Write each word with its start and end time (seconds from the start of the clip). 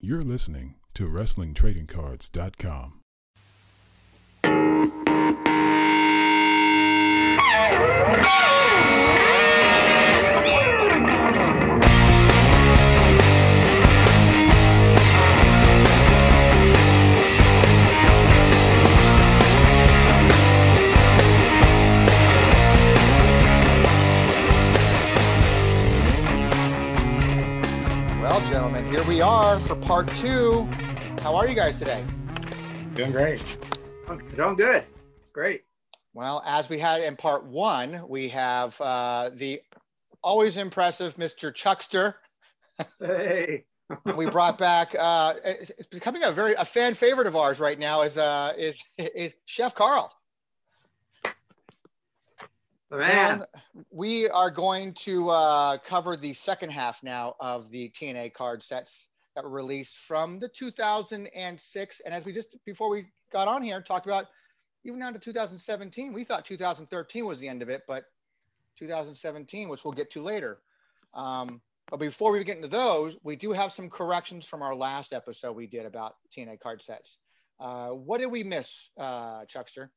You're 0.00 0.22
listening 0.22 0.76
to 0.94 1.08
WrestlingTradingCards.com. 1.08 3.00
we 29.18 29.22
are 29.22 29.58
for 29.58 29.74
part 29.74 30.06
two. 30.14 30.62
How 31.22 31.34
are 31.34 31.48
you 31.48 31.54
guys 31.56 31.76
today? 31.76 32.04
Doing 32.94 33.10
great. 33.10 33.58
Doing 34.36 34.54
good. 34.54 34.84
Great. 35.32 35.62
Well, 36.14 36.40
as 36.46 36.68
we 36.68 36.78
had 36.78 37.02
in 37.02 37.16
part 37.16 37.44
one, 37.44 38.08
we 38.08 38.28
have 38.28 38.80
uh, 38.80 39.30
the 39.34 39.60
always 40.22 40.56
impressive 40.56 41.14
Mr. 41.14 41.52
Chuckster. 41.52 42.14
Hey. 43.00 43.64
We 44.14 44.26
brought 44.26 44.56
back. 44.56 44.94
Uh, 44.96 45.34
it's 45.44 45.70
it's 45.70 45.88
becoming 45.88 46.22
a 46.22 46.30
very 46.30 46.54
a 46.54 46.64
fan 46.64 46.94
favorite 46.94 47.26
of 47.26 47.34
ours 47.34 47.58
right 47.58 47.76
now. 47.76 48.02
Is 48.02 48.18
uh, 48.18 48.52
is 48.56 48.80
is 48.98 49.34
Chef 49.46 49.74
Carl. 49.74 50.12
Man. 52.90 53.32
And 53.32 53.44
we 53.90 54.28
are 54.28 54.50
going 54.50 54.94
to 54.94 55.28
uh, 55.28 55.78
cover 55.78 56.16
the 56.16 56.32
second 56.32 56.70
half 56.70 57.02
now 57.02 57.34
of 57.38 57.70
the 57.70 57.90
TNA 57.90 58.32
card 58.32 58.62
sets 58.62 59.08
that 59.34 59.44
were 59.44 59.50
released 59.50 59.96
from 59.96 60.38
the 60.38 60.48
2006. 60.48 62.00
And 62.04 62.14
as 62.14 62.24
we 62.24 62.32
just 62.32 62.56
before 62.64 62.90
we 62.90 63.06
got 63.32 63.46
on 63.46 63.62
here 63.62 63.82
talked 63.82 64.06
about, 64.06 64.26
even 64.84 65.00
down 65.00 65.12
to 65.12 65.18
2017, 65.18 66.12
we 66.12 66.24
thought 66.24 66.44
2013 66.46 67.26
was 67.26 67.38
the 67.38 67.48
end 67.48 67.62
of 67.62 67.68
it, 67.68 67.82
but 67.86 68.04
2017, 68.78 69.68
which 69.68 69.84
we'll 69.84 69.92
get 69.92 70.10
to 70.12 70.22
later. 70.22 70.58
Um, 71.12 71.60
but 71.90 72.00
before 72.00 72.32
we 72.32 72.42
get 72.44 72.56
into 72.56 72.68
those, 72.68 73.16
we 73.22 73.36
do 73.36 73.52
have 73.52 73.72
some 73.72 73.90
corrections 73.90 74.46
from 74.46 74.62
our 74.62 74.74
last 74.74 75.12
episode 75.12 75.52
we 75.52 75.66
did 75.66 75.86
about 75.86 76.16
TNA 76.34 76.60
card 76.60 76.82
sets. 76.82 77.18
Uh, 77.60 77.88
what 77.88 78.18
did 78.18 78.26
we 78.26 78.44
miss, 78.44 78.90
uh, 78.98 79.44
Chuckster? 79.46 79.90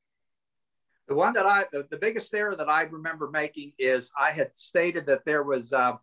The 1.08 1.16
one 1.16 1.34
that 1.34 1.46
I, 1.46 1.64
the, 1.72 1.86
the 1.90 1.98
biggest 1.98 2.34
error 2.34 2.56
that 2.56 2.70
I 2.70 2.84
remember 2.84 3.30
making 3.30 3.74
is 3.78 4.12
I 4.18 4.32
had 4.32 4.56
stated 4.56 5.06
that 5.08 5.26
there 5.26 5.44
was 5.44 5.74
uh, 5.74 5.98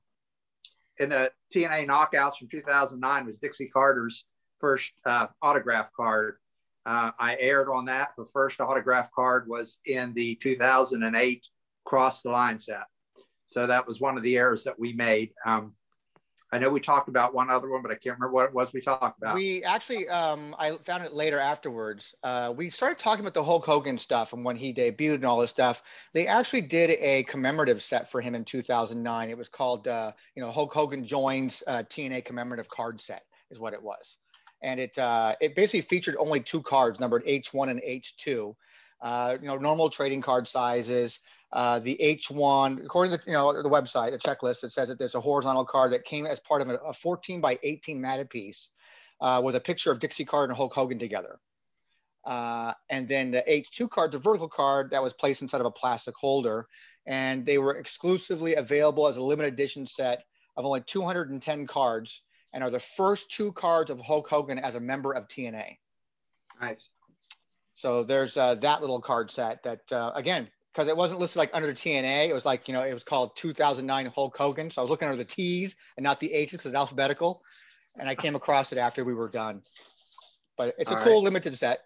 in 0.98 1.10
the 1.10 1.32
TNA 1.54 1.86
knockouts 1.86 2.36
from 2.36 2.48
2009 2.48 3.26
was 3.26 3.38
Dixie 3.38 3.68
Carter's 3.68 4.24
first 4.58 4.92
uh, 5.06 5.28
autograph 5.40 5.90
card. 5.92 6.36
Uh, 6.84 7.12
I 7.18 7.36
aired 7.38 7.68
on 7.68 7.84
that. 7.86 8.10
The 8.16 8.24
first 8.24 8.60
autograph 8.60 9.10
card 9.12 9.48
was 9.48 9.78
in 9.86 10.14
the 10.14 10.34
2008 10.36 11.46
Cross 11.84 12.22
the 12.22 12.30
Line 12.30 12.58
set. 12.58 12.84
So 13.46 13.66
that 13.66 13.86
was 13.86 14.00
one 14.00 14.16
of 14.16 14.22
the 14.22 14.36
errors 14.36 14.64
that 14.64 14.78
we 14.78 14.92
made. 14.92 15.30
Um, 15.44 15.74
I 16.50 16.58
know 16.58 16.70
we 16.70 16.80
talked 16.80 17.08
about 17.08 17.34
one 17.34 17.50
other 17.50 17.68
one, 17.68 17.82
but 17.82 17.90
I 17.90 17.94
can't 17.94 18.16
remember 18.16 18.32
what 18.32 18.46
it 18.46 18.54
was 18.54 18.72
we 18.72 18.80
talked 18.80 19.18
about. 19.18 19.34
We 19.34 19.62
actually, 19.64 20.08
um, 20.08 20.56
I 20.58 20.76
found 20.78 21.04
it 21.04 21.12
later 21.12 21.38
afterwards. 21.38 22.14
Uh, 22.22 22.54
we 22.56 22.70
started 22.70 22.98
talking 22.98 23.22
about 23.22 23.34
the 23.34 23.44
Hulk 23.44 23.66
Hogan 23.66 23.98
stuff 23.98 24.32
and 24.32 24.44
when 24.44 24.56
he 24.56 24.72
debuted 24.72 25.16
and 25.16 25.24
all 25.26 25.38
this 25.38 25.50
stuff. 25.50 25.82
They 26.14 26.26
actually 26.26 26.62
did 26.62 26.90
a 27.00 27.24
commemorative 27.24 27.82
set 27.82 28.10
for 28.10 28.22
him 28.22 28.34
in 28.34 28.44
2009. 28.44 29.28
It 29.28 29.36
was 29.36 29.50
called, 29.50 29.88
uh, 29.88 30.12
you 30.34 30.42
know, 30.42 30.50
Hulk 30.50 30.72
Hogan 30.72 31.04
joins 31.04 31.62
uh, 31.66 31.82
TNA 31.82 32.24
commemorative 32.24 32.68
card 32.68 32.98
set 33.00 33.24
is 33.50 33.60
what 33.60 33.74
it 33.74 33.82
was, 33.82 34.16
and 34.62 34.80
it 34.80 34.98
uh, 34.98 35.34
it 35.40 35.54
basically 35.54 35.82
featured 35.82 36.16
only 36.18 36.40
two 36.40 36.62
cards 36.62 36.98
numbered 36.98 37.24
H1 37.24 37.70
and 37.70 37.80
H2. 37.82 38.54
Uh, 39.00 39.36
you 39.40 39.46
know, 39.46 39.56
normal 39.56 39.90
trading 39.90 40.20
card 40.20 40.48
sizes. 40.48 41.20
Uh, 41.50 41.78
the 41.78 41.96
H1, 42.00 42.84
according 42.84 43.16
to 43.16 43.24
you 43.26 43.32
know 43.32 43.62
the 43.62 43.70
website, 43.70 44.10
the 44.10 44.18
checklist, 44.18 44.64
it 44.64 44.70
says 44.70 44.88
that 44.88 44.98
there's 44.98 45.14
a 45.14 45.20
horizontal 45.20 45.64
card 45.64 45.92
that 45.92 46.04
came 46.04 46.26
as 46.26 46.40
part 46.40 46.60
of 46.60 46.68
a, 46.68 46.74
a 46.76 46.92
14 46.92 47.40
by 47.40 47.58
18 47.62 48.00
matted 48.00 48.28
piece 48.28 48.68
uh, 49.20 49.40
with 49.42 49.56
a 49.56 49.60
picture 49.60 49.90
of 49.90 49.98
Dixie 49.98 50.24
Carter 50.24 50.50
and 50.50 50.56
Hulk 50.56 50.74
Hogan 50.74 50.98
together. 50.98 51.38
Uh, 52.24 52.74
and 52.90 53.08
then 53.08 53.30
the 53.30 53.42
H2 53.48 53.88
card, 53.88 54.12
the 54.12 54.18
vertical 54.18 54.48
card 54.48 54.90
that 54.90 55.02
was 55.02 55.14
placed 55.14 55.40
inside 55.40 55.60
of 55.60 55.66
a 55.66 55.70
plastic 55.70 56.14
holder, 56.14 56.66
and 57.06 57.46
they 57.46 57.56
were 57.56 57.76
exclusively 57.76 58.54
available 58.56 59.08
as 59.08 59.16
a 59.16 59.22
limited 59.22 59.54
edition 59.54 59.86
set 59.86 60.24
of 60.56 60.66
only 60.66 60.82
210 60.82 61.66
cards, 61.66 62.22
and 62.52 62.62
are 62.62 62.70
the 62.70 62.80
first 62.80 63.30
two 63.30 63.52
cards 63.52 63.90
of 63.90 64.00
Hulk 64.00 64.28
Hogan 64.28 64.58
as 64.58 64.74
a 64.74 64.80
member 64.80 65.12
of 65.12 65.28
TNA. 65.28 65.76
nice. 66.60 66.90
So 67.76 68.02
there's 68.02 68.36
uh, 68.36 68.56
that 68.56 68.80
little 68.80 69.00
card 69.00 69.30
set 69.30 69.62
that 69.62 69.90
uh, 69.92 70.10
again, 70.14 70.50
because 70.78 70.88
it 70.88 70.96
wasn't 70.96 71.18
listed 71.18 71.38
like 71.38 71.50
under 71.54 71.72
TNA, 71.72 72.28
it 72.28 72.32
was 72.32 72.44
like 72.44 72.68
you 72.68 72.72
know 72.74 72.84
it 72.84 72.94
was 72.94 73.02
called 73.02 73.34
2009 73.34 74.06
Hulk 74.14 74.36
Hogan. 74.38 74.70
So 74.70 74.80
I 74.80 74.84
was 74.84 74.90
looking 74.90 75.08
under 75.08 75.18
the 75.18 75.28
T's 75.28 75.74
and 75.96 76.04
not 76.04 76.20
the 76.20 76.32
H's 76.32 76.52
because 76.52 76.66
it's 76.66 76.76
alphabetical, 76.76 77.42
and 77.98 78.08
I 78.08 78.14
came 78.14 78.36
across 78.36 78.70
it 78.70 78.78
after 78.78 79.04
we 79.04 79.12
were 79.12 79.28
done. 79.28 79.62
But 80.56 80.76
it's 80.78 80.92
a 80.92 80.96
All 80.96 81.02
cool 81.02 81.22
limited 81.24 81.58
set. 81.58 81.80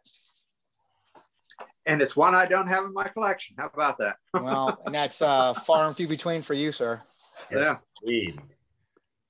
And 1.87 2.03
it's 2.03 2.15
one 2.15 2.35
I 2.35 2.45
don't 2.45 2.67
have 2.67 2.85
in 2.85 2.93
my 2.93 3.09
collection. 3.09 3.57
How 3.59 3.71
about 3.73 3.97
that? 3.99 4.17
Well, 4.35 4.79
and 4.85 4.95
that's 4.95 5.23
uh, 5.23 5.55
far 5.55 5.87
and 5.87 5.97
few 5.97 6.09
between 6.09 6.43
for 6.43 6.55
you, 6.55 6.71
sir. 6.71 7.03
Yeah. 7.51 7.79
Indeed. 8.03 8.41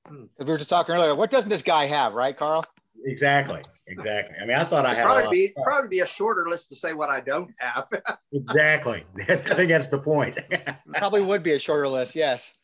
'Cause 0.05 0.29
we 0.39 0.45
were 0.47 0.59
just 0.59 0.71
talking 0.71 0.95
earlier. 0.95 1.15
What 1.15 1.31
doesn't 1.31 1.49
this 1.49 1.63
guy 1.63 1.87
have, 1.87 2.15
right, 2.15 2.37
Carl? 2.37 2.65
Exactly. 3.05 3.63
Exactly. 3.89 4.37
I 4.41 4.47
mean, 4.47 4.57
I 4.57 4.65
thought 4.65 4.87
I 4.87 4.93
It'd 4.93 4.99
had 4.99 5.05
a 5.05 5.07
probably 5.07 5.25
lot- 5.25 5.33
be 5.33 5.53
probably 5.65 5.89
be 5.89 6.01
a 6.01 6.07
shorter 6.07 6.49
list 6.49 6.69
to 6.71 6.77
say 6.77 6.93
what 6.93 7.11
I 7.11 7.21
don't 7.21 7.51
have. 7.59 7.89
exactly. 8.33 9.05
I 9.29 9.37
think 9.37 9.71
that's 9.71 9.89
the 9.89 9.99
point. 9.99 10.39
Probably 10.95 11.23
would 11.23 11.43
be 11.43 11.53
a 11.53 11.59
shorter 11.59 11.89
list. 11.89 12.15
Yes. 12.15 12.55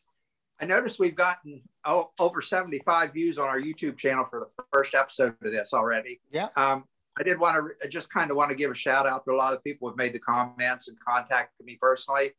I 0.60 0.66
noticed 0.66 0.98
we've 0.98 1.14
gotten 1.14 1.62
oh, 1.84 2.10
over 2.18 2.42
75 2.42 3.12
views 3.12 3.38
on 3.38 3.48
our 3.48 3.60
YouTube 3.60 3.96
channel 3.96 4.24
for 4.24 4.40
the 4.40 4.64
first 4.72 4.94
episode 4.94 5.34
of 5.42 5.52
this 5.52 5.72
already. 5.72 6.20
Yeah. 6.30 6.48
Um, 6.56 6.84
I 7.18 7.24
did 7.24 7.38
want 7.38 7.56
to 7.56 7.86
I 7.86 7.88
just 7.88 8.12
kind 8.12 8.30
of 8.30 8.36
want 8.36 8.50
to 8.50 8.56
give 8.56 8.70
a 8.70 8.74
shout 8.74 9.06
out 9.06 9.24
to 9.24 9.32
a 9.32 9.36
lot 9.36 9.54
of 9.54 9.62
people 9.64 9.88
who 9.88 9.92
have 9.92 9.98
made 9.98 10.12
the 10.12 10.20
comments 10.20 10.88
and 10.88 10.96
contacted 11.00 11.66
me 11.66 11.78
personally 11.80 12.30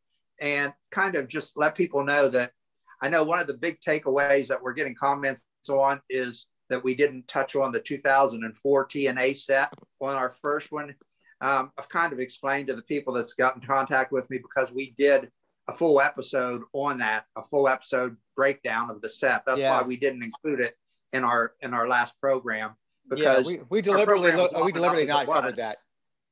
and 0.41 0.73
kind 0.91 1.15
of 1.15 1.27
just 1.27 1.57
let 1.57 1.75
people 1.75 2.03
know 2.03 2.29
that 2.29 2.51
I 3.01 3.09
know 3.09 3.23
one 3.23 3.39
of 3.39 3.47
the 3.47 3.53
big 3.53 3.79
takeaways 3.85 4.47
that 4.47 4.61
we're 4.61 4.73
getting 4.73 4.95
comments 4.95 5.43
on 5.69 6.01
is 6.09 6.47
that 6.69 6.83
we 6.83 6.95
didn't 6.95 7.27
touch 7.27 7.55
on 7.55 7.71
the 7.71 7.79
2004 7.79 8.87
TNA 8.87 9.37
set 9.37 9.73
on 10.01 10.15
our 10.15 10.29
first 10.29 10.71
one. 10.71 10.95
Um, 11.41 11.71
I've 11.77 11.89
kind 11.89 12.13
of 12.13 12.19
explained 12.19 12.67
to 12.67 12.75
the 12.75 12.81
people 12.83 13.13
that's 13.13 13.33
got 13.33 13.55
in 13.55 13.61
contact 13.61 14.11
with 14.11 14.29
me 14.29 14.37
because 14.37 14.71
we 14.71 14.93
did 14.97 15.31
a 15.67 15.73
full 15.73 16.01
episode 16.01 16.63
on 16.73 16.97
that, 16.99 17.25
a 17.35 17.43
full 17.43 17.67
episode 17.67 18.17
breakdown 18.35 18.89
of 18.89 19.01
the 19.01 19.09
set. 19.09 19.43
That's 19.45 19.59
Yeah. 19.59 19.77
why 19.81 19.83
we 19.87 19.97
didn't 19.97 20.23
include 20.23 20.59
it 20.61 20.75
in 21.13 21.23
our 21.23 21.53
in 21.61 21.73
our 21.73 21.87
last 21.87 22.19
program 22.21 22.75
Yeah. 23.15 23.41
We, 23.43 23.59
we 23.69 23.81
deliberately 23.81 24.31
we 24.63 24.71
deliberately 24.71 25.07
not 25.07 25.25
covered 25.25 25.55
that. 25.55 25.77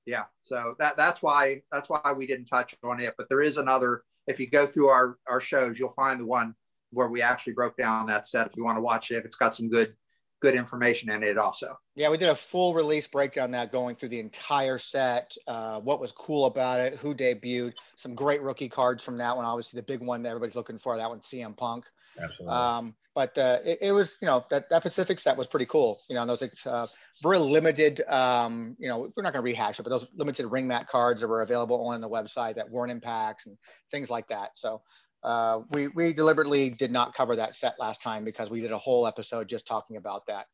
yeah 0.05 0.25
so 0.43 0.75
that 0.77 0.95
that's 0.95 1.23
why 1.23 1.63
that's 1.71 1.89
why 1.89 2.13
we 2.15 2.27
didn't 2.27 2.45
touch 2.45 2.75
on 2.83 2.99
it 2.99 3.15
but 3.17 3.27
there 3.27 3.41
is 3.41 3.57
another 3.57 4.03
if 4.27 4.39
you 4.39 4.47
go 4.47 4.67
through 4.67 4.89
our 4.89 5.17
our 5.27 5.41
shows 5.41 5.79
you'll 5.79 5.89
find 5.89 6.19
the 6.19 6.25
one 6.25 6.53
where 6.91 7.07
we 7.07 7.23
actually 7.23 7.53
broke 7.53 7.75
down 7.75 8.05
that 8.05 8.27
set 8.27 8.45
if 8.45 8.55
you 8.55 8.63
want 8.63 8.77
to 8.77 8.81
watch 8.81 9.09
it 9.09 9.25
it's 9.25 9.35
got 9.35 9.55
some 9.55 9.67
good 9.67 9.95
good 10.39 10.55
information 10.55 11.09
in 11.09 11.23
it 11.23 11.37
also 11.37 11.77
Yeah, 11.95 12.09
we 12.09 12.17
did 12.17 12.29
a 12.29 12.35
full 12.35 12.73
release 12.73 13.07
breakdown 13.07 13.51
that 13.51 13.71
going 13.71 13.95
through 13.95 14.09
the 14.09 14.19
entire 14.19 14.77
set, 14.77 15.35
uh, 15.47 15.79
what 15.81 15.99
was 15.99 16.11
cool 16.11 16.45
about 16.45 16.79
it, 16.79 16.95
who 16.95 17.15
debuted, 17.15 17.73
some 17.95 18.13
great 18.13 18.41
rookie 18.41 18.69
cards 18.69 19.03
from 19.03 19.17
that 19.17 19.35
one. 19.35 19.45
Obviously, 19.45 19.79
the 19.79 19.85
big 19.85 20.01
one 20.01 20.21
that 20.23 20.29
everybody's 20.29 20.55
looking 20.55 20.77
for, 20.77 20.95
that 20.97 21.09
one, 21.09 21.19
CM 21.19 21.55
Punk. 21.57 21.85
Absolutely. 22.21 22.55
Um, 22.55 22.95
but 23.15 23.35
uh, 23.37 23.57
it, 23.65 23.79
it 23.81 23.91
was, 23.91 24.17
you 24.21 24.27
know, 24.27 24.45
that, 24.51 24.69
that 24.69 24.83
Pacific 24.83 25.19
set 25.19 25.35
was 25.35 25.47
pretty 25.47 25.65
cool. 25.65 25.99
You 26.07 26.15
know, 26.15 26.21
and 26.21 26.29
those 26.29 26.67
uh, 26.67 26.85
very 27.23 27.39
limited, 27.39 28.01
um, 28.07 28.75
you 28.77 28.87
know, 28.87 29.09
we're 29.15 29.23
not 29.23 29.33
going 29.33 29.43
to 29.43 29.49
rehash 29.49 29.79
it, 29.79 29.83
but 29.83 29.89
those 29.89 30.05
limited 30.15 30.47
ring 30.47 30.67
mat 30.67 30.87
cards 30.87 31.21
that 31.21 31.27
were 31.27 31.41
available 31.41 31.87
on 31.87 31.99
the 31.99 32.09
website 32.09 32.55
that 32.55 32.69
weren't 32.69 32.91
in 32.91 33.01
packs 33.01 33.47
and 33.47 33.57
things 33.89 34.11
like 34.11 34.27
that. 34.27 34.51
So 34.53 34.81
uh, 35.23 35.61
we, 35.71 35.87
we 35.89 36.13
deliberately 36.13 36.69
did 36.69 36.91
not 36.91 37.13
cover 37.13 37.35
that 37.35 37.55
set 37.55 37.79
last 37.79 38.01
time 38.01 38.23
because 38.23 38.49
we 38.49 38.61
did 38.61 38.71
a 38.71 38.77
whole 38.77 39.07
episode 39.07 39.49
just 39.49 39.67
talking 39.67 39.97
about 39.97 40.25
that. 40.27 40.45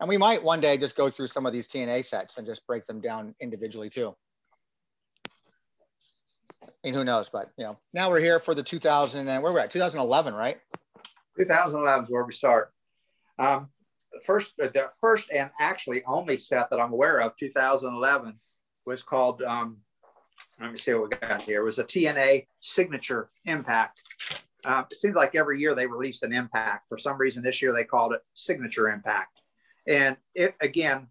And 0.00 0.08
we 0.08 0.16
might 0.16 0.42
one 0.42 0.60
day 0.60 0.76
just 0.76 0.96
go 0.96 1.10
through 1.10 1.28
some 1.28 1.46
of 1.46 1.52
these 1.52 1.68
TNA 1.68 2.04
sets 2.04 2.38
and 2.38 2.46
just 2.46 2.66
break 2.66 2.86
them 2.86 3.00
down 3.00 3.34
individually 3.40 3.88
too. 3.88 4.14
Mean, 6.84 6.94
who 6.94 7.04
knows? 7.04 7.28
But 7.28 7.46
you 7.56 7.64
know, 7.64 7.78
now 7.92 8.10
we're 8.10 8.20
here 8.20 8.40
for 8.40 8.54
the 8.54 8.62
2000 8.62 9.28
and 9.28 9.42
where 9.42 9.52
we're 9.52 9.60
at 9.60 9.70
2011, 9.70 10.34
right? 10.34 10.58
2011 11.36 12.04
is 12.04 12.10
where 12.10 12.24
we 12.24 12.32
start 12.32 12.72
um, 13.38 13.68
the 14.12 14.20
first 14.20 14.56
the 14.56 14.88
first 15.00 15.28
and 15.32 15.50
actually 15.60 16.02
only 16.04 16.36
set 16.36 16.70
that 16.70 16.80
i'm 16.80 16.92
aware 16.92 17.20
of 17.20 17.36
2011 17.36 18.38
was 18.84 19.02
called 19.02 19.42
um, 19.42 19.78
let 20.60 20.72
me 20.72 20.78
see 20.78 20.92
what 20.94 21.10
we 21.10 21.16
got 21.16 21.42
here 21.42 21.60
it 21.60 21.64
was 21.64 21.78
a 21.78 21.84
tna 21.84 22.46
signature 22.60 23.30
impact 23.46 24.02
uh, 24.64 24.84
it 24.90 24.96
seems 24.96 25.16
like 25.16 25.34
every 25.34 25.58
year 25.60 25.74
they 25.74 25.86
release 25.86 26.22
an 26.22 26.32
impact 26.32 26.88
for 26.88 26.96
some 26.96 27.18
reason 27.18 27.42
this 27.42 27.60
year 27.60 27.72
they 27.72 27.84
called 27.84 28.12
it 28.12 28.20
signature 28.34 28.88
impact 28.88 29.40
And 29.86 30.16
it 30.34 30.54
again 30.60 31.08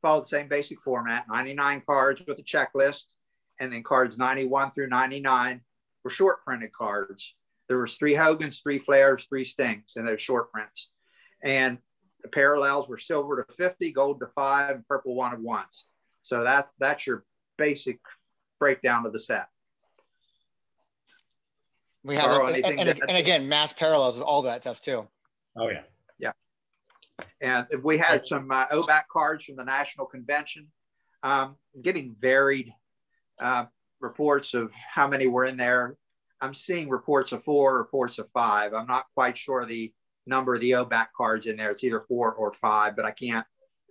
followed 0.00 0.24
the 0.24 0.28
same 0.28 0.48
basic 0.48 0.80
format 0.80 1.26
99 1.28 1.82
cards 1.86 2.22
with 2.26 2.38
a 2.38 2.42
checklist, 2.42 3.14
and 3.60 3.72
then 3.72 3.82
cards 3.82 4.16
91 4.16 4.72
through 4.72 4.88
99 4.88 5.60
were 6.04 6.10
short 6.10 6.44
printed 6.44 6.72
cards. 6.72 7.34
There 7.68 7.78
was 7.78 7.96
three 7.96 8.14
Hogans, 8.14 8.60
three 8.60 8.78
Flairs, 8.78 9.28
three 9.28 9.44
Stings, 9.44 9.96
and 9.96 10.06
they're 10.06 10.18
short 10.18 10.52
prints. 10.52 10.88
And 11.42 11.78
the 12.22 12.28
parallels 12.28 12.88
were 12.88 12.98
silver 12.98 13.42
to 13.42 13.52
50, 13.52 13.92
gold 13.92 14.20
to 14.20 14.26
five, 14.26 14.76
and 14.76 14.88
purple 14.88 15.14
one 15.14 15.34
of 15.34 15.40
ones. 15.40 15.86
So 16.22 16.44
that's 16.44 16.74
that's 16.78 17.06
your 17.06 17.24
basic 17.56 18.00
breakdown 18.58 19.06
of 19.06 19.12
the 19.12 19.20
set. 19.20 19.48
We 22.04 22.14
have, 22.14 22.30
Carl, 22.30 22.46
and, 22.46 22.56
anything 22.56 22.80
and, 22.80 22.98
to 22.98 23.08
and 23.08 23.18
again, 23.18 23.48
mass 23.48 23.72
parallels 23.72 24.16
with 24.16 24.24
all 24.24 24.42
that 24.42 24.62
stuff 24.62 24.80
too. 24.80 25.06
Oh 25.56 25.68
yeah, 25.68 25.82
yeah. 26.18 26.32
And 27.42 27.66
we 27.82 27.98
had 27.98 28.24
some 28.24 28.50
uh, 28.50 28.66
Obak 28.68 29.08
cards 29.10 29.44
from 29.44 29.56
the 29.56 29.64
National 29.64 30.06
Convention, 30.06 30.68
um, 31.22 31.56
getting 31.82 32.14
varied 32.18 32.72
uh, 33.40 33.66
reports 34.00 34.54
of 34.54 34.72
how 34.74 35.08
many 35.08 35.26
were 35.26 35.44
in 35.44 35.56
there. 35.56 35.96
I'm 36.40 36.54
seeing 36.54 36.88
reports 36.88 37.32
of 37.32 37.42
four, 37.42 37.78
reports 37.78 38.18
of 38.18 38.28
five. 38.30 38.72
I'm 38.72 38.86
not 38.86 39.06
quite 39.14 39.36
sure 39.36 39.66
the 39.66 39.92
number 40.26 40.54
of 40.54 40.60
the 40.60 40.72
Obak 40.72 41.08
cards 41.16 41.46
in 41.46 41.56
there. 41.56 41.72
It's 41.72 41.82
either 41.82 42.00
four 42.00 42.32
or 42.34 42.52
five, 42.52 42.94
but 42.94 43.04
I 43.04 43.10
can't 43.10 43.46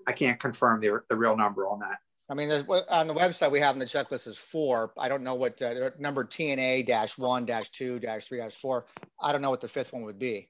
I 0.07 0.13
can't 0.13 0.39
confirm 0.39 0.79
the, 0.79 1.01
the 1.09 1.17
real 1.17 1.35
number 1.35 1.67
on 1.67 1.79
that. 1.79 1.99
I 2.29 2.33
mean, 2.33 2.49
there's 2.49 2.65
on 2.89 3.07
the 3.07 3.13
website 3.13 3.51
we 3.51 3.59
have 3.59 3.75
in 3.75 3.79
the 3.79 3.85
checklist 3.85 4.27
is 4.27 4.37
four. 4.37 4.91
I 4.97 5.07
don't 5.07 5.23
know 5.23 5.35
what 5.35 5.61
uh, 5.61 5.91
number 5.97 6.25
TNA 6.25 6.85
dash 6.85 7.17
one 7.17 7.45
dash 7.45 7.69
two 7.69 7.99
dash 7.99 8.27
three 8.27 8.39
dash 8.39 8.55
four. 8.55 8.85
I 9.21 9.31
don't 9.31 9.41
know 9.41 9.49
what 9.49 9.61
the 9.61 9.67
fifth 9.67 9.93
one 9.93 10.03
would 10.03 10.19
be. 10.19 10.49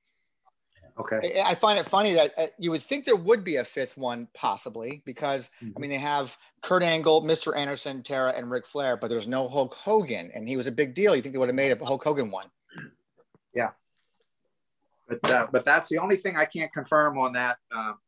Okay. 0.99 1.39
I 1.39 1.51
I 1.51 1.55
find 1.55 1.77
it 1.77 1.87
funny 1.87 2.13
that 2.13 2.33
uh, 2.37 2.47
you 2.57 2.71
would 2.71 2.81
think 2.81 3.05
there 3.05 3.15
would 3.15 3.43
be 3.43 3.57
a 3.57 3.63
fifth 3.63 3.95
one 3.95 4.27
possibly 4.33 5.03
because 5.05 5.51
I 5.61 5.79
mean 5.79 5.91
they 5.91 5.97
have 5.97 6.35
Kurt 6.61 6.81
Angle, 6.81 7.21
Mr. 7.21 7.55
Anderson, 7.55 8.01
Tara, 8.01 8.33
and 8.35 8.49
Ric 8.49 8.65
Flair, 8.65 8.97
but 8.97 9.09
there's 9.09 9.27
no 9.27 9.47
Hulk 9.47 9.75
Hogan, 9.75 10.31
and 10.33 10.49
he 10.49 10.57
was 10.57 10.65
a 10.65 10.71
big 10.71 10.95
deal. 10.95 11.15
You 11.15 11.21
think 11.21 11.33
they 11.33 11.39
would 11.39 11.49
have 11.49 11.55
made 11.55 11.71
a 11.71 11.85
Hulk 11.85 12.03
Hogan 12.03 12.31
one? 12.31 12.47
Yeah. 13.53 13.69
But 15.07 15.31
uh, 15.31 15.47
but 15.51 15.63
that's 15.63 15.89
the 15.89 15.99
only 15.99 16.15
thing 16.15 16.35
I 16.35 16.45
can't 16.45 16.73
confirm 16.73 17.19
on 17.19 17.33
that. 17.33 17.59
Um, 17.71 17.99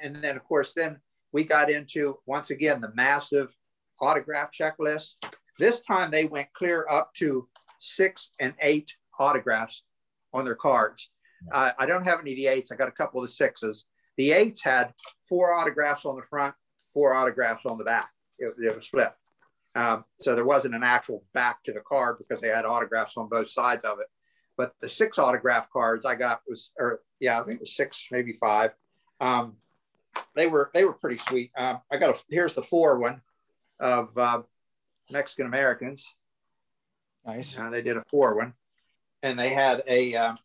and 0.00 0.22
then 0.22 0.36
of 0.36 0.44
course, 0.44 0.74
then 0.74 1.00
we 1.36 1.44
got 1.44 1.70
into 1.70 2.16
once 2.24 2.48
again 2.48 2.80
the 2.80 2.90
massive 2.94 3.54
autograph 4.00 4.48
checklist. 4.58 5.16
This 5.58 5.82
time 5.82 6.10
they 6.10 6.24
went 6.24 6.48
clear 6.54 6.86
up 6.90 7.12
to 7.18 7.46
six 7.78 8.30
and 8.40 8.54
eight 8.62 8.96
autographs 9.18 9.82
on 10.32 10.46
their 10.46 10.54
cards. 10.54 11.10
Uh, 11.52 11.72
I 11.78 11.84
don't 11.84 12.04
have 12.04 12.20
any 12.20 12.30
of 12.30 12.36
the 12.38 12.46
eights. 12.46 12.72
I 12.72 12.76
got 12.76 12.88
a 12.88 12.92
couple 12.92 13.22
of 13.22 13.28
the 13.28 13.34
sixes. 13.34 13.84
The 14.16 14.32
eights 14.32 14.62
had 14.64 14.94
four 15.28 15.52
autographs 15.52 16.06
on 16.06 16.16
the 16.16 16.22
front, 16.22 16.54
four 16.94 17.12
autographs 17.12 17.66
on 17.66 17.76
the 17.76 17.84
back. 17.84 18.08
It, 18.38 18.54
it 18.58 18.74
was 18.74 18.86
flipped. 18.86 19.18
Um, 19.74 20.06
so 20.18 20.34
there 20.34 20.46
wasn't 20.46 20.74
an 20.74 20.84
actual 20.84 21.22
back 21.34 21.62
to 21.64 21.72
the 21.74 21.80
card 21.80 22.16
because 22.16 22.40
they 22.40 22.48
had 22.48 22.64
autographs 22.64 23.18
on 23.18 23.28
both 23.28 23.50
sides 23.50 23.84
of 23.84 24.00
it 24.00 24.06
but 24.56 24.74
the 24.80 24.88
six 24.88 25.18
autograph 25.18 25.70
cards 25.70 26.04
I 26.04 26.14
got 26.14 26.40
was, 26.48 26.72
or 26.78 27.02
yeah, 27.20 27.38
I 27.38 27.44
think 27.44 27.56
it 27.56 27.60
was 27.60 27.76
six, 27.76 28.08
maybe 28.10 28.32
five. 28.32 28.70
Um, 29.20 29.56
they 30.34 30.46
were 30.46 30.70
they 30.74 30.84
were 30.84 30.92
pretty 30.92 31.18
sweet. 31.18 31.50
Um, 31.56 31.80
I 31.90 31.96
got 31.96 32.14
a 32.14 32.24
here's 32.28 32.54
the 32.54 32.62
four 32.62 32.98
one 32.98 33.20
of 33.80 34.16
uh, 34.16 34.42
Mexican 35.10 35.46
Americans. 35.46 36.12
Nice. 37.26 37.58
Uh, 37.58 37.70
they 37.70 37.82
did 37.82 37.96
a 37.96 38.04
four 38.08 38.36
one, 38.36 38.54
and 39.22 39.38
they 39.38 39.50
had 39.50 39.82
a 39.86 40.14
um, 40.14 40.36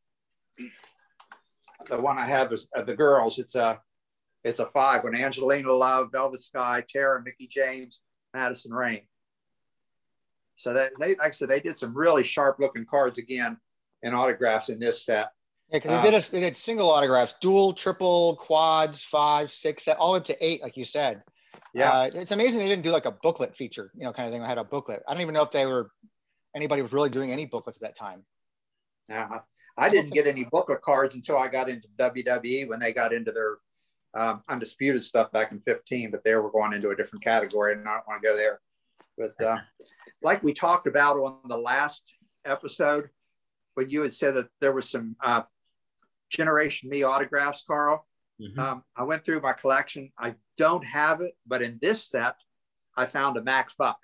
the 1.88 2.00
one 2.00 2.18
I 2.18 2.26
have 2.26 2.52
is 2.54 2.68
uh, 2.76 2.84
the 2.84 2.96
girls. 2.96 3.40
It's 3.40 3.56
a 3.56 3.80
it's 4.44 4.60
a 4.60 4.66
five 4.68 5.04
when 5.04 5.16
Angelina 5.16 5.72
Love, 5.72 6.12
Velvet 6.12 6.42
Sky, 6.42 6.84
Tara, 6.90 7.22
Mickie 7.24 7.48
James, 7.48 8.02
Madison 8.34 8.74
Rayne. 8.74 9.08
So 10.58 10.74
that 10.74 10.92
they 11.00 11.16
like 11.16 11.30
I 11.30 11.32
said 11.32 11.50
they 11.50 11.60
did 11.60 11.76
some 11.76 11.96
really 11.96 12.24
sharp 12.24 12.58
looking 12.60 12.86
cards 12.86 13.18
again 13.18 13.58
and 14.04 14.16
autographs 14.16 14.70
in 14.70 14.80
this 14.80 15.06
set. 15.06 15.32
Yeah, 15.72 15.80
because 15.80 15.92
Uh, 15.92 16.02
they 16.02 16.12
did 16.12 16.24
a, 16.24 16.32
they 16.32 16.40
did 16.42 16.56
single 16.56 16.90
autographs, 16.92 17.36
dual, 17.42 17.74
triple, 17.74 18.36
quads, 18.36 19.04
five, 19.04 19.50
six, 19.52 19.88
all 19.88 20.10
the 20.10 20.14
way 20.14 20.18
up 20.20 20.26
to 20.26 20.46
eight, 20.46 20.62
like 20.62 20.78
you 20.78 20.86
said. 20.86 21.24
Yeah, 21.74 21.92
Uh, 21.92 22.10
it's 22.14 22.32
amazing 22.32 22.60
they 22.60 22.68
didn't 22.68 22.84
do 22.84 22.92
like 22.92 23.06
a 23.06 23.12
booklet 23.12 23.56
feature, 23.56 23.92
you 23.96 24.04
know, 24.04 24.12
kind 24.12 24.28
of 24.28 24.34
thing. 24.34 24.44
I 24.44 24.48
had 24.48 24.58
a 24.58 24.64
booklet. 24.64 25.02
I 25.08 25.14
don't 25.14 25.22
even 25.22 25.34
know 25.34 25.44
if 25.44 25.52
they 25.52 25.66
were 25.66 25.92
anybody 26.54 26.82
was 26.82 26.92
really 26.92 27.10
doing 27.10 27.32
any 27.32 27.46
booklets 27.46 27.78
at 27.78 27.82
that 27.84 27.96
time. 27.96 28.24
uh, 29.10 29.40
I 29.78 29.90
didn't 29.90 30.12
get 30.12 30.28
any 30.28 30.44
booklet 30.44 30.82
cards 30.82 31.16
until 31.16 31.38
I 31.38 31.48
got 31.48 31.70
into 31.70 31.88
WWE 31.98 32.68
when 32.68 32.80
they 32.80 32.92
got 32.92 33.14
into 33.14 33.32
their 33.32 33.58
um, 34.14 34.44
undisputed 34.50 35.04
stuff 35.04 35.32
back 35.32 35.54
in 35.54 35.62
15, 35.62 36.12
but 36.12 36.24
they 36.26 36.36
were 36.36 36.52
going 36.52 36.74
into 36.74 36.90
a 36.90 36.96
different 36.96 37.24
category 37.24 37.74
and 37.74 37.88
I 37.88 37.94
don't 37.96 38.08
want 38.08 38.22
to 38.22 38.28
go 38.28 38.36
there. 38.36 38.60
But 39.18 39.42
uh, 39.42 39.60
like 40.22 40.44
we 40.44 40.54
talked 40.54 40.88
about 40.88 41.18
on 41.18 41.38
the 41.48 41.58
last 41.58 42.14
episode, 42.44 43.10
when 43.76 43.90
you 43.90 44.02
had 44.02 44.12
said 44.14 44.36
that 44.36 44.50
there 44.60 44.74
was 44.74 44.90
some 44.90 45.16
uh, 45.22 45.44
Generation 46.32 46.90
Me 46.90 47.04
autographs, 47.04 47.64
Carl, 47.68 48.08
Mhm. 48.40 48.58
um, 48.58 48.84
I 48.96 49.04
went 49.04 49.24
through 49.24 49.42
my 49.42 49.54
collection. 49.54 50.12
I 50.18 50.36
don't 50.58 50.84
have 50.84 51.22
it, 51.22 51.38
but 51.46 51.62
in 51.62 51.78
this 51.82 52.08
set, 52.10 52.36
I 52.98 53.06
found 53.06 53.38
a 53.38 53.44
Max 53.44 53.76
Buck. 53.76 54.00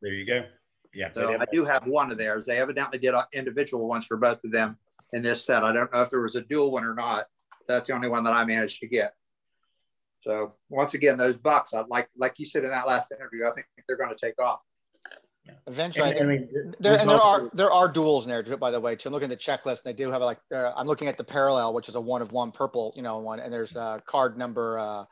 There 0.00 0.12
you 0.12 0.24
go. 0.26 0.46
Yeah. 0.92 1.12
So. 1.12 1.38
I 1.38 1.44
do 1.52 1.64
have 1.64 1.86
one 1.86 2.10
of 2.10 2.18
theirs. 2.18 2.46
They 2.46 2.58
evidently 2.58 2.98
did 2.98 3.14
uh, 3.14 3.26
individual 3.32 3.88
ones 3.88 4.06
for 4.06 4.16
both 4.16 4.42
of 4.44 4.52
them 4.52 4.78
in 5.12 5.22
this 5.22 5.44
set. 5.44 5.64
I 5.64 5.72
don't 5.72 5.92
know 5.92 6.02
if 6.02 6.10
there 6.10 6.20
was 6.20 6.36
a 6.36 6.40
dual 6.42 6.70
one 6.70 6.84
or 6.84 6.94
not. 6.94 7.26
That's 7.66 7.88
the 7.88 7.94
only 7.94 8.08
one 8.08 8.24
that 8.24 8.32
I 8.32 8.44
managed 8.44 8.80
to 8.80 8.86
get. 8.86 9.14
So 10.22 10.50
once 10.68 10.94
again, 10.94 11.18
those 11.18 11.36
bucks, 11.36 11.74
I 11.74 11.80
like 11.82 12.08
like 12.16 12.38
you 12.38 12.46
said 12.46 12.64
in 12.64 12.70
that 12.70 12.86
last 12.86 13.12
interview, 13.12 13.46
I 13.46 13.52
think 13.52 13.66
they're 13.86 13.96
going 13.96 14.14
to 14.14 14.26
take 14.26 14.40
off. 14.40 14.60
Eventually, 15.66 16.08
I 16.08 16.12
And, 16.12 16.20
I 16.22 16.24
mean, 16.24 16.48
there, 16.80 16.98
and 16.98 17.08
there 17.08 17.16
also- 17.16 17.46
are 17.46 17.50
there 17.54 17.70
are 17.70 17.88
duels 17.88 18.24
in 18.24 18.30
there 18.30 18.42
too, 18.42 18.56
by 18.56 18.70
the 18.70 18.80
way. 18.80 18.96
Too. 18.96 19.08
I'm 19.08 19.12
looking 19.12 19.30
at 19.30 19.38
the 19.38 19.44
checklist, 19.44 19.84
and 19.84 19.86
they 19.86 19.92
do 19.92 20.10
have 20.10 20.22
like 20.22 20.38
uh, 20.52 20.72
I'm 20.76 20.86
looking 20.86 21.08
at 21.08 21.16
the 21.18 21.24
parallel, 21.24 21.74
which 21.74 21.88
is 21.88 21.94
a 21.94 22.00
one 22.00 22.22
of 22.22 22.32
one 22.32 22.50
purple, 22.50 22.92
you 22.96 23.02
know, 23.02 23.18
one, 23.18 23.40
and 23.40 23.52
there's 23.52 23.76
uh, 23.76 23.98
card 24.06 24.38
number. 24.38 24.78
Uh, 24.78 25.04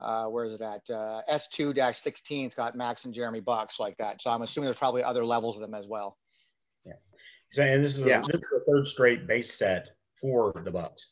uh, 0.00 0.26
where 0.26 0.44
is 0.44 0.54
it 0.54 0.60
at? 0.60 0.88
Uh, 0.90 1.22
S 1.28 1.48
two 1.48 1.72
dash 1.72 1.98
sixteen. 1.98 2.46
It's 2.46 2.54
got 2.54 2.76
Max 2.76 3.04
and 3.04 3.14
Jeremy 3.14 3.40
Bucks 3.40 3.78
like 3.78 3.96
that. 3.98 4.20
So 4.20 4.30
I'm 4.30 4.42
assuming 4.42 4.66
there's 4.66 4.76
probably 4.76 5.02
other 5.04 5.24
levels 5.24 5.56
of 5.56 5.62
them 5.62 5.74
as 5.74 5.86
well. 5.86 6.18
Yeah. 6.84 6.94
So, 7.50 7.62
and 7.62 7.82
this 7.82 7.96
is, 7.96 8.04
a, 8.04 8.08
Yeah. 8.08 8.20
this 8.20 8.34
is 8.34 8.40
the 8.40 8.64
third 8.68 8.86
straight 8.86 9.26
base 9.26 9.54
set 9.54 9.88
for 10.20 10.52
the 10.64 10.70
Bucks. 10.70 11.10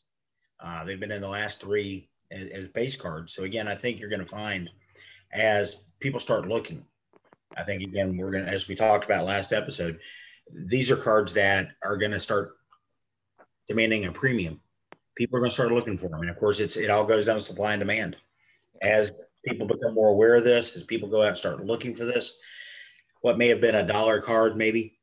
Uh, 0.59 0.83
they've 0.83 0.99
been 0.99 1.11
in 1.11 1.21
the 1.21 1.27
last 1.27 1.61
three 1.61 2.09
as, 2.31 2.47
as 2.49 2.65
base 2.67 2.95
cards. 2.95 3.33
So 3.33 3.43
again, 3.43 3.67
I 3.67 3.75
think 3.75 3.99
you're 3.99 4.09
going 4.09 4.19
to 4.21 4.25
find 4.25 4.69
as 5.33 5.83
people 5.99 6.19
start 6.19 6.47
looking. 6.47 6.85
I 7.57 7.63
think 7.63 7.83
again 7.83 8.17
we're 8.17 8.31
going 8.31 8.45
to, 8.45 8.51
as 8.51 8.67
we 8.67 8.75
talked 8.75 9.05
about 9.05 9.25
last 9.25 9.53
episode, 9.53 9.99
these 10.51 10.91
are 10.91 10.97
cards 10.97 11.33
that 11.33 11.69
are 11.83 11.97
going 11.97 12.11
to 12.11 12.19
start 12.19 12.57
demanding 13.67 14.05
a 14.05 14.11
premium. 14.11 14.61
People 15.15 15.37
are 15.37 15.39
going 15.39 15.49
to 15.49 15.53
start 15.53 15.71
looking 15.71 15.97
for 15.97 16.09
them, 16.09 16.21
and 16.21 16.29
of 16.29 16.37
course, 16.37 16.59
it's 16.59 16.75
it 16.75 16.89
all 16.89 17.05
goes 17.05 17.25
down 17.25 17.37
to 17.37 17.41
supply 17.41 17.73
and 17.73 17.79
demand. 17.79 18.17
As 18.81 19.11
people 19.45 19.65
become 19.65 19.93
more 19.93 20.09
aware 20.09 20.35
of 20.35 20.43
this, 20.43 20.75
as 20.75 20.83
people 20.83 21.07
go 21.07 21.21
out 21.21 21.29
and 21.29 21.37
start 21.37 21.65
looking 21.65 21.95
for 21.95 22.03
this, 22.03 22.37
what 23.21 23.37
may 23.37 23.47
have 23.47 23.61
been 23.61 23.75
a 23.75 23.87
dollar 23.87 24.19
card 24.21 24.57
maybe 24.57 24.95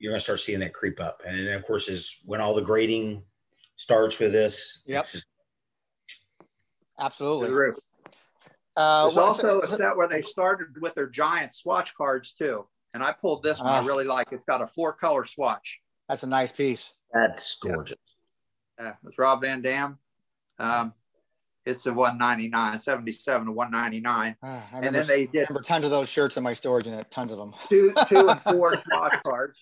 you're 0.00 0.12
going 0.12 0.18
to 0.18 0.24
start 0.24 0.40
seeing 0.40 0.60
that 0.60 0.72
creep 0.72 0.98
up. 0.98 1.20
And 1.26 1.46
then, 1.46 1.54
of 1.54 1.64
course, 1.66 1.88
is 1.88 2.16
when 2.24 2.40
all 2.40 2.54
the 2.54 2.62
grading 2.62 3.22
starts 3.76 4.18
with 4.18 4.32
this. 4.32 4.82
Yep. 4.86 5.06
just- 5.06 5.26
Absolutely. 6.98 7.48
Uh, 8.80 9.04
There's 9.04 9.16
what- 9.16 9.24
also 9.26 9.60
a 9.60 9.68
set 9.68 9.94
where 9.96 10.08
they 10.08 10.22
started 10.22 10.68
with 10.80 10.94
their 10.94 11.06
giant 11.08 11.52
swatch 11.52 11.94
cards 11.94 12.32
too. 12.32 12.66
And 12.94 13.02
I 13.02 13.12
pulled 13.12 13.42
this 13.42 13.58
one 13.60 13.68
I 13.68 13.80
Ah. 13.80 13.84
really 13.84 14.04
like. 14.06 14.28
It's 14.32 14.44
got 14.44 14.62
a 14.62 14.66
four 14.66 14.92
color 14.94 15.24
swatch. 15.26 15.80
that's 16.08 16.22
a 16.22 16.26
nice 16.26 16.50
piece. 16.50 16.94
that's 17.12 17.58
Yeah. 17.62 17.72
gorgeous. 17.74 17.98
Uh, 18.78 18.92
it's 19.06 19.18
Rob 19.18 19.42
Van 19.42 19.60
Dam. 19.62 19.98
Um, 20.58 20.94
it's 21.66 21.84
a 21.86 21.92
199, 21.92 22.78
77 22.78 23.46
to 23.48 23.52
199. 23.52 24.36
Ah, 24.42 24.46
I 24.48 24.76
And 24.78 24.86
remember, 24.86 24.98
then 24.98 25.06
they 25.06 25.26
did 25.26 25.48
remember 25.50 25.62
tons 25.62 25.84
of 25.84 25.90
those 25.90 26.08
shirts 26.08 26.36
in 26.38 26.42
my 26.42 26.52
storage 26.54 26.86
unit, 26.86 27.10
tons 27.10 27.32
of 27.32 27.38
them. 27.38 27.52
two, 27.68 27.92
two 28.08 28.28
and 28.28 28.40
four 28.42 28.76
swatch 28.82 29.22
cards. 29.22 29.58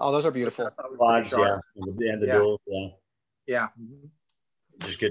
Oh, 0.00 0.10
those 0.12 0.26
are 0.26 0.30
beautiful. 0.32 0.66
I 0.66 0.70
thought 0.70 0.90
was 0.90 0.98
pretty 0.98 1.30
Quads, 1.30 1.32
yeah. 1.38 1.58
And 1.76 1.98
the, 1.98 2.08
and 2.10 2.22
the 2.22 2.26
Yeah. 2.26 2.32
dual, 2.34 2.60
yeah. 2.66 2.88
Yeah. 3.46 3.68
Just 3.78 3.88
good. 3.88 4.10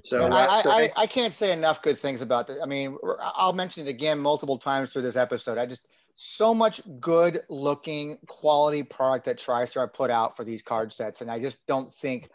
So, 0.05 0.19
stuff. 0.19 0.31
I, 0.31 0.45
uh, 0.45 0.63
so 0.63 0.69
I, 0.69 0.81
I, 0.81 0.89
I 0.97 1.07
can't 1.07 1.33
say 1.33 1.51
enough 1.51 1.81
good 1.81 1.97
things 1.97 2.21
about 2.21 2.47
this. 2.47 2.57
I 2.62 2.65
mean, 2.65 2.97
I'll 3.21 3.53
mention 3.53 3.86
it 3.86 3.89
again 3.89 4.19
multiple 4.19 4.57
times 4.57 4.91
through 4.91 5.01
this 5.01 5.15
episode. 5.15 5.57
I 5.57 5.65
just 5.65 5.86
so 6.15 6.53
much 6.53 6.81
good 7.00 7.41
looking 7.50 8.17
quality 8.27 8.83
product 8.83 9.25
that 9.25 9.38
TriStar 9.38 9.91
put 9.93 10.09
out 10.09 10.38
for 10.38 10.43
these 10.43 10.62
card 10.62 10.93
sets, 10.93 11.21
and 11.21 11.29
I 11.29 11.39
just 11.39 11.65
don't 11.67 11.93
think 11.93 12.29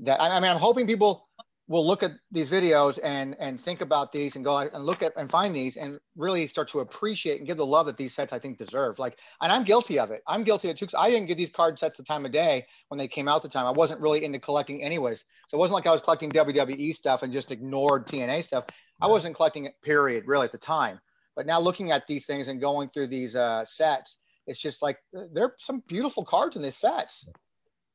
that. 0.00 0.20
I, 0.20 0.36
I 0.36 0.40
mean, 0.40 0.50
I'm 0.50 0.58
hoping 0.58 0.86
people 0.86 1.28
will 1.68 1.86
look 1.86 2.02
at 2.02 2.12
these 2.30 2.50
videos 2.50 2.98
and 3.02 3.36
and 3.40 3.58
think 3.58 3.80
about 3.80 4.12
these 4.12 4.36
and 4.36 4.44
go 4.44 4.58
and 4.58 4.84
look 4.84 5.02
at 5.02 5.12
and 5.16 5.28
find 5.28 5.54
these 5.54 5.76
and 5.76 5.98
really 6.16 6.46
start 6.46 6.68
to 6.68 6.78
appreciate 6.78 7.38
and 7.38 7.46
give 7.46 7.56
the 7.56 7.66
love 7.66 7.86
that 7.86 7.96
these 7.96 8.14
sets 8.14 8.32
I 8.32 8.38
think 8.38 8.58
deserve. 8.58 8.98
Like, 8.98 9.18
and 9.40 9.50
I'm 9.50 9.64
guilty 9.64 9.98
of 9.98 10.10
it. 10.10 10.22
I'm 10.26 10.44
guilty 10.44 10.68
of 10.68 10.76
it 10.76 10.78
too. 10.78 10.96
I 10.96 11.10
didn't 11.10 11.26
give 11.26 11.36
these 11.36 11.50
card 11.50 11.78
sets 11.78 11.96
the 11.96 12.04
time 12.04 12.24
of 12.24 12.32
day 12.32 12.66
when 12.88 12.98
they 12.98 13.08
came 13.08 13.28
out 13.28 13.42
the 13.42 13.48
time. 13.48 13.66
I 13.66 13.72
wasn't 13.72 14.00
really 14.00 14.24
into 14.24 14.38
collecting 14.38 14.82
anyways. 14.82 15.24
So 15.48 15.56
it 15.56 15.60
wasn't 15.60 15.74
like 15.74 15.86
I 15.86 15.92
was 15.92 16.00
collecting 16.00 16.30
WWE 16.30 16.94
stuff 16.94 17.22
and 17.22 17.32
just 17.32 17.50
ignored 17.50 18.06
TNA 18.06 18.44
stuff. 18.44 18.64
I 19.00 19.08
wasn't 19.08 19.34
collecting 19.34 19.64
it 19.64 19.74
period 19.82 20.24
really 20.26 20.44
at 20.44 20.52
the 20.52 20.58
time. 20.58 21.00
But 21.34 21.46
now 21.46 21.60
looking 21.60 21.90
at 21.90 22.06
these 22.06 22.26
things 22.26 22.48
and 22.48 22.60
going 22.60 22.88
through 22.88 23.08
these 23.08 23.36
uh, 23.36 23.64
sets, 23.64 24.16
it's 24.46 24.60
just 24.60 24.82
like 24.82 24.98
there 25.12 25.44
are 25.44 25.54
some 25.58 25.82
beautiful 25.88 26.24
cards 26.24 26.56
in 26.56 26.62
these 26.62 26.76
sets. 26.76 27.26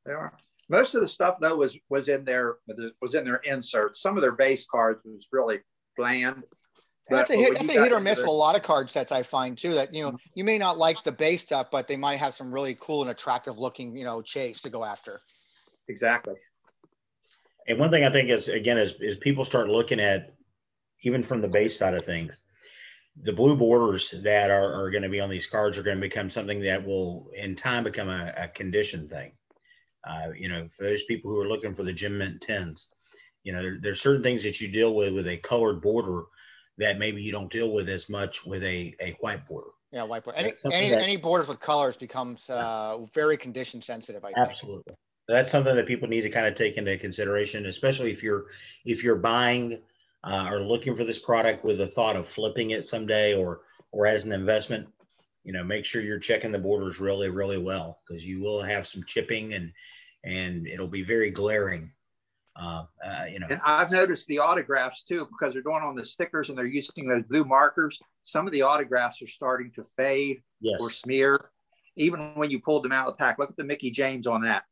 They 0.04 0.12
are. 0.12 0.32
Most 0.68 0.94
of 0.94 1.00
the 1.00 1.08
stuff 1.08 1.36
though 1.40 1.56
was 1.56 1.76
was 1.88 2.08
in 2.08 2.24
their 2.24 2.56
was 3.00 3.14
in 3.14 3.24
their 3.24 3.36
inserts. 3.38 4.00
Some 4.00 4.16
of 4.16 4.22
their 4.22 4.32
base 4.32 4.66
cards 4.66 5.00
was 5.04 5.28
really 5.32 5.60
bland. 5.96 6.44
That's 7.10 7.30
a 7.30 7.36
hit. 7.36 7.54
That's 7.54 7.68
a 7.68 7.82
hit 7.82 7.92
or 7.92 8.00
miss 8.00 8.18
with 8.18 8.28
a 8.28 8.30
lot 8.30 8.56
of 8.56 8.62
card 8.62 8.88
sets. 8.88 9.12
I 9.12 9.22
find 9.22 9.58
too 9.58 9.74
that 9.74 9.92
you 9.94 10.02
know 10.02 10.10
mm-hmm. 10.10 10.30
you 10.34 10.44
may 10.44 10.58
not 10.58 10.78
like 10.78 11.02
the 11.02 11.12
base 11.12 11.42
stuff, 11.42 11.68
but 11.70 11.88
they 11.88 11.96
might 11.96 12.16
have 12.16 12.34
some 12.34 12.52
really 12.52 12.76
cool 12.80 13.02
and 13.02 13.10
attractive 13.10 13.58
looking 13.58 13.96
you 13.96 14.04
know 14.04 14.22
chase 14.22 14.62
to 14.62 14.70
go 14.70 14.84
after. 14.84 15.20
Exactly. 15.88 16.34
And 17.68 17.78
one 17.78 17.90
thing 17.90 18.04
I 18.04 18.10
think 18.10 18.30
is 18.30 18.48
again 18.48 18.78
is 18.78 18.94
is 19.00 19.16
people 19.16 19.44
start 19.44 19.68
looking 19.68 20.00
at 20.00 20.34
even 21.02 21.22
from 21.22 21.40
the 21.40 21.48
base 21.48 21.76
side 21.76 21.94
of 21.94 22.04
things, 22.04 22.40
the 23.22 23.32
blue 23.32 23.56
borders 23.56 24.14
that 24.22 24.50
are, 24.50 24.72
are 24.72 24.90
going 24.90 25.02
to 25.02 25.08
be 25.08 25.20
on 25.20 25.28
these 25.28 25.46
cards 25.46 25.76
are 25.76 25.82
going 25.82 25.96
to 25.96 26.00
become 26.00 26.30
something 26.30 26.60
that 26.60 26.84
will 26.84 27.28
in 27.34 27.56
time 27.56 27.84
become 27.84 28.08
a, 28.08 28.32
a 28.36 28.48
condition 28.48 29.08
thing. 29.08 29.32
Uh, 30.04 30.30
you 30.36 30.48
know, 30.48 30.68
for 30.76 30.84
those 30.84 31.04
people 31.04 31.30
who 31.30 31.40
are 31.40 31.48
looking 31.48 31.74
for 31.74 31.82
the 31.82 31.92
gem 31.92 32.18
mint 32.18 32.40
tens, 32.40 32.88
you 33.44 33.52
know, 33.52 33.62
there, 33.62 33.78
there's 33.80 34.00
certain 34.00 34.22
things 34.22 34.42
that 34.42 34.60
you 34.60 34.68
deal 34.68 34.94
with 34.94 35.14
with 35.14 35.28
a 35.28 35.36
colored 35.38 35.80
border 35.80 36.24
that 36.78 36.98
maybe 36.98 37.22
you 37.22 37.32
don't 37.32 37.50
deal 37.50 37.72
with 37.72 37.88
as 37.88 38.08
much 38.08 38.44
with 38.46 38.62
a, 38.62 38.94
a 39.00 39.16
white 39.20 39.46
border. 39.46 39.68
Yeah, 39.92 40.04
white 40.04 40.24
border. 40.24 40.38
Any, 40.38 40.52
any, 40.72 40.94
any, 40.94 41.16
borders 41.16 41.48
with 41.48 41.60
colors 41.60 41.96
becomes 41.96 42.48
uh, 42.48 42.98
very 43.12 43.36
condition 43.36 43.82
sensitive. 43.82 44.24
I 44.24 44.28
think. 44.28 44.38
Absolutely. 44.38 44.94
That's 45.28 45.50
something 45.50 45.76
that 45.76 45.86
people 45.86 46.08
need 46.08 46.22
to 46.22 46.30
kind 46.30 46.46
of 46.46 46.54
take 46.54 46.76
into 46.76 46.96
consideration, 46.98 47.66
especially 47.66 48.10
if 48.10 48.22
you're 48.22 48.46
if 48.84 49.04
you're 49.04 49.16
buying 49.16 49.80
uh, 50.24 50.48
or 50.50 50.60
looking 50.60 50.96
for 50.96 51.04
this 51.04 51.18
product 51.18 51.64
with 51.64 51.78
the 51.78 51.86
thought 51.86 52.16
of 52.16 52.26
flipping 52.26 52.70
it 52.70 52.88
someday 52.88 53.34
or 53.34 53.60
or 53.92 54.06
as 54.06 54.24
an 54.24 54.32
investment. 54.32 54.88
You 55.44 55.52
know, 55.52 55.64
make 55.64 55.84
sure 55.84 56.02
you're 56.02 56.18
checking 56.18 56.52
the 56.52 56.58
borders 56.58 57.00
really, 57.00 57.28
really 57.28 57.58
well 57.58 58.00
because 58.06 58.24
you 58.24 58.40
will 58.40 58.62
have 58.62 58.86
some 58.86 59.02
chipping 59.04 59.54
and 59.54 59.72
and 60.24 60.66
it'll 60.66 60.88
be 60.88 61.02
very 61.02 61.30
glaring. 61.30 61.92
Uh, 62.54 62.84
uh, 63.04 63.24
you 63.30 63.40
know, 63.40 63.46
and 63.48 63.60
I've 63.64 63.90
noticed 63.90 64.26
the 64.26 64.38
autographs 64.38 65.02
too 65.02 65.26
because 65.26 65.54
they're 65.54 65.62
going 65.62 65.82
on 65.82 65.96
the 65.96 66.04
stickers 66.04 66.48
and 66.48 66.56
they're 66.56 66.66
using 66.66 67.08
those 67.08 67.24
blue 67.24 67.44
markers. 67.44 67.98
Some 68.22 68.46
of 68.46 68.52
the 68.52 68.62
autographs 68.62 69.22
are 69.22 69.26
starting 69.26 69.72
to 69.74 69.82
fade 69.82 70.42
yes. 70.60 70.78
or 70.80 70.90
smear, 70.90 71.50
even 71.96 72.34
when 72.34 72.50
you 72.50 72.60
pulled 72.60 72.84
them 72.84 72.92
out 72.92 73.08
of 73.08 73.14
the 73.14 73.18
pack. 73.18 73.38
Look 73.38 73.50
at 73.50 73.56
the 73.56 73.64
Mickie 73.64 73.90
James 73.90 74.26
on 74.26 74.42
that. 74.42 74.64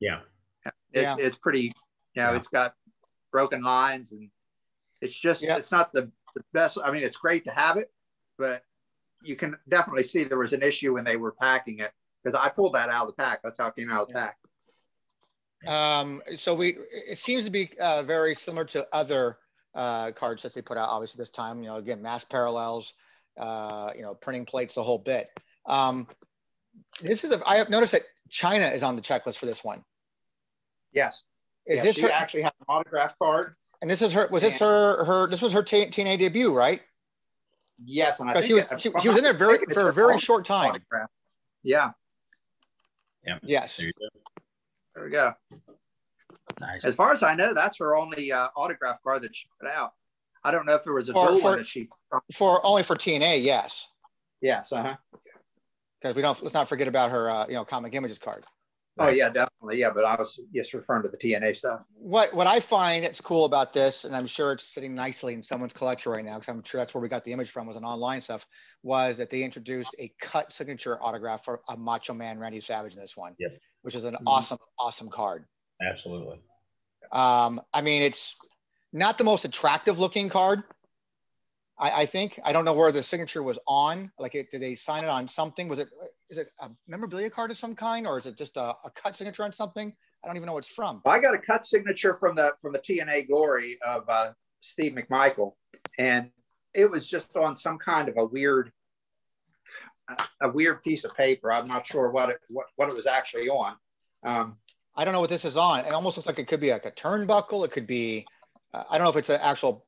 Yeah, 0.00 0.20
it's 0.64 0.74
yeah. 0.92 1.16
it's 1.18 1.36
pretty. 1.36 1.72
You 2.14 2.22
know, 2.22 2.30
yeah. 2.30 2.36
it's 2.36 2.48
got 2.48 2.74
broken 3.30 3.62
lines 3.62 4.10
and 4.12 4.30
it's 5.00 5.18
just 5.18 5.42
yep. 5.42 5.58
it's 5.58 5.72
not 5.72 5.92
the, 5.92 6.10
the 6.34 6.42
best. 6.52 6.78
I 6.82 6.90
mean, 6.90 7.02
it's 7.02 7.16
great 7.16 7.44
to 7.44 7.50
have 7.50 7.76
it, 7.76 7.90
but 8.38 8.62
you 9.22 9.36
can 9.36 9.56
definitely 9.68 10.02
see 10.02 10.24
there 10.24 10.38
was 10.38 10.52
an 10.52 10.62
issue 10.62 10.94
when 10.94 11.04
they 11.04 11.16
were 11.16 11.32
packing 11.32 11.80
it 11.80 11.92
because 12.22 12.38
I 12.38 12.48
pulled 12.48 12.74
that 12.74 12.88
out 12.88 13.08
of 13.08 13.16
the 13.16 13.22
pack. 13.22 13.40
That's 13.42 13.58
how 13.58 13.68
it 13.68 13.76
came 13.76 13.90
out 13.90 14.02
of 14.02 14.08
the 14.08 14.14
pack. 14.14 14.36
Um, 15.66 16.22
so 16.36 16.54
we, 16.54 16.76
it 17.10 17.18
seems 17.18 17.44
to 17.44 17.50
be 17.50 17.70
uh, 17.80 18.02
very 18.02 18.34
similar 18.34 18.64
to 18.66 18.86
other 18.92 19.36
uh, 19.74 20.12
cards 20.12 20.42
that 20.42 20.54
they 20.54 20.62
put 20.62 20.78
out. 20.78 20.88
Obviously, 20.88 21.20
this 21.20 21.30
time, 21.30 21.62
you 21.62 21.68
know, 21.68 21.76
again, 21.76 22.02
mass 22.02 22.24
parallels, 22.24 22.94
uh, 23.38 23.90
you 23.94 24.02
know, 24.02 24.14
printing 24.14 24.46
plates, 24.46 24.74
the 24.74 24.82
whole 24.82 24.98
bit. 24.98 25.28
Um, 25.66 26.06
this 27.02 27.24
is, 27.24 27.32
a, 27.32 27.40
I 27.46 27.56
have 27.56 27.68
noticed 27.68 27.92
that 27.92 28.02
Chyna 28.30 28.74
is 28.74 28.82
on 28.82 28.96
the 28.96 29.02
checklist 29.02 29.38
for 29.38 29.46
this 29.46 29.62
one. 29.62 29.84
Yes. 30.92 31.22
Is 31.66 31.76
yes, 31.76 31.84
this 31.84 31.96
she 31.96 32.02
her, 32.02 32.10
actually 32.10 32.42
has 32.42 32.52
an 32.60 32.66
autograph 32.68 33.18
card? 33.18 33.54
And 33.82 33.90
this 33.90 34.02
is 34.02 34.12
her. 34.12 34.28
Was 34.30 34.42
this 34.42 34.58
her? 34.58 35.04
Her. 35.04 35.26
This 35.28 35.40
was 35.40 35.52
her 35.52 35.62
TNA 35.62 36.18
debut, 36.18 36.54
right? 36.54 36.82
Yes, 37.84 38.20
and 38.20 38.30
she 38.44 38.54
was 38.54 38.66
she, 38.78 38.90
she, 39.00 39.08
was 39.08 39.16
in 39.16 39.24
there 39.24 39.32
very 39.32 39.58
for 39.72 39.88
a 39.88 39.92
very 39.92 40.18
short 40.18 40.44
time. 40.44 40.74
Yeah. 41.62 41.90
Yeah. 43.24 43.38
Yes. 43.42 43.76
There, 43.76 43.92
there, 44.94 45.04
we 45.04 45.10
go. 45.10 45.32
Nice. 46.58 46.84
As 46.84 46.94
far 46.94 47.12
as 47.12 47.22
I 47.22 47.34
know, 47.34 47.54
that's 47.54 47.78
her 47.78 47.96
only 47.96 48.32
uh, 48.32 48.48
autograph 48.56 49.02
card 49.02 49.22
that 49.22 49.34
she 49.36 49.48
put 49.60 49.70
out. 49.70 49.92
I 50.42 50.50
don't 50.50 50.66
know 50.66 50.74
if 50.74 50.84
there 50.84 50.92
was 50.92 51.08
a 51.08 51.12
for, 51.12 51.28
dual 51.28 51.38
for, 51.38 51.44
one 51.44 51.58
that 51.58 51.66
she 51.66 51.88
for 52.32 52.64
only 52.64 52.82
for 52.82 52.96
TNA. 52.96 53.42
Yes. 53.42 53.88
Yes. 54.40 54.72
Uh 54.72 54.82
huh. 54.82 54.96
Because 56.00 56.16
we 56.16 56.22
don't 56.22 56.42
let's 56.42 56.54
not 56.54 56.68
forget 56.68 56.88
about 56.88 57.10
her. 57.10 57.30
Uh, 57.30 57.46
you 57.46 57.54
know, 57.54 57.64
comic 57.64 57.94
images 57.94 58.18
card. 58.18 58.44
Oh 58.98 59.08
yeah, 59.08 59.30
definitely. 59.30 59.78
Yeah, 59.78 59.90
but 59.90 60.04
I 60.04 60.16
was 60.16 60.38
just 60.54 60.74
referring 60.74 61.02
to 61.04 61.08
the 61.08 61.16
TNA 61.16 61.56
stuff. 61.56 61.80
What 61.94 62.34
what 62.34 62.46
I 62.46 62.60
find 62.60 63.04
that's 63.04 63.20
cool 63.20 63.44
about 63.44 63.72
this, 63.72 64.04
and 64.04 64.14
I'm 64.14 64.26
sure 64.26 64.52
it's 64.52 64.64
sitting 64.64 64.94
nicely 64.94 65.32
in 65.32 65.42
someone's 65.42 65.72
collection 65.72 66.12
right 66.12 66.24
now, 66.24 66.34
because 66.34 66.48
I'm 66.48 66.62
sure 66.64 66.80
that's 66.80 66.92
where 66.92 67.00
we 67.00 67.08
got 67.08 67.24
the 67.24 67.32
image 67.32 67.50
from, 67.50 67.66
was 67.66 67.76
an 67.76 67.84
online 67.84 68.20
stuff, 68.20 68.46
was 68.82 69.16
that 69.18 69.30
they 69.30 69.42
introduced 69.42 69.94
a 69.98 70.12
cut 70.20 70.52
signature 70.52 70.98
autograph 71.00 71.44
for 71.44 71.60
a 71.68 71.76
Macho 71.76 72.14
Man 72.14 72.38
Randy 72.38 72.60
Savage 72.60 72.94
in 72.94 73.00
this 73.00 73.16
one, 73.16 73.34
yep. 73.38 73.52
which 73.82 73.94
is 73.94 74.04
an 74.04 74.14
mm-hmm. 74.14 74.26
awesome, 74.26 74.58
awesome 74.78 75.08
card. 75.08 75.44
Absolutely. 75.80 76.40
Um, 77.12 77.60
I 77.72 77.80
mean, 77.82 78.02
it's 78.02 78.36
not 78.92 79.18
the 79.18 79.24
most 79.24 79.44
attractive 79.44 79.98
looking 79.98 80.28
card. 80.28 80.62
I, 81.78 82.02
I 82.02 82.06
think 82.06 82.38
I 82.44 82.52
don't 82.52 82.64
know 82.64 82.74
where 82.74 82.92
the 82.92 83.02
signature 83.02 83.42
was 83.42 83.58
on. 83.66 84.12
Like, 84.18 84.34
it, 84.34 84.50
did 84.50 84.60
they 84.60 84.74
sign 84.74 85.04
it 85.04 85.10
on 85.10 85.28
something? 85.28 85.68
Was 85.68 85.78
it 85.78 85.88
is 86.30 86.38
it 86.38 86.52
a 86.60 86.70
memorabilia 86.86 87.28
card 87.28 87.50
of 87.50 87.56
some 87.56 87.74
kind, 87.74 88.06
or 88.06 88.18
is 88.18 88.26
it 88.26 88.36
just 88.36 88.56
a, 88.56 88.74
a 88.84 88.90
cut 88.94 89.16
signature 89.16 89.42
on 89.42 89.52
something? 89.52 89.92
I 90.22 90.26
don't 90.26 90.36
even 90.36 90.46
know 90.46 90.52
what 90.54 90.64
it's 90.64 90.74
from. 90.74 91.02
I 91.04 91.18
got 91.18 91.34
a 91.34 91.38
cut 91.38 91.66
signature 91.66 92.14
from 92.14 92.36
the 92.36 92.52
from 92.60 92.72
the 92.72 92.78
TNA 92.78 93.28
Glory 93.28 93.78
of 93.86 94.08
uh, 94.08 94.32
Steve 94.60 94.92
McMichael, 94.92 95.54
and 95.98 96.30
it 96.74 96.90
was 96.90 97.06
just 97.06 97.36
on 97.36 97.56
some 97.56 97.78
kind 97.78 98.08
of 98.08 98.16
a 98.16 98.24
weird 98.24 98.72
a 100.40 100.48
weird 100.48 100.82
piece 100.82 101.04
of 101.04 101.14
paper. 101.16 101.52
I'm 101.52 101.66
not 101.66 101.86
sure 101.86 102.10
what 102.10 102.30
it 102.30 102.38
what, 102.48 102.66
what 102.76 102.88
it 102.88 102.94
was 102.94 103.06
actually 103.06 103.48
on. 103.48 103.74
Um, 104.24 104.56
I 104.94 105.04
don't 105.04 105.14
know 105.14 105.20
what 105.20 105.30
this 105.30 105.44
is 105.44 105.56
on. 105.56 105.84
It 105.84 105.92
almost 105.92 106.16
looks 106.16 106.26
like 106.26 106.38
it 106.38 106.48
could 106.48 106.60
be 106.60 106.70
like 106.70 106.86
a 106.86 106.90
turnbuckle. 106.90 107.64
It 107.64 107.70
could 107.70 107.86
be 107.86 108.26
uh, 108.74 108.84
I 108.90 108.98
don't 108.98 109.04
know 109.04 109.10
if 109.10 109.16
it's 109.16 109.30
an 109.30 109.40
actual 109.42 109.86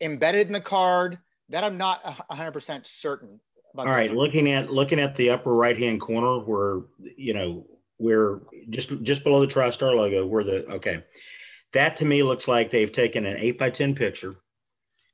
embedded 0.00 0.46
in 0.46 0.52
the 0.52 0.60
card. 0.60 1.18
That 1.48 1.64
I'm 1.64 1.76
not 1.76 2.00
100% 2.04 2.86
certain. 2.86 3.40
All 3.76 3.86
right, 3.86 4.10
looking 4.10 4.50
at 4.50 4.70
looking 4.70 4.98
at 4.98 5.14
the 5.14 5.30
upper 5.30 5.52
right 5.52 5.78
hand 5.78 6.00
corner 6.00 6.44
where 6.44 6.82
you 7.16 7.34
know 7.34 7.66
we're 7.98 8.40
just 8.68 9.02
just 9.02 9.22
below 9.22 9.40
the 9.40 9.46
TriStar 9.46 9.94
logo, 9.94 10.26
where 10.26 10.42
the 10.42 10.66
okay, 10.66 11.04
that 11.72 11.96
to 11.98 12.04
me 12.04 12.22
looks 12.22 12.48
like 12.48 12.70
they've 12.70 12.90
taken 12.90 13.26
an 13.26 13.36
eight 13.38 13.58
by 13.58 13.70
ten 13.70 13.94
picture, 13.94 14.34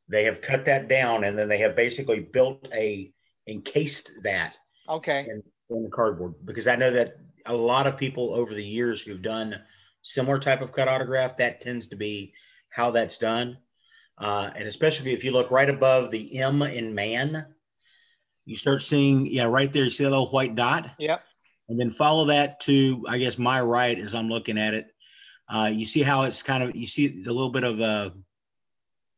they 0.08 0.24
have 0.24 0.40
cut 0.40 0.64
that 0.64 0.88
down, 0.88 1.24
and 1.24 1.36
then 1.36 1.48
they 1.48 1.58
have 1.58 1.76
basically 1.76 2.20
built 2.20 2.66
a 2.72 3.12
encased 3.46 4.10
that 4.22 4.56
okay. 4.88 5.26
in, 5.28 5.42
in 5.70 5.84
the 5.84 5.90
cardboard 5.90 6.34
because 6.44 6.66
I 6.66 6.76
know 6.76 6.90
that 6.90 7.16
a 7.44 7.54
lot 7.54 7.86
of 7.86 7.96
people 7.96 8.34
over 8.34 8.54
the 8.54 8.64
years 8.64 9.02
who've 9.02 9.22
done 9.22 9.60
similar 10.02 10.38
type 10.38 10.62
of 10.62 10.72
cut 10.72 10.88
autograph 10.88 11.36
that 11.36 11.60
tends 11.60 11.88
to 11.88 11.96
be 11.96 12.32
how 12.70 12.90
that's 12.90 13.18
done, 13.18 13.58
uh, 14.18 14.50
and 14.56 14.66
especially 14.66 15.12
if 15.12 15.24
you 15.24 15.30
look 15.30 15.50
right 15.50 15.68
above 15.68 16.10
the 16.10 16.38
M 16.38 16.62
in 16.62 16.94
man 16.94 17.46
you 18.46 18.56
start 18.56 18.80
seeing, 18.80 19.26
yeah, 19.26 19.44
right 19.44 19.70
there, 19.72 19.84
you 19.84 19.90
see 19.90 20.04
that 20.04 20.10
little 20.10 20.28
white 20.28 20.54
dot? 20.54 20.90
Yep. 20.98 21.22
And 21.68 21.78
then 21.78 21.90
follow 21.90 22.26
that 22.26 22.60
to, 22.60 23.04
I 23.08 23.18
guess, 23.18 23.36
my 23.36 23.60
right 23.60 23.98
as 23.98 24.14
I'm 24.14 24.28
looking 24.28 24.56
at 24.56 24.72
it. 24.72 24.86
Uh, 25.48 25.70
you 25.72 25.84
see 25.84 26.02
how 26.02 26.22
it's 26.22 26.42
kind 26.42 26.62
of, 26.62 26.74
you 26.74 26.86
see 26.86 27.24
a 27.26 27.32
little 27.32 27.50
bit 27.50 27.64
of 27.64 27.80
a 27.80 28.14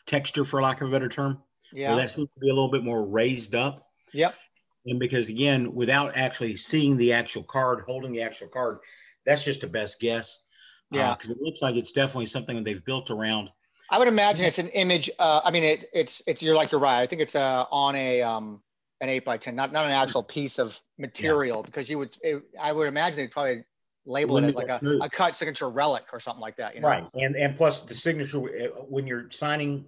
texture, 0.07 0.45
for 0.45 0.61
lack 0.61 0.81
of 0.81 0.89
a 0.89 0.91
better 0.91 1.09
term? 1.09 1.43
Yeah. 1.73 1.95
That 1.95 2.11
seems 2.11 2.29
to 2.29 2.41
be 2.41 2.49
a 2.49 2.55
little 2.55 2.71
bit 2.71 2.83
more 2.83 3.07
raised 3.07 3.55
up. 3.55 3.87
Yep. 4.13 4.35
And 4.87 4.99
because, 4.99 5.29
again, 5.29 5.75
without 5.75 6.17
actually 6.17 6.57
seeing 6.57 6.97
the 6.97 7.13
actual 7.13 7.43
card, 7.43 7.85
holding 7.87 8.13
the 8.13 8.23
actual 8.23 8.49
card, 8.49 8.79
that's 9.27 9.45
just 9.45 9.63
a 9.63 9.67
best 9.67 10.01
guess. 10.01 10.39
Uh, 10.93 10.97
yeah. 10.97 11.15
Because 11.15 11.31
uh, 11.31 11.35
it 11.35 11.43
looks 11.43 11.61
like 11.61 11.77
it's 11.77 11.93
definitely 11.93 12.27
something 12.27 12.57
that 12.57 12.65
they've 12.65 12.85
built 12.85 13.11
around. 13.11 13.51
I 13.91 13.99
would 13.99 14.09
imagine 14.09 14.47
it's 14.47 14.59
an 14.59 14.69
image. 14.69 15.11
Uh, 15.19 15.43
I 15.45 15.51
mean, 15.51 15.65
it, 15.65 15.87
it's 15.95 16.23
it's 16.27 16.43
you're 16.43 16.55
like 16.55 16.73
you're 16.73 16.81
right. 16.81 17.01
I 17.01 17.07
think 17.07 17.23
it's 17.23 17.35
uh, 17.35 17.65
on 17.71 17.95
a 17.97 18.23
um, 18.23 18.63
an 19.01 19.09
eight 19.09 19.25
by 19.25 19.37
ten, 19.37 19.55
not 19.55 19.73
not 19.73 19.87
an 19.87 19.93
actual 19.93 20.23
piece 20.23 20.59
of 20.59 20.81
material, 20.99 21.59
yeah. 21.59 21.67
because 21.67 21.89
you 21.89 21.99
would 21.99 22.17
it, 22.23 22.43
I 22.61 22.73
would 22.73 22.89
imagine 22.89 23.19
they'd 23.19 23.31
probably 23.31 23.65
label 24.07 24.39
it 24.39 24.45
as 24.45 24.55
like 24.55 24.69
a, 24.69 24.81
a, 25.03 25.11
cut 25.11 25.37
signature 25.37 25.69
relic 25.69 26.05
or 26.13 26.19
something 26.19 26.41
like 26.41 26.57
that. 26.57 26.75
You 26.75 26.81
know? 26.81 26.89
Right, 26.89 27.07
and 27.15 27.37
and 27.37 27.57
plus 27.57 27.83
the 27.83 27.95
signature 27.95 28.39
eh, 28.57 28.67
when 28.89 29.07
you're 29.07 29.31
signing, 29.31 29.85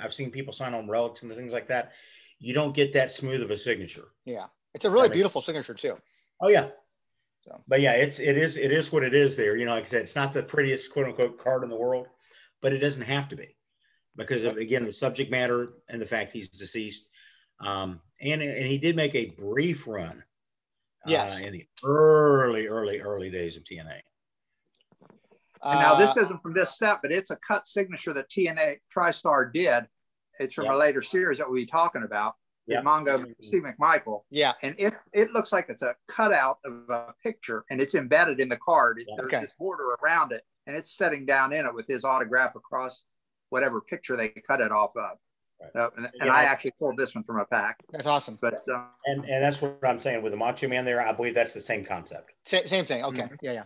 I've 0.00 0.14
seen 0.14 0.30
people 0.30 0.52
sign 0.52 0.74
on 0.74 0.88
relics 0.88 1.22
and 1.22 1.32
things 1.32 1.52
like 1.52 1.68
that. 1.68 1.92
You 2.40 2.54
don't 2.54 2.74
get 2.74 2.92
that 2.94 3.12
smooth 3.12 3.42
of 3.42 3.50
a 3.50 3.58
signature. 3.58 4.08
Yeah, 4.24 4.46
it's 4.74 4.84
a 4.84 4.90
really 4.90 5.08
beautiful 5.08 5.40
signature 5.40 5.74
too. 5.74 5.96
Oh 6.40 6.48
yeah. 6.48 6.68
So. 7.42 7.60
But 7.68 7.80
yeah, 7.80 7.92
it's 7.92 8.18
it 8.18 8.36
is 8.36 8.56
it 8.56 8.72
is 8.72 8.92
what 8.92 9.04
it 9.04 9.14
is 9.14 9.36
there. 9.36 9.56
You 9.56 9.66
know, 9.66 9.74
like 9.74 9.84
I 9.84 9.88
said, 9.88 10.02
it's 10.02 10.16
not 10.16 10.34
the 10.34 10.42
prettiest 10.42 10.92
quote 10.92 11.06
unquote 11.06 11.42
card 11.42 11.62
in 11.62 11.70
the 11.70 11.76
world, 11.76 12.08
but 12.60 12.72
it 12.72 12.78
doesn't 12.78 13.02
have 13.02 13.28
to 13.28 13.36
be 13.36 13.56
because 14.16 14.44
of 14.44 14.56
again 14.56 14.84
the 14.84 14.92
subject 14.92 15.30
matter 15.30 15.74
and 15.88 16.00
the 16.00 16.06
fact 16.06 16.32
he's 16.32 16.48
deceased. 16.48 17.08
Um, 17.60 18.00
and 18.20 18.42
and 18.42 18.66
he 18.66 18.78
did 18.78 18.96
make 18.96 19.14
a 19.14 19.26
brief 19.26 19.86
run. 19.86 20.22
Yes. 21.06 21.40
Uh, 21.40 21.46
in 21.46 21.52
the 21.52 21.66
early, 21.84 22.66
early, 22.66 23.00
early 23.00 23.30
days 23.30 23.56
of 23.56 23.64
TNA. 23.64 24.00
And 25.62 25.80
now 25.80 25.94
this 25.94 26.16
Uh, 26.16 26.22
isn't 26.22 26.42
from 26.42 26.52
this 26.54 26.76
set, 26.78 27.02
but 27.02 27.12
it's 27.12 27.30
a 27.30 27.36
cut 27.36 27.66
signature 27.66 28.12
that 28.14 28.28
TNA 28.28 28.78
TriStar 28.94 29.52
did. 29.52 29.88
It's 30.38 30.54
from 30.54 30.66
Yeah. 30.66 30.74
a 30.74 30.76
later 30.76 31.02
series 31.02 31.38
that 31.38 31.48
we'll 31.48 31.56
be 31.56 31.66
talking 31.66 32.02
about. 32.04 32.36
Yeah. 32.66 32.78
Yeah. 32.78 32.82
Mongo 32.82 33.34
Steve 33.42 33.62
McMichael. 33.62 34.24
yeah. 34.30 34.52
And 34.62 34.74
it's 34.78 35.02
it 35.12 35.32
looks 35.32 35.52
like 35.52 35.68
it's 35.70 35.82
a 35.82 35.96
cutout 36.06 36.58
of 36.64 36.88
a 36.90 37.14
picture 37.22 37.64
and 37.70 37.80
it's 37.80 37.94
embedded 37.94 38.40
in 38.40 38.48
the 38.48 38.58
card. 38.58 39.02
Yeah. 39.06 39.14
There's 39.16 39.28
Okay. 39.28 39.40
this 39.40 39.54
border 39.54 39.96
around 40.02 40.32
it 40.32 40.44
and 40.66 40.76
it's 40.76 40.92
setting 40.92 41.24
down 41.24 41.52
in 41.52 41.64
it 41.64 41.74
with 41.74 41.86
his 41.86 42.04
autograph 42.04 42.54
across 42.56 43.04
whatever 43.48 43.80
picture 43.80 44.16
they 44.16 44.28
cut 44.28 44.60
it 44.60 44.70
off 44.70 44.94
of. 44.96 45.18
Right. 45.60 45.74
Uh, 45.74 45.90
and, 45.96 46.06
and 46.06 46.14
Yeah. 46.26 46.32
I 46.32 46.44
actually 46.44 46.72
pulled 46.78 46.96
this 46.96 47.14
one 47.14 47.24
from 47.24 47.40
a 47.40 47.44
pack, 47.44 47.82
That's 47.90 48.06
awesome. 48.06 48.38
but 48.40 48.62
uh, 48.72 48.84
And 49.06 49.24
and 49.24 49.42
that's 49.42 49.60
what 49.60 49.78
I'm 49.84 50.00
saying 50.00 50.22
with 50.22 50.32
the 50.32 50.36
Macho 50.36 50.68
Man 50.68 50.84
there. 50.84 51.00
I 51.00 51.12
believe 51.12 51.34
that's 51.34 51.54
the 51.54 51.60
same 51.60 51.84
concept. 51.84 52.32
Sa- 52.46 52.64
same 52.66 52.84
thing. 52.84 53.04
Okay. 53.04 53.22
Mhm. 53.22 53.36
Yeah, 53.42 53.52
yeah. 53.52 53.64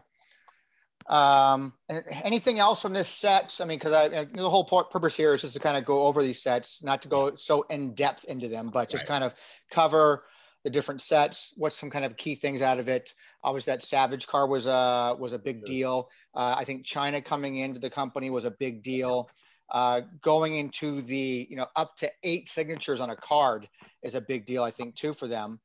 Um, 1.08 1.74
anything 2.22 2.58
else 2.60 2.80
from 2.80 2.92
this 2.92 3.08
set? 3.08 3.56
I 3.60 3.64
mean, 3.64 3.78
because 3.78 3.92
I 3.92 4.20
I- 4.20 4.24
the 4.24 4.48
whole 4.48 4.64
purpose 4.64 5.16
here 5.16 5.34
is 5.34 5.42
just 5.42 5.54
to 5.54 5.60
kind 5.60 5.76
of 5.76 5.84
go 5.84 6.06
over 6.06 6.22
these 6.22 6.42
sets, 6.42 6.82
not 6.82 7.02
to 7.02 7.08
go 7.08 7.34
so 7.34 7.62
in 7.62 7.94
depth 7.94 8.24
into 8.24 8.48
them, 8.48 8.70
but 8.70 8.88
just 8.88 9.02
Right. 9.02 9.08
kind 9.08 9.24
of 9.24 9.34
cover 9.70 10.24
the 10.64 10.70
different 10.70 11.02
sets. 11.02 11.52
What's 11.56 11.76
some 11.76 11.90
kind 11.90 12.04
of 12.04 12.16
key 12.16 12.36
things 12.36 12.62
out 12.62 12.78
of 12.78 12.88
it? 12.88 13.14
Obviously, 13.42 13.72
that 13.72 13.82
Savage 13.82 14.28
car 14.28 14.46
was 14.46 14.66
a 14.66 15.16
was 15.18 15.32
a 15.32 15.38
big 15.38 15.58
Sure. 15.58 15.66
deal. 15.66 16.10
Uh, 16.34 16.54
I 16.56 16.64
think 16.64 16.86
Chyna 16.86 17.24
coming 17.24 17.56
into 17.56 17.80
the 17.80 17.90
company 17.90 18.30
was 18.30 18.44
a 18.44 18.50
big 18.52 18.82
deal. 18.84 19.28
Uh, 19.70 20.02
going 20.20 20.56
into 20.56 21.00
the 21.00 21.46
you 21.48 21.56
know 21.56 21.66
up 21.76 21.96
to 21.96 22.10
eight 22.22 22.48
signatures 22.48 23.00
on 23.00 23.10
a 23.10 23.16
card 23.16 23.68
is 24.02 24.14
a 24.14 24.20
big 24.20 24.44
deal, 24.44 24.62
I 24.62 24.70
think, 24.70 24.94
too 24.94 25.12
for 25.14 25.26
them. 25.26 25.60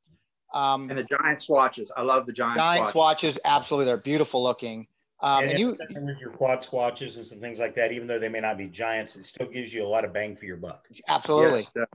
Um, 0.54 0.88
and 0.88 0.98
the 0.98 1.04
giant 1.04 1.42
swatches. 1.42 1.92
I 1.94 2.02
love 2.02 2.24
the 2.24 2.32
giant, 2.32 2.56
giant 2.56 2.88
swatches. 2.88 2.92
swatches 2.92 3.38
absolutely 3.44 3.84
they're 3.84 3.98
beautiful 3.98 4.42
looking 4.42 4.86
um, 5.20 5.44
and 5.44 5.50
and 5.50 5.58
you 5.58 5.76
with 6.06 6.18
your 6.20 6.30
quad 6.30 6.62
swatches 6.62 7.16
and 7.16 7.26
some 7.26 7.40
things 7.40 7.58
like 7.58 7.74
that, 7.74 7.90
even 7.92 8.06
though 8.06 8.18
they 8.18 8.28
may 8.28 8.40
not 8.40 8.56
be 8.56 8.66
giants, 8.66 9.16
it 9.16 9.24
still 9.24 9.48
gives 9.48 9.74
you 9.74 9.84
a 9.84 9.88
lot 9.88 10.04
of 10.04 10.12
bang 10.12 10.36
for 10.36 10.46
your 10.46 10.56
buck. 10.56 10.86
absolutely 11.08 11.66
Yes, 11.74 11.86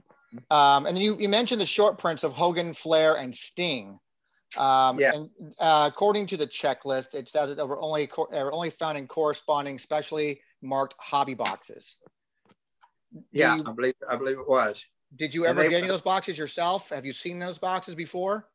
uh, 0.50 0.54
um, 0.54 0.86
and 0.86 0.96
then 0.96 1.02
you, 1.02 1.16
you 1.18 1.28
mentioned 1.28 1.60
the 1.60 1.66
short 1.66 1.98
prints 1.98 2.22
of 2.22 2.32
hogan 2.32 2.74
flair 2.74 3.16
and 3.16 3.34
sting 3.34 3.98
um, 4.56 5.00
Yeah. 5.00 5.12
and 5.14 5.30
uh, 5.58 5.90
according 5.92 6.26
to 6.26 6.36
the 6.36 6.46
checklist 6.46 7.14
it 7.14 7.28
says 7.28 7.48
that 7.48 7.56
they 7.56 7.64
were 7.64 7.80
only 7.80 8.06
co- 8.06 8.28
they 8.30 8.42
were 8.42 8.52
only 8.52 8.70
found 8.70 8.98
in 8.98 9.06
corresponding 9.06 9.78
specially 9.78 10.40
marked 10.64 10.94
hobby 10.98 11.34
boxes 11.34 11.96
yeah, 13.30 13.56
you- 13.56 13.64
I 13.66 13.72
believe 13.72 13.94
I 14.08 14.16
believe 14.16 14.38
it 14.38 14.48
was. 14.48 14.84
did 15.16 15.32
you 15.34 15.46
ever 15.46 15.62
they- 15.62 15.68
get 15.68 15.76
any 15.78 15.86
of 15.86 15.88
those 15.92 16.02
boxes 16.02 16.36
yourself 16.36 16.88
have 16.90 17.06
you 17.06 17.12
seen 17.12 17.38
those 17.38 17.58
boxes 17.58 17.94
before 17.94 18.48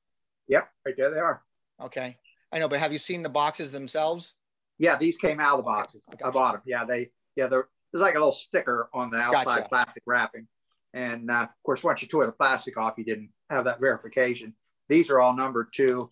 Yep, 0.47 0.67
right 0.85 0.95
there 0.97 1.11
they 1.11 1.19
are. 1.19 1.43
okay 1.81 2.17
i 2.51 2.59
know 2.59 2.67
but 2.67 2.79
have 2.79 2.91
you 2.91 2.99
seen 2.99 3.21
the 3.23 3.29
boxes 3.29 3.71
themselves 3.71 4.33
Yeah, 4.79 4.97
these 4.97 5.17
came 5.17 5.39
out 5.39 5.59
of 5.59 5.65
the 5.65 5.69
boxes. 5.71 6.01
I 6.09 6.13
I, 6.13 6.15
gotcha. 6.15 6.31
bought 6.31 6.53
them. 6.53 6.61
Yeah, 6.65 6.85
they 6.85 7.11
yeah 7.35 7.47
they're 7.47 7.67
there's 7.91 8.01
like 8.01 8.15
a 8.15 8.19
little 8.19 8.31
sticker 8.33 8.89
on 8.93 9.09
the 9.09 9.17
outside 9.19 9.45
Gotcha. 9.45 9.69
plastic 9.69 10.03
wrapping, 10.05 10.47
and 10.93 11.29
uh, 11.31 11.43
of 11.43 11.63
course 11.63 11.83
once 11.83 12.01
you 12.01 12.07
tore 12.07 12.25
the 12.25 12.31
plastic 12.31 12.77
off, 12.77 12.93
you 12.97 13.03
didn't 13.03 13.29
have 13.49 13.63
that 13.65 13.79
verification. 13.79 14.53
These 14.87 15.09
are 15.09 15.19
all 15.19 15.35
numbered 15.35 15.73
to 15.73 16.09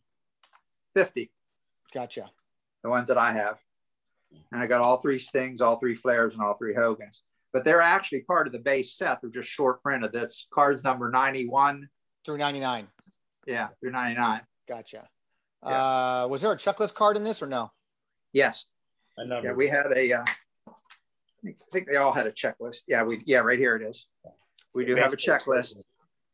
50, 0.96 1.32
gotcha 1.94 2.30
the 2.84 2.90
ones 2.90 3.08
that 3.10 3.18
I 3.18 3.32
have, 3.32 3.58
and 4.52 4.62
I 4.62 4.68
got 4.68 4.82
all 4.82 4.98
three 4.98 5.20
Stings, 5.20 5.62
all 5.62 5.78
three 5.78 5.96
Flairs, 5.96 6.34
and 6.34 6.42
all 6.42 6.56
three 6.56 6.74
Hogans. 6.74 7.24
But 7.54 7.64
they're 7.64 7.82
actually 7.82 8.22
part 8.22 8.48
of 8.48 8.54
the 8.54 8.60
base 8.60 8.94
set. 8.96 9.20
They're 9.22 9.30
just 9.30 9.50
short 9.50 9.82
printed. 9.82 10.12
That's 10.12 10.48
cards 10.54 10.84
number 10.84 11.10
91. 11.10 11.88
through 12.26 12.38
99 12.38 12.88
Yeah, 13.46 13.70
through 13.80 13.92
99. 13.92 14.42
gotcha 14.68 15.08
Yeah. 15.66 15.70
uh, 16.24 16.28
was 16.30 16.42
there 16.42 16.52
a 16.52 16.58
checklist 16.58 16.94
card 16.94 17.16
in 17.18 17.24
this 17.24 17.42
or 17.42 17.48
no 17.48 17.72
Yes. 18.34 18.66
A 19.18 19.26
number. 19.26 19.48
Yeah, 19.48 19.54
we 19.54 19.68
had 19.68 19.88
a. 19.96 20.14
Uh, 20.14 20.26
I 21.46 21.56
think 21.72 21.88
they 21.88 21.96
all 21.96 22.12
had 22.12 22.28
a 22.28 22.32
checklist. 22.32 22.84
Yeah, 22.88 23.04
we 23.04 23.24
yeah 23.26 23.40
right 23.40 23.58
here 23.58 23.76
it 23.76 23.82
is. 23.82 24.06
We 24.74 24.86
do 24.86 24.96
have 24.96 25.14
a 25.14 25.18
checklist, 25.18 25.78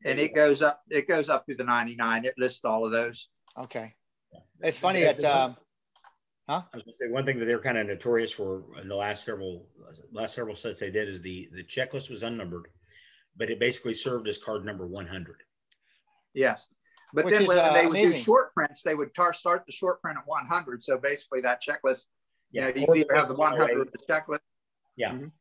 and 0.04 0.20
it 0.20 0.34
goes 0.36 0.62
up. 0.62 0.82
It 0.90 1.08
goes 1.08 1.30
up 1.30 1.46
to 1.46 1.56
the 1.56 1.64
ninety 1.64 1.96
nine. 1.96 2.26
It 2.26 2.34
lists 2.38 2.66
all 2.66 2.84
of 2.86 2.92
those. 2.92 3.30
Okay. 3.58 3.94
It's 4.62 4.80
funny 4.80 5.02
that 5.02 5.24
um, 5.24 5.56
I 6.48 6.64
was 6.74 6.84
gonna 6.84 6.98
say 7.00 7.08
one 7.10 7.26
thing 7.26 7.40
that 7.40 7.46
they're 7.46 7.60
kind 7.60 7.78
of 7.78 7.88
notorious 7.88 8.32
for 8.32 8.64
in 8.82 8.88
the 8.88 8.96
last 8.96 9.26
several 9.26 9.68
last 10.12 10.34
several 10.34 10.56
sets 10.56 10.80
they 10.80 10.92
did 10.92 11.08
is 11.08 11.22
the 11.22 11.50
the 11.54 11.64
checklist 11.64 12.10
was 12.10 12.24
unnumbered, 12.24 12.68
but 13.38 13.50
it 13.50 13.60
basically 13.60 13.94
served 13.94 14.28
as 14.28 14.38
card 14.38 14.66
number 14.66 14.86
100. 14.86 15.38
Yes, 16.34 16.68
but 17.14 17.26
Which 17.26 17.34
then 17.34 17.44
is, 17.44 17.48
when 17.48 17.60
uh, 17.60 17.74
they 17.74 17.86
would 17.86 17.96
do 17.96 18.16
short 18.18 18.54
prints, 18.54 18.82
they 18.82 18.96
would 18.96 19.14
tar- 19.16 19.34
start 19.34 19.64
the 19.66 19.72
short 19.72 20.02
print 20.02 20.18
at 20.18 20.28
one 20.28 20.46
hundred. 20.48 20.82
So 20.84 20.98
basically, 20.98 21.42
that 21.42 21.62
checklist. 21.62 22.08
Yeah, 22.52 22.68
you, 22.68 22.84
or 22.84 22.88
know, 22.88 22.94
you 22.96 23.02
either 23.02 23.16
have 23.16 23.30
the 23.30 23.36
one 23.36 23.52
hundred 23.56 23.78
108. 23.78 23.88
or 23.88 23.92
the 23.92 24.14
checklist. 24.14 24.40
Yeah. 24.96 25.12
Mhm. 25.14 25.32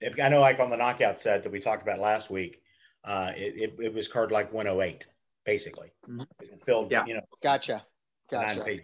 If, 0.00 0.20
I 0.20 0.28
know, 0.28 0.40
like 0.40 0.60
on 0.60 0.68
the 0.68 0.76
knockout 0.76 1.20
set 1.20 1.42
that 1.42 1.50
we 1.50 1.58
talked 1.60 1.82
about 1.82 1.98
last 1.98 2.30
week, 2.30 2.60
uh, 3.04 3.32
it, 3.34 3.54
it, 3.56 3.76
it 3.80 3.94
was 3.94 4.08
card 4.08 4.30
like 4.30 4.52
108, 4.52 5.06
basically. 5.44 5.90
Mhm. 6.06 6.26
It 6.40 6.62
filled, 6.62 6.90
Yeah. 6.90 7.06
you 7.06 7.14
know, 7.14 7.26
gotcha. 7.42 7.84
nine 8.30 8.58
Gotcha. 8.58 8.80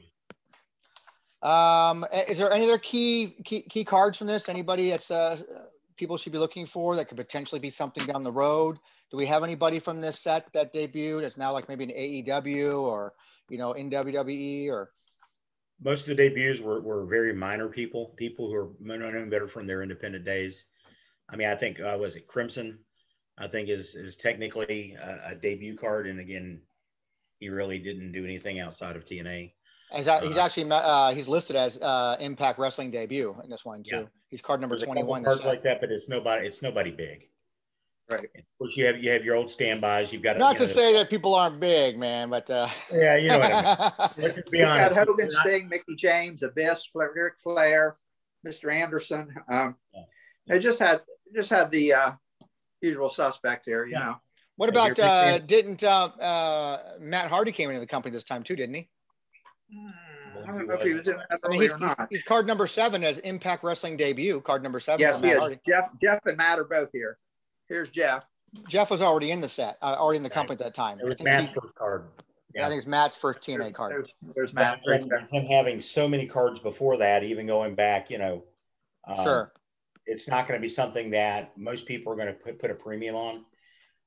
Um, 1.43 2.07
is 2.29 2.39
there 2.39 2.53
any 2.53 2.65
other 2.65 2.79
key, 2.79 3.37
key, 3.45 3.63
key 3.63 3.85
cards 3.85 4.19
from 4.19 4.29
this? 4.29 4.49
Anybody 4.49 4.91
that's, 4.91 5.11
uh, 5.11 5.41
people 5.97 6.17
should 6.17 6.33
be 6.33 6.39
looking 6.39 6.67
for 6.67 6.95
that 6.97 7.09
could 7.09 7.17
potentially 7.17 7.61
be 7.61 7.71
something 7.71 8.07
down 8.07 8.23
the 8.23 8.33
road? 8.33 8.79
Do 9.11 9.17
we 9.17 9.27
have 9.27 9.43
anybody 9.43 9.79
from 9.79 10.01
this 10.01 10.21
set 10.21 10.53
that 10.53 10.73
debuted? 10.73 11.23
It's 11.23 11.37
now 11.37 11.53
like 11.53 11.69
maybe 11.69 11.85
an 11.85 11.91
AEW 11.91 12.81
or, 12.81 13.13
you 13.49 13.59
know, 13.59 13.73
in 13.73 13.91
WWE 13.91 14.71
or, 14.71 14.91
Most 15.83 16.03
of 16.03 16.17
the 16.17 16.29
debuts 16.29 16.61
were, 16.61 16.81
were 16.81 17.05
very 17.07 17.35
minor 17.35 17.69
people, 17.69 18.15
people 18.17 18.49
who 18.49 18.55
are 18.55 18.71
known 18.81 19.29
better 19.29 19.49
from 19.49 19.67
their 19.67 19.83
independent 19.83 20.25
days. 20.25 20.65
I 21.29 21.37
mean, 21.37 21.49
I 21.49 21.57
think, 21.57 21.81
uh, 21.81 21.97
was 22.01 22.17
it 22.17 22.29
Crimson? 22.29 22.79
I 23.37 23.49
think 23.49 23.69
is, 23.69 23.97
is 23.97 24.17
technically 24.17 24.95
a, 24.95 25.33
a 25.33 25.35
debut 25.35 25.77
card. 25.77 26.07
And 26.07 26.21
again, 26.21 26.61
he 27.41 27.49
really 27.49 27.79
didn't 27.79 28.13
do 28.13 28.25
anything 28.25 28.61
outside 28.61 28.95
of 28.95 29.05
TNA. 29.05 29.53
He's, 29.95 30.07
a- 30.07 30.21
he's 30.27 30.37
Uh, 30.37 30.45
actually, 30.45 30.71
uh, 30.71 31.13
he's 31.15 31.29
listed 31.29 31.57
as, 31.57 31.79
uh, 31.81 32.17
Impact 32.21 32.59
Wrestling 32.59 32.91
debut 32.91 33.37
in 33.45 33.51
this 33.51 33.65
one 33.65 33.83
too. 33.83 33.97
Yeah. 33.97 34.03
He's 34.31 34.41
card 34.41 34.61
number 34.61 34.75
There's 34.77 34.85
a 34.85 34.87
couple 34.87 35.03
21. 35.03 35.25
cards 35.25 35.43
like 35.45 35.63
that, 35.65 35.81
but 35.81 35.91
it's 35.91 36.09
nobody, 36.09 36.47
it's 36.47 36.63
nobody 36.63 36.91
big. 36.91 37.29
Right. 38.11 38.25
Of 38.25 38.45
course, 38.59 38.77
you 38.77 38.87
have, 38.87 39.03
you 39.03 39.11
have 39.11 39.25
your 39.25 39.37
old 39.37 39.51
standbys. 39.51 40.13
You've 40.13 40.23
got, 40.23 40.37
Not 40.39 40.53
you 40.55 40.59
to 40.59 40.65
know, 40.67 40.73
say 40.73 40.93
that 40.95 41.09
people 41.09 41.35
aren't 41.35 41.61
big, 41.61 41.99
man, 41.99 42.31
but, 42.31 42.49
uh. 42.51 42.69
Yeah, 42.93 43.17
you 43.17 43.29
know 43.29 43.39
what 43.39 43.53
I 43.53 43.91
mean. 43.99 44.09
Let's 44.25 44.37
just 44.37 44.51
be 44.51 44.59
We've 44.59 44.67
got 44.67 44.81
honest. 44.81 44.99
Hogan, 44.99 45.27
It's 45.27 45.35
not- 45.35 45.47
Sting, 45.47 45.69
Mickie 45.69 45.97
James, 45.97 46.43
Abyss, 46.43 46.87
Flair, 46.87 47.13
Ric 47.15 47.35
Flair, 47.39 47.97
Mr. 48.47 48.73
Anderson. 48.73 49.35
Um, 49.49 49.77
they 50.47 50.59
just 50.59 50.79
had 50.81 51.03
just 51.35 51.51
had 51.51 51.71
the 51.71 51.93
uh, 51.95 52.13
usual 52.81 53.09
suspects 53.09 53.67
here, 53.67 53.85
you 53.87 53.93
Yeah. 53.93 53.99
know. 54.01 54.17
What 54.57 54.75
Yeah, 54.75 54.87
about, 54.87 54.99
uh, 54.99 55.39
didn't, 55.39 55.83
uh, 55.83 56.11
uh, 56.21 56.79
Matt 57.01 57.29
Hardy 57.29 57.53
came 57.53 57.71
into 57.71 57.81
the 57.81 57.87
company 57.87 58.13
this 58.13 58.25
time 58.25 58.43
too, 58.43 58.57
didn't 58.57 58.75
he? 58.75 58.89
I 60.43 60.47
don't 60.47 60.67
know 60.67 60.75
if 60.75 60.83
he 60.83 60.95
was 60.95 61.07
in 61.09 61.17
that 61.17 61.27
I 61.45 61.49
mean, 61.49 61.57
early 61.57 61.67
he's, 61.67 61.73
or 61.75 61.79
not. 61.79 62.07
he's 62.11 62.23
card 62.23 62.47
number 62.47 62.67
seven 62.67 63.05
as 63.05 63.19
Impact 63.19 63.63
Wrestling 63.63 63.97
debut, 63.97 64.41
card 64.41 64.63
number 64.63 64.81
seven. 64.81 65.01
Yes, 65.01 65.21
for 65.21 65.27
he 65.27 65.29
Matt 65.29 65.35
is. 65.35 65.41
Hardy. 65.41 65.61
Jeff, 65.67 65.89
Jeff, 66.01 66.19
and 66.27 66.37
Matt 66.39 66.59
are 66.59 66.65
both 66.65 66.89
here. 66.93 67.19
Here's 67.69 67.91
Jeff. 67.91 68.25
Jeff 68.69 68.91
was 68.91 69.01
already 69.01 69.31
in 69.31 69.41
the 69.41 69.49
set, 69.49 69.79
uh, 69.83 69.97
already 69.99 70.19
in 70.19 70.23
the 70.23 70.29
Right. 70.29 70.35
company 70.35 70.55
at 70.55 70.65
that 70.65 70.75
time. 70.75 70.99
It 71.01 71.05
I 71.05 71.07
was 71.07 71.15
think, 71.17 71.25
Matt's 71.25 71.53
he, 71.53 71.61
first 71.61 71.75
card. 71.75 72.05
I 72.59 72.69
think 72.69 72.79
it's 72.79 72.87
Matt's 72.87 73.17
first 73.17 73.41
TNA 73.41 73.59
There's, 73.59 73.73
card. 73.73 73.93
there's, 73.93 74.09
there's 74.35 74.53
Matt. 74.53 74.81
Matt, 74.87 75.01
right 75.01 75.09
there. 75.09 75.21
him 75.21 75.47
having 75.47 75.81
so 75.81 76.07
many 76.07 76.27
cards 76.27 76.61
before 76.61 76.99
that, 76.99 77.23
even 77.25 77.47
going 77.47 77.75
back, 77.75 78.11
you 78.11 78.19
know, 78.19 78.45
um, 79.07 79.17
Sure. 79.25 79.53
it's 80.05 80.29
not 80.29 80.47
going 80.47 80.61
to 80.61 80.63
be 80.63 80.69
something 80.69 81.09
that 81.11 81.57
most 81.57 81.87
people 81.87 82.13
are 82.13 82.17
going 82.17 82.29
to 82.29 82.35
put, 82.35 82.59
put 82.59 82.71
a 82.71 82.75
premium 82.75 83.15
on. 83.15 83.45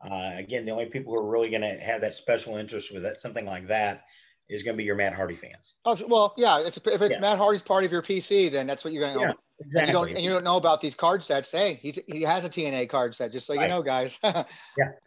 Uh, 0.01 0.33
again, 0.35 0.63
the 0.65 0.71
only 0.71 0.85
people 0.85 1.11
who 1.13 1.19
are 1.19 1.27
really 1.31 1.49
going 1.49 1.61
to 1.63 1.79
have 1.83 2.01
that 2.01 2.13
special 2.13 2.57
interest 2.57 2.93
with 2.93 3.01
that, 3.01 3.19
something 3.19 3.45
like 3.47 3.67
that 3.67 4.03
is 4.49 4.63
going 4.63 4.75
to 4.75 4.77
be 4.77 4.83
your 4.83 4.95
Matt 4.95 5.13
Hardy 5.13 5.35
fans. 5.35 5.75
Oh, 5.85 5.97
well, 6.07 6.33
yeah. 6.37 6.59
If, 6.59 6.77
if 6.77 7.01
it's 7.01 7.15
Yeah. 7.15 7.19
Matt 7.19 7.37
Hardy's 7.37 7.61
part 7.61 7.83
of 7.83 7.91
your 7.91 8.01
PC, 8.01 8.51
then 8.51 8.67
that's 8.67 8.83
what 8.83 8.93
you're 8.93 9.01
going 9.01 9.15
to 9.15 9.19
Yeah, 9.21 9.27
know. 9.27 9.35
And 9.79 9.87
you 9.87 9.93
don't, 9.93 10.09
and 10.09 10.19
you 10.19 10.29
don't 10.29 10.43
know 10.43 10.57
about 10.57 10.81
these 10.81 10.95
card 10.95 11.23
sets. 11.23 11.51
Hey, 11.51 11.75
he, 11.75 11.95
he 12.07 12.21
has 12.21 12.43
a 12.43 12.49
TNA 12.49 12.89
card 12.89 13.15
set, 13.15 13.31
just 13.31 13.47
so 13.47 13.53
you 13.53 13.67
know, 13.67 13.81
guys. 13.81 14.19
I 14.23 14.45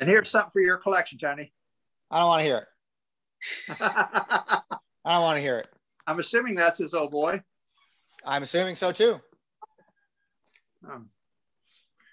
And 0.01 0.09
here's 0.09 0.31
something 0.31 0.51
for 0.51 0.62
your 0.62 0.79
collection, 0.79 1.18
Johnny. 1.18 1.53
I 2.11 2.20
don't 2.20 2.29
want 2.29 2.40
to 2.40 2.44
hear 2.44 2.57
it. 2.59 2.66
I 3.81 4.61
don't 5.05 5.22
want 5.22 5.37
to 5.37 5.42
hear 5.42 5.59
it. 5.59 5.68
I'm 6.07 6.18
assuming 6.18 6.55
that's 6.55 6.79
his 6.79 6.94
old 6.94 7.11
boy. 7.11 7.42
I'm 8.24 8.42
assuming 8.42 8.77
so 8.77 8.90
too. 8.90 9.20
Um, 10.90 11.11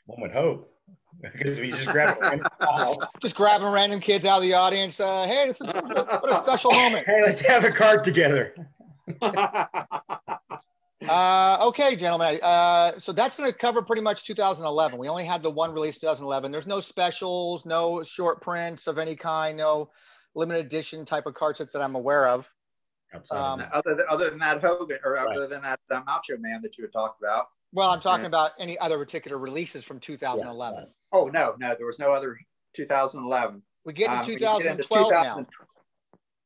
One 0.05 0.21
would 0.21 0.31
hope. 0.33 0.74
Because 1.33 1.59
we 1.59 1.71
just 1.71 1.87
grab 1.87 2.17
it, 2.21 2.41
Just 3.21 3.35
grabbing 3.35 3.71
random 3.71 3.99
kids 3.99 4.25
out 4.25 4.37
of 4.37 4.43
the 4.43 4.53
audience. 4.53 4.99
Uh, 4.99 5.25
hey, 5.25 5.47
this 5.47 5.59
is 5.59 5.67
what 5.67 5.97
a, 5.97 6.19
what 6.19 6.31
a 6.31 6.35
special 6.35 6.71
moment. 6.73 7.05
hey, 7.07 7.21
let's 7.23 7.39
have 7.41 7.63
a 7.63 7.71
card 7.71 8.03
together. 8.03 8.53
Uh, 11.07 11.57
okay, 11.67 11.95
gentlemen. 11.95 12.39
Uh, 12.41 12.97
so 12.97 13.11
that's 13.11 13.35
going 13.35 13.51
to 13.51 13.57
cover 13.57 13.81
pretty 13.81 14.01
much 14.01 14.25
2011. 14.25 14.97
We 14.97 15.07
only 15.07 15.25
had 15.25 15.43
the 15.43 15.51
one 15.51 15.73
release 15.73 15.97
2011. 15.99 16.51
There's 16.51 16.67
no 16.67 16.79
specials, 16.79 17.65
no 17.65 18.03
short 18.03 18.41
prints 18.41 18.87
of 18.87 18.97
any 18.97 19.15
kind, 19.15 19.57
no 19.57 19.89
limited 20.35 20.65
edition 20.65 21.05
type 21.05 21.25
of 21.25 21.33
card 21.33 21.57
sets 21.57 21.73
that 21.73 21.81
I'm 21.81 21.95
aware 21.95 22.27
of. 22.27 22.51
Um, 23.31 23.63
other, 23.71 23.95
than, 23.95 24.05
other 24.09 24.29
than 24.29 24.39
that 24.39 24.61
Hogan 24.61 24.99
or 25.03 25.13
right. 25.13 25.37
other 25.37 25.47
than 25.47 25.61
that 25.61 25.79
uh, 25.89 26.01
Macho 26.05 26.37
Man 26.37 26.61
that 26.61 26.77
you 26.77 26.83
had 26.83 26.91
talked 26.91 27.21
about. 27.21 27.47
Well, 27.71 27.89
I'm 27.89 28.01
talking 28.01 28.25
about 28.25 28.51
any 28.59 28.77
other 28.77 28.97
particular 28.97 29.37
releases 29.37 29.83
from 29.83 29.99
2011. 29.99 30.79
Yeah. 30.79 30.85
Oh 31.15 31.29
no, 31.33 31.55
no, 31.57 31.75
there 31.75 31.87
was 31.87 31.97
no 31.97 32.13
other 32.13 32.37
2011. 32.73 33.61
We 33.85 33.93
get 33.93 34.11
into 34.11 34.33
um, 34.33 34.59
2012 34.59 35.09
get 35.09 35.21
2000, 35.21 35.37
now. 35.37 35.47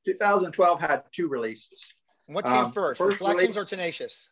2012 0.05 0.82
had 0.82 1.03
two 1.12 1.27
releases. 1.27 1.93
What 2.27 2.45
came 2.45 2.53
um, 2.53 2.71
first, 2.71 2.99
first 2.99 3.19
Reflections 3.19 3.55
release, 3.55 3.58
or 3.58 3.65
Tenacious? 3.65 4.29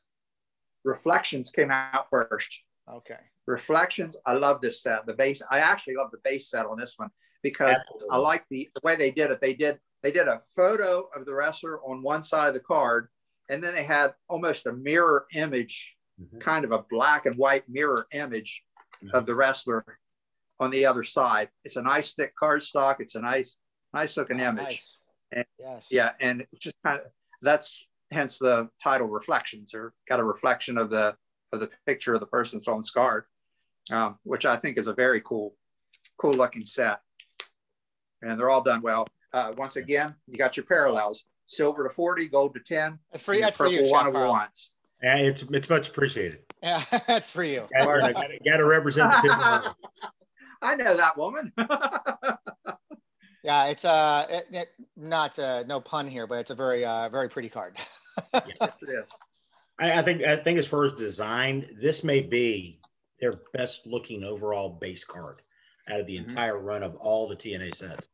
Reflections 0.84 1.50
came 1.52 1.72
out 1.72 2.08
first. 2.08 2.62
Okay. 2.88 3.16
Reflections, 3.48 4.16
I 4.28 4.34
love 4.34 4.62
this 4.62 4.84
set. 4.84 5.08
The 5.08 5.16
base, 5.16 5.42
I 5.50 5.60
actually 5.60 5.96
love 5.96 6.12
the 6.12 6.20
base 6.24 6.52
set 6.52 6.68
on 6.68 6.78
this 6.78 6.94
one 6.98 7.10
because 7.42 7.76
Absolutely. 7.76 8.08
I 8.12 8.18
like 8.18 8.46
the, 8.52 8.70
the 8.76 8.82
way 8.84 8.96
they 8.96 9.10
did 9.10 9.32
it. 9.32 9.42
They 9.42 9.54
did 9.54 9.80
they 10.04 10.12
did 10.12 10.28
a 10.28 10.44
photo 10.56 11.10
of 11.16 11.26
the 11.26 11.34
wrestler 11.34 11.82
on 11.82 12.04
one 12.04 12.22
side 12.22 12.50
of 12.50 12.54
the 12.54 12.60
card, 12.60 13.08
and 13.50 13.64
then 13.64 13.74
they 13.74 13.84
had 13.84 14.14
almost 14.30 14.68
a 14.68 14.72
mirror 14.74 15.26
image, 15.34 15.96
mm-hmm. 16.22 16.38
kind 16.38 16.64
of 16.64 16.72
a 16.72 16.86
black 16.92 17.26
and 17.26 17.36
white 17.36 17.68
mirror 17.68 18.06
image 18.14 18.62
mm-hmm. 19.04 19.16
of 19.16 19.26
the 19.26 19.34
wrestler 19.34 19.84
on 20.60 20.72
the 20.72 20.86
other 20.86 21.04
side. 21.04 21.50
It's 21.64 21.76
a 21.76 21.82
nice 21.82 22.14
thick 22.14 22.34
card 22.36 22.64
stock. 22.64 22.98
It's 23.00 23.16
a 23.16 23.22
nice, 23.22 23.58
nice 23.94 24.18
looking 24.18 24.42
oh, 24.42 24.50
image. 24.50 24.64
Nice. 24.64 25.02
And, 25.32 25.46
yes. 25.60 25.88
Yeah, 25.92 26.12
and 26.22 26.42
it's 26.42 26.60
just 26.60 26.76
kind 26.86 27.00
of 27.00 27.08
that's 27.42 27.88
hence 28.12 28.40
the 28.40 28.70
title 28.82 29.08
reflections 29.08 29.74
or 29.74 29.94
got 30.08 30.20
a 30.20 30.24
reflection 30.24 30.78
of 30.78 30.90
the 30.90 31.16
of 31.54 31.60
the 31.60 31.70
picture 31.86 32.14
of 32.14 32.20
the 32.20 32.26
person 32.26 32.58
that's 32.58 32.68
on 32.68 32.80
the 32.80 32.90
card, 32.94 33.26
um, 33.92 34.18
which 34.24 34.46
I 34.46 34.58
think 34.58 34.78
is 34.78 34.88
a 34.88 34.94
very 34.94 35.22
cool, 35.22 35.56
cool 36.18 36.34
looking 36.34 36.66
set. 36.66 37.00
And 38.22 38.40
they're 38.40 38.50
all 38.50 38.64
done 38.64 38.82
well. 38.82 39.08
Uh, 39.34 39.54
once 39.58 39.76
again, 39.76 40.14
you 40.28 40.38
got 40.38 40.58
your 40.58 40.66
parallels: 40.66 41.26
silver 41.46 41.84
to 41.84 41.90
forty, 41.90 42.28
gold 42.28 42.56
to 42.56 42.62
ten. 42.62 43.00
That's 43.12 43.24
for, 43.24 43.38
that's 43.38 43.58
for 43.58 43.68
you, 43.68 43.90
one 43.92 44.08
of 44.08 44.14
ones. 44.14 44.72
Yeah, 45.04 45.18
it's 45.18 45.44
it's 45.44 45.70
much 45.70 45.90
appreciated. 45.90 46.40
Yeah, 46.64 46.82
that's 47.08 47.32
for 47.32 47.44
you. 47.44 47.68
Got 47.72 48.58
to 48.58 48.66
represent 48.66 49.12
the 49.12 49.76
I 50.62 50.76
know 50.76 50.98
that 50.98 51.18
woman. 51.18 51.52
yeah, 53.44 53.68
it's 53.68 53.86
uh, 53.86 54.26
it, 54.30 54.46
it, 54.52 54.68
not 54.96 55.38
uh, 55.40 55.64
no 55.68 55.80
pun 55.80 56.08
here, 56.08 56.28
but 56.28 56.40
it's 56.40 56.52
a 56.52 56.56
very 56.56 56.86
uh, 56.86 57.10
very 57.10 57.30
pretty 57.30 57.50
card. 57.50 57.76
yes, 58.34 58.74
it 58.82 58.90
is. 58.90 59.06
I, 59.80 60.00
I 60.00 60.02
think 60.02 60.24
I 60.24 60.36
think 60.36 60.60
as 60.60 60.68
far 60.68 60.86
as 60.86 60.94
design, 60.94 61.68
this 61.80 62.04
may 62.04 62.22
be 62.22 62.80
their 63.20 63.34
best 63.54 63.88
looking 63.88 64.24
overall 64.24 64.70
base 64.70 65.04
card 65.04 65.42
out 65.90 66.00
of 66.00 66.06
the 66.06 66.18
mm-hmm. 66.18 66.30
entire 66.30 66.60
run 66.60 66.84
of 66.84 66.96
all 66.96 67.28
the 67.28 67.36
TNA 67.36 67.76
sets. 67.76 68.10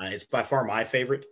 Uh, 0.00 0.06
it's 0.06 0.24
by 0.24 0.42
far 0.42 0.64
my 0.64 0.84
favorite. 0.84 1.26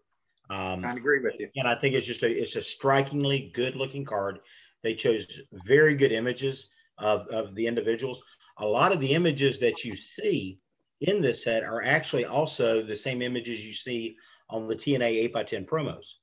Um, 0.50 0.84
I 0.84 0.92
agree 0.92 1.20
with 1.20 1.38
you. 1.38 1.48
And 1.56 1.68
I 1.68 1.74
think 1.74 1.94
it's 1.94 2.06
just 2.06 2.22
a 2.22 2.30
it's 2.30 2.56
a 2.56 2.62
strikingly 2.62 3.52
good 3.54 3.76
looking 3.76 4.04
card. 4.04 4.40
They 4.82 4.94
chose 4.94 5.40
very 5.66 5.94
good 5.94 6.12
images 6.12 6.68
of, 6.98 7.26
of 7.28 7.54
the 7.54 7.66
individuals. 7.66 8.22
A 8.60 8.66
lot 8.66 8.92
of 8.92 9.00
the 9.00 9.14
images 9.14 9.58
that 9.60 9.84
you 9.84 9.96
see 9.96 10.58
in 11.00 11.20
this 11.20 11.44
set 11.44 11.64
are 11.64 11.82
actually 11.82 12.24
also 12.24 12.82
the 12.82 12.96
same 12.96 13.22
images 13.22 13.64
you 13.64 13.72
see 13.72 14.16
on 14.48 14.66
the 14.66 14.76
TNA 14.76 15.32
8x10 15.32 15.66
promos 15.66 16.14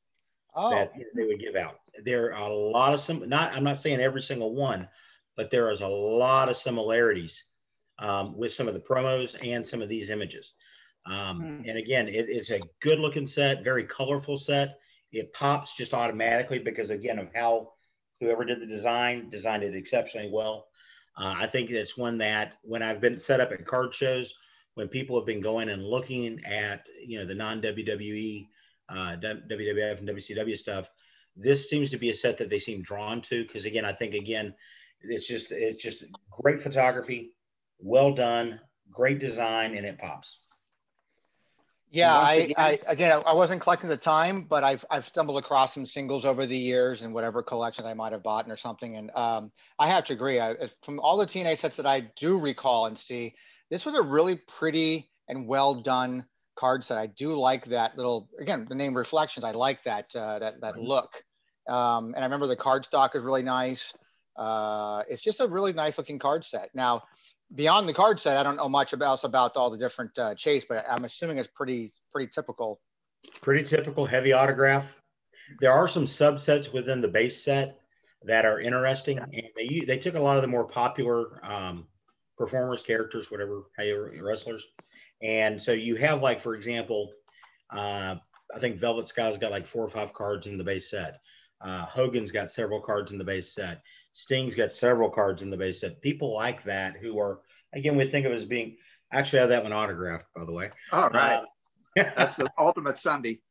oh. 0.55 0.69
that 0.69 0.93
they 1.15 1.23
would 1.23 1.39
give 1.39 1.55
out. 1.55 1.79
There 2.03 2.33
are 2.35 2.49
a 2.49 2.53
lot 2.53 2.93
of 2.93 2.99
some, 2.99 3.27
not, 3.27 3.53
I'm 3.53 3.63
not 3.63 3.77
saying 3.77 3.99
every 3.99 4.21
single 4.21 4.53
one, 4.53 4.87
but 5.35 5.49
there 5.49 5.69
is 5.71 5.81
a 5.81 5.87
lot 5.87 6.49
of 6.49 6.57
similarities 6.57 7.43
um, 7.99 8.37
with 8.37 8.53
some 8.53 8.67
of 8.67 8.73
the 8.73 8.79
promos 8.79 9.35
and 9.45 9.65
some 9.65 9.81
of 9.81 9.89
these 9.89 10.09
images. 10.09 10.53
Um, 11.05 11.41
mm. 11.41 11.69
And 11.69 11.77
again, 11.77 12.07
it, 12.07 12.27
it's 12.29 12.51
a 12.51 12.59
good 12.81 12.99
looking 12.99 13.27
set, 13.27 13.63
very 13.63 13.83
colorful 13.83 14.37
set. 14.37 14.79
It 15.11 15.33
pops 15.33 15.77
just 15.77 15.93
automatically 15.93 16.59
because, 16.59 16.89
again, 16.89 17.17
of 17.17 17.29
how 17.33 17.73
whoever 18.19 18.43
did 18.43 18.59
the 18.59 18.65
design 18.65 19.29
designed 19.29 19.63
it 19.63 19.75
exceptionally 19.75 20.29
well. 20.31 20.67
Uh, 21.17 21.35
I 21.37 21.47
think 21.47 21.69
it's 21.69 21.97
one 21.97 22.17
that 22.19 22.53
when 22.61 22.83
I've 22.83 23.01
been 23.01 23.19
set 23.19 23.39
up 23.39 23.51
at 23.51 23.65
card 23.65 23.93
shows, 23.93 24.33
when 24.75 24.87
people 24.87 25.17
have 25.17 25.25
been 25.25 25.41
going 25.41 25.69
and 25.69 25.83
looking 25.83 26.39
at 26.45 26.83
you 27.05 27.17
know 27.17 27.25
the 27.25 27.35
non 27.35 27.61
WWE, 27.61 28.47
uh, 28.89 29.15
WWF 29.21 29.99
and 29.99 30.09
WCW 30.09 30.57
stuff, 30.57 30.91
this 31.35 31.69
seems 31.69 31.89
to 31.89 31.97
be 31.97 32.11
a 32.11 32.15
set 32.15 32.37
that 32.37 32.49
they 32.49 32.59
seem 32.59 32.81
drawn 32.83 33.21
to 33.23 33.43
because 33.43 33.65
again, 33.65 33.85
I 33.85 33.93
think 33.93 34.13
again, 34.13 34.53
it's 35.01 35.27
just 35.27 35.51
it's 35.51 35.81
just 35.81 36.03
great 36.29 36.59
photography, 36.59 37.33
well 37.79 38.13
done, 38.13 38.59
great 38.91 39.19
design, 39.19 39.75
and 39.75 39.85
it 39.85 39.97
pops. 39.97 40.39
Yeah, 41.89 42.13
I, 42.15 42.33
again, 42.33 42.55
I, 42.57 42.79
again, 42.87 43.23
I 43.25 43.33
wasn't 43.33 43.61
collecting 43.61 43.89
the 43.89 43.97
time, 43.97 44.41
but 44.41 44.63
I've 44.63 44.83
I've 44.91 45.05
stumbled 45.05 45.37
across 45.37 45.73
some 45.73 45.85
singles 45.85 46.25
over 46.25 46.45
the 46.45 46.57
years 46.57 47.01
and 47.01 47.13
whatever 47.13 47.41
collections 47.41 47.87
I 47.87 47.93
might 47.93 48.11
have 48.11 48.23
bought 48.23 48.49
or 48.49 48.57
something. 48.57 48.97
And 48.97 49.09
um, 49.15 49.51
I 49.79 49.87
have 49.87 50.03
to 50.05 50.13
agree. 50.13 50.39
I, 50.39 50.55
from 50.83 50.99
all 50.99 51.17
the 51.17 51.25
TNA 51.25 51.57
sets 51.57 51.77
that 51.77 51.85
I 51.85 52.01
do 52.17 52.39
recall 52.39 52.87
and 52.87 52.97
see, 52.97 53.35
this 53.69 53.85
was 53.85 53.95
a 53.95 54.01
really 54.01 54.35
pretty 54.35 55.09
and 55.29 55.47
well 55.47 55.75
done 55.75 56.25
card 56.55 56.83
set. 56.83 56.97
I 56.97 57.07
do 57.07 57.39
like 57.39 57.65
that 57.67 57.95
little 57.95 58.27
again 58.37 58.67
the 58.67 58.75
name 58.75 58.95
Reflections. 58.95 59.45
I 59.45 59.51
like 59.51 59.83
that 59.83 60.13
uh, 60.13 60.39
that 60.39 60.59
that 60.59 60.77
look. 60.77 61.23
Um, 61.69 62.13
and 62.15 62.17
I 62.17 62.23
remember 62.23 62.47
the 62.47 62.55
card 62.57 62.83
stock 62.83 63.15
is 63.15 63.23
really 63.23 63.43
nice. 63.43 63.93
Uh, 64.35 65.03
it's 65.09 65.21
just 65.21 65.39
a 65.39 65.47
really 65.47 65.73
nice 65.73 65.97
looking 65.97 66.19
card 66.19 66.45
set. 66.45 66.69
Now, 66.73 67.03
beyond 67.53 67.87
the 67.87 67.93
card 67.93 68.19
set, 68.19 68.37
I 68.37 68.43
don't 68.43 68.57
know 68.57 68.69
much 68.69 68.93
about 68.93 69.23
about 69.23 69.55
all 69.55 69.69
the 69.69 69.77
different 69.77 70.17
uh, 70.17 70.35
chase, 70.35 70.65
but 70.67 70.85
I'm 70.89 71.05
assuming 71.05 71.37
it's 71.37 71.49
pretty 71.53 71.91
pretty 72.11 72.29
typical. 72.33 72.79
Pretty 73.41 73.63
typical, 73.63 74.05
heavy 74.05 74.33
autograph. 74.33 75.01
There 75.59 75.71
are 75.71 75.87
some 75.87 76.05
subsets 76.05 76.73
within 76.73 77.01
the 77.01 77.07
base 77.07 77.43
set 77.43 77.79
that 78.23 78.45
are 78.45 78.59
interesting, 78.59 79.19
and 79.19 79.31
they 79.55 79.83
they 79.87 79.97
took 79.97 80.15
a 80.15 80.19
lot 80.19 80.37
of 80.37 80.41
the 80.41 80.47
more 80.47 80.65
popular 80.65 81.39
um, 81.45 81.87
performers, 82.37 82.83
characters, 82.83 83.31
whatever, 83.31 83.63
wrestlers, 84.21 84.65
and 85.21 85.61
so 85.61 85.71
you 85.71 85.95
have 85.95 86.21
like 86.21 86.41
for 86.41 86.55
example, 86.55 87.11
uh, 87.71 88.15
I 88.53 88.59
think 88.59 88.77
Velvet 88.77 89.07
Sky's 89.07 89.37
got 89.37 89.51
like 89.51 89.67
four 89.67 89.83
or 89.83 89.89
five 89.89 90.13
cards 90.13 90.47
in 90.47 90.57
the 90.57 90.63
base 90.63 90.89
set. 90.89 91.19
Uh, 91.59 91.85
Hogan's 91.85 92.31
got 92.31 92.51
several 92.51 92.79
cards 92.79 93.11
in 93.11 93.17
the 93.17 93.23
base 93.23 93.53
set. 93.53 93.81
Sting's 94.17 94.55
got 94.55 94.71
several 94.71 95.11
cards 95.11 95.43
in 95.43 95.51
the 95.51 95.57
base 95.57 95.81
set. 95.81 96.01
People 96.01 96.33
like 96.33 96.63
that 96.63 96.97
who 96.97 97.19
are 97.19 97.41
again 97.71 97.95
we 97.95 98.03
think 98.03 98.25
of 98.25 98.31
as 98.31 98.45
being 98.45 98.77
actually 99.13 99.37
I 99.37 99.41
have 99.43 99.49
that 99.49 99.61
one 99.61 99.73
autographed 99.73 100.25
by 100.35 100.43
the 100.43 100.51
way. 100.51 100.71
All 100.91 101.11
right. 101.11 101.35
Uh, 101.35 101.45
That's 101.95 102.35
the 102.37 102.49
ultimate 102.57 102.97
Sunday. 102.97 103.41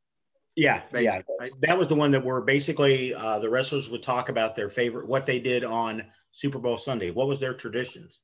Yeah, 0.57 0.83
yeah. 0.93 1.23
Right? 1.39 1.53
That 1.61 1.79
was 1.79 1.87
the 1.87 1.95
one 1.95 2.11
that 2.11 2.25
were 2.25 2.41
basically 2.41 3.15
uh, 3.15 3.39
the 3.39 3.49
wrestlers 3.49 3.89
would 3.91 4.03
talk 4.03 4.29
about 4.29 4.57
their 4.57 4.69
favorite, 4.69 5.07
what 5.07 5.25
they 5.25 5.39
did 5.39 5.63
on 5.63 6.03
Super 6.33 6.59
Bowl 6.59 6.79
Sunday. 6.79 7.13
What 7.13 7.29
was 7.29 7.39
their 7.39 7.55
traditions? 7.55 8.23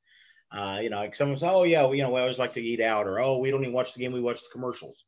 Uh, 0.51 0.81
you 0.83 0.91
know, 0.91 0.97
like 0.97 1.15
someone 1.15 1.39
says, 1.39 1.49
"Oh 1.49 1.63
yeah, 1.63 1.83
well, 1.83 1.95
you 1.95 2.03
know, 2.03 2.11
we 2.11 2.21
always 2.21 2.41
like 2.41 2.55
to 2.55 2.61
eat 2.61 2.81
out," 2.81 3.07
or 3.07 3.21
"Oh, 3.21 3.39
we 3.39 3.53
don't 3.53 3.63
even 3.63 3.73
watch 3.73 3.95
the 3.95 4.01
game; 4.01 4.13
we 4.13 4.21
watch 4.21 4.41
the 4.41 4.51
commercials." 4.51 5.05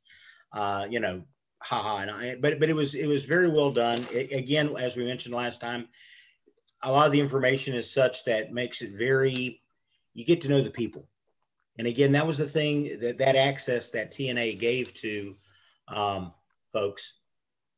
Uh, 0.53 0.87
you 0.88 1.01
know, 1.01 1.25
haha. 1.59 1.97
And 1.99 2.11
I, 2.12 2.37
but 2.37 2.61
but 2.61 2.70
it 2.70 2.77
was 2.77 2.94
it 2.94 3.07
was 3.07 3.25
very 3.25 3.49
well 3.49 3.73
done. 3.73 4.07
It, 4.12 4.31
again, 4.31 4.77
as 4.77 4.97
we 4.97 5.05
mentioned 5.05 5.35
last 5.35 5.61
time, 5.61 5.88
a 6.85 6.92
lot 6.92 7.07
of 7.07 7.12
the 7.12 7.20
information 7.20 7.75
is 7.75 7.90
such 7.90 8.25
that 8.25 8.53
makes 8.53 8.83
it 8.83 8.92
very. 8.92 9.61
You 10.12 10.25
get 10.25 10.40
to 10.42 10.49
know 10.49 10.62
the 10.62 10.70
people, 10.70 11.09
and 11.79 11.88
again, 11.88 12.12
that 12.12 12.27
was 12.27 12.38
the 12.38 12.49
thing 12.49 13.01
that 13.01 13.18
that 13.18 13.37
access 13.37 13.88
that 13.90 14.12
TNA 14.12 14.61
gave 14.61 14.94
to 14.94 15.37
um, 15.88 16.33
folks 16.73 17.14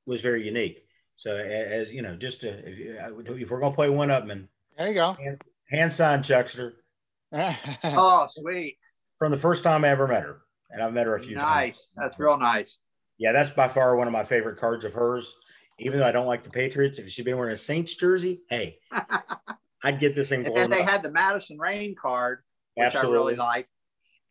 was 0.05 0.21
very 0.21 0.45
unique. 0.45 0.85
So 1.17 1.35
as 1.35 1.93
you 1.93 2.03
know, 2.03 2.15
just 2.15 2.43
to, 2.43 2.49
if, 2.49 3.31
if 3.31 3.51
we're 3.51 3.61
gonna 3.61 3.75
play 3.75 3.89
one 3.89 4.11
up, 4.11 4.27
man, 4.27 4.49
there 4.77 4.89
you 4.89 4.95
go. 4.95 5.13
Hand, 5.13 5.43
hand 5.71 5.93
sign, 5.93 6.23
Chuckster. 6.23 6.75
oh, 7.33 8.27
sweet. 8.29 8.77
From 9.19 9.31
the 9.31 9.39
first 9.39 9.65
time 9.65 9.85
I 9.85 9.89
ever 9.89 10.07
met 10.07 10.25
her, 10.25 10.43
and 10.71 10.83
I've 10.83 10.93
met 10.93 11.07
her 11.07 11.17
a 11.17 11.23
few 11.23 11.37
nice. 11.37 11.45
times. 11.45 11.89
Nice. 11.97 12.05
That's 12.05 12.21
real 12.21 12.37
nice 12.37 12.79
yeah, 13.19 13.33
that's 13.33 13.51
by 13.51 13.69
far 13.69 13.97
one 13.97 14.07
of 14.07 14.13
my 14.13 14.25
favorite 14.25 14.59
cards 14.59 14.85
of 14.85 14.93
hers. 14.93 15.35
Even 15.79 15.99
though 15.99 16.07
I 16.07 16.13
don't 16.13 16.27
like 16.27 16.43
the 16.43 16.51
Patriots, 16.51 16.99
if 16.99 17.11
she'd 17.11 17.25
been 17.25 17.37
wearing 17.37 17.53
a 17.53 17.57
Saints 17.57 17.95
jersey, 17.95 18.41
hey, 18.49 18.79
I'd 19.85 20.01
get 20.01 20.15
this 20.15 20.31
thing. 20.31 20.47
And 20.47 20.57
then 20.57 20.71
they 20.71 20.83
up. 20.83 20.89
had 20.89 21.03
the 21.03 21.11
Madison 21.11 21.59
Rayne 21.59 21.95
card, 22.01 22.43
which 22.75 22.87
Absolutely. 22.87 23.11
I 23.11 23.21
really 23.21 23.37
liked. 23.37 23.69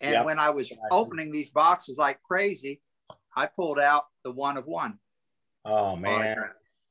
And 0.02 0.14
yep. 0.14 0.26
when 0.26 0.40
I 0.40 0.50
was 0.50 0.72
opening 0.92 1.32
these 1.32 1.50
boxes 1.50 1.98
like 1.98 2.22
crazy, 2.22 2.82
I 3.36 3.46
pulled 3.46 3.80
out 3.80 4.06
the 4.24 4.32
one 4.32 4.58
of 4.58 4.66
one. 4.66 5.00
Oh 5.64 5.96
man, 5.96 6.38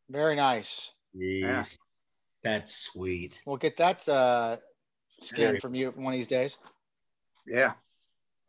very 0.09 0.37
nice. 0.37 0.90
Jeez, 1.14 1.40
yeah. 1.40 1.64
that's 2.43 2.75
sweet. 2.75 3.40
We'll 3.47 3.57
get 3.57 3.77
that 3.77 4.09
uh, 4.09 4.57
skin 5.21 5.61
from 5.61 5.75
you 5.75 5.90
one 5.90 6.14
of 6.14 6.19
these 6.19 6.27
days. 6.27 6.57
Yeah. 7.47 7.73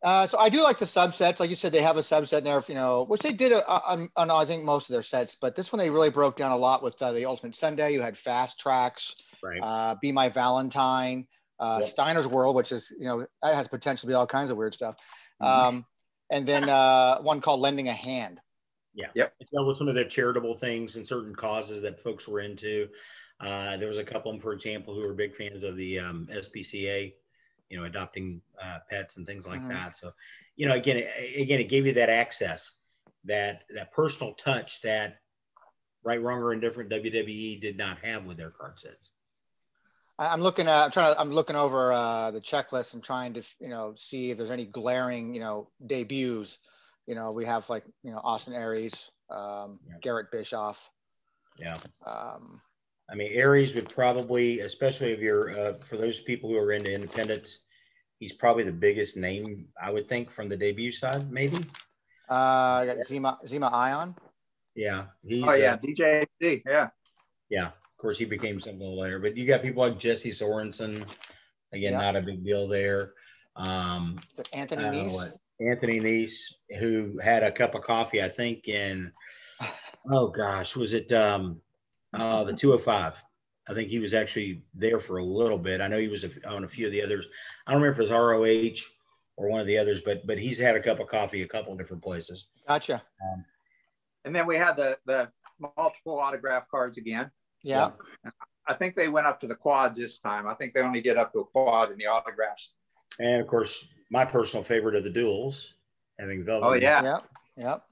Uh, 0.02 0.26
so 0.26 0.38
I 0.38 0.48
do 0.48 0.62
like 0.62 0.78
the 0.78 0.84
subsets. 0.84 1.40
Like 1.40 1.50
you 1.50 1.56
said, 1.56 1.72
they 1.72 1.82
have 1.82 1.96
a 1.96 2.00
subset 2.00 2.38
in 2.38 2.44
there, 2.44 2.62
you 2.68 2.74
know, 2.74 3.04
which 3.06 3.22
they 3.22 3.32
did 3.32 3.52
uh, 3.52 3.62
on, 3.66 4.08
on, 4.16 4.30
I 4.30 4.44
think 4.44 4.62
most 4.62 4.88
of 4.88 4.92
their 4.92 5.02
sets, 5.02 5.36
but 5.40 5.56
this 5.56 5.72
one 5.72 5.78
they 5.78 5.90
really 5.90 6.10
broke 6.10 6.36
down 6.36 6.52
a 6.52 6.56
lot 6.56 6.82
with 6.82 7.00
uh, 7.00 7.12
the 7.12 7.24
Ultimate 7.24 7.54
Sunday. 7.54 7.92
You 7.92 8.02
had 8.02 8.16
Fast 8.16 8.60
Tracks, 8.60 9.14
Right. 9.42 9.58
uh, 9.62 9.96
Be 10.00 10.12
My 10.12 10.28
Valentine, 10.28 11.26
uh, 11.58 11.78
Yep. 11.80 11.90
Steiner's 11.90 12.28
World, 12.28 12.56
which 12.56 12.72
is, 12.72 12.92
you 12.98 13.06
know, 13.06 13.26
that 13.42 13.54
has 13.54 13.68
potential 13.68 14.02
to 14.02 14.06
be 14.08 14.14
all 14.14 14.26
kinds 14.26 14.50
of 14.50 14.56
weird 14.56 14.74
stuff. 14.74 14.96
Mhm. 15.42 15.46
Um, 15.46 15.86
and 16.30 16.46
then 16.46 16.68
uh, 16.68 17.20
one 17.22 17.40
called 17.40 17.60
Lending 17.60 17.88
a 17.88 17.92
Hand. 17.94 18.40
Yeah. 18.94 19.08
Yep. 19.14 19.34
It 19.40 19.48
dealt 19.52 19.66
with 19.66 19.76
some 19.76 19.88
of 19.88 19.94
the 19.94 20.04
charitable 20.04 20.54
things 20.54 20.96
and 20.96 21.06
certain 21.06 21.34
causes 21.34 21.82
that 21.82 22.00
folks 22.00 22.28
were 22.28 22.40
into. 22.40 22.88
Uh, 23.40 23.76
there 23.76 23.88
was 23.88 23.98
a 23.98 24.04
couple 24.04 24.30
of 24.30 24.36
them, 24.36 24.42
for 24.42 24.52
example, 24.52 24.94
who 24.94 25.02
were 25.02 25.14
big 25.14 25.34
fans 25.34 25.62
of 25.62 25.76
the 25.76 25.98
um, 26.00 26.28
SPCA, 26.32 27.12
you 27.68 27.78
know, 27.78 27.84
adopting 27.84 28.40
uh, 28.62 28.78
pets 28.88 29.16
and 29.16 29.26
things 29.26 29.46
like 29.46 29.60
Mhm. 29.62 29.68
that. 29.68 29.96
So, 29.96 30.12
you 30.56 30.66
know, 30.66 30.74
again, 30.74 30.98
it, 30.98 31.40
again, 31.40 31.60
it 31.60 31.68
gave 31.68 31.86
you 31.86 31.92
that 31.94 32.08
access, 32.08 32.72
that 33.24 33.64
that 33.74 33.92
personal 33.92 34.34
touch 34.34 34.82
that 34.82 35.20
right, 36.02 36.22
wrong, 36.22 36.40
or 36.40 36.52
indifferent 36.52 36.90
WWE 36.90 37.60
did 37.60 37.76
not 37.76 37.98
have 37.98 38.24
with 38.24 38.36
their 38.36 38.50
card 38.50 38.78
sets. 38.78 39.10
I'm 40.18 40.40
looking 40.40 40.66
at, 40.66 40.84
I'm 40.84 40.90
trying 40.90 41.14
to, 41.14 41.20
I'm 41.20 41.30
looking 41.30 41.56
over 41.56 41.92
uh, 41.92 42.30
the 42.30 42.40
checklist 42.40 42.94
and 42.94 43.02
trying 43.02 43.34
to, 43.34 43.42
you 43.60 43.68
know, 43.68 43.94
see 43.96 44.30
if 44.30 44.38
there's 44.38 44.50
any 44.50 44.64
glaring, 44.64 45.34
you 45.34 45.40
know, 45.40 45.68
debuts. 45.84 46.58
You 47.06 47.14
know, 47.14 47.32
we 47.32 47.44
have 47.44 47.68
like, 47.68 47.84
you 48.02 48.12
know, 48.12 48.20
Austin 48.24 48.54
Aries, 48.54 49.10
um, 49.30 49.80
Yeah. 49.86 49.96
Garrett 50.00 50.30
Bischoff. 50.30 50.90
Yeah. 51.58 51.78
Um, 52.06 52.60
I 53.10 53.14
mean, 53.14 53.32
Aries 53.32 53.74
would 53.74 53.88
probably, 53.88 54.60
especially 54.60 55.12
if 55.12 55.20
you're, 55.20 55.56
uh, 55.56 55.74
for 55.74 55.96
those 55.96 56.20
people 56.20 56.50
who 56.50 56.58
are 56.58 56.72
into 56.72 56.92
independence, 56.92 57.60
he's 58.18 58.32
probably 58.32 58.64
the 58.64 58.72
biggest 58.72 59.16
name, 59.16 59.68
I 59.80 59.90
would 59.90 60.08
think, 60.08 60.30
from 60.30 60.48
the 60.48 60.56
debut 60.56 60.90
side, 60.92 61.30
maybe. 61.30 61.58
uh, 62.28 62.32
I 62.82 62.86
got 62.86 62.96
Zema, 63.06 63.38
Zema 63.46 63.72
Ion. 63.72 64.16
Yeah. 64.74 65.06
He's, 65.24 65.44
Oh 65.46 65.54
yeah, 65.54 65.74
uh, 65.74 65.76
DJ 65.78 66.26
Z. 66.42 66.62
Yeah. 66.66 66.88
yeah. 67.48 67.66
Of 67.68 67.96
course, 67.98 68.18
he 68.18 68.24
became 68.24 68.60
something 68.60 68.96
later, 68.96 69.18
but 69.18 69.36
you 69.36 69.46
got 69.46 69.62
people 69.62 69.82
like 69.82 69.98
Jesse 69.98 70.30
Sorensen. 70.30 71.06
Again, 71.72 71.92
Yeah. 71.92 71.98
not 71.98 72.16
a 72.16 72.22
big 72.22 72.44
deal 72.44 72.68
there. 72.68 73.12
Um, 73.54 74.20
Anthony 74.52 74.84
uh, 74.84 74.92
Neese? 74.92 75.32
Anthony 75.60 76.00
Nese, 76.00 76.52
who 76.78 77.18
had 77.18 77.42
a 77.42 77.50
cup 77.50 77.74
of 77.74 77.82
coffee, 77.82 78.22
I 78.22 78.28
think, 78.28 78.68
in, 78.68 79.12
oh 80.10 80.28
gosh, 80.28 80.76
was 80.76 80.92
it 80.92 81.10
um, 81.12 81.62
uh, 82.14 82.44
the 82.44 82.52
205? 82.52 83.22
I 83.68 83.74
think 83.74 83.88
he 83.88 83.98
was 83.98 84.14
actually 84.14 84.64
there 84.74 84.98
for 85.00 85.18
a 85.18 85.24
little 85.24 85.58
bit. 85.58 85.80
I 85.80 85.88
know 85.88 85.98
he 85.98 86.08
was 86.08 86.24
a- 86.24 86.48
on 86.48 86.64
a 86.64 86.68
few 86.68 86.86
of 86.86 86.92
the 86.92 87.02
others. 87.02 87.26
I 87.66 87.72
don't 87.72 87.82
remember 87.82 88.00
if 88.02 88.08
it 88.08 88.12
was 88.12 88.12
ROH 88.12 88.88
or 89.36 89.48
one 89.48 89.60
of 89.60 89.66
the 89.66 89.76
others, 89.78 90.00
but 90.00 90.26
but 90.26 90.38
he's 90.38 90.58
had 90.58 90.76
a 90.76 90.80
cup 90.80 91.00
of 91.00 91.08
coffee 91.08 91.42
a 91.42 91.48
couple 91.48 91.72
of 91.72 91.78
different 91.78 92.02
places. 92.02 92.46
Gotcha. 92.68 93.02
And 94.24 94.34
then 94.34 94.46
we 94.46 94.56
had 94.56 94.76
the 94.76 94.98
the 95.06 95.30
multiple 95.76 96.18
autograph 96.18 96.68
cards 96.70 96.96
again. 96.96 97.30
Yeah. 97.62 97.90
I 98.68 98.74
think 98.74 98.96
they 98.96 99.08
went 99.08 99.26
up 99.26 99.40
to 99.40 99.46
the 99.46 99.54
quads 99.54 99.98
this 99.98 100.18
time. 100.18 100.46
I 100.46 100.54
think 100.54 100.74
they 100.74 100.80
only 100.80 101.00
did 101.00 101.16
up 101.16 101.32
to 101.32 101.40
a 101.40 101.44
quad 101.44 101.90
in 101.92 101.98
the 101.98 102.06
autographs. 102.06 102.72
And 103.18 103.40
of 103.40 103.46
course, 103.46 103.86
my 104.10 104.24
personal 104.24 104.62
favorite 104.62 104.94
of 104.96 105.04
the 105.04 105.10
duels, 105.10 105.74
having 106.18 106.44
Velvet. 106.44 106.66
Oh 106.66 106.72
yeah. 106.74 107.02
Yep. 107.02 107.28
Yep. 107.56 107.84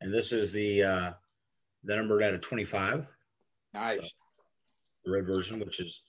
And 0.00 0.12
this 0.12 0.32
is 0.32 0.52
the 0.52 0.82
uh, 0.82 1.12
the 1.84 1.96
number 1.96 2.20
out 2.22 2.34
of 2.34 2.40
25, 2.40 3.06
Nice. 3.76 4.10
the 5.04 5.10
red 5.12 5.26
version, 5.26 5.60
which 5.60 5.80
is 5.80 6.00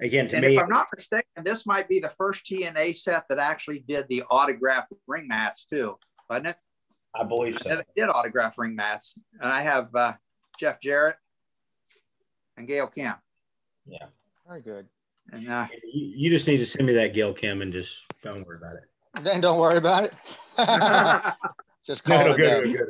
again 0.00 0.28
to 0.28 0.36
And 0.36 0.44
me. 0.44 0.56
if 0.56 0.62
I'm 0.62 0.68
not 0.68 0.86
mistaken, 0.94 1.44
this 1.44 1.66
might 1.66 1.88
be 1.88 2.00
the 2.00 2.08
first 2.08 2.44
TNA 2.46 2.96
set 2.96 3.24
that 3.28 3.38
actually 3.38 3.80
did 3.86 4.06
the 4.08 4.24
autograph 4.30 4.86
ring 5.06 5.28
mats 5.28 5.64
too, 5.66 5.96
wasn't 6.28 6.48
it? 6.48 6.56
I 7.14 7.22
believe 7.24 7.56
I 7.56 7.60
so. 7.60 7.68
they 7.76 7.84
did 8.02 8.08
autograph 8.10 8.58
ring 8.58 8.74
mats, 8.74 9.14
and 9.40 9.50
I 9.50 9.60
have 9.62 9.94
uh, 9.94 10.14
Jeff 10.58 10.80
Jarrett 10.80 11.16
and 12.56 12.66
Gail 12.66 12.86
Kim. 12.88 13.14
Yeah. 13.86 14.06
Very 14.48 14.62
good. 14.62 14.88
And 15.32 15.48
uh, 15.48 15.68
You, 15.92 16.12
you 16.16 16.30
just 16.30 16.46
need 16.46 16.58
to 16.58 16.66
send 16.66 16.86
me 16.86 16.92
that 16.94 17.14
Gail 17.14 17.32
Kim 17.32 17.62
and 17.62 17.72
just 17.72 18.00
don't 18.22 18.44
worry 18.46 18.56
about 18.58 18.74
it. 18.76 18.82
Then 19.22 19.40
don't 19.40 19.60
worry 19.60 19.76
about 19.78 20.04
it. 20.04 20.16
Just 21.86 22.02
call 22.02 22.18
no, 22.18 22.30
it 22.30 22.30
a 22.32 22.36
good, 22.36 22.64
day. 22.64 22.72
good 22.72 22.88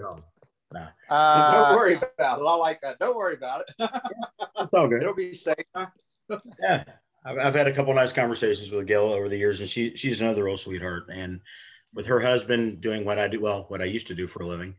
home. 0.82 0.88
Uh, 1.10 1.64
don't 1.70 1.76
worry 1.76 1.94
about 1.94 2.40
it. 2.40 2.44
I 2.44 2.54
like 2.56 2.80
that. 2.82 2.98
Don't 2.98 3.16
worry 3.16 3.34
about 3.34 3.64
it. 3.78 3.90
It's 4.56 4.72
all 4.72 4.88
good. 4.88 5.02
It'll 5.02 5.14
be 5.14 5.34
safe. 5.34 5.56
Huh? 5.74 5.87
Yeah, 6.60 6.84
I've, 7.26 7.38
I've 7.38 7.54
had 7.54 7.66
a 7.66 7.72
couple 7.72 7.92
nice 7.92 8.12
conversations 8.12 8.70
with 8.70 8.87
Gail 8.87 9.12
over 9.12 9.28
the 9.28 9.37
years, 9.37 9.60
and 9.60 9.68
she 9.68 9.94
she's 9.96 10.20
another 10.20 10.44
real 10.44 10.56
sweetheart. 10.56 11.04
And 11.12 11.40
with 11.92 12.06
her 12.06 12.20
husband 12.20 12.80
doing 12.80 13.04
what 13.04 13.18
I 13.18 13.28
do, 13.28 13.40
well, 13.40 13.64
what 13.68 13.82
I 13.82 13.87
used 13.87 14.06
to 14.08 14.14
do 14.14 14.26
for 14.26 14.42
a 14.42 14.46
living, 14.46 14.74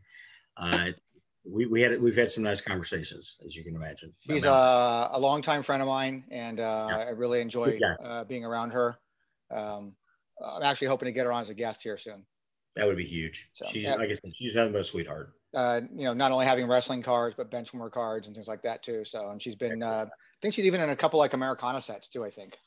uh, 0.56 0.90
we 1.48 1.66
we 1.66 1.80
had 1.82 2.00
we've 2.00 2.16
had 2.16 2.32
some 2.32 2.42
nice 2.42 2.60
conversations, 2.60 3.36
as 3.44 3.54
you 3.54 3.62
can 3.64 3.76
imagine. 3.76 4.12
She's 4.28 4.42
about- 4.44 5.12
a, 5.12 5.18
a 5.18 5.20
longtime 5.20 5.62
friend 5.62 5.82
of 5.82 5.88
mine, 5.88 6.24
and 6.30 6.58
uh, 6.58 6.86
Yeah. 6.90 6.96
I 6.96 7.10
really 7.10 7.40
enjoy 7.40 7.78
guy. 7.78 7.94
uh, 8.04 8.24
being 8.24 8.44
around 8.44 8.70
her. 8.70 8.96
Um, 9.50 9.94
I'm 10.44 10.62
actually 10.62 10.88
hoping 10.88 11.06
to 11.06 11.12
get 11.12 11.26
her 11.26 11.32
on 11.32 11.42
as 11.42 11.50
a 11.50 11.54
guest 11.54 11.82
here 11.82 11.96
soon. 11.96 12.24
That 12.76 12.86
would 12.86 12.96
be 12.96 13.04
huge. 13.04 13.48
So, 13.54 13.66
she's 13.66 13.84
yeah. 13.84 13.94
like 13.94 14.10
I 14.10 14.12
said, 14.12 14.34
she's 14.34 14.54
nothing 14.54 14.72
but 14.72 14.82
a 14.82 14.84
sweetheart. 14.84 15.32
Uh, 15.54 15.80
you 15.94 16.04
know, 16.04 16.12
not 16.12 16.32
only 16.32 16.44
having 16.44 16.68
wrestling 16.68 17.02
cards, 17.02 17.34
but 17.36 17.50
benchwarmer 17.50 17.90
cards 17.90 18.26
and 18.26 18.36
things 18.36 18.48
like 18.48 18.62
that 18.62 18.82
too. 18.82 19.04
So, 19.04 19.30
and 19.30 19.40
she's 19.40 19.54
been, 19.54 19.82
uh, 19.82 20.06
I 20.08 20.38
think 20.42 20.54
she's 20.54 20.66
even 20.66 20.80
in 20.80 20.90
a 20.90 20.96
couple 20.96 21.18
like 21.18 21.32
Americana 21.32 21.80
sets 21.80 22.08
too. 22.08 22.24
I 22.24 22.30
think, 22.30 22.58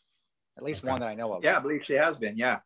at 0.57 0.63
least 0.63 0.83
Okay. 0.83 0.91
one 0.91 0.99
that 1.01 1.09
I 1.09 1.15
know 1.15 1.33
of. 1.33 1.43
Yeah, 1.43 1.57
I 1.57 1.59
believe 1.59 1.85
she 1.85 1.93
has 1.93 2.17
been. 2.17 2.35
Yeah. 2.37 2.59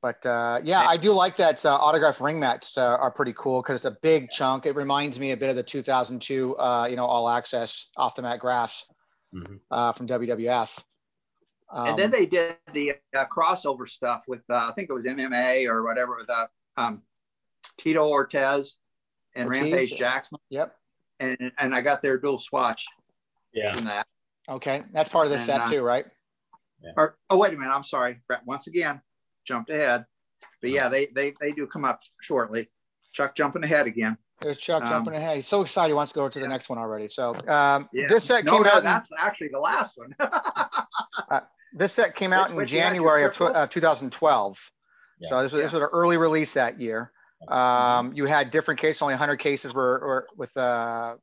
But 0.00 0.24
uh, 0.26 0.60
yeah, 0.62 0.80
I 0.80 0.96
do 0.96 1.12
like 1.12 1.36
that 1.36 1.64
uh, 1.66 1.74
autograph 1.74 2.20
ring 2.20 2.38
mats 2.38 2.78
uh, 2.78 2.96
are 3.00 3.10
pretty 3.10 3.32
cool 3.32 3.62
because 3.62 3.76
it's 3.76 3.84
a 3.84 3.98
big 4.02 4.30
chunk. 4.30 4.66
It 4.66 4.76
reminds 4.76 5.18
me 5.18 5.32
a 5.32 5.36
bit 5.36 5.50
of 5.50 5.56
the 5.56 5.62
2002, 5.62 6.56
uh, 6.56 6.86
you 6.88 6.96
know, 6.96 7.04
all 7.04 7.28
access 7.28 7.88
off 7.96 8.14
the 8.14 8.22
mat 8.22 8.38
graphs 8.38 8.84
Mhm. 9.34 9.60
uh, 9.70 9.92
from 9.92 10.06
WWF. 10.06 10.82
Um, 11.70 11.88
and 11.88 11.98
then 11.98 12.10
they 12.10 12.26
did 12.26 12.56
the 12.72 12.92
uh, 13.16 13.24
crossover 13.26 13.88
stuff 13.88 14.24
with 14.26 14.40
uh, 14.48 14.68
I 14.68 14.72
think 14.74 14.88
it 14.88 14.92
was 14.92 15.04
MMA 15.04 15.68
or 15.68 15.84
whatever 15.84 16.16
with 16.16 16.30
uh, 16.30 16.46
um, 16.76 17.02
Tito 17.78 18.06
Ortiz 18.06 18.76
and 19.34 19.48
Ortiz, 19.48 19.62
Rampage. 19.62 19.98
Jackson, 19.98 20.38
yep. 20.48 20.74
and 21.20 21.52
and 21.58 21.74
I 21.74 21.80
got 21.82 22.00
their 22.02 22.18
dual 22.18 22.38
swatch 22.38 22.86
Yeah, 23.52 23.76
in 23.76 23.84
that. 23.84 24.06
Okay, 24.48 24.82
that's 24.92 25.10
part 25.10 25.26
of 25.26 25.30
this 25.30 25.42
And, 25.42 25.46
set 25.46 25.60
uh, 25.62 25.68
too, 25.70 25.82
right? 25.82 26.06
Or 26.96 27.18
oh 27.28 27.36
wait 27.36 27.52
a 27.52 27.56
minute, 27.56 27.74
I'm 27.74 27.84
sorry. 27.84 28.20
Brett, 28.26 28.46
Once 28.46 28.66
again, 28.66 29.00
jumped 29.44 29.68
ahead. 29.70 30.06
But 30.62 30.70
yeah, 30.70 30.88
they 30.88 31.06
they 31.06 31.34
they 31.40 31.50
do 31.50 31.66
come 31.66 31.84
up 31.84 32.00
shortly. 32.22 32.70
Chuck 33.12 33.34
jumping 33.34 33.64
ahead 33.64 33.86
again. 33.86 34.16
There's 34.40 34.58
Chuck 34.58 34.84
um, 34.84 34.88
jumping 34.88 35.14
ahead. 35.14 35.36
He's 35.36 35.48
so 35.48 35.62
excited. 35.62 35.88
He 35.88 35.94
wants 35.94 36.12
to 36.12 36.18
go 36.18 36.28
to 36.28 36.38
the 36.38 36.44
yeah. 36.44 36.50
next 36.50 36.68
one 36.68 36.78
already. 36.78 37.08
So 37.08 37.34
um, 37.48 37.88
Yeah. 37.92 38.06
this 38.08 38.24
set 38.24 38.44
No, 38.44 38.52
came 38.52 38.62
no, 38.62 38.70
out. 38.70 38.78
In, 38.78 38.84
that's 38.84 39.10
actually 39.18 39.48
the 39.48 39.58
last 39.58 39.98
one. 39.98 40.14
this 41.72 41.92
set 41.92 42.14
came 42.14 42.32
out 42.32 42.48
Which- 42.48 42.50
in 42.50 42.56
which 42.56 42.72
you 42.72 42.80
had 42.80 42.94
your 42.96 43.04
January 43.04 43.24
of 43.24 43.34
tw- 43.34 43.42
uh, 43.42 43.66
2012. 43.66 44.70
Yeah. 45.20 45.28
So 45.28 45.42
this 45.42 45.52
was, 45.52 45.62
this 45.62 45.72
was 45.72 45.82
an 45.82 45.88
early 45.92 46.16
release 46.16 46.52
that 46.54 46.80
year. 46.80 47.12
Um, 47.48 48.12
you 48.14 48.24
had 48.24 48.50
different 48.50 48.80
cases. 48.80 49.02
Only 49.02 49.12
100 49.12 49.36
cases 49.36 49.72
were, 49.74 50.00
were 50.00 50.28
with 50.36 50.56
uh, 50.56 51.16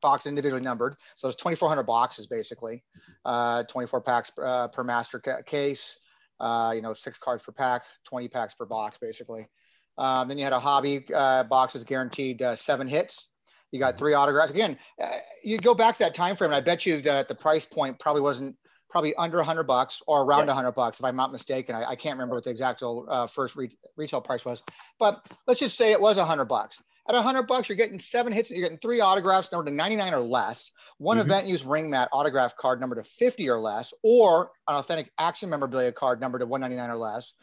boxes 0.00 0.28
individually 0.30 0.62
numbered. 0.62 0.96
So 1.16 1.28
it's 1.28 1.36
2,400 1.36 1.84
boxes 1.84 2.26
basically. 2.26 2.84
Uh, 3.24 3.64
24 3.64 4.00
packs 4.02 4.32
uh, 4.42 4.68
per 4.68 4.84
master 4.84 5.18
ca- 5.20 5.42
case. 5.42 5.98
Uh, 6.38 6.72
you 6.74 6.82
know, 6.82 6.92
six 6.92 7.18
cards 7.18 7.42
per 7.42 7.50
pack, 7.52 7.82
20 8.04 8.28
packs 8.28 8.54
per 8.54 8.66
box 8.66 8.98
basically. 8.98 9.48
Um, 9.96 10.28
then 10.28 10.36
you 10.36 10.44
had 10.44 10.52
a 10.52 10.60
hobby 10.60 11.04
uh, 11.14 11.44
boxes 11.44 11.84
guaranteed 11.84 12.42
uh, 12.42 12.54
seven 12.54 12.86
hits. 12.86 13.28
You 13.72 13.80
got 13.80 13.96
three 13.96 14.12
autographs. 14.12 14.50
Again, 14.52 14.78
uh, 15.02 15.10
you 15.42 15.58
go 15.58 15.74
back 15.74 15.96
to 15.96 16.04
that 16.04 16.14
time 16.14 16.36
frame, 16.36 16.50
and 16.50 16.56
I 16.56 16.60
bet 16.60 16.84
you 16.84 17.00
that 17.02 17.28
the 17.28 17.34
price 17.34 17.64
point 17.64 17.98
probably 17.98 18.20
wasn't 18.22 18.56
probably 18.96 19.14
under 19.16 19.36
100 19.36 19.64
bucks 19.64 20.00
or 20.06 20.22
around 20.24 20.46
Yeah. 20.46 20.54
100 20.54 20.72
bucks, 20.72 20.98
if 20.98 21.04
I'm 21.04 21.16
not 21.16 21.30
mistaken. 21.30 21.74
I, 21.74 21.90
I 21.90 21.96
can't 21.96 22.14
remember 22.14 22.34
what 22.36 22.44
the 22.44 22.50
exact 22.50 22.82
uh, 22.82 23.26
first 23.26 23.54
re- 23.54 23.68
retail 23.94 24.22
price 24.22 24.42
was, 24.42 24.62
but 24.98 25.30
let's 25.46 25.60
just 25.60 25.76
say 25.76 25.92
it 25.92 26.00
was 26.00 26.16
100 26.16 26.46
bucks. 26.46 26.82
At 27.06 27.14
100 27.14 27.42
bucks, 27.42 27.68
you're 27.68 27.76
getting 27.76 27.98
seven 27.98 28.32
hits, 28.32 28.50
you're 28.50 28.62
getting 28.62 28.78
three 28.78 29.00
autographs 29.00 29.52
numbered 29.52 29.66
to 29.66 29.74
99 29.76 30.14
or 30.14 30.20
less. 30.20 30.70
One 30.96 31.18
Mhm. 31.18 31.26
event 31.26 31.46
use 31.46 31.62
ring 31.62 31.90
mat 31.90 32.08
autograph 32.10 32.56
card 32.56 32.80
numbered 32.80 33.04
to 33.04 33.08
50 33.08 33.50
or 33.50 33.58
less, 33.60 33.92
or 34.02 34.50
an 34.66 34.76
authentic 34.76 35.12
action 35.18 35.50
memorabilia 35.50 35.92
card 35.92 36.18
numbered 36.18 36.40
to 36.40 36.46
199 36.46 36.88
or 36.90 36.96
less. 36.98 37.34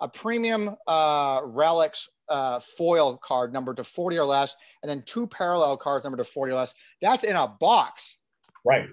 A 0.00 0.08
premium 0.08 0.74
uh, 0.88 1.42
relics 1.44 2.08
uh, 2.28 2.58
foil 2.58 3.16
card 3.18 3.52
numbered 3.52 3.76
to 3.76 3.84
40 3.84 4.18
or 4.18 4.24
less, 4.24 4.56
and 4.82 4.90
then 4.90 5.02
two 5.06 5.28
parallel 5.28 5.76
cards 5.76 6.04
numbered 6.04 6.18
to 6.18 6.24
40 6.30 6.50
or 6.52 6.56
less. 6.56 6.74
That's 7.00 7.22
in 7.22 7.36
a 7.36 7.46
box. 7.46 8.18
right. 8.64 8.88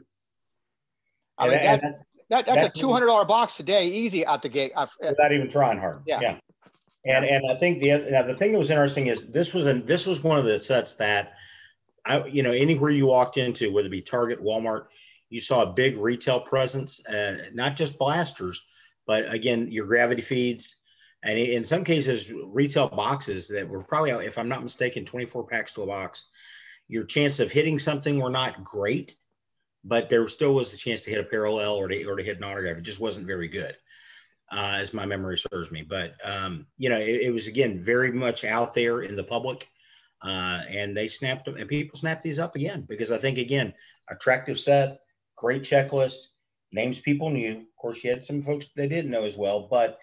I 1.38 1.48
mean, 1.48 1.62
that- 1.62 1.82
that's, 1.82 1.98
that, 2.30 2.46
that's 2.48 2.68
a 2.68 2.80
two 2.80 2.92
hundred 2.92 3.08
dollar 3.08 3.26
box 3.26 3.58
today, 3.58 3.88
easy 3.88 4.26
out 4.26 4.42
the 4.42 4.50
gate. 4.50 4.72
Uh, 4.76 4.88
without 5.02 5.32
even 5.32 5.50
trying 5.50 5.78
hard. 5.78 6.02
Yeah. 6.08 6.20
yeah. 6.22 6.38
And 7.06 7.26
and 7.26 7.44
I 7.52 7.56
think 7.58 7.82
the 7.82 7.98
now 8.10 8.24
the 8.24 8.34
thing 8.34 8.54
that 8.54 8.58
was 8.58 8.70
interesting 8.70 9.08
is 9.08 9.30
this 9.30 9.54
was 9.54 9.68
a 9.68 9.74
this 9.74 10.06
was 10.06 10.24
one 10.24 10.40
of 10.40 10.46
the 10.46 10.58
sets 10.60 10.94
that 10.96 11.34
I 12.06 12.24
you 12.26 12.42
know 12.42 12.52
anywhere 12.52 12.92
you 12.92 13.08
walked 13.08 13.38
into 13.38 13.72
whether 13.74 13.88
it 13.88 13.92
be 13.92 14.02
Target, 14.02 14.42
Walmart, 14.42 14.86
you 15.30 15.42
saw 15.42 15.64
a 15.64 15.74
big 15.74 15.98
retail 15.98 16.40
presence, 16.40 17.06
uh, 17.06 17.38
not 17.54 17.76
just 17.76 18.00
blasters, 18.00 18.66
but 19.06 19.32
again 19.32 19.70
your 19.70 19.86
gravity 19.86 20.22
feeds. 20.22 20.78
and 21.24 21.38
in 21.38 21.66
some 21.66 21.84
cases, 21.84 22.32
retail 22.46 22.88
boxes 22.88 23.48
that 23.50 23.68
were 23.68 23.84
probably, 23.84 24.12
if 24.26 24.38
I'm 24.38 24.50
not 24.50 24.64
mistaken, 24.64 25.06
24 25.06 25.46
packs 25.48 25.74
to 25.74 25.84
a 25.84 25.88
box. 25.88 26.26
Your 26.88 27.04
chance 27.04 27.40
of 27.40 27.52
hitting 27.52 27.80
something 27.80 28.20
were 28.20 28.30
not 28.30 28.64
great, 28.64 29.16
but 29.84 30.10
there 30.10 30.28
still 30.28 30.54
was 30.54 30.70
the 30.70 30.78
chance 30.78 31.02
to 31.02 31.10
hit 31.10 31.20
a 31.20 31.24
parallel 31.24 31.76
or 31.76 31.88
to, 31.88 32.04
or 32.06 32.16
to 32.16 32.24
hit 32.24 32.38
an 32.38 32.44
autograph. 32.44 32.78
It 32.78 32.84
just 32.84 33.00
wasn't 33.00 33.28
very 33.28 33.48
good, 33.48 33.76
uh, 34.52 34.78
as 34.80 34.94
my 34.94 35.06
memory 35.06 35.38
serves 35.38 35.72
me. 35.72 35.82
But 35.82 36.16
um, 36.24 36.68
you 36.78 36.90
know, 36.90 36.98
it, 36.98 37.22
it, 37.22 37.34
was 37.34 37.48
again 37.48 37.84
very 37.84 38.12
much 38.12 38.46
out 38.46 38.74
there 38.74 39.02
in 39.02 39.16
the 39.16 39.24
public, 39.24 39.68
uh, 40.24 40.62
and 40.70 40.96
they 40.96 41.08
snapped 41.08 41.46
them, 41.46 41.58
and 41.58 41.68
people 41.68 42.00
snapped 42.00 42.24
these 42.24 42.40
up 42.40 42.56
again 42.56 42.86
because 42.88 43.12
I 43.12 43.18
think 43.18 43.38
again, 43.38 43.74
attractive 44.10 44.60
set, 44.60 45.02
great 45.36 45.64
checklist, 45.64 46.28
names 46.72 47.00
people 47.00 47.30
knew. 47.30 47.60
Of 47.60 47.76
course, 47.78 48.04
you 48.04 48.10
had 48.10 48.24
some 48.24 48.42
folks 48.42 48.68
they 48.76 48.88
didn't 48.88 49.12
know 49.12 49.26
as 49.26 49.36
well, 49.36 49.68
but 49.70 50.00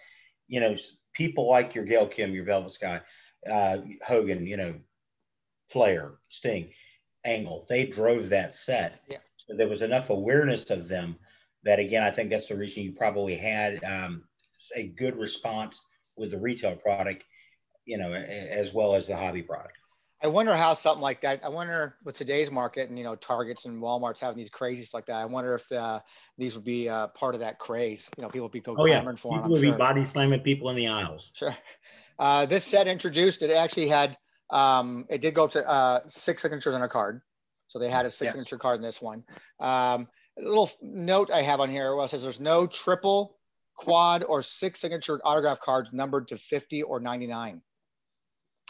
you 0.47 0.59
know, 0.59 0.75
people 1.13 1.49
like 1.49 1.73
your 1.73 1.85
Gail 1.85 2.07
Kim, 2.07 2.33
your 2.33 2.45
Velvet 2.45 2.73
Sky, 2.73 3.01
uh, 3.49 3.77
Hogan, 4.05 4.45
you 4.45 4.57
know, 4.57 4.75
Flair, 5.69 6.15
Sting, 6.29 6.69
Angle, 7.23 7.65
they 7.69 7.85
drove 7.85 8.29
that 8.29 8.53
set. 8.53 9.01
Yeah. 9.09 9.17
So 9.47 9.55
there 9.55 9.67
was 9.67 9.81
enough 9.81 10.09
awareness 10.09 10.69
of 10.69 10.87
them 10.87 11.17
that, 11.63 11.79
again, 11.79 12.03
I 12.03 12.11
think 12.11 12.29
that's 12.29 12.47
the 12.47 12.55
reason 12.55 12.83
you 12.83 12.93
probably 12.93 13.35
had 13.35 13.83
um, 13.83 14.23
a 14.75 14.87
good 14.87 15.15
response 15.17 15.81
with 16.15 16.31
the 16.31 16.39
retail 16.39 16.75
product, 16.75 17.23
you 17.85 17.97
know, 17.97 18.13
as 18.13 18.73
well 18.73 18.95
as 18.95 19.07
the 19.07 19.15
hobby 19.15 19.41
product. 19.41 19.77
I 20.23 20.27
wonder 20.27 20.55
how 20.55 20.75
something 20.75 21.01
like 21.01 21.21
that. 21.21 21.43
I 21.43 21.49
wonder 21.49 21.95
with 22.03 22.15
today's 22.15 22.51
market 22.51 22.89
and 22.89 22.97
you 22.97 23.03
know 23.03 23.15
Targets 23.15 23.65
and 23.65 23.81
WalMarts 23.81 24.19
having 24.19 24.37
these 24.37 24.51
crazies 24.51 24.93
like 24.93 25.07
that. 25.07 25.15
I 25.15 25.25
wonder 25.25 25.55
if 25.55 25.67
the, 25.67 26.03
these 26.37 26.53
would 26.53 26.63
be 26.63 26.87
uh, 26.87 27.07
part 27.07 27.33
of 27.33 27.41
that 27.41 27.57
craze. 27.57 28.07
You 28.15 28.21
know, 28.21 28.29
people 28.29 28.43
would 28.43 28.51
be 28.51 28.59
go 28.59 28.75
oh, 28.77 28.85
yeah. 28.85 29.01
for 29.01 29.13
people 29.13 29.31
them. 29.31 29.39
People 29.39 29.51
would 29.53 29.61
sure. 29.61 29.71
be 29.71 29.77
body 29.77 30.05
slamming 30.05 30.41
people 30.41 30.69
in 30.69 30.75
the 30.75 30.87
aisles. 30.87 31.31
Sure. 31.33 31.55
Uh, 32.19 32.45
this 32.45 32.63
set 32.63 32.87
introduced 32.87 33.41
it 33.41 33.49
actually 33.49 33.87
had 33.87 34.15
um, 34.51 35.05
it 35.09 35.21
did 35.21 35.33
go 35.33 35.45
up 35.45 35.51
to 35.51 35.67
uh, 35.67 36.01
six 36.07 36.43
signatures 36.43 36.75
on 36.75 36.83
a 36.83 36.87
card, 36.87 37.21
so 37.71 37.79
they 37.79 37.89
had 37.89 38.05
a 38.05 38.11
six 38.11 38.27
yeah. 38.27 38.31
signature 38.31 38.57
card 38.57 38.75
in 38.75 38.81
this 38.81 39.01
one. 39.01 39.23
Um, 39.61 40.09
a 40.37 40.41
little 40.41 40.69
note 40.81 41.31
I 41.31 41.41
have 41.41 41.61
on 41.61 41.69
here 41.69 41.95
well 41.95 42.07
says 42.09 42.21
there's 42.21 42.39
no 42.39 42.67
triple, 42.67 43.37
quad, 43.75 44.25
or 44.27 44.41
six 44.41 44.81
signature 44.81 45.21
autograph 45.23 45.61
cards 45.61 45.93
numbered 45.93 46.27
to 46.27 46.37
50 46.37 46.83
or 46.83 46.99
99. 46.99 47.61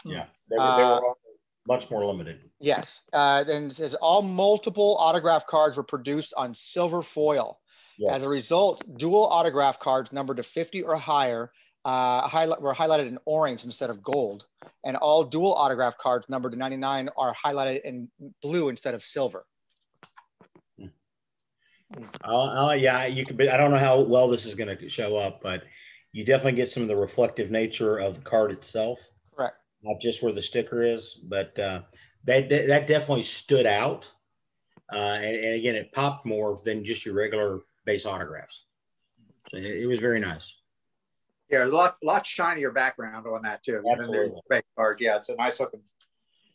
Yeah, 0.04 0.26
they 0.48 0.56
were, 0.56 0.76
they 0.76 0.82
were 0.82 0.88
uh, 0.88 1.00
all 1.00 1.18
much 1.66 1.90
more 1.90 2.06
limited. 2.06 2.38
Yes. 2.60 3.02
Uh, 3.12 3.42
and 3.48 3.72
says 3.72 3.96
all 3.96 4.22
multiple 4.22 4.96
autograph 5.00 5.48
cards 5.48 5.76
were 5.76 5.82
produced 5.82 6.32
on 6.36 6.54
silver 6.54 7.02
foil. 7.02 7.58
Yes. 7.98 8.14
As 8.14 8.22
a 8.22 8.28
result, 8.28 8.84
dual 8.98 9.26
autograph 9.26 9.80
cards 9.80 10.12
numbered 10.12 10.36
to 10.36 10.44
50 10.44 10.82
or 10.82 10.94
higher 10.94 11.50
uh, 11.84 12.26
highlight, 12.28 12.60
were 12.60 12.74
highlighted 12.74 13.08
in 13.08 13.18
orange 13.24 13.64
instead 13.64 13.90
of 13.90 14.02
gold. 14.02 14.46
And 14.84 14.96
all 14.96 15.24
dual 15.24 15.54
autograph 15.54 15.96
cards 15.98 16.28
numbered 16.28 16.52
to 16.52 16.58
99 16.58 17.08
are 17.16 17.34
highlighted 17.34 17.82
in 17.82 18.10
blue 18.40 18.68
instead 18.68 18.94
of 18.94 19.02
silver. 19.02 19.44
Uh, 22.24 22.68
uh, 22.68 22.72
yeah, 22.72 23.06
you 23.06 23.24
could. 23.24 23.36
Be, 23.36 23.50
I 23.50 23.56
don't 23.56 23.70
know 23.70 23.78
how 23.78 24.00
well 24.00 24.28
this 24.28 24.46
is 24.46 24.54
going 24.54 24.76
to 24.76 24.88
show 24.88 25.16
up, 25.16 25.40
but 25.42 25.64
you 26.12 26.24
definitely 26.24 26.52
get 26.52 26.70
some 26.70 26.82
of 26.82 26.88
the 26.88 26.96
reflective 26.96 27.50
nature 27.50 27.98
of 27.98 28.16
the 28.16 28.20
card 28.22 28.50
itself 28.50 28.98
Correct. 29.36 29.56
not 29.82 30.00
just 30.00 30.22
where 30.22 30.32
the 30.32 30.42
sticker 30.42 30.82
is, 30.82 31.18
but 31.24 31.58
uh, 31.58 31.82
that 32.24 32.48
that 32.48 32.86
definitely 32.86 33.24
stood 33.24 33.66
out. 33.66 34.10
Uh, 34.92 35.18
and, 35.22 35.36
and, 35.36 35.54
again, 35.54 35.74
it 35.74 35.92
popped 35.92 36.26
more 36.26 36.58
than 36.64 36.84
just 36.84 37.06
your 37.06 37.14
regular 37.14 37.60
base 37.86 38.04
autographs. 38.04 38.64
So 39.48 39.56
it, 39.56 39.64
it, 39.64 39.86
was 39.86 40.00
very 40.00 40.20
nice. 40.20 40.54
Yeah, 41.52 41.64
a 41.64 41.66
lot, 41.66 41.98
lot 42.02 42.26
shinier 42.26 42.70
background 42.70 43.26
on 43.26 43.42
that 43.42 43.62
too. 43.62 43.84
Absolutely. 43.88 44.40
Than 44.48 44.62
card. 44.74 44.96
Yeah, 45.00 45.16
it's 45.16 45.28
a 45.28 45.36
nice 45.36 45.60
looking. 45.60 45.80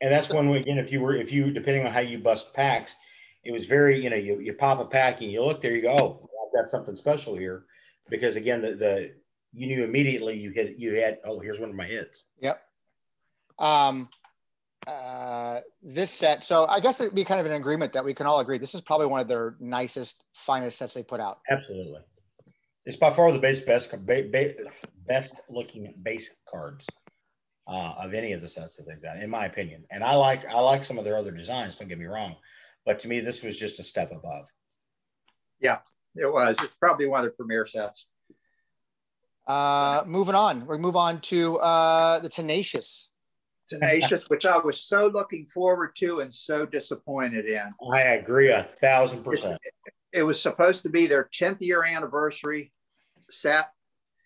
And 0.02 0.12
that's 0.12 0.30
when, 0.30 0.50
again, 0.50 0.78
if 0.80 0.92
you 0.92 1.02
were, 1.02 1.16
if 1.16 1.32
you, 1.32 1.52
depending 1.52 1.86
on 1.86 1.94
how 1.94 2.00
you 2.00 2.18
bust 2.18 2.54
packs, 2.54 2.96
it 3.44 3.52
was 3.52 3.66
very, 3.66 4.04
you 4.04 4.10
know, 4.10 4.16
you, 4.16 4.40
you 4.40 4.54
pop 4.54 4.80
a 4.80 4.86
pack 4.86 5.22
and 5.22 5.32
you 5.32 5.44
look 5.44 5.62
there, 5.62 5.76
you 5.76 5.84
go, 5.84 5.96
oh, 5.96 6.30
I've 6.46 6.64
got 6.64 6.70
something 6.70 6.96
special 6.96 7.36
here, 7.36 7.66
because 8.10 8.36
again, 8.36 8.62
the 8.62 8.72
the 8.72 9.14
you 9.54 9.68
knew 9.68 9.84
immediately 9.84 10.38
you 10.38 10.52
hit, 10.52 10.78
you 10.78 10.96
had, 10.96 11.20
oh, 11.26 11.40
here's 11.40 11.60
one 11.60 11.70
of 11.70 11.76
my 11.76 11.86
hits. 11.86 12.26
Yep. 12.42 12.62
Um, 13.58 14.10
uh, 14.86 15.62
this 15.82 16.12
set, 16.12 16.44
so 16.44 16.66
I 16.66 16.80
guess 16.80 17.00
it'd 17.00 17.16
be 17.16 17.24
kind 17.24 17.40
of 17.40 17.46
an 17.46 17.54
agreement 17.54 17.94
that 17.94 18.06
we 18.06 18.14
can 18.14 18.26
all 18.26 18.40
agree 18.40 18.58
this 18.58 18.76
is 18.76 18.82
probably 18.82 19.08
one 19.08 19.20
of 19.20 19.28
their 19.28 19.56
nicest, 19.60 20.24
finest 20.34 20.78
sets 20.78 20.94
they 20.94 21.04
put 21.04 21.20
out. 21.20 21.40
Absolutely, 21.50 22.02
it's 22.88 22.96
by 22.96 23.12
far 23.12 23.34
the 23.34 23.38
base 23.38 23.60
best 23.60 23.94
best 25.06 25.42
looking 25.50 25.94
base 26.04 26.30
cards 26.50 26.88
uh, 27.68 27.94
of 28.00 28.14
any 28.14 28.32
of 28.32 28.40
the 28.40 28.48
sets 28.48 28.78
that 28.78 28.88
they've 28.88 29.02
got, 29.02 29.22
in 29.22 29.30
my 29.30 29.46
opinion. 29.46 29.84
And 29.92 30.04
I 30.04 30.16
like 30.16 30.46
I 30.46 30.60
like 30.62 30.86
some 30.86 30.98
of 30.98 31.04
their 31.04 31.18
other 31.18 31.32
designs. 31.32 31.76
Don't 31.76 31.90
get 31.90 32.00
me 32.00 32.06
wrong, 32.06 32.38
but 32.86 33.00
to 33.00 33.10
me, 33.10 33.20
this 33.20 33.44
was 33.44 33.58
just 33.58 33.80
a 33.82 33.84
step 33.84 34.14
above. 34.14 34.48
Yeah, 35.60 35.80
it 36.16 36.32
was. 36.32 36.56
It's 36.64 36.76
probably 36.76 37.08
one 37.08 37.20
of 37.20 37.26
the 37.26 37.32
premier 37.32 37.66
sets. 37.66 38.08
Uh, 39.46 40.04
moving 40.06 40.36
on, 40.36 40.66
we 40.66 40.78
move 40.78 40.96
on 40.96 41.20
to 41.22 41.58
uh, 41.58 42.20
the 42.20 42.30
Tenacious 42.30 43.10
tenacious, 43.70 44.30
which 44.30 44.46
I 44.46 44.58
was 44.58 44.80
so 44.80 45.08
looking 45.14 45.46
forward 45.46 45.94
to 45.98 46.22
and 46.22 46.34
so 46.34 46.66
disappointed 46.66 47.48
in. 47.48 47.70
I 47.92 48.02
agree 48.02 48.50
a 48.50 48.64
thousand 48.64 49.26
percent. 49.26 49.60
It 50.14 50.24
was 50.24 50.42
supposed 50.42 50.84
to 50.84 50.90
be 50.90 51.06
their 51.06 51.30
10th 51.38 51.58
year 51.60 51.84
anniversary 51.84 52.72
set. 53.32 53.72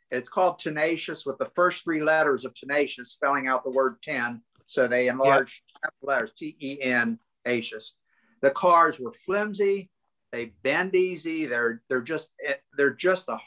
It's 0.10 0.30
called 0.30 0.60
Tenacious 0.60 1.26
with 1.26 1.38
the 1.38 1.52
first 1.56 1.84
three 1.84 2.02
letters 2.02 2.46
of 2.46 2.54
Tenacious 2.54 3.12
spelling 3.12 3.48
out 3.48 3.64
the 3.64 3.70
word 3.70 4.02
10. 4.04 4.42
So 4.68 4.88
they 4.88 5.08
enlarged 5.08 5.62
yep. 5.84 5.94
letters 6.02 6.32
T 6.38 6.56
E 6.60 6.82
N, 6.82 7.20
Acious. 7.46 7.94
The 8.42 8.52
cards 8.52 9.00
were 9.00 9.14
flimsy. 9.14 9.90
They 10.32 10.54
bend 10.64 10.96
easy. 10.96 11.46
They're 11.46 11.82
they're 11.90 12.02
just 12.02 12.32
eh, 12.46 12.54
they're 12.78 12.94
just 12.94 13.28
a 13.28 13.38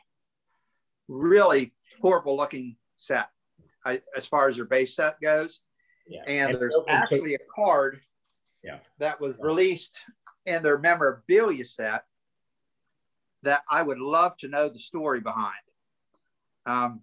really 1.08 1.72
horrible 2.00 2.36
looking 2.36 2.76
set 2.96 3.28
I, 3.84 4.02
as 4.16 4.26
far 4.26 4.48
as 4.48 4.56
their 4.56 4.64
base 4.64 4.96
set 4.96 5.20
goes. 5.20 5.62
Yeah. 6.06 6.22
And, 6.26 6.52
and 6.52 6.60
there's 6.60 6.78
actually 6.88 7.34
a 7.34 7.38
card 7.54 8.00
yeah. 8.62 8.78
that 8.98 9.20
was 9.20 9.40
released 9.40 9.98
in 10.46 10.62
their 10.62 10.78
memorabilia 10.78 11.64
set 11.64 12.04
that 13.44 13.62
I 13.70 13.82
would 13.82 13.98
love 13.98 14.36
to 14.38 14.48
know 14.48 14.68
the 14.68 14.78
story 14.78 15.20
behind. 15.20 15.52
Um, 16.66 17.02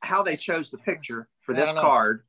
how 0.00 0.22
they 0.22 0.36
chose 0.36 0.70
the 0.70 0.78
picture 0.78 1.28
for 1.40 1.54
this 1.54 1.72
card. 1.72 2.24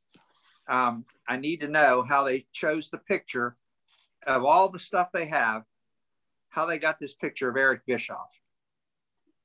Um, 0.68 1.06
I 1.28 1.38
need 1.38 1.62
to 1.62 1.68
know 1.68 2.04
how 2.04 2.24
they 2.24 2.46
chose 2.52 2.90
the 2.90 2.98
picture 2.98 3.56
of 4.26 4.44
all 4.44 4.70
the 4.70 4.80
stuff 4.80 5.10
they 5.14 5.28
have, 5.28 5.64
how 6.50 6.66
they 6.66 6.80
got 6.80 7.00
this 7.00 7.14
picture 7.14 7.50
of 7.50 7.58
Eric 7.58 7.82
Bischoff. 7.86 8.40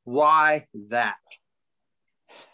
Why 0.04 0.66
that? 0.88 1.16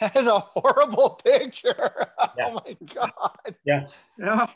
That 0.00 0.16
is 0.16 0.26
a 0.26 0.38
horrible 0.38 1.20
picture. 1.24 1.74
Yeah. 2.38 2.48
Oh 2.48 2.60
my 2.66 2.76
god. 2.94 3.56
Yeah. 3.64 3.86
Yeah. 4.18 4.46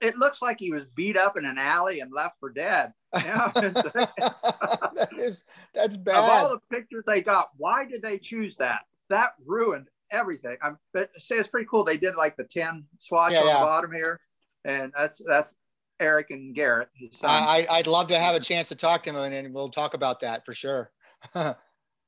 It 0.00 0.16
looks 0.16 0.42
like 0.42 0.58
he 0.58 0.70
was 0.70 0.84
beat 0.94 1.16
up 1.16 1.36
in 1.36 1.44
an 1.44 1.58
alley 1.58 2.00
and 2.00 2.12
left 2.12 2.38
for 2.40 2.50
dead. 2.50 2.92
Yeah. 3.26 3.52
that 3.54 5.08
is 5.18 5.42
that's 5.74 5.98
bad. 5.98 6.16
Of 6.16 6.24
all 6.24 6.48
the 6.48 6.60
pictures 6.74 7.04
they 7.06 7.20
got, 7.20 7.50
why 7.58 7.84
did 7.84 8.00
they 8.00 8.16
choose 8.16 8.56
that? 8.56 8.80
That 9.10 9.34
ruined 9.44 9.88
everything. 10.10 10.56
I'm 10.62 10.78
but 10.94 11.10
say 11.18 11.36
it's 11.36 11.48
pretty 11.48 11.66
cool. 11.70 11.84
They 11.84 11.98
did 11.98 12.16
like 12.16 12.36
the 12.38 12.44
10 12.44 12.86
swatch 13.00 13.32
yeah, 13.32 13.40
on 13.40 13.46
yeah. 13.46 13.52
the 13.52 13.66
bottom 13.66 13.92
here. 13.92 14.18
And 14.64 14.92
that's 14.96 15.20
that's 15.26 15.54
Eric 16.00 16.30
and 16.30 16.54
Garrett. 16.54 16.88
I, 17.22 17.66
I'd 17.70 17.86
love 17.86 18.08
to 18.08 18.18
have 18.18 18.34
a 18.34 18.40
chance 18.40 18.68
to 18.68 18.76
talk 18.76 19.02
to 19.02 19.10
him 19.10 19.16
and, 19.16 19.34
and 19.34 19.52
we'll 19.52 19.70
talk 19.70 19.92
about 19.92 20.20
that 20.20 20.46
for 20.46 20.54
sure. 20.54 20.90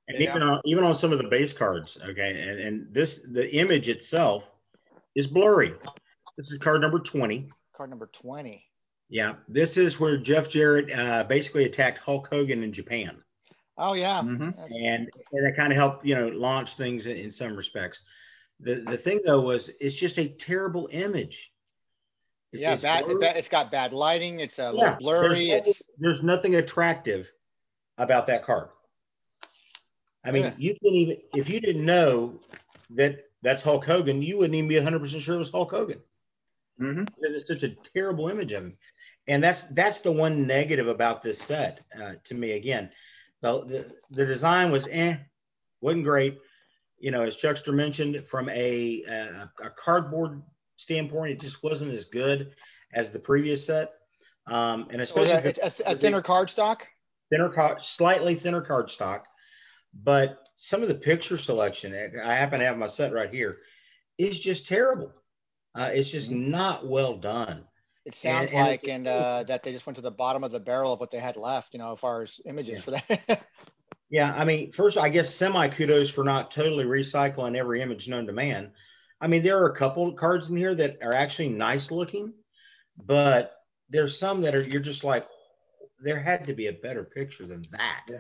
And 0.06 0.18
yeah. 0.20 0.30
even 0.30 0.42
on 0.42 0.60
even 0.64 0.84
on 0.84 0.94
some 0.94 1.12
of 1.12 1.18
the 1.18 1.28
base 1.28 1.52
cards, 1.52 1.96
okay, 2.06 2.28
and, 2.28 2.60
and 2.60 2.94
this 2.94 3.20
the 3.30 3.50
image 3.56 3.88
itself 3.88 4.44
is 5.14 5.26
blurry. 5.26 5.74
This 6.36 6.50
is 6.50 6.58
card 6.58 6.82
number 6.82 6.98
20. 6.98 7.48
Card 7.74 7.90
number 7.90 8.08
20. 8.12 8.64
Yeah, 9.08 9.34
this 9.48 9.76
is 9.76 10.00
where 10.00 10.16
Jeff 10.16 10.48
Jarrett 10.48 10.90
uh, 10.92 11.24
basically 11.24 11.64
attacked 11.64 11.98
Hulk 11.98 12.28
Hogan 12.30 12.62
in 12.62 12.72
Japan. 12.72 13.22
Oh 13.76 13.94
yeah, 13.94 14.20
mm-hmm. 14.22 14.50
and, 14.72 15.10
and 15.32 15.46
that 15.46 15.56
kind 15.56 15.72
of 15.72 15.76
helped 15.76 16.06
you 16.06 16.14
know 16.14 16.28
launch 16.28 16.76
things 16.76 17.06
in, 17.06 17.16
in, 17.16 17.30
some 17.30 17.56
respects. 17.56 18.02
The 18.60 18.76
the 18.76 18.96
thing 18.96 19.20
though 19.24 19.40
was 19.40 19.68
it's 19.80 19.96
just 19.96 20.18
a 20.18 20.28
terrible 20.28 20.88
image. 20.92 21.52
It's, 22.52 22.62
yeah, 22.62 22.76
bad, 22.76 23.04
it's 23.36 23.48
got 23.48 23.72
bad 23.72 23.92
lighting. 23.92 24.38
It's 24.38 24.60
a 24.60 24.72
yeah, 24.74 24.96
blurry. 24.98 25.48
There's, 25.48 25.68
it's 25.68 25.82
there's 25.98 26.22
nothing 26.22 26.54
attractive 26.54 27.30
about 27.98 28.28
that 28.28 28.44
card. 28.44 28.68
I 30.24 30.30
mean, 30.30 30.44
yeah. 30.44 30.54
you 30.56 30.74
can 30.74 30.94
even 30.94 31.16
if 31.34 31.50
you 31.50 31.60
didn't 31.60 31.84
know 31.84 32.40
that 32.90 33.26
that's 33.42 33.62
Hulk 33.64 33.84
Hogan, 33.84 34.22
you 34.22 34.38
wouldn't 34.38 34.54
even 34.54 34.68
be 34.68 34.76
100 34.76 35.00
percent 35.00 35.22
sure 35.24 35.34
it 35.34 35.38
was 35.38 35.50
Hulk 35.50 35.72
Hogan 35.72 36.00
mm-hmm. 36.80 37.04
because 37.04 37.34
it's 37.34 37.48
such 37.48 37.62
a 37.62 37.74
terrible 37.92 38.28
image 38.28 38.52
of 38.52 38.64
him. 38.64 38.76
And 39.26 39.42
that's 39.42 39.62
that's 39.62 40.00
the 40.00 40.12
one 40.12 40.46
negative 40.46 40.88
about 40.88 41.22
this 41.22 41.38
set 41.38 41.80
uh, 42.00 42.14
to 42.24 42.34
me. 42.34 42.52
Again, 42.52 42.90
the, 43.40 43.64
the 43.64 43.96
the 44.10 44.26
design 44.26 44.70
was 44.70 44.86
eh, 44.90 45.16
wasn't 45.80 46.04
great. 46.04 46.38
you 46.98 47.10
know, 47.10 47.22
as 47.22 47.36
Chuckster 47.36 47.72
mentioned, 47.72 48.24
from 48.26 48.48
a, 48.48 49.02
a, 49.08 49.50
a 49.62 49.70
cardboard 49.70 50.42
standpoint, 50.76 51.32
it 51.32 51.40
just 51.40 51.62
wasn't 51.62 51.92
as 51.92 52.06
good 52.06 52.54
as 52.92 53.10
the 53.10 53.18
previous 53.18 53.64
set. 53.64 53.92
Um, 54.46 54.88
and 54.90 55.00
especially 55.00 55.32
oh, 55.32 55.36
yeah, 55.36 55.40
it's 55.40 55.80
a, 55.80 55.92
a 55.92 55.94
thinner 55.94 56.22
cardstock, 56.22 56.82
thinner 57.30 57.48
card, 57.48 57.80
slightly 57.80 58.34
thinner 58.34 58.62
cardstock. 58.62 59.22
But 59.94 60.48
some 60.56 60.82
of 60.82 60.88
the 60.88 60.94
picture 60.94 61.38
selection, 61.38 61.94
I 62.22 62.34
happen 62.34 62.60
to 62.60 62.66
have 62.66 62.78
my 62.78 62.88
set 62.88 63.12
right 63.12 63.32
here, 63.32 63.58
is 64.18 64.38
just 64.40 64.66
terrible. 64.66 65.12
Uh, 65.74 65.90
it's 65.92 66.10
just 66.10 66.30
mm-hmm. 66.30 66.50
not 66.50 66.86
well 66.86 67.16
done. 67.16 67.64
It 68.04 68.14
sounds 68.14 68.52
and, 68.52 68.60
like, 68.60 68.86
and, 68.86 69.08
uh, 69.08 69.44
that 69.44 69.62
they 69.62 69.72
just 69.72 69.86
went 69.86 69.96
to 69.96 70.02
the 70.02 70.10
bottom 70.10 70.44
of 70.44 70.50
the 70.50 70.60
barrel 70.60 70.92
of 70.92 71.00
what 71.00 71.10
they 71.10 71.18
had 71.18 71.36
left, 71.36 71.72
you 71.72 71.78
know, 71.78 71.92
as 71.94 71.98
far 71.98 72.22
as 72.22 72.40
images 72.44 72.74
yeah. 72.74 72.80
for 72.80 72.90
that. 72.90 73.42
yeah, 74.10 74.34
I 74.36 74.44
mean, 74.44 74.72
first, 74.72 74.98
I 74.98 75.08
guess 75.08 75.34
semi 75.34 75.68
kudos 75.68 76.10
for 76.10 76.22
not 76.22 76.50
totally 76.50 76.84
recycling 76.84 77.56
every 77.56 77.80
image 77.80 78.08
known 78.08 78.26
to 78.26 78.32
man. 78.32 78.72
I 79.20 79.26
mean, 79.26 79.42
there 79.42 79.58
are 79.58 79.70
a 79.70 79.76
couple 79.76 80.06
of 80.06 80.16
cards 80.16 80.50
in 80.50 80.56
here 80.56 80.74
that 80.74 80.98
are 81.02 81.14
actually 81.14 81.48
nice 81.48 81.90
looking, 81.90 82.34
but 83.06 83.54
there's 83.88 84.18
some 84.18 84.42
that 84.42 84.54
are 84.54 84.62
you're 84.62 84.82
just 84.82 85.02
like, 85.02 85.26
there 86.00 86.20
had 86.20 86.46
to 86.46 86.52
be 86.52 86.66
a 86.66 86.72
better 86.72 87.04
picture 87.04 87.46
than 87.46 87.62
that. 87.72 88.02
Yeah. 88.08 88.18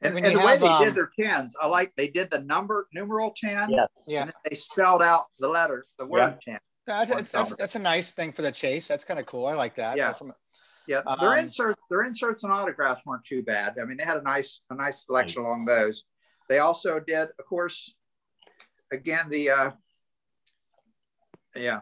And, 0.00 0.16
and 0.16 0.24
the 0.24 0.40
have, 0.40 0.44
way 0.44 0.56
they 0.56 0.66
um, 0.66 0.84
did 0.84 0.94
their 0.94 1.10
tens, 1.20 1.54
I 1.60 1.66
like 1.66 1.92
they 1.96 2.08
did 2.08 2.30
the 2.30 2.40
number 2.40 2.88
numeral 2.94 3.34
10. 3.36 3.70
Yes. 3.70 3.88
Yeah. 4.06 4.30
they 4.48 4.56
spelled 4.56 5.02
out 5.02 5.26
the 5.38 5.48
letter, 5.48 5.84
the 5.98 6.06
word 6.06 6.38
yeah. 6.46 6.54
10. 6.54 6.60
That's, 6.86 7.30
that's, 7.30 7.54
that's, 7.56 7.76
a 7.76 7.78
nice 7.78 8.10
thing 8.10 8.32
for 8.32 8.42
the 8.42 8.50
chase. 8.50 8.88
That's 8.88 9.04
kind 9.04 9.20
of 9.20 9.26
cool. 9.26 9.46
I 9.46 9.54
like 9.54 9.76
that. 9.76 9.96
Yeah. 9.96 10.12
From, 10.12 10.32
yeah. 10.88 11.02
Their 11.20 11.30
um, 11.30 11.38
inserts, 11.38 11.84
their 11.88 12.02
inserts 12.02 12.42
and 12.42 12.52
autographs 12.52 13.02
weren't 13.06 13.24
too 13.24 13.42
bad. 13.42 13.76
I 13.80 13.84
mean, 13.84 13.98
they 13.98 14.04
had 14.04 14.16
a 14.16 14.22
nice, 14.22 14.60
a 14.70 14.74
nice 14.74 15.06
selection 15.06 15.42
along 15.42 15.64
those. 15.66 16.04
They 16.48 16.58
also 16.58 16.98
did, 16.98 17.28
of 17.38 17.46
course, 17.48 17.94
again, 18.92 19.28
the, 19.30 19.50
uh, 19.50 19.70
yeah. 21.54 21.80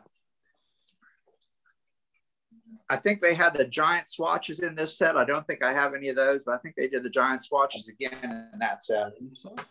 I 2.89 2.97
think 2.97 3.23
they 3.23 3.35
had 3.35 3.55
the 3.55 3.65
giant 3.65 4.09
swatches 4.09 4.61
in 4.61 4.75
this 4.75 4.99
set. 4.99 5.17
I 5.17 5.25
don't 5.25 5.47
think 5.47 5.63
I 5.63 5.73
have 5.73 5.95
any 5.95 6.09
of 6.09 6.17
those, 6.17 6.41
but 6.45 6.55
I 6.55 6.59
think 6.59 6.75
they 6.77 6.89
did 6.89 7.03
the 7.03 7.11
giant 7.11 7.43
swatches 7.43 7.89
again 7.89 8.49
in 8.53 8.59
that 8.59 8.85
set. 8.85 9.13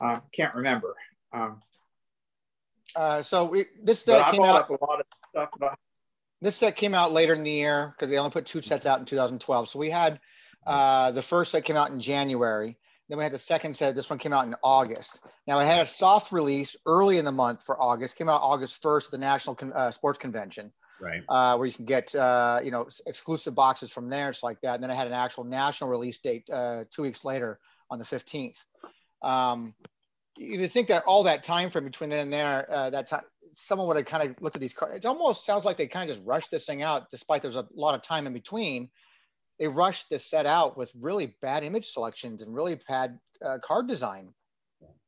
Uh, 0.02 0.20
can't 0.34 0.56
remember. 0.56 0.96
Um, 1.34 1.62
uh, 2.96 3.22
so 3.22 3.46
we, 3.46 3.66
this 3.84 4.02
set 4.02 4.32
came 4.32 4.42
out. 4.42 4.70
a 4.70 4.86
lot 4.86 5.00
of 5.00 5.06
stuff. 5.30 5.50
About- 5.56 5.80
this 6.42 6.56
set 6.56 6.76
came 6.76 6.94
out 6.94 7.12
later 7.12 7.34
in 7.34 7.44
the 7.44 7.52
year 7.52 7.94
because 7.96 8.10
they 8.10 8.18
only 8.18 8.32
put 8.32 8.46
two 8.46 8.62
sets 8.62 8.86
out 8.86 9.00
in 9.00 9.06
2012. 9.06 9.70
So 9.70 9.80
we 9.80 9.90
had 9.90 10.20
uh, 10.66 11.12
the 11.12 11.22
first 11.22 11.52
set 11.52 11.66
came 11.66 11.76
out 11.76 11.92
in 11.92 12.00
January. 12.00 12.78
Then 13.10 13.18
we 13.18 13.24
had 13.24 13.34
the 13.34 13.40
second 13.40 13.76
set. 13.76 13.96
This 13.96 14.10
one 14.10 14.20
came 14.20 14.34
out 14.34 14.46
in 14.46 14.56
August. 14.64 15.20
Now 15.48 15.58
I 15.58 15.66
had 15.66 15.82
a 15.82 15.86
soft 15.86 16.32
release 16.32 16.76
early 16.86 17.18
in 17.18 17.26
the 17.26 17.32
month 17.32 17.64
for 17.64 17.80
August. 17.82 18.16
Came 18.16 18.30
out 18.30 18.42
August 18.42 18.82
1st 18.84 19.06
at 19.06 19.12
the 19.12 19.18
National 19.18 19.56
Con- 19.56 19.74
uh, 19.74 19.92
Sports 19.92 20.20
Convention, 20.20 20.72
right? 21.02 21.24
Uh, 21.28 21.58
where 21.58 21.66
you 21.66 21.74
can 21.74 21.86
get 21.86 22.14
uh, 22.14 22.60
you 22.64 22.70
know 22.70 22.88
exclusive 23.08 23.56
boxes 23.56 23.92
from 23.92 24.10
there. 24.10 24.30
It's 24.30 24.44
like 24.44 24.62
that. 24.62 24.76
And 24.76 24.84
then 24.84 24.92
I 24.92 24.94
had 24.94 25.08
an 25.08 25.14
actual 25.14 25.44
national 25.44 25.90
release 25.90 26.20
date 26.20 26.48
uh, 26.54 26.84
two 26.92 27.02
weeks 27.02 27.26
later 27.26 27.60
on 27.90 27.98
the 27.98 28.06
15th. 28.06 28.64
Um, 29.24 29.74
you 30.38 30.60
would 30.60 30.72
think 30.72 30.88
that 30.88 31.04
all 31.06 31.24
that 31.24 31.44
time 31.44 31.70
frame 31.70 31.86
between 31.86 32.12
then 32.12 32.20
and 32.20 32.32
there, 32.32 32.66
uh, 32.70 32.90
that 32.92 33.08
time, 33.08 33.24
someone 33.52 33.88
would 33.88 33.98
have 33.98 34.06
kind 34.06 34.30
of 34.30 34.42
looked 34.42 34.56
at 34.56 34.62
these 34.62 34.74
cards. 34.74 34.96
It 34.96 35.06
almost 35.06 35.46
sounds 35.46 35.66
like 35.66 35.78
they 35.78 35.88
kind 35.88 36.10
of 36.10 36.16
just 36.16 36.26
rushed 36.28 36.52
this 36.52 36.66
thing 36.66 36.82
out, 36.82 37.10
despite 37.10 37.42
there's 37.42 37.56
a 37.56 37.68
lot 37.74 37.96
of 37.96 38.02
time 38.02 38.28
in 38.28 38.34
between. 38.34 38.90
They 39.60 39.68
rushed 39.68 40.10
this 40.10 40.26
set 40.26 40.46
out 40.46 40.78
with 40.78 40.92
really 41.00 41.36
bad 41.42 41.64
image 41.64 41.92
selections 41.92 42.42
and 42.42 42.54
really 42.54 42.80
bad 42.88 43.20
uh, 43.46 43.58
card 43.62 43.88
design. 43.88 44.34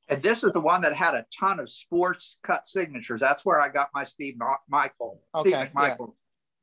And 0.09 0.21
this 0.21 0.43
is 0.43 0.51
the 0.51 0.59
one 0.59 0.81
that 0.81 0.93
had 0.93 1.13
a 1.13 1.25
ton 1.37 1.59
of 1.59 1.69
sports 1.69 2.37
cut 2.45 2.67
signatures. 2.67 3.21
That's 3.21 3.45
where 3.45 3.61
I 3.61 3.69
got 3.69 3.89
my 3.93 4.03
Steve 4.03 4.35
Michael, 4.67 5.21
okay, 5.33 5.51
Steve 5.51 5.71
McMichael 5.73 6.07
yeah. 6.07 6.13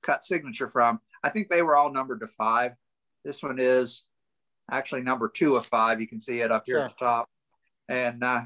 cut 0.02 0.22
signature 0.22 0.68
from. 0.68 1.00
I 1.22 1.30
think 1.30 1.48
they 1.48 1.62
were 1.62 1.76
all 1.76 1.90
numbered 1.90 2.20
to 2.20 2.28
five. 2.28 2.72
This 3.24 3.42
one 3.42 3.58
is 3.58 4.04
actually 4.70 5.00
number 5.00 5.28
two 5.28 5.56
of 5.56 5.64
five. 5.64 6.00
You 6.00 6.06
can 6.06 6.20
see 6.20 6.40
it 6.40 6.52
up 6.52 6.64
here 6.66 6.76
sure. 6.76 6.84
at 6.84 6.90
the 6.90 7.04
top. 7.04 7.28
And 7.88 8.22
uh, 8.22 8.42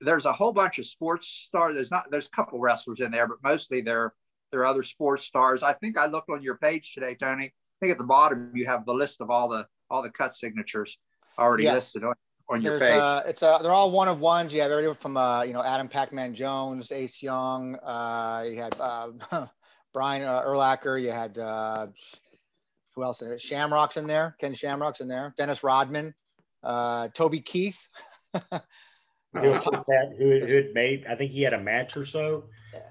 there's 0.00 0.26
a 0.26 0.32
whole 0.32 0.52
bunch 0.52 0.78
of 0.78 0.86
sports 0.86 1.28
stars. 1.28 1.74
There's 1.74 1.90
not 1.90 2.10
there's 2.10 2.26
a 2.26 2.30
couple 2.30 2.58
wrestlers 2.58 3.00
in 3.00 3.10
there, 3.10 3.26
but 3.26 3.38
mostly 3.42 3.80
they're 3.80 4.12
they're 4.50 4.66
other 4.66 4.82
sports 4.82 5.24
stars. 5.24 5.62
I 5.62 5.72
think 5.72 5.98
I 5.98 6.06
looked 6.06 6.30
on 6.30 6.42
your 6.42 6.56
page 6.56 6.94
today, 6.94 7.14
Tony. 7.14 7.44
I 7.44 7.52
think 7.80 7.92
at 7.92 7.98
the 7.98 8.04
bottom 8.04 8.52
you 8.54 8.66
have 8.66 8.86
the 8.86 8.94
list 8.94 9.20
of 9.20 9.30
all 9.30 9.48
the 9.48 9.66
all 9.90 10.02
the 10.02 10.10
cut 10.10 10.34
signatures 10.34 10.98
already 11.38 11.64
yes. 11.64 11.74
listed 11.74 12.04
on, 12.04 12.14
on 12.48 12.62
your 12.62 12.78
page. 12.78 12.98
Uh, 12.98 13.22
it's 13.26 13.42
uh, 13.42 13.58
they're 13.58 13.72
all 13.72 13.90
one 13.90 14.08
of 14.08 14.20
ones. 14.20 14.52
You 14.52 14.60
have 14.62 14.70
everyone 14.70 14.96
from 14.96 15.16
uh, 15.16 15.42
you 15.42 15.52
know 15.52 15.62
Adam 15.62 15.88
Pac-Man 15.88 16.34
Jones, 16.34 16.92
Ace 16.92 17.22
Young. 17.22 17.76
Uh, 17.76 18.44
you 18.48 18.60
had 18.60 18.76
uh, 18.80 19.10
Brian 19.94 20.22
uh, 20.22 20.42
Urlacher. 20.42 21.00
You 21.00 21.10
had 21.10 21.38
uh, 21.38 21.88
who 22.94 23.04
else? 23.04 23.22
In 23.22 23.36
Shamrock's 23.38 23.96
in 23.96 24.06
there. 24.06 24.36
Ken 24.40 24.54
Shamrock's 24.54 25.00
in 25.00 25.08
there. 25.08 25.34
Dennis 25.36 25.62
Rodman. 25.62 26.14
Uh, 26.62 27.08
Toby 27.14 27.40
Keith. 27.40 27.88
who, 29.36 29.52
that, 29.52 30.14
who, 30.18 30.46
who 30.46 30.54
had 30.54 30.74
made, 30.74 31.06
I 31.08 31.14
think 31.14 31.32
he 31.32 31.42
had 31.42 31.52
a 31.52 31.60
match 31.60 31.96
or 31.96 32.06
so. 32.06 32.44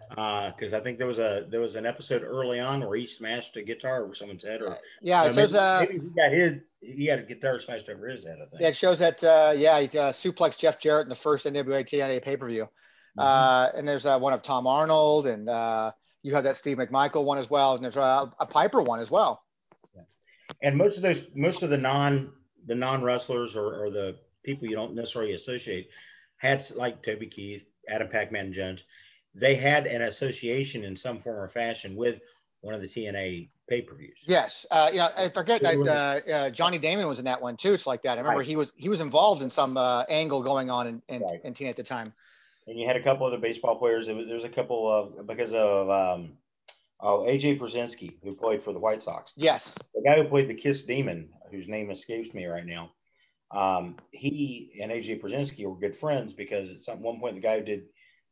Because 0.10 0.74
uh, 0.74 0.78
I 0.78 0.80
think 0.80 0.98
there 0.98 1.08
was 1.08 1.20
a 1.20 1.46
there 1.50 1.60
was 1.60 1.76
an 1.76 1.86
episode 1.86 2.24
early 2.24 2.60
on 2.60 2.80
where 2.80 2.96
he 2.96 3.06
smashed 3.06 3.58
a 3.58 3.64
guitar 3.64 4.04
over 4.04 4.16
someone's 4.16 4.44
head, 4.44 4.62
or 4.62 4.78
yeah, 5.02 5.26
it 5.26 5.34
shows. 5.34 5.52
Maybe, 5.52 5.58
uh, 5.58 5.80
maybe 5.82 5.94
he 5.94 6.10
got 6.10 6.32
his 6.32 6.54
he 6.82 7.06
had 7.08 7.20
a 7.20 7.24
guitar 7.24 7.60
smashed 7.60 7.90
over 7.90 8.08
his 8.08 8.24
head. 8.24 8.38
I 8.42 8.46
think. 8.46 8.62
Yeah, 8.62 8.68
it 8.70 8.76
shows 8.76 9.00
that. 9.00 9.24
Uh, 9.24 9.54
yeah, 9.56 9.80
he 9.80 9.86
uh, 9.98 10.12
suplexed 10.12 10.60
Jeff 10.60 10.80
Jarrett 10.80 11.06
in 11.06 11.10
the 11.10 11.16
first 11.16 11.46
NWA 11.46 11.84
TNA 11.84 12.22
pay 12.24 12.38
per 12.38 12.48
view. 12.48 12.64
Mm-hmm. 12.64 13.20
Uh, 13.20 13.70
and 13.78 13.88
there's 13.88 14.06
uh, 14.06 14.20
one 14.20 14.34
of 14.34 14.42
Tom 14.42 14.68
Arnold, 14.68 15.28
and 15.28 15.50
uh, 15.50 15.92
you 16.22 16.34
have 16.34 16.44
that 16.44 16.58
Steve 16.58 16.78
McMichael 16.78 17.26
one 17.26 17.38
as 17.38 17.50
well, 17.50 17.76
and 17.76 17.84
there's 17.84 17.98
a, 17.98 18.32
a 18.40 18.46
Piper 18.46 18.82
one 18.82 19.00
as 19.00 19.12
well. 19.12 19.44
Yeah. 19.96 20.02
And 20.62 20.78
most 20.78 20.98
of 20.98 21.04
those, 21.04 21.26
most 21.36 21.64
of 21.64 21.70
the 21.70 21.78
non 21.78 22.32
the 22.66 22.76
non 22.76 23.04
wrestlers 23.04 23.56
or, 23.56 23.84
or 23.84 23.90
the 23.90 24.18
people 24.44 24.68
you 24.68 24.76
don't 24.76 24.94
necessarily 24.96 25.34
associate 25.34 25.90
had 26.38 26.64
like 26.76 27.04
Toby 27.04 27.28
Keith, 27.28 27.66
Adam 27.88 28.08
Pac-Man 28.08 28.54
Jones, 28.54 28.84
they 29.34 29.56
had 29.56 29.86
an 29.86 30.04
association 30.04 30.84
in 30.84 30.96
some 30.96 31.20
form 31.20 31.38
or 31.38 31.50
fashion 31.50 31.96
with 31.96 32.22
one 32.62 32.74
of 32.74 32.82
the 32.82 32.88
TNA 32.88 33.50
pay-per-views. 33.68 34.24
Yes, 34.28 34.66
uh, 34.72 34.90
you 34.92 35.00
know, 35.00 35.10
I 35.18 35.30
forget 35.30 35.62
that 35.62 35.78
uh, 35.78 36.32
uh, 36.32 36.50
Johnny 36.50 36.78
Damon 36.78 37.08
was 37.08 37.20
in 37.20 37.26
that 37.26 37.42
one 37.42 37.58
too. 37.58 37.74
It's 37.74 37.88
like 37.88 38.02
that. 38.04 38.18
I 38.18 38.22
remember 38.22 38.40
right. 38.40 38.48
he 38.48 38.56
was 38.56 38.74
he 38.76 38.90
was 38.90 39.02
involved 39.02 39.42
in 39.42 39.50
some 39.50 39.78
uh, 39.78 40.04
angle 40.10 40.42
going 40.42 40.70
on 40.70 40.88
in, 40.88 41.02
in, 41.10 41.22
right. 41.22 41.40
in 41.44 41.54
TNA 41.54 41.70
at 41.70 41.76
the 41.76 41.84
time. 41.84 42.14
And 42.68 42.80
you 42.80 42.88
had 42.88 42.96
a 42.96 43.04
couple 43.04 43.28
other 43.28 43.38
baseball 43.38 43.76
players. 43.78 44.08
There 44.08 44.16
was, 44.16 44.26
there 44.26 44.36
was 44.36 44.44
a 44.44 44.50
couple 44.50 44.92
of 44.92 45.28
because 45.28 45.54
of 45.54 45.90
um, 45.90 46.34
oh 47.00 47.20
AJ 47.28 47.60
Pierzynski 47.60 48.16
who 48.24 48.34
played 48.36 48.64
for 48.64 48.74
the 48.74 48.80
White 48.80 49.04
Sox. 49.04 49.34
Yes, 49.36 49.78
the 49.94 50.02
guy 50.02 50.22
who 50.22 50.28
played 50.28 50.48
the 50.48 50.56
Kiss 50.56 50.84
Demon, 50.84 51.30
whose 51.52 51.68
name 51.68 51.92
escapes 51.92 52.34
me 52.34 52.46
right 52.46 52.66
now. 52.66 52.92
Um, 53.52 53.98
he 54.12 54.80
and 54.82 54.92
AJ 54.92 55.22
Pierzynski 55.22 55.66
were 55.66 55.76
good 55.76 55.96
friends 55.96 56.34
because 56.34 56.72
at 56.72 56.84
some 56.84 57.02
one 57.02 57.20
point 57.20 57.36
the 57.36 57.42
guy 57.42 57.60
who 57.60 57.66
did 57.66 57.84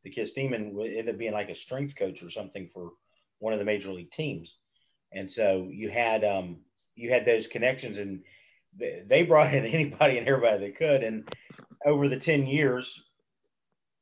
the 0.02 0.10
Kiss 0.10 0.32
Demon 0.32 0.76
ended 0.78 1.08
up 1.08 1.18
being 1.18 1.32
like 1.32 1.50
a 1.50 1.54
strength 1.54 1.96
coach 1.96 2.22
or 2.22 2.30
something 2.30 2.68
for 2.72 2.90
one 3.38 3.52
of 3.52 3.58
the 3.58 3.64
major 3.64 3.90
league 3.90 4.10
teams, 4.10 4.56
and 5.12 5.30
so 5.30 5.68
you 5.70 5.88
had 5.88 6.24
um, 6.24 6.58
you 6.94 7.10
had 7.10 7.24
those 7.24 7.46
connections, 7.46 7.98
and 7.98 8.22
they 8.76 9.22
brought 9.22 9.54
in 9.54 9.64
anybody 9.64 10.18
and 10.18 10.28
everybody 10.28 10.58
they 10.58 10.72
could, 10.72 11.02
and 11.02 11.28
over 11.86 12.08
the 12.08 12.18
ten 12.18 12.46
years, 12.46 13.02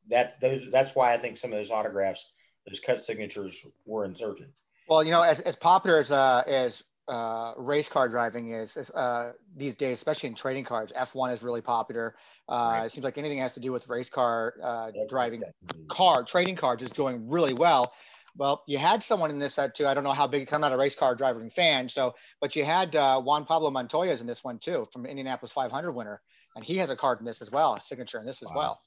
that's 0.08 0.34
those 0.36 0.68
that's 0.70 0.94
why 0.94 1.12
I 1.12 1.18
think 1.18 1.36
some 1.36 1.52
of 1.52 1.58
those 1.58 1.70
autographs, 1.70 2.32
those 2.66 2.80
cut 2.80 3.00
signatures 3.00 3.64
were 3.84 4.04
inserted. 4.04 4.52
Well, 4.88 5.04
you 5.04 5.12
know, 5.12 5.22
as, 5.22 5.40
as 5.40 5.56
popular 5.56 6.00
as 6.00 6.10
uh, 6.10 6.42
as 6.46 6.82
uh, 7.08 7.52
race 7.56 7.88
car 7.88 8.08
driving 8.08 8.50
is 8.50 8.76
uh, 8.94 9.32
these 9.56 9.74
days, 9.74 9.94
especially 9.94 10.28
in 10.28 10.34
trading 10.34 10.64
cards. 10.64 10.92
F1 10.92 11.32
is 11.32 11.42
really 11.42 11.60
popular. 11.60 12.14
Uh, 12.48 12.74
right. 12.74 12.84
It 12.86 12.92
seems 12.92 13.04
like 13.04 13.18
anything 13.18 13.38
has 13.38 13.54
to 13.54 13.60
do 13.60 13.72
with 13.72 13.88
race 13.88 14.10
car 14.10 14.54
uh, 14.62 14.90
driving 15.08 15.42
car 15.88 16.24
trading 16.24 16.56
cards 16.56 16.82
is 16.82 16.90
doing 16.90 17.28
really 17.28 17.54
well. 17.54 17.92
Well, 18.36 18.62
you 18.66 18.78
had 18.78 19.02
someone 19.02 19.30
in 19.30 19.38
this 19.38 19.54
set 19.54 19.74
too. 19.74 19.86
I 19.86 19.94
don't 19.94 20.04
know 20.04 20.12
how 20.12 20.26
big. 20.26 20.50
I'm 20.52 20.60
not 20.60 20.72
a 20.72 20.76
race 20.76 20.94
car 20.94 21.14
driving 21.14 21.50
fan, 21.50 21.88
so 21.88 22.14
but 22.40 22.56
you 22.56 22.64
had 22.64 22.96
uh, 22.96 23.20
Juan 23.20 23.44
Pablo 23.44 23.70
Montoya's 23.70 24.20
in 24.20 24.26
this 24.26 24.42
one 24.42 24.58
too, 24.58 24.88
from 24.92 25.04
Indianapolis 25.04 25.52
500 25.52 25.92
winner, 25.92 26.22
and 26.56 26.64
he 26.64 26.76
has 26.78 26.88
a 26.88 26.96
card 26.96 27.18
in 27.20 27.26
this 27.26 27.42
as 27.42 27.50
well, 27.50 27.74
a 27.74 27.80
signature 27.80 28.18
in 28.18 28.24
this 28.24 28.40
wow. 28.40 28.48
as 28.48 28.54
well. 28.56 28.80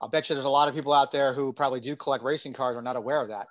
I'll 0.00 0.08
bet 0.08 0.28
you 0.28 0.34
there's 0.34 0.46
a 0.46 0.50
lot 0.50 0.68
of 0.68 0.74
people 0.74 0.92
out 0.92 1.12
there 1.12 1.32
who 1.32 1.52
probably 1.52 1.80
do 1.80 1.96
collect 1.96 2.24
racing 2.24 2.52
cars 2.52 2.76
are 2.76 2.82
not 2.82 2.96
aware 2.96 3.20
of 3.20 3.28
that. 3.28 3.46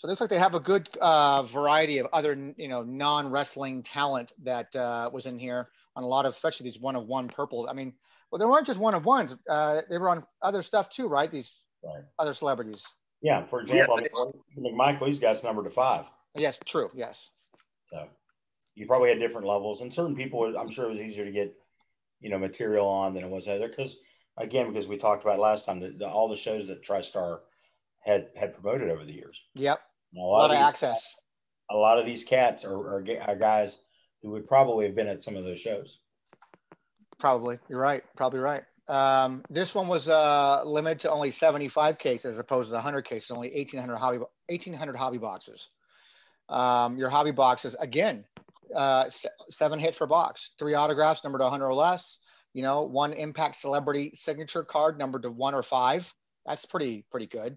So 0.00 0.06
it 0.06 0.12
looks 0.12 0.22
like 0.22 0.30
they 0.30 0.38
have 0.38 0.54
a 0.54 0.60
good 0.60 0.88
uh, 1.02 1.42
variety 1.42 1.98
of 1.98 2.06
other, 2.14 2.32
you 2.56 2.68
know, 2.68 2.82
non-wrestling 2.82 3.82
talent 3.82 4.32
that 4.44 4.74
uh, 4.74 5.10
was 5.12 5.26
in 5.26 5.38
here 5.38 5.68
on 5.94 6.02
a 6.02 6.06
lot 6.06 6.24
of, 6.24 6.32
especially 6.32 6.64
these 6.64 6.80
one 6.80 6.96
of 6.96 7.06
one 7.06 7.28
purple. 7.28 7.68
I 7.68 7.74
mean, 7.74 7.92
well, 8.32 8.38
they 8.38 8.46
weren't 8.46 8.66
just 8.66 8.80
one 8.80 8.94
of 8.94 9.04
ones. 9.04 9.36
Uh, 9.46 9.82
they 9.90 9.98
were 9.98 10.08
on 10.08 10.24
other 10.40 10.62
stuff 10.62 10.88
too, 10.88 11.06
right? 11.06 11.30
These 11.30 11.60
right. 11.84 12.02
other 12.18 12.32
celebrities. 12.32 12.82
Yeah. 13.20 13.44
For 13.44 13.60
example, 13.60 14.00
yeah, 14.00 14.70
McMichael, 14.70 15.06
he's 15.06 15.18
got 15.18 15.34
his 15.34 15.44
number 15.44 15.62
to 15.62 15.68
five. 15.68 16.06
Yes, 16.34 16.58
true. 16.64 16.88
Yes. 16.94 17.28
So 17.90 18.08
you 18.74 18.86
probably 18.86 19.10
had 19.10 19.18
different 19.18 19.46
levels, 19.46 19.82
and 19.82 19.92
certain 19.92 20.16
people, 20.16 20.56
I'm 20.56 20.70
sure 20.70 20.86
it 20.86 20.92
was 20.92 21.00
easier 21.00 21.26
to 21.26 21.30
get 21.30 21.54
you 22.20 22.30
know, 22.30 22.38
material 22.38 22.86
on 22.86 23.12
than 23.12 23.22
it 23.22 23.28
was 23.28 23.48
other. 23.48 23.68
Because 23.68 23.96
again, 24.38 24.72
because 24.72 24.86
we 24.86 24.96
talked 24.96 25.24
about 25.24 25.38
last 25.38 25.66
time, 25.66 25.80
that 25.80 26.00
all 26.02 26.28
the 26.28 26.36
shows 26.36 26.66
that 26.68 26.82
TriStar 26.82 27.40
had 27.98 28.28
had 28.34 28.54
promoted 28.54 28.88
over 28.88 29.04
the 29.04 29.12
years. 29.12 29.38
Yep. 29.56 29.78
A 30.16 30.18
lot, 30.18 30.24
a 30.24 30.28
lot 30.28 30.50
of, 30.50 30.56
of 30.56 30.62
access. 30.62 31.16
a 31.70 31.76
lot 31.76 31.98
of 31.98 32.06
these 32.06 32.24
cats 32.24 32.64
are, 32.64 32.74
are, 32.74 33.04
are 33.26 33.36
guys 33.36 33.78
who 34.22 34.30
would 34.30 34.46
probably 34.46 34.86
have 34.86 34.94
been 34.94 35.08
at 35.08 35.24
some 35.24 35.36
of 35.36 35.44
those 35.44 35.60
shows. 35.60 36.00
Probably, 37.18 37.58
you're 37.68 37.80
right. 37.80 38.02
Probably 38.16 38.40
right. 38.40 38.62
Um, 38.88 39.44
this 39.48 39.74
one 39.74 39.86
was 39.86 40.08
uh, 40.08 40.62
limited 40.64 41.00
to 41.00 41.10
only 41.10 41.30
75 41.30 41.98
cases 41.98 42.34
as 42.34 42.38
opposed 42.38 42.70
to 42.70 42.74
100 42.74 43.02
cases, 43.02 43.30
only 43.30 43.50
1,800 43.50 43.96
hobby 43.96 44.18
1,800 44.18 44.96
hobby 44.96 45.18
boxes. 45.18 45.68
Um, 46.48 46.98
your 46.98 47.08
hobby 47.08 47.30
boxes 47.30 47.76
again, 47.78 48.24
uh, 48.74 49.08
seven 49.48 49.78
hit 49.78 49.94
for 49.94 50.08
box, 50.08 50.50
three 50.58 50.74
autographs 50.74 51.22
numbered 51.22 51.40
to 51.40 51.44
100 51.44 51.64
or 51.64 51.74
less. 51.74 52.18
You 52.52 52.62
know, 52.62 52.82
one 52.82 53.12
impact 53.12 53.56
celebrity 53.56 54.10
signature 54.14 54.64
card 54.64 54.98
numbered 54.98 55.22
to 55.22 55.30
one 55.30 55.54
or 55.54 55.62
five. 55.62 56.12
That's 56.44 56.66
pretty 56.66 57.04
pretty 57.12 57.26
good. 57.26 57.56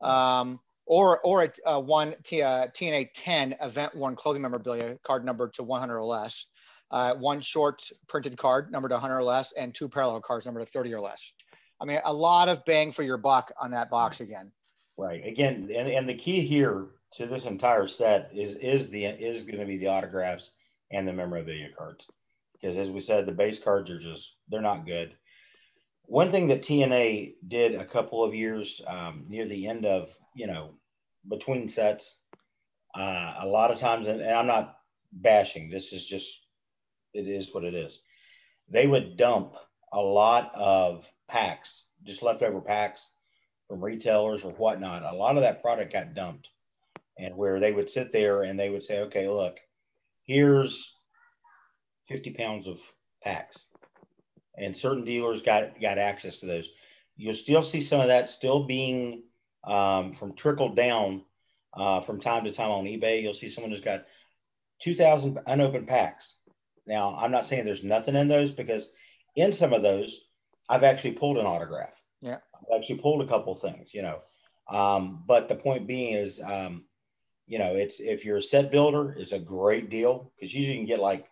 Um, 0.00 0.58
or 0.92 1.20
or 1.24 1.44
a, 1.44 1.50
uh, 1.64 1.80
one 1.80 2.14
T, 2.22 2.42
uh, 2.42 2.66
TNA 2.68 3.08
10 3.14 3.56
event 3.62 3.94
one 3.94 4.14
clothing 4.14 4.42
memorabilia 4.42 4.98
card 5.02 5.24
numbered 5.24 5.54
to 5.54 5.62
100 5.62 5.96
or 5.96 6.04
less 6.04 6.46
uh, 6.92 7.14
one 7.14 7.40
short 7.40 7.90
printed 8.06 8.36
card 8.36 8.70
numbered 8.70 8.90
to 8.90 8.96
100 8.96 9.16
or 9.16 9.22
less, 9.22 9.52
and 9.52 9.74
two 9.74 9.88
parallel 9.88 10.20
cards 10.20 10.44
numbered 10.44 10.64
to 10.64 10.70
30 10.70 10.92
or 10.94 11.00
less. 11.00 11.32
I 11.80 11.86
mean, 11.86 11.98
a 12.04 12.12
lot 12.12 12.48
of 12.48 12.64
bang 12.66 12.92
for 12.92 13.02
your 13.02 13.16
buck 13.16 13.50
on 13.58 13.70
that 13.70 13.90
box 13.90 14.20
again. 14.20 14.52
Right. 14.98 15.26
Again, 15.26 15.70
and, 15.74 15.88
and 15.88 16.06
the 16.06 16.14
key 16.14 16.42
here 16.42 16.88
to 17.14 17.26
this 17.26 17.46
entire 17.46 17.88
set 17.88 18.30
is 18.34 18.56
is 18.56 18.90
the 18.90 19.06
is 19.06 19.42
going 19.42 19.58
to 19.58 19.66
be 19.66 19.78
the 19.78 19.88
autographs 19.88 20.50
and 20.90 21.08
the 21.08 21.12
memorabilia 21.14 21.70
cards, 21.76 22.06
because 22.52 22.76
as 22.76 22.90
we 22.90 23.00
said, 23.00 23.24
the 23.24 23.32
base 23.32 23.58
cards 23.58 23.90
are 23.90 23.98
just 23.98 24.36
they're 24.50 24.60
not 24.60 24.86
good. 24.86 25.16
One 26.04 26.30
thing 26.30 26.48
that 26.48 26.62
TNA 26.62 27.36
did 27.48 27.74
a 27.74 27.86
couple 27.86 28.22
of 28.22 28.34
years 28.34 28.82
um, 28.86 29.24
near 29.28 29.46
the 29.46 29.66
end 29.66 29.86
of 29.86 30.14
you 30.36 30.46
know 30.46 30.74
between 31.28 31.68
sets, 31.68 32.16
uh, 32.94 33.34
a 33.40 33.46
lot 33.46 33.70
of 33.70 33.78
times, 33.78 34.06
and, 34.06 34.20
and 34.20 34.34
I'm 34.34 34.46
not 34.46 34.76
bashing. 35.12 35.70
This 35.70 35.92
is 35.92 36.04
just 36.04 36.28
it 37.14 37.26
is 37.26 37.52
what 37.54 37.64
it 37.64 37.74
is. 37.74 38.00
They 38.68 38.86
would 38.86 39.16
dump 39.16 39.54
a 39.92 40.00
lot 40.00 40.52
of 40.54 41.10
packs, 41.28 41.84
just 42.04 42.22
leftover 42.22 42.60
packs 42.60 43.10
from 43.68 43.84
retailers 43.84 44.44
or 44.44 44.52
whatnot. 44.52 45.02
A 45.02 45.16
lot 45.16 45.36
of 45.36 45.42
that 45.42 45.62
product 45.62 45.92
got 45.92 46.14
dumped, 46.14 46.48
and 47.18 47.36
where 47.36 47.60
they 47.60 47.72
would 47.72 47.90
sit 47.90 48.12
there 48.12 48.42
and 48.42 48.58
they 48.58 48.70
would 48.70 48.82
say, 48.82 49.00
"Okay, 49.00 49.28
look, 49.28 49.58
here's 50.24 50.98
50 52.08 52.32
pounds 52.34 52.66
of 52.66 52.80
packs," 53.22 53.64
and 54.56 54.76
certain 54.76 55.04
dealers 55.04 55.42
got 55.42 55.80
got 55.80 55.98
access 55.98 56.38
to 56.38 56.46
those. 56.46 56.68
You'll 57.16 57.34
still 57.34 57.62
see 57.62 57.80
some 57.80 58.00
of 58.00 58.08
that 58.08 58.28
still 58.28 58.64
being 58.64 59.24
um, 59.64 60.14
from 60.14 60.34
trickled 60.34 60.76
down 60.76 61.22
uh, 61.74 62.00
from 62.00 62.20
time 62.20 62.44
to 62.44 62.52
time 62.52 62.70
on 62.70 62.84
eBay. 62.84 63.22
You'll 63.22 63.34
see 63.34 63.48
someone 63.48 63.70
who's 63.70 63.80
got 63.80 64.04
2,000 64.80 65.38
unopened 65.46 65.88
packs 65.88 66.36
now, 66.86 67.16
I'm 67.16 67.30
not 67.30 67.46
saying 67.46 67.64
there's 67.64 67.84
nothing 67.84 68.16
in 68.16 68.28
those 68.28 68.52
because 68.52 68.88
in 69.36 69.52
some 69.52 69.72
of 69.72 69.82
those, 69.82 70.20
I've 70.68 70.84
actually 70.84 71.12
pulled 71.12 71.38
an 71.38 71.46
autograph. 71.46 71.94
Yeah. 72.20 72.38
I've 72.54 72.78
actually 72.78 72.98
pulled 72.98 73.22
a 73.22 73.26
couple 73.26 73.54
things, 73.54 73.94
you 73.94 74.02
know. 74.02 74.20
Um, 74.68 75.22
but 75.26 75.48
the 75.48 75.54
point 75.54 75.86
being 75.86 76.14
is, 76.14 76.40
um, 76.40 76.84
you 77.46 77.58
know, 77.58 77.74
it's 77.74 78.00
if 78.00 78.24
you're 78.24 78.38
a 78.38 78.42
set 78.42 78.70
builder, 78.70 79.14
it's 79.18 79.32
a 79.32 79.38
great 79.38 79.90
deal 79.90 80.32
because 80.36 80.54
usually 80.54 80.78
you 80.78 80.80
can 80.80 80.86
get 80.86 81.00
like 81.00 81.28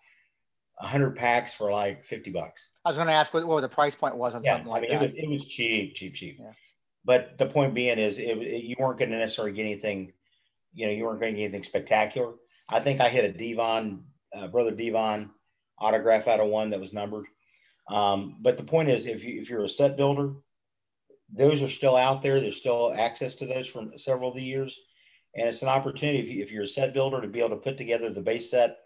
100 0.79 1.17
packs 1.17 1.55
for 1.55 1.71
like 1.71 2.05
50 2.05 2.31
bucks. 2.31 2.69
I 2.85 2.91
was 2.91 2.97
going 2.97 3.09
to 3.09 3.15
ask 3.15 3.33
what, 3.33 3.47
what 3.47 3.61
the 3.61 3.69
price 3.69 3.95
point 3.95 4.17
was 4.17 4.35
on 4.35 4.43
yeah, 4.43 4.55
something 4.55 4.71
like 4.71 4.85
I 4.85 4.89
mean, 4.89 4.99
that. 4.99 5.03
It 5.03 5.07
was, 5.07 5.25
it 5.25 5.29
was 5.29 5.45
cheap, 5.47 5.95
cheap, 5.95 6.15
cheap. 6.15 6.39
Yeah. 6.41 6.53
But 7.05 7.39
the 7.39 7.47
point 7.47 7.75
being 7.75 7.99
is, 7.99 8.19
it, 8.19 8.39
it, 8.39 8.65
you 8.65 8.77
weren't 8.79 8.99
going 8.99 9.11
to 9.11 9.19
necessarily 9.19 9.55
get 9.55 9.63
anything, 9.63 10.13
you 10.75 10.87
know, 10.87 10.93
you 10.93 11.05
weren't 11.05 11.21
going 11.21 11.35
to 11.35 11.39
get 11.39 11.45
anything 11.47 11.63
spectacular. 11.63 12.35
I 12.69 12.81
think 12.81 13.01
I 13.01 13.09
hit 13.09 13.25
a 13.25 13.33
Devon, 13.33 14.05
uh, 14.35 14.49
brother 14.49 14.71
Devon 14.71 15.31
autograph 15.79 16.29
out 16.29 16.41
of 16.41 16.49
one 16.49 16.71
that 16.71 16.81
was 16.81 16.93
numbered. 16.93 17.27
Um, 17.89 18.37
but 18.41 18.57
the 18.57 18.65
point 18.65 18.91
is, 18.91 19.07
if, 19.07 19.25
you, 19.25 19.41
if 19.41 19.49
you're 19.49 19.65
a 19.65 19.69
set 19.69 19.97
builder, 19.97 20.35
those 21.33 21.63
are 21.63 21.69
still 21.69 21.97
out 21.97 22.23
there. 22.23 22.41
There's 22.41 22.57
still 22.57 22.93
access 22.97 23.35
to 23.37 23.47
those 23.47 23.67
from 23.67 23.97
several 23.97 24.31
of 24.31 24.37
the 24.37 24.43
years. 24.43 24.79
And 25.35 25.49
it's 25.49 25.63
an 25.63 25.69
opportunity 25.69 26.19
if, 26.19 26.29
you, 26.29 26.43
if 26.43 26.53
you're 26.53 26.65
a 26.65 26.69
set 26.69 26.93
builder 26.93 27.21
to 27.21 27.29
be 27.29 27.39
able 27.39 27.51
to 27.51 27.57
put 27.57 27.79
together 27.79 28.13
the 28.13 28.21
base 28.21 28.51
set 28.51 28.79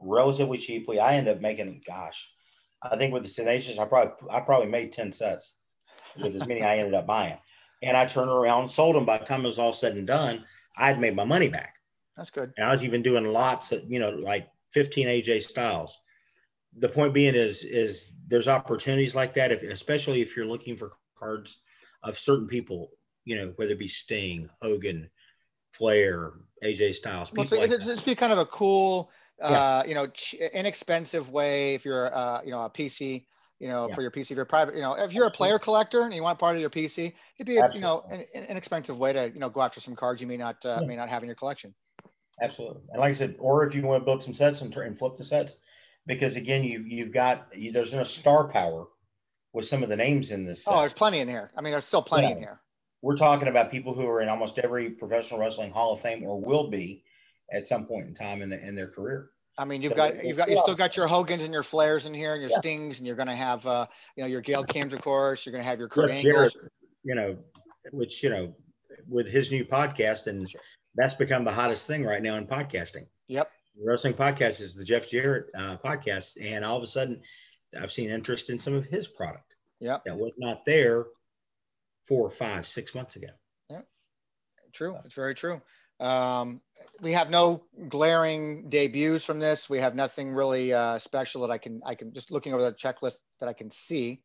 relatively 0.00 0.58
cheaply. 0.58 1.00
I 1.00 1.14
end 1.14 1.28
up 1.28 1.40
making, 1.40 1.82
gosh, 1.86 2.30
I 2.82 2.96
think 2.96 3.12
with 3.12 3.24
the 3.24 3.30
Tenacious, 3.30 3.78
I 3.78 3.86
probably 3.86 4.12
I 4.30 4.40
probably 4.40 4.70
made 4.70 4.92
10 4.92 5.12
sets 5.12 5.54
with 6.20 6.36
as 6.36 6.46
many 6.46 6.62
I 6.62 6.78
ended 6.78 6.94
up 6.94 7.06
buying. 7.06 7.38
And 7.82 7.96
I 7.96 8.06
turned 8.06 8.30
around 8.30 8.62
and 8.62 8.70
sold 8.70 8.96
them 8.96 9.04
by 9.04 9.18
the 9.18 9.24
time 9.24 9.44
it 9.44 9.48
was 9.48 9.58
all 9.58 9.72
said 9.72 9.96
and 9.96 10.06
done. 10.06 10.44
I 10.76 10.88
had 10.88 11.00
made 11.00 11.14
my 11.14 11.24
money 11.24 11.48
back. 11.48 11.76
That's 12.16 12.30
good. 12.30 12.52
And 12.56 12.66
I 12.66 12.72
was 12.72 12.82
even 12.82 13.02
doing 13.02 13.24
lots 13.24 13.72
of, 13.72 13.90
you 13.90 13.98
know, 13.98 14.10
like 14.10 14.48
15 14.70 15.06
AJ 15.06 15.42
styles 15.42 15.98
the 16.78 16.88
point 16.88 17.14
being 17.14 17.34
is 17.34 17.64
is 17.64 18.12
there's 18.28 18.48
opportunities 18.48 19.14
like 19.14 19.34
that, 19.34 19.52
if, 19.52 19.62
especially 19.62 20.20
if 20.20 20.36
you're 20.36 20.46
looking 20.46 20.76
for 20.76 20.92
cards 21.18 21.58
of 22.02 22.18
certain 22.18 22.46
people, 22.46 22.90
you 23.24 23.36
know, 23.36 23.52
whether 23.56 23.72
it 23.72 23.78
be 23.78 23.88
Sting, 23.88 24.48
Hogan, 24.60 25.08
Flair, 25.72 26.32
AJ 26.62 26.94
Styles. 26.94 27.32
Well, 27.32 27.46
so 27.46 27.56
like 27.56 27.70
it's, 27.70 27.86
it's 27.86 28.02
be 28.02 28.14
kind 28.14 28.32
of 28.32 28.38
a 28.38 28.46
cool, 28.46 29.10
uh, 29.40 29.82
yeah. 29.84 29.88
you 29.88 29.94
know, 29.94 30.08
inexpensive 30.52 31.30
way 31.30 31.74
if 31.74 31.84
you're, 31.84 32.14
uh, 32.14 32.42
you 32.44 32.50
know, 32.50 32.62
a 32.62 32.70
PC, 32.70 33.24
you 33.58 33.68
know, 33.68 33.88
yeah. 33.88 33.94
for 33.94 34.02
your 34.02 34.10
PC, 34.10 34.32
if 34.32 34.36
you're 34.36 34.44
private, 34.44 34.74
you 34.74 34.82
know, 34.82 34.94
if 34.94 35.12
you're 35.12 35.26
a 35.26 35.30
player 35.30 35.58
collector 35.58 36.02
and 36.02 36.12
you 36.12 36.22
want 36.22 36.38
part 36.38 36.56
of 36.56 36.60
your 36.60 36.70
PC, 36.70 37.12
it'd 37.38 37.46
be, 37.46 37.56
a, 37.56 37.70
you 37.72 37.80
know, 37.80 38.04
an, 38.10 38.24
an, 38.34 38.44
inexpensive 38.44 38.98
way 38.98 39.12
to, 39.12 39.30
you 39.32 39.40
know, 39.40 39.48
go 39.48 39.62
after 39.62 39.80
some 39.80 39.96
cards 39.96 40.20
you 40.20 40.26
may 40.26 40.36
not, 40.36 40.64
uh, 40.66 40.78
yeah. 40.80 40.86
may 40.86 40.96
not 40.96 41.08
have 41.08 41.22
in 41.22 41.28
your 41.28 41.36
collection. 41.36 41.74
Absolutely. 42.40 42.82
And 42.90 43.00
like 43.00 43.10
I 43.10 43.14
said, 43.14 43.36
or 43.38 43.64
if 43.64 43.74
you 43.74 43.82
want 43.82 44.02
to 44.02 44.04
build 44.04 44.22
some 44.22 44.34
sets 44.34 44.60
and, 44.60 44.74
and 44.76 44.98
flip 44.98 45.16
the 45.16 45.24
sets, 45.24 45.56
because 46.06 46.36
again, 46.36 46.64
you've 46.64 46.86
you've 46.86 47.12
got 47.12 47.48
you, 47.54 47.72
there's 47.72 47.92
no 47.92 48.04
star 48.04 48.48
power 48.48 48.86
with 49.52 49.66
some 49.66 49.82
of 49.82 49.88
the 49.88 49.96
names 49.96 50.30
in 50.30 50.44
this. 50.44 50.64
Oh, 50.66 50.70
set. 50.70 50.76
Oh, 50.76 50.80
there's 50.80 50.92
plenty 50.92 51.20
in 51.20 51.28
here. 51.28 51.50
I 51.56 51.62
mean, 51.62 51.72
there's 51.72 51.86
still 51.86 52.02
plenty 52.02 52.28
yeah. 52.28 52.32
in 52.32 52.38
here. 52.38 52.60
We're 53.02 53.16
talking 53.16 53.48
about 53.48 53.70
people 53.70 53.94
who 53.94 54.06
are 54.06 54.20
in 54.20 54.28
almost 54.28 54.58
every 54.58 54.90
professional 54.90 55.40
wrestling 55.40 55.70
Hall 55.70 55.94
of 55.94 56.00
Fame 56.00 56.24
or 56.24 56.40
will 56.40 56.70
be 56.70 57.04
at 57.50 57.66
some 57.66 57.86
point 57.86 58.08
in 58.08 58.14
time 58.14 58.42
in, 58.42 58.48
the, 58.48 58.60
in 58.60 58.74
their 58.74 58.88
career. 58.88 59.30
I 59.58 59.64
mean, 59.64 59.82
you've 59.82 59.94
got 59.94 60.24
you've 60.24 60.36
got 60.36 60.50
you 60.50 60.58
still 60.58 60.74
got 60.74 60.96
your 60.96 61.06
Hogans 61.06 61.42
and 61.42 61.52
your 61.52 61.62
Flairs 61.62 62.06
in 62.06 62.14
here 62.14 62.32
and 62.32 62.42
your 62.42 62.50
yeah. 62.50 62.58
Stings, 62.58 62.98
and 62.98 63.06
you're 63.06 63.16
going 63.16 63.28
to 63.28 63.34
have 63.34 63.66
uh, 63.66 63.86
you 64.16 64.22
know 64.22 64.28
your 64.28 64.42
Gail 64.42 64.64
Kims, 64.64 64.92
of 64.92 65.00
course. 65.00 65.46
You're 65.46 65.52
going 65.52 65.64
to 65.64 65.68
have 65.68 65.78
your 65.78 65.88
Kurt 65.88 66.10
Angles. 66.10 66.68
you 67.04 67.14
know, 67.14 67.38
which 67.92 68.22
you 68.22 68.30
know, 68.30 68.54
with 69.08 69.28
his 69.28 69.50
new 69.50 69.64
podcast, 69.64 70.26
and 70.26 70.48
that's 70.94 71.14
become 71.14 71.44
the 71.44 71.52
hottest 71.52 71.86
thing 71.86 72.04
right 72.04 72.22
now 72.22 72.36
in 72.36 72.46
podcasting. 72.46 73.06
Yep 73.28 73.50
wrestling 73.84 74.14
podcast 74.14 74.60
is 74.60 74.74
the 74.74 74.84
Jeff 74.84 75.08
Jarrett 75.10 75.46
uh, 75.54 75.76
podcast, 75.84 76.36
and 76.40 76.64
all 76.64 76.76
of 76.76 76.82
a 76.82 76.86
sudden, 76.86 77.20
I've 77.78 77.92
seen 77.92 78.10
interest 78.10 78.50
in 78.50 78.58
some 78.58 78.74
of 78.74 78.84
his 78.84 79.06
product. 79.06 79.54
Yeah, 79.80 79.98
that 80.04 80.16
was 80.16 80.34
not 80.38 80.64
there 80.64 81.06
four, 82.04 82.30
five, 82.30 82.66
six 82.66 82.94
months 82.94 83.16
ago. 83.16 83.28
Yeah, 83.68 83.82
true. 84.72 84.96
It's 85.04 85.14
very 85.14 85.34
true. 85.34 85.60
Um, 86.00 86.60
we 87.00 87.12
have 87.12 87.30
no 87.30 87.64
glaring 87.88 88.68
debuts 88.68 89.24
from 89.24 89.38
this. 89.38 89.68
We 89.68 89.78
have 89.78 89.94
nothing 89.94 90.32
really 90.32 90.72
uh, 90.72 90.98
special 90.98 91.42
that 91.42 91.50
I 91.50 91.58
can 91.58 91.80
I 91.84 91.94
can 91.94 92.12
just 92.12 92.30
looking 92.30 92.52
over 92.54 92.62
the 92.62 92.72
checklist 92.72 93.18
that 93.40 93.48
I 93.48 93.52
can 93.52 93.70
see. 93.70 94.22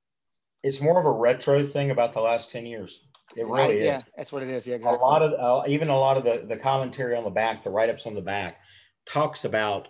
It's 0.63 0.81
more 0.81 0.99
of 0.99 1.05
a 1.05 1.11
retro 1.11 1.63
thing 1.63 1.91
about 1.91 2.13
the 2.13 2.21
last 2.21 2.51
ten 2.51 2.65
years. 2.65 3.01
It 3.35 3.45
really 3.47 3.77
is. 3.77 3.85
Yeah, 3.85 4.01
that's 4.17 4.31
what 4.31 4.43
it 4.43 4.49
is. 4.49 4.67
Yeah, 4.67 4.75
exactly. 4.75 4.99
A 4.99 5.01
lot 5.01 5.21
of 5.21 5.33
uh, 5.33 5.69
even 5.69 5.89
a 5.89 5.97
lot 5.97 6.17
of 6.17 6.23
the 6.23 6.45
the 6.45 6.57
commentary 6.57 7.15
on 7.15 7.23
the 7.23 7.29
back, 7.29 7.63
the 7.63 7.69
write 7.69 7.89
ups 7.89 8.05
on 8.05 8.13
the 8.13 8.21
back 8.21 8.57
talks 9.05 9.45
about 9.45 9.87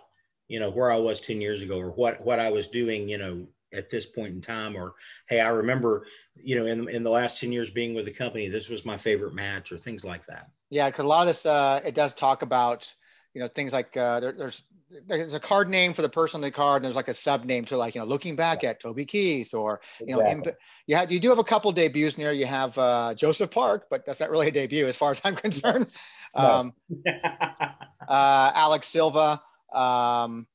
you 0.48 0.60
know 0.60 0.70
where 0.70 0.90
I 0.90 0.98
was 0.98 1.20
10 1.20 1.40
years 1.40 1.62
ago 1.62 1.78
or 1.78 1.90
what 1.90 2.24
what 2.24 2.38
I 2.38 2.50
was 2.50 2.66
doing 2.68 3.08
you 3.08 3.18
know 3.18 3.46
at 3.72 3.90
this 3.90 4.06
point 4.06 4.34
in 4.34 4.40
time 4.40 4.76
or 4.76 4.94
hey 5.28 5.40
I 5.40 5.48
remember 5.48 6.06
you 6.36 6.56
know 6.56 6.66
in 6.66 6.88
in 6.88 7.02
the 7.02 7.10
last 7.10 7.40
10 7.40 7.52
years 7.52 7.70
being 7.70 7.94
with 7.94 8.04
the 8.04 8.12
company 8.12 8.48
this 8.48 8.68
was 8.68 8.84
my 8.84 8.96
favorite 8.96 9.34
match 9.34 9.72
or 9.72 9.78
things 9.78 10.04
like 10.04 10.26
that. 10.26 10.50
Yeah, 10.70 10.88
because 10.88 11.04
a 11.04 11.08
lot 11.08 11.22
of 11.22 11.28
this 11.28 11.44
uh, 11.44 11.80
it 11.84 11.94
does 11.94 12.14
talk 12.14 12.42
about 12.42 12.92
you 13.34 13.40
know 13.40 13.46
things 13.48 13.72
like 13.72 13.96
uh, 13.96 14.20
there, 14.20 14.32
there's 14.32 14.62
there's 15.06 15.34
a 15.34 15.40
card 15.40 15.68
name 15.68 15.94
for 15.94 16.02
the 16.02 16.08
person 16.08 16.38
on 16.38 16.42
the 16.42 16.50
card 16.50 16.76
and 16.76 16.84
there's 16.84 16.96
like 16.96 17.08
a 17.08 17.14
sub 17.14 17.44
name 17.44 17.64
to 17.64 17.76
like 17.76 17.94
you 17.94 18.00
know 18.00 18.06
looking 18.06 18.36
back 18.36 18.62
at 18.64 18.80
Toby 18.80 19.04
Keith 19.06 19.54
or 19.54 19.80
you 20.00 20.14
exactly. 20.14 20.24
know 20.24 20.30
imp- 20.30 20.56
you 20.86 20.96
have 20.96 21.10
you 21.10 21.18
do 21.20 21.28
have 21.30 21.38
a 21.38 21.44
couple 21.44 21.72
debuts 21.72 22.18
near 22.18 22.32
you 22.32 22.46
have 22.46 22.76
uh, 22.78 23.14
Joseph 23.14 23.50
Park 23.50 23.86
but 23.90 24.04
that's 24.04 24.20
not 24.20 24.30
really 24.30 24.48
a 24.48 24.50
debut 24.50 24.86
as 24.86 24.96
far 24.96 25.10
as 25.10 25.20
I'm 25.24 25.36
concerned. 25.36 25.86
Um, 26.34 26.72
uh, 27.06 28.52
Alex 28.54 28.88
Silva. 28.88 29.42
Um, 29.72 30.46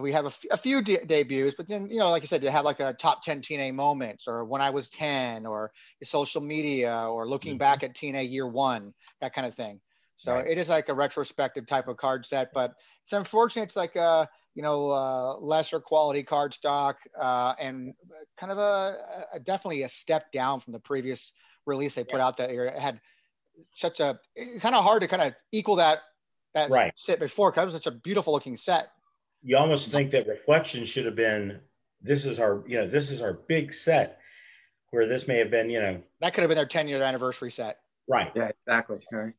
we 0.00 0.12
have 0.12 0.24
a, 0.24 0.28
f- 0.28 0.44
a 0.50 0.56
few 0.56 0.82
de- 0.82 1.04
debuts, 1.04 1.54
but 1.56 1.68
then, 1.68 1.88
you 1.88 1.98
know, 1.98 2.10
like 2.10 2.22
I 2.22 2.26
said, 2.26 2.42
you 2.42 2.50
have 2.50 2.64
like 2.64 2.80
a 2.80 2.92
top 2.94 3.22
10 3.22 3.42
TNA 3.42 3.74
moments 3.74 4.26
or 4.28 4.44
when 4.44 4.60
I 4.60 4.70
was 4.70 4.88
10 4.88 5.46
or 5.46 5.72
social 6.02 6.40
media 6.40 7.06
or 7.08 7.28
looking 7.28 7.52
mm-hmm. 7.52 7.58
back 7.58 7.82
at 7.82 7.94
TNA 7.94 8.30
year 8.30 8.46
one, 8.46 8.92
that 9.20 9.34
kind 9.34 9.46
of 9.46 9.54
thing. 9.54 9.80
So 10.16 10.34
right. 10.34 10.46
it 10.46 10.58
is 10.58 10.68
like 10.68 10.88
a 10.88 10.94
retrospective 10.94 11.66
type 11.66 11.88
of 11.88 11.96
card 11.96 12.24
set, 12.24 12.52
but 12.54 12.74
it's 13.02 13.12
unfortunate. 13.12 13.64
It's 13.64 13.76
like 13.76 13.96
a 13.96 14.28
you 14.54 14.62
know 14.62 14.90
uh, 14.90 15.36
lesser 15.38 15.80
quality 15.80 16.22
card 16.22 16.54
stock 16.54 16.98
uh, 17.20 17.54
and 17.58 17.94
kind 18.36 18.52
of 18.52 18.58
a, 18.58 18.94
a, 19.34 19.40
definitely 19.40 19.82
a 19.82 19.88
step 19.88 20.30
down 20.32 20.60
from 20.60 20.72
the 20.72 20.78
previous 20.78 21.32
release 21.66 21.94
they 21.94 22.04
put 22.04 22.18
yeah. 22.18 22.26
out 22.26 22.36
that 22.36 22.52
year. 22.52 22.66
It 22.66 22.78
had 22.78 23.00
such 23.74 24.00
a 24.00 24.18
kind 24.60 24.74
of 24.74 24.84
hard 24.84 25.02
to 25.02 25.08
kind 25.08 25.22
of 25.22 25.34
equal 25.52 25.76
that 25.76 25.98
that 26.54 26.70
right. 26.70 26.92
set 26.96 27.18
before 27.18 27.50
because 27.50 27.64
it 27.64 27.66
was 27.66 27.74
such 27.74 27.86
a 27.88 27.96
beautiful 27.98 28.32
looking 28.32 28.56
set. 28.56 28.86
You 29.44 29.56
almost 29.58 29.90
think 29.90 30.10
that 30.12 30.26
reflection 30.26 30.84
should 30.84 31.04
have 31.04 31.16
been 31.16 31.60
this 32.02 32.24
is 32.24 32.38
our 32.38 32.64
you 32.66 32.76
know 32.76 32.86
this 32.86 33.10
is 33.10 33.20
our 33.20 33.34
big 33.46 33.72
set 33.72 34.18
where 34.90 35.06
this 35.06 35.28
may 35.28 35.38
have 35.38 35.50
been 35.50 35.70
you 35.70 35.80
know 35.80 36.00
that 36.20 36.34
could 36.34 36.42
have 36.42 36.48
been 36.48 36.56
their 36.56 36.66
10 36.66 36.88
year 36.88 37.02
anniversary 37.02 37.50
set. 37.50 37.80
Right. 38.08 38.32
Yeah, 38.34 38.50
exactly. 38.66 38.98
Right. 39.12 39.32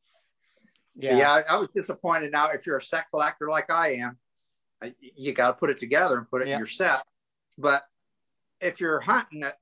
Yeah. 0.98 1.18
yeah, 1.18 1.42
I 1.48 1.56
was 1.56 1.68
disappointed. 1.74 2.32
Now, 2.32 2.50
if 2.50 2.66
you're 2.66 2.78
a 2.78 2.82
set 2.82 3.04
collector 3.10 3.48
like 3.50 3.70
I 3.70 3.96
am, 3.96 4.16
you 4.98 5.32
got 5.32 5.48
to 5.48 5.52
put 5.52 5.68
it 5.68 5.76
together 5.76 6.16
and 6.16 6.28
put 6.28 6.42
it 6.42 6.48
yeah. 6.48 6.54
in 6.54 6.60
your 6.60 6.66
set. 6.66 7.02
But 7.58 7.84
if 8.60 8.80
you're 8.80 9.00
hunting 9.00 9.42
it, 9.42 9.54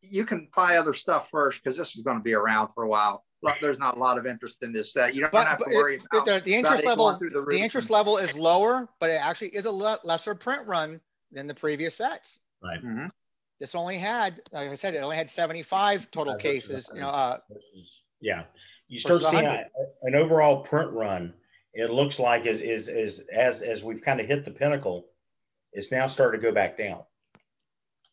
you 0.00 0.24
can 0.24 0.48
buy 0.54 0.76
other 0.76 0.94
stuff 0.94 1.28
first 1.28 1.62
because 1.62 1.76
this 1.76 1.96
is 1.96 2.04
going 2.04 2.18
to 2.18 2.22
be 2.22 2.34
around 2.34 2.68
for 2.68 2.84
a 2.84 2.88
while. 2.88 3.24
There's 3.60 3.78
not 3.78 3.96
a 3.96 3.98
lot 3.98 4.18
of 4.18 4.26
interest 4.26 4.62
in 4.62 4.72
this 4.72 4.92
set. 4.92 5.14
You 5.14 5.22
don't 5.22 5.32
but, 5.32 5.46
have 5.46 5.58
to 5.58 5.70
worry 5.74 5.96
it, 5.96 6.02
about 6.12 6.26
the, 6.26 6.42
the 6.44 6.54
interest 6.54 6.84
level. 6.84 7.18
The, 7.18 7.44
the 7.48 7.58
interest 7.58 7.90
level 7.90 8.18
is 8.18 8.36
lower, 8.36 8.88
but 9.00 9.10
it 9.10 9.20
actually 9.20 9.48
is 9.48 9.64
a 9.64 9.70
lesser 9.70 10.34
print 10.34 10.66
run 10.66 11.00
than 11.32 11.46
the 11.46 11.54
previous 11.54 11.96
sets. 11.96 12.40
Right. 12.62 12.78
Mm-hmm. 12.78 13.06
This 13.58 13.74
only 13.74 13.96
had, 13.96 14.40
like 14.52 14.70
I 14.70 14.74
said, 14.74 14.94
it 14.94 14.98
only 14.98 15.16
had 15.16 15.30
75 15.30 16.10
total 16.10 16.36
cases. 16.36 16.88
You 16.94 17.00
know, 17.00 17.08
uh, 17.08 17.38
yeah 18.20 18.44
you 18.92 18.98
start 18.98 19.22
seeing 19.22 19.46
a, 19.46 19.64
an 20.02 20.14
overall 20.14 20.60
print 20.60 20.90
run. 20.90 21.32
It 21.72 21.90
looks 21.90 22.18
like 22.18 22.44
is 22.44 22.60
is 22.60 22.88
is 22.88 23.22
as 23.32 23.62
as 23.62 23.82
we've 23.82 24.02
kind 24.02 24.20
of 24.20 24.26
hit 24.26 24.44
the 24.44 24.50
pinnacle, 24.50 25.06
it's 25.72 25.90
now 25.90 26.06
starting 26.06 26.38
to 26.38 26.46
go 26.46 26.52
back 26.52 26.76
down. 26.76 27.02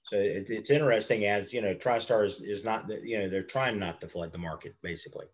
So 0.09 0.17
it, 0.17 0.49
it's 0.49 0.69
interesting 0.69 1.25
as 1.25 1.53
you 1.53 1.61
know, 1.61 1.75
TriStar 1.75 2.25
is, 2.25 2.41
is 2.41 2.63
not 2.63 2.89
you 3.03 3.19
know 3.19 3.29
they're 3.29 3.43
trying 3.43 3.79
not 3.79 4.01
to 4.01 4.07
flood 4.07 4.31
the 4.31 4.37
market 4.37 4.75
basically 4.81 5.27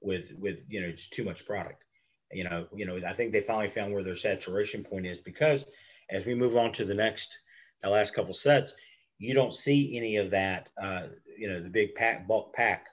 with 0.00 0.32
with 0.38 0.58
you 0.68 0.80
know 0.80 0.90
just 0.90 1.12
too 1.12 1.24
much 1.24 1.46
product. 1.46 1.84
You 2.32 2.44
know 2.44 2.66
you 2.74 2.86
know 2.86 3.00
I 3.06 3.12
think 3.12 3.32
they 3.32 3.40
finally 3.40 3.68
found 3.68 3.92
where 3.92 4.02
their 4.02 4.16
saturation 4.16 4.84
point 4.84 5.06
is 5.06 5.18
because 5.18 5.66
as 6.10 6.26
we 6.26 6.34
move 6.34 6.56
on 6.56 6.72
to 6.72 6.84
the 6.84 6.94
next 6.94 7.38
the 7.82 7.90
last 7.90 8.14
couple 8.14 8.34
sets, 8.34 8.74
you 9.18 9.34
don't 9.34 9.54
see 9.54 9.96
any 9.96 10.16
of 10.16 10.30
that 10.30 10.68
uh, 10.80 11.08
you 11.38 11.48
know 11.48 11.60
the 11.60 11.70
big 11.70 11.94
pack 11.94 12.28
bulk 12.28 12.52
pack 12.52 12.88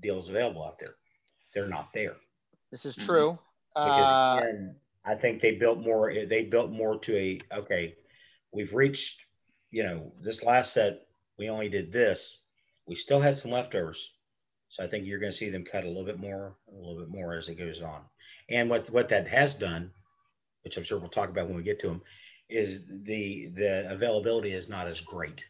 deals 0.00 0.28
available 0.28 0.64
out 0.64 0.78
there 0.78 0.94
they're 1.52 1.68
not 1.68 1.92
there. 1.92 2.16
This 2.70 2.84
is 2.84 2.96
true. 2.96 3.38
Because 3.74 4.00
uh, 4.00 4.40
again, 4.40 4.76
I 5.04 5.14
think 5.14 5.40
they 5.40 5.56
built 5.56 5.80
more. 5.80 6.12
They 6.12 6.44
built 6.44 6.70
more 6.70 6.98
to 7.00 7.16
a 7.16 7.40
okay. 7.52 7.96
We've 8.52 8.74
reached, 8.74 9.20
you 9.70 9.82
know, 9.82 10.12
this 10.20 10.42
last 10.42 10.72
set. 10.72 11.06
We 11.38 11.48
only 11.48 11.68
did 11.68 11.92
this. 11.92 12.40
We 12.86 12.94
still 12.96 13.20
had 13.20 13.38
some 13.38 13.50
leftovers, 13.50 14.12
so 14.68 14.82
I 14.82 14.86
think 14.86 15.06
you're 15.06 15.20
going 15.20 15.32
to 15.32 15.38
see 15.38 15.48
them 15.48 15.64
cut 15.64 15.84
a 15.84 15.88
little 15.88 16.04
bit 16.04 16.18
more, 16.18 16.56
a 16.68 16.74
little 16.76 16.98
bit 16.98 17.08
more 17.08 17.34
as 17.34 17.48
it 17.48 17.56
goes 17.56 17.80
on. 17.82 18.02
And 18.48 18.68
what 18.68 18.90
what 18.90 19.08
that 19.10 19.28
has 19.28 19.54
done, 19.54 19.90
which 20.62 20.76
I'm 20.76 20.84
sure 20.84 20.98
we'll 20.98 21.08
talk 21.08 21.30
about 21.30 21.46
when 21.46 21.56
we 21.56 21.62
get 21.62 21.80
to 21.80 21.88
them, 21.88 22.02
is 22.48 22.86
the 22.86 23.50
the 23.54 23.90
availability 23.90 24.52
is 24.52 24.68
not 24.68 24.86
as 24.86 25.00
great. 25.00 25.44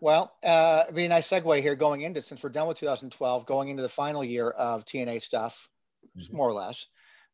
Well, 0.00 0.32
uh, 0.42 0.84
it'd 0.84 0.96
be 0.96 1.04
a 1.04 1.08
nice 1.08 1.28
segue 1.28 1.60
here 1.60 1.74
going 1.74 2.02
into 2.02 2.22
since 2.22 2.42
we're 2.42 2.50
done 2.50 2.68
with 2.68 2.78
2012, 2.78 3.46
going 3.46 3.68
into 3.68 3.82
the 3.82 3.88
final 3.88 4.24
year 4.24 4.50
of 4.50 4.84
TNA 4.84 5.22
stuff, 5.22 5.68
mm-hmm. 6.16 6.36
more 6.36 6.48
or 6.48 6.52
less, 6.52 6.86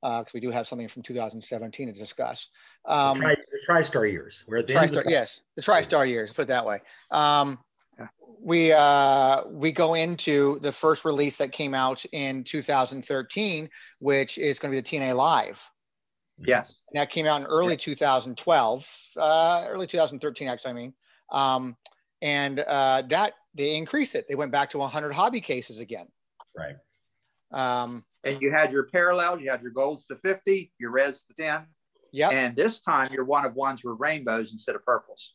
because 0.03 0.27
uh, 0.27 0.31
we 0.35 0.41
do 0.41 0.51
have 0.51 0.67
something 0.67 0.89
from 0.89 1.03
2017 1.03 1.87
to 1.87 1.93
discuss. 1.93 2.49
Um, 2.85 3.19
the, 3.19 3.25
tri- 3.25 3.35
the 3.35 3.73
TriStar 3.73 4.11
years. 4.11 4.45
We're 4.47 4.59
at 4.59 4.67
the 4.67 4.75
TriStar, 4.75 5.05
the 5.05 5.11
yes, 5.11 5.41
the 5.57 5.63
TriStar 5.63 6.09
years. 6.09 6.33
Put 6.33 6.43
it 6.43 6.49
that 6.49 6.65
way. 6.65 6.81
Um, 7.11 7.59
we 8.41 8.73
uh, 8.73 9.43
we 9.49 9.73
go 9.73 9.95
into 9.95 10.59
the 10.61 10.73
first 10.73 11.05
release 11.05 11.39
that 11.39 11.53
came 11.53 11.75
out 11.75 12.05
in 12.13 12.45
2013, 12.45 13.69
which 13.99 14.39
is 14.39 14.59
going 14.59 14.73
to 14.73 14.81
be 14.81 14.99
the 14.99 15.05
TNA 15.05 15.17
Live. 15.17 15.71
Yes. 16.39 16.77
And 16.93 17.01
that 17.01 17.11
came 17.11 17.27
out 17.27 17.41
in 17.41 17.47
early 17.49 17.77
2012, 17.77 18.89
uh, 19.17 19.67
early 19.69 19.87
2013, 19.87 20.49
actually. 20.49 20.71
I 20.71 20.75
mean, 20.75 20.95
um, 21.33 21.77
and 22.23 22.61
uh, 22.61 23.03
that 23.09 23.35
they 23.55 23.77
increased 23.77 24.15
it. 24.15 24.27
They 24.29 24.37
went 24.37 24.53
back 24.53 24.71
to 24.71 24.79
100 24.79 25.13
hobby 25.13 25.41
cases 25.41 25.81
again. 25.81 26.07
Right. 26.57 26.77
Um, 27.51 28.05
and 28.25 28.41
you 28.41 28.51
had 28.51 28.73
your 28.73 28.85
parallels, 28.85 29.41
you 29.41 29.51
had 29.51 29.63
your 29.63 29.71
golds 29.71 30.07
to 30.07 30.17
50, 30.17 30.73
your 30.79 30.91
reds 30.91 31.25
to 31.25 31.35
10. 31.35 31.67
Yeah. 32.13 32.31
And 32.31 32.57
this 32.57 32.81
time 32.81 33.13
your 33.13 33.25
one 33.25 33.45
of 33.45 33.55
ones 33.55 33.85
were 33.85 33.95
rainbows 33.95 34.53
instead 34.53 34.75
of 34.75 34.85
purples. 34.85 35.35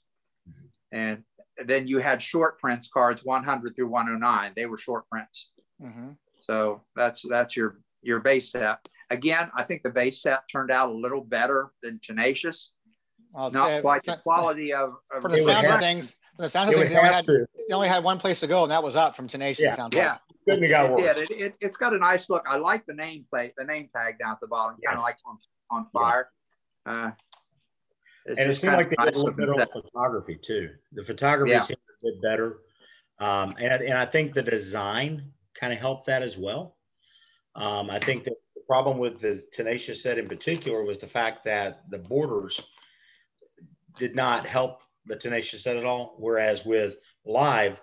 Mm-hmm. 0.50 0.68
And 0.92 1.24
then 1.66 1.88
you 1.88 2.00
had 2.00 2.22
short 2.22 2.60
prints 2.60 2.90
cards 2.90 3.24
100 3.24 3.76
through 3.76 3.88
109. 3.88 4.54
They 4.56 4.66
were 4.66 4.78
short 4.78 5.08
prints. 5.10 5.52
Mm-hmm. 5.82 6.12
So 6.42 6.82
that's 6.96 7.24
that's 7.28 7.56
your 7.56 7.78
your 8.02 8.20
base 8.20 8.52
set. 8.52 8.80
Again, 9.10 9.50
I 9.56 9.64
think 9.64 9.84
the 9.84 9.90
base 9.90 10.22
set 10.22 10.42
turned 10.52 10.72
out 10.72 10.90
a 10.90 10.94
little 10.94 11.22
better 11.22 11.72
than 11.82 12.00
Tenacious. 12.04 12.72
I'll 13.36 13.52
Not 13.52 13.82
quite 13.82 14.04
the 14.04 14.18
quality 14.18 14.74
of, 14.74 14.94
of 15.14 15.22
for 15.22 15.30
the 15.30 15.40
sound 15.40 15.68
of 15.68 15.80
things. 15.80 16.16
The 16.38 16.50
sound 16.50 16.72
of 16.72 16.80
things, 16.80 16.90
they 16.90 16.98
only, 16.98 17.10
had, 17.10 17.26
they 17.26 17.74
only 17.74 17.88
had 17.88 18.04
one 18.04 18.18
place 18.18 18.40
to 18.42 18.48
go, 18.48 18.64
and 18.64 18.72
that 18.72 18.84
was 18.84 18.96
up 18.96 19.16
from 19.16 19.28
Tenacious. 19.28 19.64
Yeah, 19.64 19.76
sounds 19.76 19.96
yeah. 19.96 20.12
Like. 20.12 20.20
Couldn't 20.48 20.64
have 20.64 20.72
got 20.72 20.92
worse. 20.92 21.18
It, 21.18 21.32
it, 21.32 21.42
it, 21.42 21.56
has 21.62 21.78
got 21.78 21.94
a 21.94 21.98
nice 21.98 22.30
look. 22.30 22.44
I 22.48 22.58
like 22.58 22.86
the 22.86 22.94
name 22.94 23.26
plate, 23.30 23.54
the 23.58 23.64
name 23.64 23.90
tag 23.96 24.20
down 24.20 24.32
at 24.32 24.40
the 24.42 24.48
bottom, 24.48 24.78
yes. 24.82 24.90
kind 24.90 25.00
of 25.00 25.04
like 25.04 25.18
on, 25.26 25.38
on 25.70 25.86
fire. 25.86 26.30
Yeah. 26.86 27.06
Uh, 27.06 27.12
and 28.26 28.52
it 28.52 28.56
seemed 28.56 28.74
like 28.74 28.90
they 28.90 28.96
did 29.04 29.16
a 29.16 29.18
little 29.18 29.32
bit 29.32 29.50
on 29.50 29.82
photography 29.82 30.40
too. 30.42 30.70
The 30.94 31.04
photography 31.04 31.52
yeah. 31.52 31.62
seemed 31.62 31.80
a 32.02 32.06
bit 32.06 32.22
better. 32.22 32.60
Um, 33.20 33.52
and, 33.60 33.84
and 33.84 33.98
I 33.98 34.06
think 34.06 34.34
the 34.34 34.42
design 34.42 35.32
kind 35.60 35.74
of 35.74 35.80
helped 35.80 36.08
that 36.08 36.22
as 36.22 36.38
well. 36.38 36.78
Um, 37.56 37.90
I 37.90 38.00
think 38.00 38.24
that 38.24 38.36
the 38.56 38.62
problem 38.68 38.98
with 38.98 39.20
the 39.20 39.44
Tenacious 39.52 40.02
set 40.02 40.18
in 40.18 40.28
particular 40.28 40.84
was 40.84 41.00
the 41.00 41.08
fact 41.08 41.44
that 41.46 41.90
the 41.90 42.00
borders 42.00 42.60
did 43.98 44.16
not 44.16 44.46
help 44.46 44.82
the 45.06 45.16
tenacious 45.16 45.64
set 45.64 45.78
at 45.78 45.86
all. 45.86 46.16
Whereas 46.18 46.66
with 46.66 46.98
live, 47.26 47.80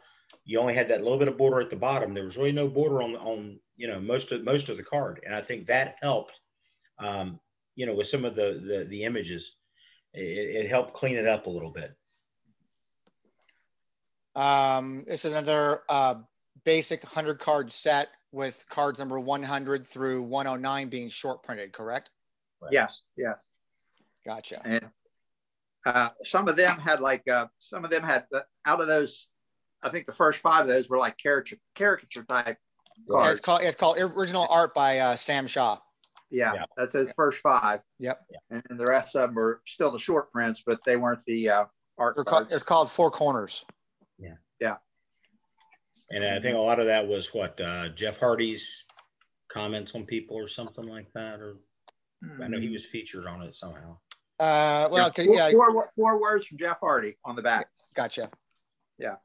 you 0.51 0.59
only 0.59 0.75
had 0.75 0.89
that 0.89 1.05
little 1.05 1.17
bit 1.17 1.29
of 1.29 1.37
border 1.37 1.61
at 1.61 1.71
the 1.71 1.77
bottom. 1.77 2.13
There 2.13 2.25
was 2.25 2.37
really 2.37 2.51
no 2.51 2.67
border 2.67 3.03
on 3.03 3.15
on 3.15 3.61
you 3.77 3.87
know 3.87 4.01
most 4.01 4.33
of 4.33 4.43
most 4.43 4.69
of 4.69 4.77
the 4.77 4.83
card, 4.83 5.21
and 5.25 5.33
I 5.33 5.41
think 5.41 5.69
that 5.69 5.95
helped. 6.03 6.41
Um, 6.99 7.39
you 7.77 7.87
know, 7.87 7.95
with 7.95 8.09
some 8.09 8.25
of 8.25 8.35
the 8.35 8.61
the, 8.67 8.85
the 8.89 9.05
images, 9.05 9.55
it, 10.13 10.65
it 10.65 10.69
helped 10.69 10.93
clean 10.93 11.17
it 11.17 11.29
up 11.29 11.47
a 11.47 11.51
little 11.51 11.71
bit. 11.71 11.95
Um, 14.35 15.05
this 15.07 15.25
is 15.25 15.31
another 15.31 15.83
uh, 15.89 16.17
basic 16.65 17.05
100 17.05 17.39
card 17.39 17.71
set 17.71 18.09
with 18.33 18.67
cards 18.69 18.99
number 18.99 19.21
100 19.21 19.87
through 19.87 20.23
109 20.25 20.89
being 20.89 21.09
short 21.09 21.45
printed, 21.45 21.73
correct? 21.73 22.11
Right. 22.61 22.73
Yes. 22.73 23.03
Yeah. 23.17 23.35
Gotcha. 24.27 24.61
And 24.65 24.91
uh, 25.87 26.09
some 26.25 26.49
of 26.49 26.57
them 26.57 26.77
had 26.81 27.01
like 27.01 27.29
uh, 27.29 27.47
some 27.61 27.85
of 27.85 27.93
them 27.93 28.03
had 28.03 28.27
uh, 28.35 28.41
out 28.67 28.81
of 28.81 28.89
those 28.89 29.29
i 29.83 29.89
think 29.89 30.07
the 30.07 30.13
first 30.13 30.41
five 30.41 30.63
of 30.63 30.69
those 30.69 30.89
were 30.89 30.99
like 30.99 31.17
caricature 31.19 31.61
caricature 31.75 32.25
type 32.25 32.59
cards. 33.09 33.27
Yeah, 33.27 33.31
it's 33.33 33.41
called 33.41 33.63
it's 33.63 33.77
called 33.77 33.99
original 33.99 34.47
art 34.51 34.75
by 34.75 34.99
uh, 34.99 35.17
sam 35.17 35.47
shaw 35.47 35.79
yeah, 36.33 36.53
yeah. 36.55 36.65
that's 36.77 36.93
his 36.93 37.13
first 37.17 37.41
five 37.41 37.81
yep 37.99 38.21
and, 38.51 38.63
and, 38.71 38.79
the 38.79 38.87
rest 38.87 39.17
of 39.17 39.23
them 39.23 39.35
were 39.35 39.61
still 39.67 39.91
the 39.91 39.99
short 39.99 40.31
prints 40.33 40.63
but 40.65 40.79
they 40.87 40.97
weren't 40.97 41.25
the 41.27 41.49
uh, 41.49 41.65
art 41.99 42.17
called, 42.27 42.49
it's 42.51 42.63
called 42.63 42.91
four 42.91 43.11
corners 43.11 43.65
yeah 44.19 44.35
yeah 44.61 44.77
and 46.11 46.25
i 46.25 46.39
think 46.41 46.57
a 46.57 46.61
lot 46.61 46.79
of 46.79 46.87
that 46.87 47.07
was 47.07 47.35
what 47.35 47.61
uh, 47.61 47.89
jeff 47.91 48.19
hardy's 48.21 48.85
comments 49.49 49.95
on 49.97 50.05
people 50.05 50.37
or 50.37 50.47
something 50.47 50.87
like 50.87 51.09
that 51.15 51.41
or 51.41 51.57
mm-hmm. 52.25 52.43
i 52.43 52.47
know 52.47 52.61
he 52.61 52.69
hmm. 52.69 52.75
was 52.75 52.87
featured 52.87 53.27
on 53.27 53.43
it 53.43 53.57
somehow 53.57 53.97
uh, 54.41 54.89
well, 54.91 55.13
yeah, 55.15 55.25
four, 55.25 55.35
yeah. 55.35 55.51
Four, 55.51 55.93
four, 55.95 56.19
words 56.19 56.47
from 56.47 56.57
Jeff 56.57 56.81
Hardy 56.81 57.15
on 57.27 57.37
the 57.37 57.43
back. 57.43 57.69
Gotcha. 57.95 58.31
Yeah. 58.97 59.17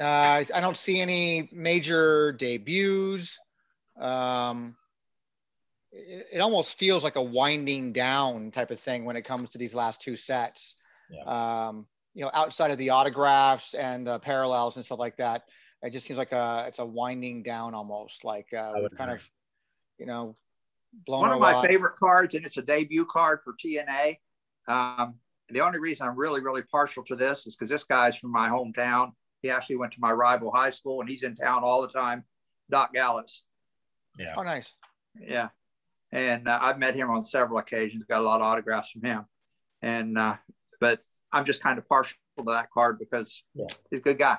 Uh, 0.00 0.44
I 0.54 0.60
don't 0.60 0.76
see 0.76 1.00
any 1.00 1.48
major 1.52 2.32
debuts. 2.32 3.38
Um, 3.98 4.76
it, 5.90 6.26
it, 6.34 6.38
almost 6.38 6.78
feels 6.78 7.02
like 7.02 7.16
a 7.16 7.22
winding 7.22 7.92
down 7.92 8.52
type 8.52 8.70
of 8.70 8.78
thing 8.78 9.04
when 9.04 9.16
it 9.16 9.24
comes 9.24 9.50
to 9.50 9.58
these 9.58 9.74
last 9.74 10.00
two 10.00 10.14
sets. 10.14 10.76
Yeah. 11.10 11.24
Um, 11.24 11.86
you 12.14 12.24
know, 12.24 12.30
outside 12.32 12.70
of 12.70 12.78
the 12.78 12.90
autographs 12.90 13.74
and 13.74 14.06
the 14.06 14.20
parallels 14.20 14.76
and 14.76 14.84
stuff 14.84 15.00
like 15.00 15.16
that, 15.16 15.42
it 15.82 15.90
just 15.90 16.06
seems 16.06 16.18
like 16.18 16.32
a 16.32 16.64
it's 16.68 16.78
a 16.78 16.86
winding 16.86 17.42
down 17.42 17.74
almost. 17.74 18.24
Like 18.24 18.52
uh, 18.52 18.74
kind 18.96 19.10
of, 19.10 19.28
you 19.98 20.06
know, 20.06 20.36
blown 21.06 21.20
away 21.20 21.28
one 21.28 21.36
of 21.36 21.40
my 21.40 21.52
lot. 21.54 21.66
favorite 21.66 21.96
cards, 21.98 22.34
and 22.34 22.44
it's 22.44 22.56
a 22.56 22.62
debut 22.62 23.04
card 23.04 23.40
for 23.42 23.54
TNA. 23.54 24.18
Um, 24.66 25.14
the 25.48 25.60
only 25.60 25.78
reason 25.78 26.06
I'm 26.06 26.16
really, 26.16 26.40
really 26.40 26.62
partial 26.62 27.04
to 27.04 27.16
this 27.16 27.46
is 27.46 27.56
because 27.56 27.70
this 27.70 27.84
guy's 27.84 28.16
from 28.16 28.32
my 28.32 28.48
hometown. 28.48 29.12
He 29.42 29.50
actually 29.50 29.76
went 29.76 29.92
to 29.92 30.00
my 30.00 30.10
rival 30.12 30.50
high 30.50 30.70
school, 30.70 31.00
and 31.00 31.08
he's 31.08 31.22
in 31.22 31.34
town 31.36 31.62
all 31.62 31.82
the 31.82 31.88
time. 31.88 32.24
Doc 32.70 32.92
Gallows. 32.92 33.42
Yeah. 34.18 34.34
Oh, 34.36 34.42
nice. 34.42 34.74
Yeah, 35.20 35.48
and 36.12 36.48
uh, 36.48 36.58
I've 36.60 36.78
met 36.78 36.94
him 36.94 37.10
on 37.10 37.24
several 37.24 37.58
occasions. 37.58 38.04
Got 38.08 38.20
a 38.20 38.24
lot 38.24 38.40
of 38.40 38.46
autographs 38.46 38.90
from 38.90 39.02
him, 39.02 39.26
and 39.82 40.18
uh, 40.18 40.36
but 40.80 41.00
I'm 41.32 41.44
just 41.44 41.62
kind 41.62 41.78
of 41.78 41.88
partial 41.88 42.16
to 42.38 42.44
that 42.48 42.70
card 42.70 42.98
because 42.98 43.42
Yeah. 43.54 43.66
he's 43.90 44.00
a 44.00 44.02
good 44.02 44.18
guy, 44.18 44.38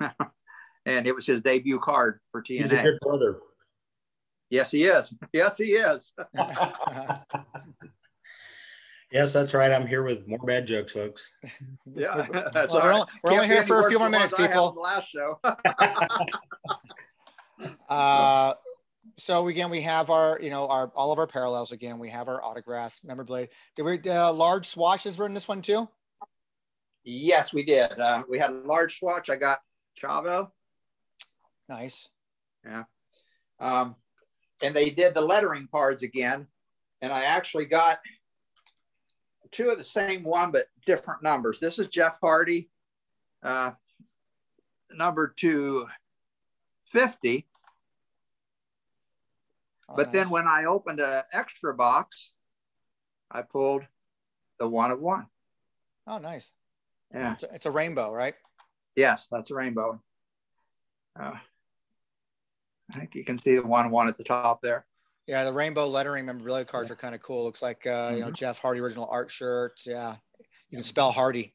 and 0.86 1.06
it 1.06 1.14
was 1.14 1.26
his 1.26 1.42
debut 1.42 1.78
card 1.80 2.20
for 2.32 2.42
TNA. 2.42 2.62
He's 2.62 2.64
a 2.72 2.76
TNA. 2.76 2.82
good 2.82 2.98
brother. 3.02 3.38
Yes, 4.48 4.70
he 4.72 4.84
is. 4.84 5.14
Yes, 5.32 5.58
he 5.58 5.72
is. 5.74 6.12
yes, 9.12 9.32
that's 9.32 9.54
right. 9.54 9.70
I'm 9.72 9.86
here 9.86 10.02
with 10.02 10.26
more 10.28 10.38
bad 10.38 10.66
jokes, 10.66 10.92
folks. 10.92 11.32
Yeah, 11.94 12.26
Well, 12.30 12.50
that's 12.54 12.72
we're 12.72 12.80
all 12.80 12.88
right. 12.88 12.94
only, 12.94 13.06
we're 13.24 13.32
only 13.32 13.46
here 13.46 13.64
for 13.64 13.86
a 13.86 13.88
few 13.88 13.98
more 13.98 14.08
minutes, 14.10 14.32
ones 14.32 14.44
I 14.44 14.48
people. 14.48 14.76
last 14.80 15.10
show. 15.10 15.40
Uh, 17.90 18.54
so 19.18 19.46
again, 19.48 19.68
we 19.70 19.82
have 19.82 20.08
our, 20.08 20.38
you 20.40 20.48
know, 20.48 20.66
our 20.68 20.90
all 20.94 21.12
of 21.12 21.18
our 21.18 21.26
parallels. 21.26 21.72
Again, 21.72 21.98
we 21.98 22.08
have 22.08 22.26
our 22.28 22.42
autographs, 22.42 23.02
memorabilia. 23.04 23.48
Did 23.76 23.82
we 23.82 24.10
uh, 24.10 24.32
large 24.32 24.66
swatches 24.66 25.18
were 25.18 25.26
in 25.26 25.34
this 25.34 25.46
one 25.48 25.60
too? 25.60 25.86
yes, 27.04 27.52
we 27.52 27.62
did. 27.64 27.98
Uh, 27.98 28.22
we 28.30 28.38
had 28.38 28.50
a 28.50 28.54
large 28.64 28.98
swatch. 28.98 29.28
I 29.28 29.36
got 29.36 29.58
Chavo. 30.00 30.48
Nice. 31.68 32.08
Yeah. 32.64 32.84
Um, 33.58 33.94
and 34.62 34.74
they 34.74 34.88
did 34.90 35.12
the 35.14 35.20
lettering 35.20 35.68
cards 35.70 36.02
again. 36.02 36.46
And 37.02 37.12
I 37.12 37.24
actually 37.24 37.66
got 37.66 37.98
two 39.52 39.70
of 39.70 39.78
the 39.78 39.84
same 39.84 40.22
one, 40.22 40.50
but 40.50 40.66
different 40.86 41.22
numbers. 41.22 41.60
This 41.60 41.78
is 41.78 41.88
Jeff 41.88 42.18
Hardy, 42.20 42.70
uh, 43.42 43.72
number 44.92 45.32
250. 45.36 47.46
Oh, 49.88 49.96
But 49.96 50.12
then 50.12 50.30
when 50.30 50.46
I 50.46 50.66
opened 50.66 51.00
an 51.00 51.22
extra 51.32 51.74
box, 51.74 52.32
I 53.30 53.42
pulled 53.42 53.82
the 54.58 54.68
one 54.68 54.90
of 54.90 55.00
one. 55.00 55.26
oh, 56.06 56.18
nice. 56.18 56.50
Yeah. 57.12 57.32
It's 57.32 57.42
a, 57.42 57.54
it's 57.54 57.66
a 57.66 57.70
rainbow, 57.70 58.12
right? 58.12 58.34
Yes, 58.94 59.26
that's 59.30 59.50
a 59.50 59.54
rainbow. 59.54 60.00
Uh, 61.18 61.32
I 62.90 62.94
think 62.94 63.14
you 63.14 63.24
can 63.24 63.38
see 63.38 63.56
the 63.56 63.66
one 63.66 63.90
one 63.90 64.08
at 64.08 64.16
the 64.16 64.24
top 64.24 64.62
there. 64.62 64.86
Yeah, 65.30 65.44
the 65.44 65.52
rainbow 65.52 65.86
lettering 65.86 66.26
memorabilia 66.26 66.64
cards 66.64 66.90
are 66.90 66.96
kind 66.96 67.14
of 67.14 67.22
cool. 67.22 67.44
Looks 67.44 67.62
like 67.62 67.86
uh, 67.86 68.10
you 68.14 68.20
know 68.22 68.30
Mhm. 68.30 68.34
Jeff 68.36 68.58
Hardy 68.58 68.80
original 68.80 69.06
art 69.08 69.30
shirts. 69.30 69.86
Yeah, 69.86 70.16
you 70.70 70.76
can 70.78 70.82
spell 70.82 71.12
Hardy. 71.12 71.54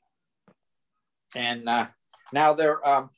and 1.36 1.68
uh, 1.68 1.88
now 2.32 2.54
they're 2.54 2.80
um, 2.88 3.10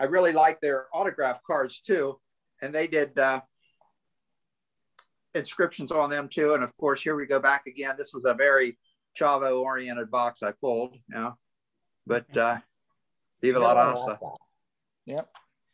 i 0.00 0.04
really 0.04 0.32
like 0.32 0.60
their 0.60 0.86
autograph 0.92 1.40
cards 1.46 1.80
too 1.80 2.18
and 2.60 2.74
they 2.74 2.88
did 2.88 3.16
uh, 3.16 3.40
inscriptions 5.34 5.92
on 5.92 6.10
them 6.10 6.28
too 6.28 6.54
and 6.54 6.64
of 6.64 6.76
course 6.76 7.00
here 7.00 7.14
we 7.14 7.24
go 7.26 7.38
back 7.38 7.66
again 7.68 7.94
this 7.96 8.12
was 8.12 8.24
a 8.24 8.34
very 8.34 8.76
chavo 9.16 9.60
oriented 9.62 10.10
box 10.10 10.42
i 10.42 10.50
pulled 10.50 10.94
you 10.96 11.14
know 11.14 11.38
but 12.04 12.36
uh 12.36 12.58
viva 13.40 13.60
la 13.60 13.74
raza 13.76 14.18
Yep, 15.06 15.30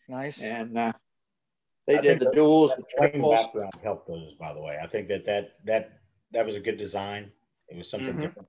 nice. 0.09 0.43
and 0.43 0.77
uh, 0.77 0.93
they 1.89 1.99
I 1.99 2.01
did 2.03 2.21
the 2.21 2.27
that- 2.27 2.35
duals 2.35 2.69
That 2.69 2.77
the 2.77 2.85
plain 2.97 3.11
triples 3.13 3.35
background 3.35 3.73
helped 3.83 4.07
those, 4.07 4.35
by 4.39 4.53
the 4.55 4.61
way. 4.61 4.79
I 4.81 4.87
think 4.87 5.09
that 5.09 5.25
that 5.25 5.57
that 5.65 5.99
that 6.33 6.47
was 6.47 6.55
a 6.55 6.61
good 6.61 6.77
design. 6.79 7.33
It 7.69 7.77
was 7.77 7.91
something 7.91 8.15
Mhm. 8.15 8.21
different. 8.21 8.49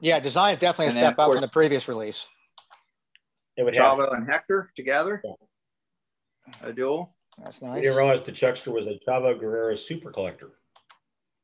Yeah, 0.00 0.18
design 0.20 0.54
is 0.54 0.60
definitely 0.60 0.86
a 0.86 0.88
And 0.88 0.96
then, 0.96 1.04
step 1.12 1.18
up 1.18 1.30
from 1.32 1.40
the 1.40 1.48
previous 1.48 1.86
release. 1.88 2.26
It 3.56 3.62
would 3.64 3.76
have. 3.76 3.98
chavo 3.98 4.12
and 4.14 4.26
hector 4.28 4.70
together 4.76 5.22
a 6.62 6.72
dual 6.72 7.14
That's 7.38 7.62
I 7.62 7.66
nice. 7.66 7.82
didn't 7.82 7.96
realize 7.96 8.22
the 8.22 8.32
Chuckster 8.32 8.70
was 8.72 8.86
a 8.86 8.98
Chavo 9.06 9.38
Guerrero 9.38 9.74
super 9.76 10.10
collector. 10.10 10.50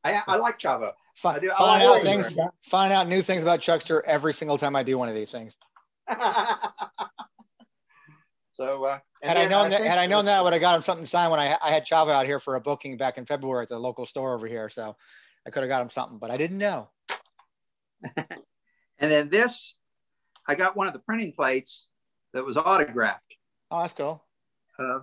i, 0.04 0.20
I 0.26 0.36
like 0.36 0.58
chavo 0.58 0.92
Fi- 1.16 1.34
I 1.36 1.38
do- 1.38 1.50
I 1.52 1.56
find 1.58 1.84
like 1.84 1.98
out 1.98 2.02
things, 2.02 2.34
find 2.62 2.92
out 2.92 3.06
new 3.06 3.22
things 3.22 3.42
about 3.42 3.60
Chuckster 3.60 4.02
every 4.06 4.32
single 4.34 4.56
time 4.58 4.74
I 4.76 4.82
do 4.82 4.96
one 4.98 5.08
of 5.08 5.14
these 5.14 5.30
things. 5.30 5.56
so 8.60 8.84
uh, 8.84 8.98
Had 9.22 9.36
and 9.36 9.38
I 9.38 9.42
then 9.42 9.50
known 9.50 9.70
that, 9.70 9.80
had 9.82 9.98
I 9.98 10.06
known 10.06 10.24
that, 10.26 10.38
I 10.38 10.42
would 10.42 10.52
have 10.52 10.60
got 10.60 10.76
him 10.76 10.82
something 10.82 11.06
signed 11.06 11.30
when 11.30 11.40
I, 11.40 11.56
I 11.62 11.70
had 11.70 11.86
Chavo 11.86 12.10
out 12.10 12.26
here 12.26 12.38
for 12.38 12.56
a 12.56 12.60
booking 12.60 12.98
back 12.98 13.16
in 13.16 13.24
February 13.24 13.62
at 13.62 13.70
the 13.70 13.78
local 13.78 14.04
store 14.04 14.34
over 14.34 14.46
here. 14.46 14.68
So 14.68 14.94
I 15.46 15.50
could 15.50 15.62
have 15.62 15.70
got 15.70 15.80
him 15.80 15.88
something, 15.88 16.18
but 16.18 16.30
I 16.30 16.36
didn't 16.36 16.58
know. 16.58 16.88
And 19.02 19.10
then 19.10 19.30
this, 19.30 19.76
I 20.46 20.54
got 20.54 20.76
one 20.76 20.86
of 20.86 20.92
the 20.92 20.98
printing 20.98 21.32
plates 21.32 21.86
that 22.34 22.44
was 22.44 22.58
autographed. 22.58 23.34
Oh, 23.70 23.80
that's 23.80 23.94
cool. 23.94 24.22
Uh, 24.78 24.98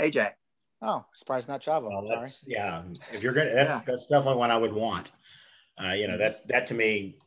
AJ. 0.00 0.32
Oh, 0.82 1.04
surprised 1.14 1.46
not 1.46 1.62
Chavo. 1.62 1.90
Well, 1.90 2.08
Sorry. 2.08 2.18
that's 2.18 2.44
yeah. 2.48 2.82
If 3.12 3.22
you're 3.22 3.32
gonna, 3.32 3.54
that's 3.54 3.70
Yeah. 3.72 3.82
that's 3.86 4.06
definitely 4.06 4.40
one 4.40 4.50
I 4.50 4.56
would 4.56 4.72
want. 4.72 5.12
Uh, 5.80 5.92
you 5.92 6.08
know, 6.08 6.18
that's 6.18 6.40
that 6.48 6.66
to 6.66 6.74
me. 6.74 7.18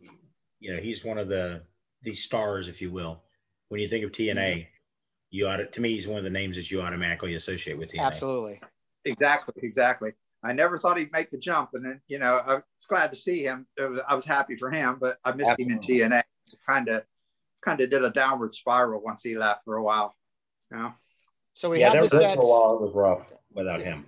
You 0.59 0.75
know, 0.75 0.81
he's 0.81 1.05
one 1.05 1.17
of 1.17 1.29
the 1.29 1.63
the 2.01 2.13
stars, 2.13 2.67
if 2.67 2.81
you 2.81 2.91
will. 2.91 3.23
When 3.69 3.79
you 3.79 3.87
think 3.87 4.03
of 4.03 4.11
TNA, 4.11 4.67
you 5.29 5.47
ought 5.47 5.57
to, 5.57 5.65
to 5.65 5.81
me, 5.81 5.93
he's 5.93 6.07
one 6.07 6.17
of 6.17 6.23
the 6.23 6.29
names 6.29 6.55
that 6.55 6.71
you 6.71 6.81
automatically 6.81 7.35
associate 7.35 7.77
with 7.77 7.91
TNA. 7.91 8.01
Absolutely. 8.01 8.61
Exactly, 9.05 9.53
exactly. 9.63 10.11
I 10.43 10.53
never 10.53 10.77
thought 10.77 10.97
he'd 10.97 11.11
make 11.11 11.31
the 11.31 11.37
jump, 11.37 11.71
and 11.73 11.83
then 11.83 12.01
you 12.07 12.19
know 12.19 12.37
I 12.45 12.55
was 12.55 12.63
glad 12.87 13.09
to 13.11 13.15
see 13.17 13.41
him. 13.43 13.65
Was, 13.77 14.01
I 14.07 14.15
was 14.15 14.25
happy 14.25 14.55
for 14.55 14.69
him, 14.69 14.97
but 14.99 15.17
I 15.25 15.31
missed 15.31 15.59
him 15.59 15.71
in 15.71 15.79
TNA. 15.79 16.21
Kind 16.65 16.89
of, 16.89 17.03
kind 17.63 17.81
of 17.81 17.89
did 17.89 18.03
a 18.03 18.09
downward 18.09 18.53
spiral 18.53 19.01
once 19.01 19.23
he 19.23 19.37
left 19.37 19.63
for 19.65 19.77
a 19.77 19.83
while. 19.83 20.15
You 20.71 20.77
know? 20.77 20.93
So 21.53 21.69
we 21.71 21.79
yeah, 21.79 21.91
have 21.91 22.03
this 22.03 22.13
was 22.13 22.35
for 22.35 22.41
a 22.41 22.45
while 22.45 22.75
it 22.75 22.81
was 22.81 22.93
rough 22.93 23.31
without 23.53 23.81
him. 23.81 24.05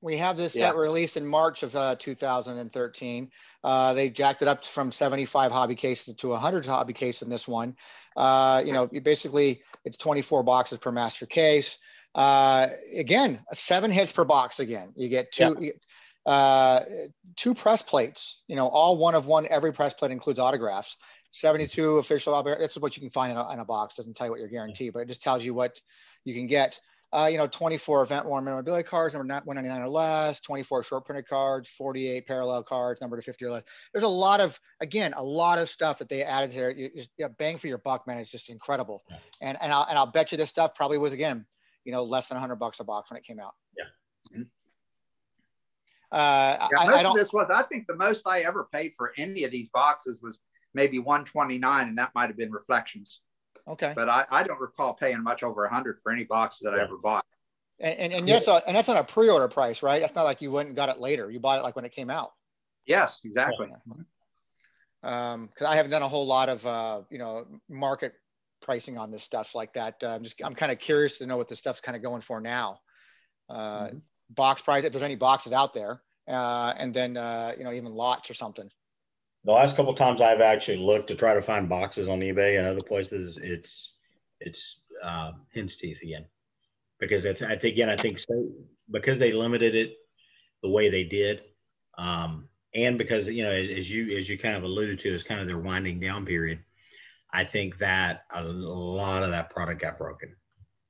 We 0.00 0.16
have 0.18 0.36
this 0.36 0.54
Yeah. 0.54 0.68
set 0.68 0.76
released 0.76 1.16
in 1.16 1.26
March 1.26 1.62
of 1.62 1.74
uh, 1.74 1.96
2013. 1.98 3.30
Uh, 3.64 3.92
they 3.94 4.10
jacked 4.10 4.42
it 4.42 4.48
up 4.48 4.64
from 4.64 4.92
75 4.92 5.50
hobby 5.50 5.74
cases 5.74 6.14
to 6.14 6.28
100 6.28 6.66
hobby 6.66 6.92
cases 6.92 7.22
in 7.22 7.28
this 7.28 7.48
one. 7.48 7.76
Uh, 8.16 8.62
you 8.64 8.72
know, 8.72 8.88
you 8.92 9.00
basically 9.00 9.62
it's 9.84 9.98
24 9.98 10.42
boxes 10.44 10.78
per 10.78 10.92
master 10.92 11.26
case. 11.26 11.78
Uh, 12.14 12.68
again, 12.94 13.42
seven 13.52 13.90
hits 13.90 14.12
per 14.12 14.24
box. 14.24 14.60
Again, 14.60 14.92
you 14.96 15.08
get 15.08 15.32
two. 15.32 15.56
you- 15.58 15.72
Uh, 16.24 16.84
two 17.34 17.52
press 17.52 17.82
plates, 17.82 18.44
you 18.46 18.54
know, 18.54 18.68
all 18.68 18.96
one 18.96 19.16
of 19.16 19.26
one. 19.26 19.44
Every 19.50 19.72
press 19.72 19.92
plate 19.92 20.12
includes 20.12 20.38
autographs. 20.38 20.96
72 21.32 21.98
official. 21.98 22.40
This 22.44 22.70
is 22.70 22.78
what 22.78 22.96
you 22.96 23.00
can 23.00 23.10
find 23.10 23.32
in 23.32 23.38
a, 23.38 23.52
in 23.54 23.58
a 23.58 23.64
box. 23.64 23.96
Doesn't 23.96 24.14
tell 24.14 24.28
you 24.28 24.30
what 24.30 24.38
you're 24.38 24.48
guaranteed, 24.48 24.92
but 24.92 25.00
it 25.00 25.08
just 25.08 25.20
tells 25.20 25.44
you 25.44 25.52
what 25.52 25.80
you 26.24 26.32
can 26.32 26.46
get 26.46 26.78
uh, 27.12 27.28
you 27.30 27.36
know, 27.36 27.46
24 27.46 28.02
event 28.02 28.26
worn 28.26 28.44
memorabilia 28.44 28.82
cards, 28.82 29.14
number 29.14 29.32
199 29.44 29.82
or 29.82 29.88
less, 29.88 30.40
24 30.40 30.82
short 30.82 31.04
printed 31.04 31.28
cards, 31.28 31.68
48 31.68 32.26
parallel 32.26 32.62
cards, 32.62 33.00
number 33.02 33.16
to 33.16 33.22
50 33.22 33.44
or 33.44 33.50
less. 33.50 33.64
There's 33.92 34.04
a 34.04 34.08
lot 34.08 34.40
of, 34.40 34.58
again, 34.80 35.12
a 35.16 35.22
lot 35.22 35.58
of 35.58 35.68
stuff 35.68 35.98
that 35.98 36.08
they 36.08 36.22
added 36.22 36.52
here. 36.52 36.70
You, 36.70 36.88
you, 36.94 37.04
yeah, 37.18 37.28
bang 37.38 37.58
for 37.58 37.66
your 37.66 37.78
buck, 37.78 38.06
man. 38.06 38.18
It's 38.18 38.30
just 38.30 38.48
incredible. 38.48 39.02
Yeah. 39.10 39.16
And 39.42 39.58
and 39.60 39.72
I'll, 39.72 39.86
and 39.88 39.98
I'll 39.98 40.10
bet 40.10 40.32
you 40.32 40.38
this 40.38 40.48
stuff 40.48 40.74
probably 40.74 40.96
was 40.96 41.12
again, 41.12 41.44
you 41.84 41.92
know, 41.92 42.02
less 42.02 42.28
than 42.28 42.36
100 42.36 42.56
bucks 42.56 42.80
a 42.80 42.84
box 42.84 43.10
when 43.10 43.18
it 43.18 43.24
came 43.24 43.38
out. 43.38 43.52
Yeah. 43.76 44.38
Mhm. 44.38 44.46
Uh, 46.10 46.68
Yeah, 46.70 46.78
I, 46.78 46.98
I 46.98 47.02
don't. 47.02 47.16
this 47.16 47.32
was. 47.32 47.50
I 47.52 47.62
think 47.64 47.86
the 47.86 47.96
most 47.96 48.26
I 48.26 48.40
ever 48.40 48.68
paid 48.72 48.94
for 48.94 49.12
any 49.18 49.44
of 49.44 49.50
these 49.50 49.68
boxes 49.68 50.20
was 50.22 50.38
maybe 50.72 50.98
129, 50.98 51.88
and 51.88 51.98
that 51.98 52.12
might 52.14 52.28
have 52.28 52.36
been 52.38 52.52
reflections. 52.52 53.20
Okay. 53.68 53.92
But 53.94 54.08
I, 54.08 54.24
I 54.30 54.42
don't 54.42 54.60
recall 54.60 54.94
paying 54.94 55.22
much 55.22 55.42
over 55.42 55.64
a 55.64 55.68
100 55.68 56.00
for 56.00 56.12
any 56.12 56.24
box 56.24 56.58
that 56.60 56.74
I 56.74 56.80
ever 56.80 56.96
bought. 56.96 57.24
And 57.80 57.98
and, 57.98 58.12
and 58.12 58.28
Yeah. 58.28 58.34
that's 58.34 58.48
a, 58.48 58.62
and 58.66 58.76
that's 58.76 58.88
on 58.88 58.96
a 58.96 59.04
pre-order 59.04 59.48
price, 59.48 59.82
right? 59.82 60.00
That's 60.00 60.14
not 60.14 60.24
like 60.24 60.40
you 60.42 60.50
went 60.50 60.68
and 60.68 60.76
got 60.76 60.88
it 60.88 60.98
later. 60.98 61.30
You 61.30 61.40
bought 61.40 61.58
it 61.58 61.62
like 61.62 61.76
when 61.76 61.84
it 61.84 61.92
came 61.92 62.10
out. 62.10 62.32
Yes, 62.86 63.20
exactly. 63.24 63.68
um 65.04 65.46
because 65.46 65.66
i 65.66 65.74
haven't 65.74 65.90
done 65.90 66.02
a 66.02 66.08
whole 66.08 66.26
lot 66.26 66.48
of 66.48 66.64
uh 66.66 67.02
you 67.10 67.18
know 67.18 67.44
market 67.68 68.14
pricing 68.60 68.96
on 68.96 69.10
this 69.10 69.22
stuff 69.22 69.54
like 69.54 69.72
that 69.74 69.96
uh, 70.02 70.08
i'm 70.08 70.22
just 70.22 70.40
i'm 70.44 70.54
kind 70.54 70.70
of 70.70 70.78
curious 70.78 71.18
to 71.18 71.26
know 71.26 71.36
what 71.36 71.48
this 71.48 71.58
stuff's 71.58 71.80
kind 71.80 71.96
of 71.96 72.02
going 72.02 72.20
for 72.20 72.40
now 72.40 72.78
uh 73.48 73.88
Mhm. 73.88 74.02
box 74.30 74.62
price 74.62 74.84
if 74.84 74.92
there's 74.92 75.02
any 75.02 75.16
boxes 75.16 75.52
out 75.52 75.74
there 75.74 76.02
uh 76.28 76.72
and 76.78 76.94
then 76.94 77.16
uh 77.16 77.52
you 77.58 77.64
know 77.64 77.72
even 77.72 77.92
lots 77.92 78.30
or 78.30 78.34
something 78.34 78.68
The 79.44 79.52
last 79.52 79.76
couple 79.76 79.94
times 79.94 80.20
I've 80.20 80.40
actually 80.40 80.78
looked 80.78 81.08
to 81.08 81.14
try 81.14 81.34
to 81.34 81.42
find 81.42 81.68
boxes 81.68 82.08
on 82.08 82.20
eBay 82.20 82.58
and 82.58 82.66
other 82.66 82.82
places, 82.82 83.38
it's 83.42 83.92
it's 84.40 84.80
uh, 85.02 85.32
hen's 85.52 85.76
teeth 85.76 86.02
again, 86.02 86.26
because 87.00 87.26
I, 87.26 87.30
I 87.30 87.56
think 87.56 87.74
again 87.74 87.88
I 87.88 87.96
think 87.96 88.18
so 88.18 88.48
because 88.90 89.18
they 89.18 89.32
limited 89.32 89.74
it 89.74 89.96
the 90.62 90.70
way 90.70 90.90
they 90.90 91.04
did, 91.04 91.42
um, 91.98 92.48
and 92.74 92.96
because 92.98 93.28
you 93.28 93.42
know 93.42 93.50
as, 93.50 93.90
you 93.90 94.16
as 94.16 94.28
you 94.28 94.38
kind 94.38 94.56
of 94.56 94.62
alluded 94.62 95.00
to, 95.00 95.08
is 95.08 95.24
kind 95.24 95.40
of 95.40 95.46
their 95.46 95.58
winding 95.58 95.98
down 95.98 96.24
period. 96.24 96.60
I 97.34 97.44
think 97.44 97.78
that 97.78 98.24
a 98.32 98.44
lot 98.44 99.22
of 99.22 99.30
that 99.30 99.48
product 99.48 99.80
got 99.80 99.96
broken, 99.96 100.36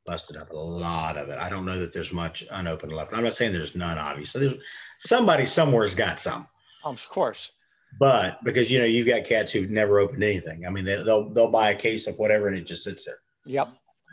busted 0.05 0.37
up 0.37 0.51
a 0.51 0.57
lot 0.57 1.17
of 1.17 1.29
it. 1.29 1.39
I 1.39 1.49
don't 1.49 1.65
know 1.65 1.79
that 1.79 1.93
there's 1.93 2.13
much 2.13 2.45
unopened 2.51 2.93
left. 2.93 3.15
I'm 3.15 3.23
not 3.23 3.35
saying 3.35 3.53
there's 3.53 3.77
none, 3.77 3.97
obviously. 3.97 4.49
There's 4.49 4.63
somebody 4.99 5.47
somewhere's 5.47 5.95
got 5.95 6.19
some 6.19 6.49
um, 6.85 6.95
of 6.95 7.09
course 7.09 7.53
but 7.99 8.43
because 8.45 8.71
you 8.71 8.79
know 8.79 8.85
you've 8.85 9.07
got 9.07 9.25
cats 9.25 9.53
who've 9.53 9.71
never 9.71 9.99
opened 10.01 10.23
anything. 10.23 10.67
I 10.67 10.71
mean, 10.71 10.85
they, 10.85 11.03
they'll 11.03 11.29
they'll 11.31 11.51
buy 11.51 11.71
a 11.71 11.77
case 11.77 12.07
of 12.07 12.19
whatever 12.19 12.49
and 12.49 12.57
it 12.57 12.63
just 12.67 12.85
sits 12.85 13.05
there 13.05 13.19
yep 13.45 13.69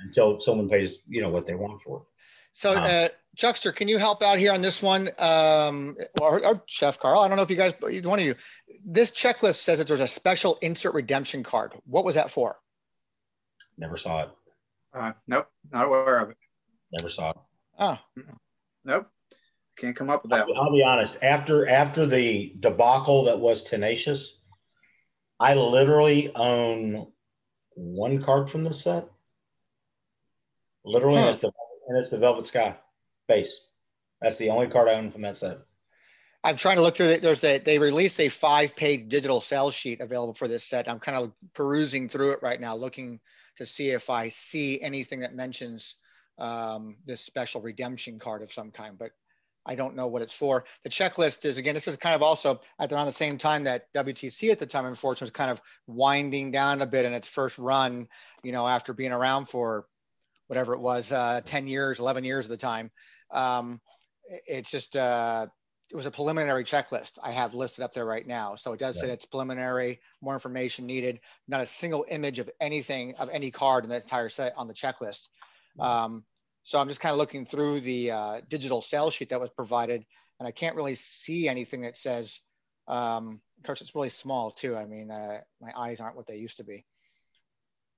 until 0.05 0.39
someone 0.39 0.69
pays 0.69 0.99
you 1.07 1.21
know 1.21 1.29
what 1.29 1.45
they 1.45 1.55
want 1.55 1.81
for 1.81 1.97
it. 1.99 2.03
So, 2.51 2.71
Uh-huh. 2.73 2.85
uh, 2.85 3.07
Chuckster, 3.35 3.71
can 3.71 3.87
you 3.87 3.97
help 3.99 4.23
out 4.23 4.39
here 4.39 4.51
on 4.51 4.61
this 4.61 4.81
one? 4.81 5.09
Um, 5.19 5.95
or, 6.19 6.43
or 6.45 6.63
Chef 6.65 6.97
Carl, 6.99 7.19
I 7.21 7.27
don't 7.27 7.37
know 7.37 7.43
if 7.43 7.49
you 7.51 7.55
guys, 7.55 7.73
either 7.89 8.09
one 8.09 8.17
of 8.19 8.25
you, 8.25 8.35
this 8.83 9.11
checklist 9.11 9.55
says 9.61 9.77
that 9.77 9.87
there's 9.87 9.99
a 9.99 10.07
special 10.07 10.57
insert 10.61 10.95
redemption 10.95 11.43
card. 11.43 11.73
What 11.85 12.03
was 12.05 12.15
that 12.15 12.31
for? 12.31 12.57
Never 13.77 13.97
saw 13.97 14.23
it. 14.23 14.29
Uh, 14.93 15.11
nope, 15.27 15.47
not 15.71 15.85
aware 15.85 16.19
of 16.19 16.31
it. 16.31 16.37
Never 16.91 17.07
saw 17.07 17.29
it. 17.29 17.37
Oh, 17.77 17.97
Nope, 18.83 19.07
can't 19.79 19.95
come 19.95 20.09
up 20.09 20.23
with 20.23 20.31
that. 20.31 20.41
I'll, 20.41 20.47
one. 20.47 20.57
I'll 20.57 20.71
be 20.71 20.83
honest. 20.83 21.17
After 21.21 21.67
after 21.67 22.05
the 22.05 22.53
debacle 22.59 23.25
that 23.25 23.39
was 23.39 23.63
Tenacious, 23.63 24.37
I 25.39 25.53
literally 25.53 26.33
own 26.35 27.11
one 27.75 28.21
card 28.21 28.49
from 28.49 28.63
this 28.63 28.81
set. 28.81 29.09
Literally, 30.83 31.19
Huh. 31.19 31.27
and 31.27 31.33
it's 31.33 31.41
the 31.41 31.51
and 31.87 31.97
it's 31.97 32.09
the 32.09 32.19
Velvet 32.19 32.45
Sky 32.45 32.75
base. 33.27 33.67
That's 34.21 34.37
the 34.37 34.49
only 34.49 34.67
card 34.67 34.89
I 34.89 34.95
own 34.95 35.11
from 35.11 35.21
that 35.21 35.37
set. 35.37 35.59
I'm 36.43 36.55
trying 36.55 36.77
to 36.77 36.81
look 36.81 36.95
through 36.95 37.07
it. 37.07 37.21
There's 37.21 37.43
a, 37.43 37.57
they 37.57 37.79
released 37.79 38.19
a 38.19 38.29
five 38.29 38.75
page 38.75 39.09
digital 39.09 39.41
sales 39.41 39.73
sheet 39.73 39.99
available 39.99 40.33
for 40.33 40.47
this 40.47 40.63
set. 40.63 40.87
I'm 40.87 40.99
kind 40.99 41.17
of 41.17 41.33
perusing 41.53 42.07
through 42.07 42.31
it 42.31 42.39
right 42.41 42.59
now, 42.59 42.75
looking 42.75 43.19
to 43.57 43.65
see 43.65 43.89
if 43.89 44.09
I 44.09 44.29
see 44.29 44.81
anything 44.81 45.19
that 45.19 45.35
mentions 45.35 45.95
um, 46.37 46.95
this 47.05 47.21
special 47.21 47.61
redemption 47.61 48.19
card 48.19 48.41
of 48.41 48.51
some 48.51 48.71
kind, 48.71 48.97
but 48.97 49.11
I 49.65 49.75
don't 49.75 49.95
know 49.95 50.07
what 50.07 50.21
it's 50.21 50.33
for. 50.33 50.65
The 50.83 50.89
checklist 50.89 51.45
is, 51.45 51.57
again, 51.57 51.75
this 51.75 51.87
is 51.87 51.97
kind 51.97 52.15
of 52.15 52.21
also 52.21 52.59
at 52.79 52.91
around 52.91 53.05
the 53.05 53.13
same 53.13 53.37
time 53.37 53.65
that 53.65 53.91
WTC 53.93 54.51
at 54.51 54.59
the 54.59 54.65
time, 54.65 54.85
unfortunately, 54.85 55.25
was 55.25 55.31
kind 55.31 55.51
of 55.51 55.61
winding 55.87 56.51
down 56.51 56.81
a 56.81 56.87
bit 56.87 57.05
in 57.05 57.13
its 57.13 57.27
first 57.27 57.57
run, 57.57 58.07
you 58.43 58.51
know, 58.51 58.67
after 58.67 58.93
being 58.93 59.11
around 59.11 59.47
for 59.47 59.85
whatever 60.47 60.73
it 60.73 60.79
was, 60.79 61.11
uh, 61.11 61.41
10 61.45 61.67
years, 61.67 61.99
11 61.99 62.23
years 62.23 62.45
at 62.45 62.51
the 62.51 62.57
time. 62.57 62.89
Um, 63.31 63.79
it's 64.47 64.71
just, 64.71 64.95
uh, 64.95 65.47
it 65.91 65.95
was 65.95 66.05
a 66.05 66.11
preliminary 66.11 66.63
checklist 66.63 67.17
I 67.21 67.31
have 67.31 67.55
listed 67.55 67.83
up 67.83 67.93
there 67.93 68.05
right 68.05 68.25
now. 68.25 68.55
So 68.55 68.73
it 68.73 68.79
does 68.79 68.99
say 68.99 69.09
it's 69.09 69.25
preliminary, 69.25 69.99
more 70.21 70.35
information 70.35 70.85
needed, 70.85 71.19
not 71.47 71.61
a 71.61 71.65
single 71.65 72.05
image 72.07 72.37
of 72.37 72.49
anything 72.59 73.15
of 73.15 73.29
any 73.31 73.49
card 73.49 73.83
in 73.83 73.89
the 73.89 73.95
entire 73.95 74.29
set 74.29 74.55
on 74.55 74.67
the 74.67 74.73
checklist. 74.73 75.29
Um, 75.79 76.25
so 76.69 76.77
I'm 76.77 76.87
just 76.87 76.99
kind 76.99 77.13
of 77.13 77.17
looking 77.17 77.47
through 77.47 77.79
the 77.79 78.11
uh, 78.11 78.41
digital 78.47 78.83
sales 78.83 79.15
sheet 79.15 79.29
that 79.29 79.39
was 79.39 79.49
provided, 79.49 80.05
and 80.37 80.47
I 80.47 80.51
can't 80.51 80.75
really 80.75 80.93
see 80.93 81.49
anything 81.49 81.81
that 81.81 81.97
says. 81.97 82.41
Um, 82.87 83.41
of 83.57 83.63
course, 83.63 83.81
it's 83.81 83.95
really 83.95 84.09
small 84.09 84.51
too. 84.51 84.75
I 84.75 84.85
mean, 84.85 85.09
uh, 85.09 85.41
my 85.59 85.71
eyes 85.75 85.99
aren't 85.99 86.15
what 86.15 86.27
they 86.27 86.35
used 86.35 86.57
to 86.57 86.63
be. 86.63 86.85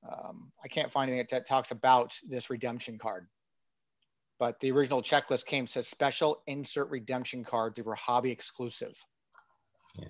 Um, 0.09 0.53
I 0.63 0.69
can't 0.69 0.89
find 0.89 1.11
anything 1.11 1.27
that, 1.31 1.45
talks 1.45 1.71
about 1.71 2.17
this 2.29 2.49
redemption 2.49 2.97
card. 2.97 3.27
But 4.39 4.57
the 4.61 4.71
original 4.71 5.01
checklist 5.01 5.45
came 5.45 5.67
says 5.67 5.89
special 5.89 6.41
insert 6.47 6.89
redemption 6.91 7.43
cards. 7.43 7.75
They 7.75 7.81
were 7.81 7.95
hobby 7.95 8.31
exclusive. 8.31 8.97
Yeah. 9.95 10.07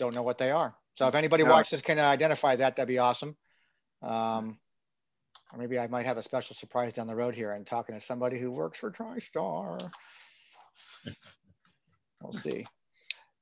Don't 0.00 0.16
know 0.16 0.22
what 0.22 0.38
they 0.38 0.50
are. 0.50 0.76
So 0.94 1.06
if 1.06 1.14
anybody 1.14 1.44
No. 1.44 1.50
watches 1.50 1.80
can 1.80 2.00
identify 2.00 2.56
that, 2.56 2.74
that'd 2.74 2.88
be 2.88 2.98
awesome. 2.98 3.36
Um, 4.02 4.58
or 5.52 5.58
maybe 5.58 5.78
I 5.78 5.86
might 5.86 6.06
have 6.06 6.16
a 6.16 6.22
special 6.22 6.54
surprise 6.54 6.92
down 6.92 7.06
the 7.06 7.16
road 7.16 7.34
here 7.34 7.52
and 7.52 7.66
talking 7.66 7.94
to 7.94 8.00
somebody 8.00 8.38
who 8.38 8.50
works 8.50 8.78
for 8.78 8.90
TriStar. 8.90 9.90
We'll 12.22 12.32
see. 12.32 12.66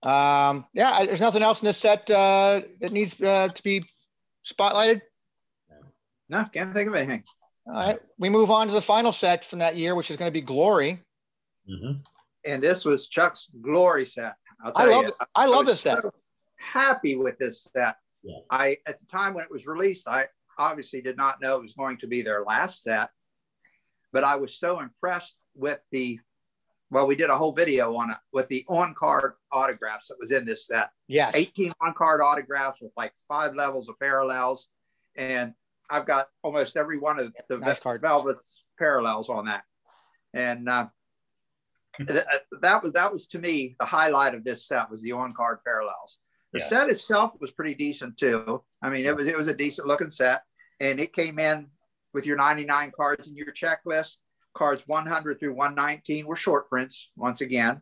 Um, 0.02 0.66
yeah, 0.72 0.92
I- 0.92 1.06
there's 1.06 1.20
nothing 1.20 1.42
else 1.42 1.60
in 1.60 1.66
this 1.66 1.78
set 1.78 2.08
uh, 2.10 2.62
that 2.80 2.92
needs 2.92 3.20
uh, 3.20 3.48
to 3.48 3.62
be 3.62 3.84
spotlighted. 4.44 5.02
No, 6.28 6.44
can't 6.52 6.72
think 6.74 6.88
of 6.88 6.94
anything. 6.94 7.24
All 7.66 7.74
right, 7.74 7.98
we 8.18 8.28
move 8.28 8.50
on 8.50 8.66
to 8.68 8.72
the 8.72 8.80
final 8.80 9.12
set 9.12 9.44
from 9.44 9.58
that 9.58 9.76
year, 9.76 9.94
which 9.94 10.10
is 10.10 10.16
going 10.16 10.28
to 10.28 10.32
be 10.32 10.40
Glory. 10.40 11.02
Mhm. 11.68 12.00
And 12.46 12.62
this 12.62 12.84
was 12.84 13.08
Chuck's 13.08 13.50
glory 13.60 14.06
set. 14.06 14.34
I'll 14.64 14.72
I 14.74 14.86
love 14.86 15.02
you. 15.02 15.08
it. 15.08 15.14
I 15.34 15.46
love 15.46 15.60
was 15.66 15.68
this 15.74 15.80
set. 15.80 16.00
so 16.02 16.12
happy 16.56 17.16
with 17.16 17.36
this 17.38 17.66
set. 17.74 17.96
Yeah. 18.22 18.38
I 18.50 18.78
at 18.86 18.98
the 19.00 19.06
time 19.06 19.34
when 19.34 19.44
it 19.44 19.50
was 19.50 19.66
released, 19.66 20.08
I 20.08 20.28
obviously 20.58 21.00
did 21.00 21.16
not 21.16 21.40
know 21.40 21.56
it 21.56 21.62
was 21.62 21.72
going 21.74 21.98
to 21.98 22.06
be 22.06 22.22
their 22.22 22.44
last 22.44 22.82
set, 22.82 23.10
but 24.12 24.24
I 24.24 24.36
was 24.36 24.58
so 24.58 24.80
impressed 24.80 25.36
with 25.54 25.78
the 25.90 26.18
well, 26.90 27.06
we 27.06 27.16
did 27.16 27.28
a 27.28 27.36
whole 27.36 27.52
video 27.52 27.94
on 27.96 28.10
it 28.10 28.16
with 28.32 28.48
the 28.48 28.64
on-card 28.66 29.34
autographs 29.52 30.08
that 30.08 30.16
was 30.18 30.32
in 30.32 30.46
this 30.46 30.66
set. 30.66 30.88
Yes. 31.06 31.34
18 31.36 31.70
on-card 31.82 32.22
autographs 32.22 32.80
with 32.80 32.92
like 32.96 33.12
five 33.28 33.54
levels 33.54 33.90
of 33.90 33.98
parallels. 34.00 34.68
And 35.14 35.52
I've 35.90 36.06
got 36.06 36.28
almost 36.42 36.78
every 36.78 36.98
one 36.98 37.18
of 37.20 37.30
the 37.50 37.58
Nice 37.58 37.78
card. 37.78 38.00
Velvet's 38.00 38.64
parallels 38.78 39.28
on 39.28 39.44
that. 39.44 39.64
And 40.32 40.66
uh, 40.66 40.86
th- 42.06 42.24
that 42.62 42.82
was 42.82 42.92
that 42.92 43.12
was 43.12 43.26
to 43.28 43.38
me 43.38 43.76
the 43.78 43.84
highlight 43.86 44.34
of 44.34 44.42
this 44.44 44.66
set 44.66 44.90
was 44.90 45.02
the 45.02 45.12
on-card 45.12 45.58
parallels. 45.66 46.16
The 46.54 46.60
Yeah. 46.60 46.66
set 46.68 46.88
itself 46.88 47.34
was 47.38 47.50
pretty 47.50 47.74
decent 47.74 48.16
too. 48.16 48.62
I 48.80 48.88
mean, 48.88 49.04
it 49.04 49.14
was 49.14 49.26
it 49.26 49.36
was 49.36 49.48
a 49.48 49.54
decent 49.54 49.86
looking 49.86 50.08
set, 50.10 50.42
and 50.80 51.00
it 51.00 51.12
came 51.12 51.38
in 51.38 51.68
with 52.14 52.26
your 52.26 52.36
99 52.36 52.92
cards 52.96 53.28
in 53.28 53.36
your 53.36 53.52
checklist. 53.52 54.18
Cards 54.54 54.82
100 54.86 55.38
through 55.38 55.54
119 55.54 56.26
were 56.26 56.36
short 56.36 56.68
prints 56.68 57.10
once 57.16 57.40
again, 57.40 57.80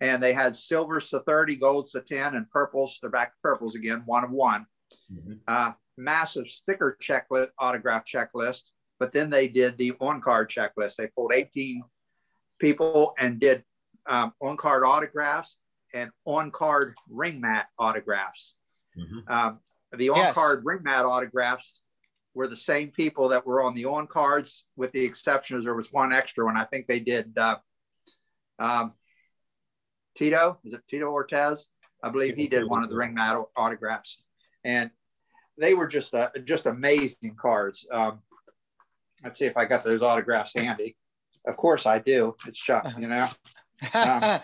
and 0.00 0.22
they 0.22 0.32
had 0.32 0.56
silvers 0.56 1.10
to 1.10 1.20
30, 1.20 1.56
golds 1.56 1.92
to 1.92 2.00
10, 2.00 2.34
and 2.34 2.50
purples. 2.50 2.98
They're 3.00 3.10
back 3.10 3.32
to 3.32 3.38
purples 3.42 3.74
again, 3.74 4.02
one 4.06 4.24
of 4.24 4.30
one. 4.30 4.66
Mhm. 5.12 5.40
Uh, 5.46 5.72
massive 5.96 6.48
sticker 6.48 6.96
checklist, 7.00 7.50
autograph 7.58 8.04
checklist. 8.04 8.64
But 8.98 9.12
then 9.12 9.30
they 9.30 9.48
did 9.48 9.76
the 9.76 9.92
on 10.00 10.20
card 10.20 10.50
checklist. 10.50 10.96
They 10.96 11.08
pulled 11.08 11.32
18 11.32 11.84
people 12.58 13.14
and 13.18 13.38
did 13.38 13.64
um, 14.06 14.32
on 14.40 14.56
card 14.56 14.84
autographs 14.84 15.58
and 15.92 16.10
on 16.24 16.50
card 16.50 16.94
ring 17.08 17.40
mat 17.40 17.68
autographs. 17.78 18.56
Mhm. 18.96 19.28
Um, 19.30 19.60
the 19.92 20.10
on 20.10 20.32
card 20.34 20.64
ring 20.64 20.82
mat 20.82 21.04
autographs 21.04 21.80
were 22.34 22.48
the 22.48 22.56
same 22.56 22.90
people 22.90 23.28
that 23.28 23.46
were 23.46 23.62
on 23.62 23.74
the 23.74 23.84
on 23.86 24.06
cards, 24.06 24.64
with 24.76 24.92
the 24.92 25.04
exception 25.04 25.56
of 25.56 25.64
there 25.64 25.74
was 25.74 25.92
one 25.92 26.12
extra 26.12 26.44
one. 26.44 26.56
I 26.56 26.64
think 26.64 26.86
they 26.86 27.00
did 27.00 27.36
uh, 27.36 27.56
um, 28.58 28.92
Tito. 30.16 30.58
Is 30.64 30.72
it 30.72 30.82
Tito 30.88 31.06
Ortiz? 31.06 31.66
I 32.02 32.10
believe 32.10 32.36
he 32.36 32.46
did 32.46 32.64
one 32.64 32.84
of 32.84 32.90
the 32.90 32.96
ring 32.96 33.14
mat 33.14 33.36
autographs, 33.56 34.22
and 34.64 34.90
they 35.58 35.74
were 35.74 35.88
just 35.88 36.14
uh, 36.14 36.30
just 36.44 36.66
amazing 36.66 37.34
cards. 37.40 37.86
Um, 37.90 38.20
let's 39.24 39.38
see 39.38 39.46
if 39.46 39.56
I 39.56 39.64
got 39.64 39.82
those 39.82 40.02
autographs 40.02 40.52
handy. 40.54 40.96
Of 41.46 41.56
course 41.56 41.86
I 41.86 41.98
do. 41.98 42.36
It's 42.46 42.58
Chuck, 42.58 42.86
you 42.98 43.08
know. 43.08 43.26
uh, 43.94 44.40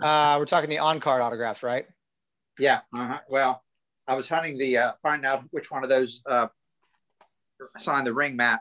we're 0.00 0.44
talking 0.46 0.70
the 0.70 0.78
on-card 0.78 1.20
autographs, 1.20 1.62
right? 1.62 1.86
Yeah. 2.58 2.80
Uh-huh. 2.96 3.18
Well, 3.28 3.62
I 4.06 4.14
was 4.14 4.28
hunting 4.28 4.58
the 4.58 4.78
uh, 4.78 4.92
find 5.02 5.26
out 5.26 5.44
which 5.50 5.70
one 5.70 5.84
of 5.84 5.90
those 5.90 6.22
uh, 6.26 6.48
signed 7.78 8.06
the 8.06 8.14
ring 8.14 8.36
mat. 8.36 8.60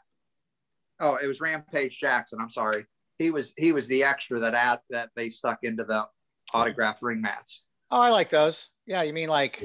Oh, 0.99 1.15
it 1.15 1.27
was 1.27 1.41
Rampage 1.41 1.99
Jackson. 1.99 2.39
I'm 2.41 2.49
sorry. 2.49 2.85
He 3.19 3.31
was 3.31 3.53
he 3.57 3.71
was 3.71 3.87
the 3.87 4.03
extra 4.03 4.39
that 4.39 4.53
ad, 4.53 4.79
that 4.89 5.09
they 5.15 5.29
stuck 5.29 5.59
into 5.63 5.83
the 5.83 6.05
autographed 6.53 7.01
ring 7.01 7.21
mats. 7.21 7.63
Oh, 7.91 8.01
I 8.01 8.09
like 8.09 8.29
those. 8.29 8.69
Yeah, 8.85 9.03
you 9.03 9.13
mean 9.13 9.29
like 9.29 9.63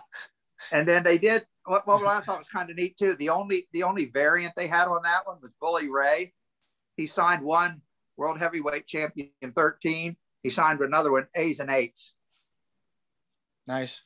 And 0.72 0.86
then 0.86 1.02
they 1.02 1.18
did 1.18 1.46
what, 1.64 1.86
what 1.86 2.04
I 2.06 2.20
thought 2.20 2.38
was 2.38 2.48
kind 2.48 2.70
of 2.70 2.76
neat 2.76 2.96
too. 2.96 3.14
The 3.16 3.30
only 3.30 3.66
the 3.72 3.82
only 3.82 4.06
variant 4.06 4.54
they 4.56 4.66
had 4.66 4.88
on 4.88 5.02
that 5.02 5.26
one 5.26 5.38
was 5.42 5.54
Bully 5.60 5.88
Ray. 5.88 6.32
He 6.96 7.06
signed 7.06 7.42
one 7.42 7.82
world 8.16 8.38
heavyweight 8.38 8.86
champion 8.86 9.30
in 9.42 9.52
13. 9.52 10.16
He 10.42 10.50
signed 10.50 10.80
another 10.80 11.12
one, 11.12 11.26
Aces 11.36 11.60
and 11.60 11.70
Eights. 11.70 12.14
Nice. 13.66 14.02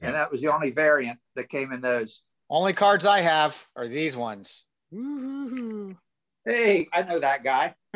And 0.00 0.14
that 0.14 0.30
was 0.30 0.40
the 0.40 0.52
only 0.52 0.70
variant 0.70 1.18
that 1.36 1.48
came 1.48 1.72
in 1.72 1.80
those. 1.80 2.22
Only 2.48 2.72
cards 2.72 3.04
I 3.04 3.20
have 3.20 3.66
are 3.76 3.86
these 3.86 4.16
ones. 4.16 4.64
Woo-hoo-hoo. 4.90 5.96
Hey, 6.44 6.88
I 6.92 7.02
know 7.02 7.18
that 7.20 7.44
guy. 7.44 7.74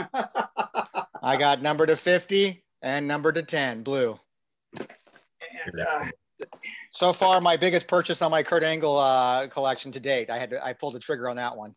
I 1.23 1.37
got 1.39 1.63
number 1.63 1.87
to 1.87 1.97
50 1.97 2.63
and 2.83 3.09
number 3.09 3.33
to 3.33 3.43
10, 3.43 3.83
blue. 3.83 4.19
and, 4.79 5.81
uh, 5.81 6.05
So 6.93 7.13
far, 7.13 7.41
my 7.41 7.57
biggest 7.57 7.89
purchase 7.89 8.21
on 8.23 8.31
my 8.31 8.43
Kurt 8.43 8.63
Angle 8.63 8.99
uh, 8.99 9.49
collection 9.49 9.91
to 9.93 10.01
date. 10.01 10.29
I 10.31 10.39
had 10.39 10.51
to, 10.51 10.65
I 10.65 10.75
pulled 10.75 10.95
the 10.95 11.01
trigger 11.01 11.29
on 11.29 11.37
that 11.37 11.57
one. 11.57 11.75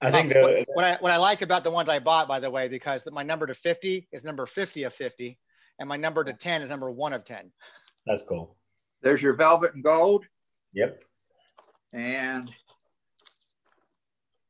I 0.00 0.10
think 0.10 0.34
Um, 0.34 0.42
the, 0.42 0.42
what, 0.42 0.68
what 0.74 0.84
I 0.84 0.96
what 1.00 1.12
I 1.12 1.16
like 1.16 1.40
about 1.40 1.64
the 1.64 1.70
ones 1.70 1.88
I 1.88 1.98
bought, 2.00 2.28
by 2.28 2.40
the 2.40 2.50
way, 2.50 2.68
because 2.68 3.08
my 3.12 3.22
number 3.22 3.46
to 3.46 3.54
50 3.54 4.08
is 4.12 4.24
number 4.24 4.44
50 4.44 4.82
of 4.82 4.92
50, 4.92 5.38
and 5.78 5.88
my 5.88 5.96
number 5.96 6.24
to 6.24 6.32
10 6.32 6.62
is 6.62 6.70
number 6.70 6.90
one 6.90 7.12
of 7.12 7.24
10. 7.24 7.50
that's 8.06 8.22
cool. 8.22 8.56
there's 9.02 9.22
your 9.22 9.34
velvet 9.34 9.74
and 9.74 9.84
gold. 9.84 10.24
Yep. 10.72 11.04
And 11.92 12.52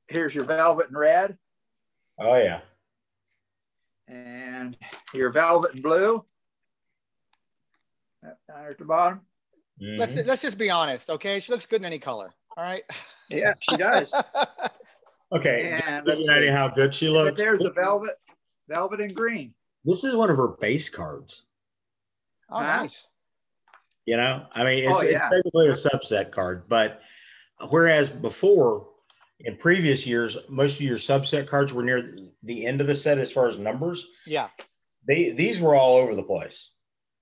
here's 0.09 0.35
your 0.35 0.45
velvet 0.45 0.89
and 0.89 0.97
red. 0.97 1.37
Oh 2.19 2.37
yeah. 2.37 2.61
And 4.09 4.77
your 5.13 5.31
velvet 5.31 5.73
and 5.73 5.83
blue. 5.83 6.25
That 8.23 8.39
Down 8.49 8.67
at 8.71 8.79
the 8.79 8.85
bottom. 8.85 9.21
Mm-hmm. 9.83 10.01
Let's 10.01 10.27
let's 10.27 10.43
just 10.43 10.59
be 10.59 10.71
honest, 10.71 11.11
okay? 11.11 11.41
She 11.41 11.53
looks 11.53 11.67
good 11.67 11.81
in 11.81 11.85
any 11.85 11.99
color. 11.99 12.33
All 12.57 12.65
right. 12.65 12.85
Yeah, 13.29 13.55
she 13.61 13.77
does. 13.77 14.15
okay. 15.33 15.81
And 15.87 16.07
give 16.07 16.19
you 16.19 16.29
an 16.29 16.37
idea 16.37 16.53
how 16.53 16.69
good 16.69 16.95
she 16.95 17.09
looks. 17.09 17.41
There's 17.41 17.65
a 17.65 17.71
velvet, 17.71 18.19
velvet 18.69 19.01
and 19.01 19.15
green. 19.15 19.55
This 19.85 20.05
is 20.05 20.15
one 20.15 20.31
of 20.31 20.37
her 20.37 20.49
base 20.49 20.89
cards. 20.89 21.47
Oh, 22.51 22.59
huh? 22.59 22.83
nice. 22.83 23.07
You 24.07 24.17
know, 24.17 24.47
I 24.53 24.65
mean, 24.65 24.85
it's, 24.85 24.99
oh, 24.99 25.03
yeah. 25.03 25.11
it's 25.13 25.21
technically 25.23 25.69
a 25.69 25.73
subset 25.73 26.31
card, 26.31 26.69
but 26.69 27.01
whereas 27.71 28.11
before 28.11 28.89
in 29.41 29.57
previous 29.57 30.07
years, 30.07 30.37
most 30.49 30.77
of 30.77 30.83
your 30.83 30.99
subset 30.99 31.47
cards 31.47 31.73
were 31.73 31.83
near 31.83 32.17
the 32.43 32.67
end 32.67 32.81
of 32.81 32.87
the 32.87 32.97
set 32.97 33.19
as 33.19 33.33
far 33.33 33.49
as 33.49 33.59
numbers. 33.59 34.07
Yeah. 34.27 34.49
They 35.07 35.31
these 35.31 35.61
were 35.61 35.75
all 35.75 35.97
over 35.97 36.15
the 36.15 36.23
place. 36.23 36.71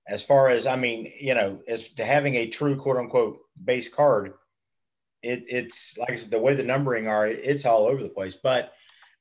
As 0.07 0.23
far 0.23 0.49
as 0.49 0.65
I 0.65 0.75
mean, 0.75 1.11
you 1.19 1.33
know, 1.33 1.59
as 1.67 1.89
to 1.93 2.05
having 2.05 2.35
a 2.35 2.47
true 2.47 2.75
quote 2.75 2.97
unquote 2.97 3.39
base 3.63 3.89
card, 3.89 4.33
it, 5.21 5.45
it's 5.47 5.97
like 5.97 6.11
I 6.11 6.15
said, 6.15 6.31
the 6.31 6.39
way 6.39 6.53
the 6.55 6.63
numbering 6.63 7.07
are, 7.07 7.27
it's 7.27 7.65
all 7.65 7.85
over 7.85 8.01
the 8.01 8.09
place. 8.09 8.35
But 8.35 8.73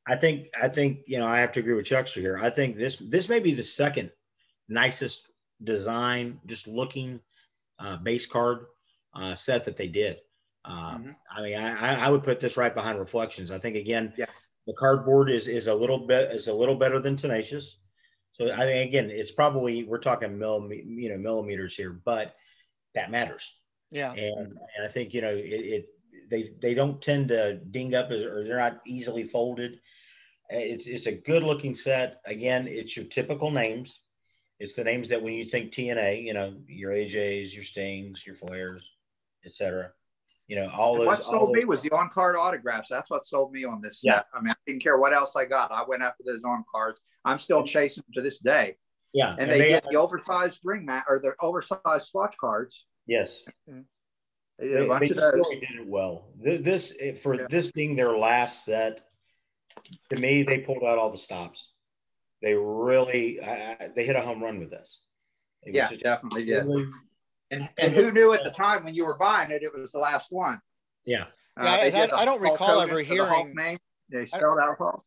I 0.06 0.16
think 0.16 0.48
I 0.60 0.68
think 0.68 1.00
you 1.06 1.18
know 1.18 1.26
I 1.26 1.38
have 1.38 1.52
to 1.52 1.60
agree 1.60 1.74
with 1.74 1.86
Chuckster 1.86 2.20
here. 2.20 2.38
I 2.40 2.50
think 2.50 2.76
this 2.76 2.96
this 2.96 3.28
may 3.28 3.40
be 3.40 3.54
the 3.54 3.64
second 3.64 4.10
nicest 4.68 5.28
design, 5.62 6.40
just 6.46 6.66
looking 6.66 7.20
uh, 7.78 7.96
base 7.98 8.26
card 8.26 8.66
uh, 9.14 9.34
set 9.34 9.64
that 9.64 9.76
they 9.76 9.88
did. 9.88 10.18
Um, 10.64 10.76
mm-hmm. 10.76 11.10
I 11.30 11.42
mean, 11.42 11.56
I, 11.56 12.06
I 12.06 12.08
would 12.08 12.22
put 12.22 12.40
this 12.40 12.56
right 12.56 12.74
behind 12.74 12.98
Reflections. 12.98 13.50
I 13.50 13.58
think 13.58 13.76
again, 13.76 14.12
yeah. 14.16 14.26
the 14.66 14.74
cardboard 14.74 15.30
is 15.30 15.46
is 15.46 15.68
a 15.68 15.74
little 15.74 16.06
bit 16.06 16.32
is 16.32 16.48
a 16.48 16.54
little 16.54 16.76
better 16.76 16.98
than 16.98 17.16
Tenacious. 17.16 17.78
So 18.32 18.52
I 18.52 18.66
mean, 18.66 18.88
again, 18.88 19.10
it's 19.10 19.30
probably 19.30 19.84
we're 19.84 19.98
talking 19.98 20.38
mill 20.38 20.68
you 20.72 21.10
know, 21.10 21.18
millimeters 21.18 21.76
here, 21.76 21.90
but 22.04 22.34
that 22.94 23.10
matters. 23.10 23.54
Yeah. 23.90 24.12
And 24.12 24.58
and 24.76 24.86
I 24.86 24.88
think 24.88 25.14
you 25.14 25.20
know 25.20 25.30
it, 25.30 25.44
it 25.44 25.86
they 26.30 26.50
they 26.60 26.74
don't 26.74 27.00
tend 27.00 27.28
to 27.28 27.56
ding 27.56 27.94
up 27.94 28.10
as, 28.10 28.24
or 28.24 28.44
they're 28.44 28.58
not 28.58 28.80
easily 28.86 29.24
folded. 29.24 29.80
It's 30.50 30.86
it's 30.86 31.06
a 31.06 31.12
good 31.12 31.42
looking 31.42 31.74
set. 31.74 32.20
Again, 32.26 32.66
it's 32.68 32.96
your 32.96 33.06
typical 33.06 33.50
names. 33.50 34.00
It's 34.60 34.74
the 34.74 34.84
names 34.84 35.08
that 35.08 35.22
when 35.22 35.34
you 35.34 35.44
think 35.44 35.72
TNA, 35.72 36.22
you 36.22 36.34
know, 36.34 36.54
your 36.68 36.92
AJs, 36.92 37.54
your 37.54 37.64
Stings, 37.64 38.24
your 38.26 38.36
Flairs, 38.36 38.84
etc. 39.44 39.90
You 40.46 40.56
know, 40.56 40.70
all 40.70 40.96
those. 40.96 41.06
What 41.06 41.22
sold 41.22 41.48
those, 41.48 41.62
me 41.62 41.64
was 41.64 41.82
the 41.82 41.90
on 41.92 42.10
card 42.10 42.36
autographs. 42.36 42.88
That's 42.88 43.10
what 43.10 43.24
sold 43.24 43.52
me 43.52 43.64
on 43.64 43.80
this 43.80 44.00
yeah. 44.02 44.16
set. 44.16 44.26
I 44.34 44.40
mean, 44.40 44.50
I 44.50 44.54
didn't 44.66 44.82
care 44.82 44.98
what 44.98 45.12
else 45.12 45.34
I 45.36 45.46
got. 45.46 45.72
I 45.72 45.84
went 45.86 46.02
after 46.02 46.22
those 46.24 46.42
on 46.44 46.64
cards. 46.70 47.00
I'm 47.24 47.38
still 47.38 47.64
chasing 47.64 48.04
them 48.06 48.14
to 48.14 48.20
this 48.20 48.38
day. 48.38 48.76
Yeah, 49.14 49.32
and, 49.32 49.40
and 49.40 49.50
they, 49.50 49.58
they 49.58 49.68
get 49.68 49.86
the 49.90 49.96
oversized 49.96 50.60
ring 50.64 50.84
mat 50.84 51.04
or 51.08 51.18
the 51.18 51.34
oversized 51.40 52.08
swatch 52.08 52.36
cards. 52.40 52.86
Yes. 53.06 53.42
Mm-hmm. 53.68 53.80
They 54.62 54.68
did 54.68 54.82
a 54.82 54.86
bunch 54.86 55.08
they, 55.08 55.10
of 55.10 55.16
those. 55.16 55.32
Really 55.34 55.56
did 55.56 55.80
it 55.80 55.86
well. 55.88 56.28
This 56.40 56.96
for 57.20 57.34
yeah. 57.34 57.46
this 57.50 57.72
being 57.72 57.96
their 57.96 58.16
last 58.16 58.64
set, 58.64 59.08
to 60.10 60.16
me, 60.16 60.44
they 60.44 60.58
pulled 60.58 60.84
out 60.84 60.98
all 60.98 61.10
the 61.10 61.18
stops. 61.18 61.72
They 62.42 62.54
really 62.54 63.42
I, 63.42 63.90
they 63.96 64.06
hit 64.06 64.14
a 64.14 64.20
home 64.20 64.40
run 64.40 64.60
with 64.60 64.70
this. 64.70 65.00
yeah, 65.66 65.88
definitely 66.00 66.44
did. 66.44 66.64
Really, 66.64 66.86
and, 67.50 67.68
and 67.76 67.92
who 67.92 68.12
knew 68.12 68.32
at 68.34 68.44
the 68.44 68.52
time 68.52 68.84
when 68.84 68.94
you 68.94 69.04
were 69.04 69.16
buying 69.18 69.50
it, 69.50 69.64
it 69.64 69.76
was 69.76 69.90
the 69.90 69.98
last 69.98 70.30
one. 70.30 70.60
Yeah. 71.04 71.26
Uh, 71.56 71.64
yeah, 71.92 72.06
I, 72.12 72.22
I, 72.22 72.24
don't 72.24 72.40
recall 72.40 72.80
ever 72.80 73.00
hearing. 73.00 73.54
The 73.54 73.78
they 74.10 74.26
spelled 74.26 74.60
out 74.60 74.78
Hulk. 74.78 75.04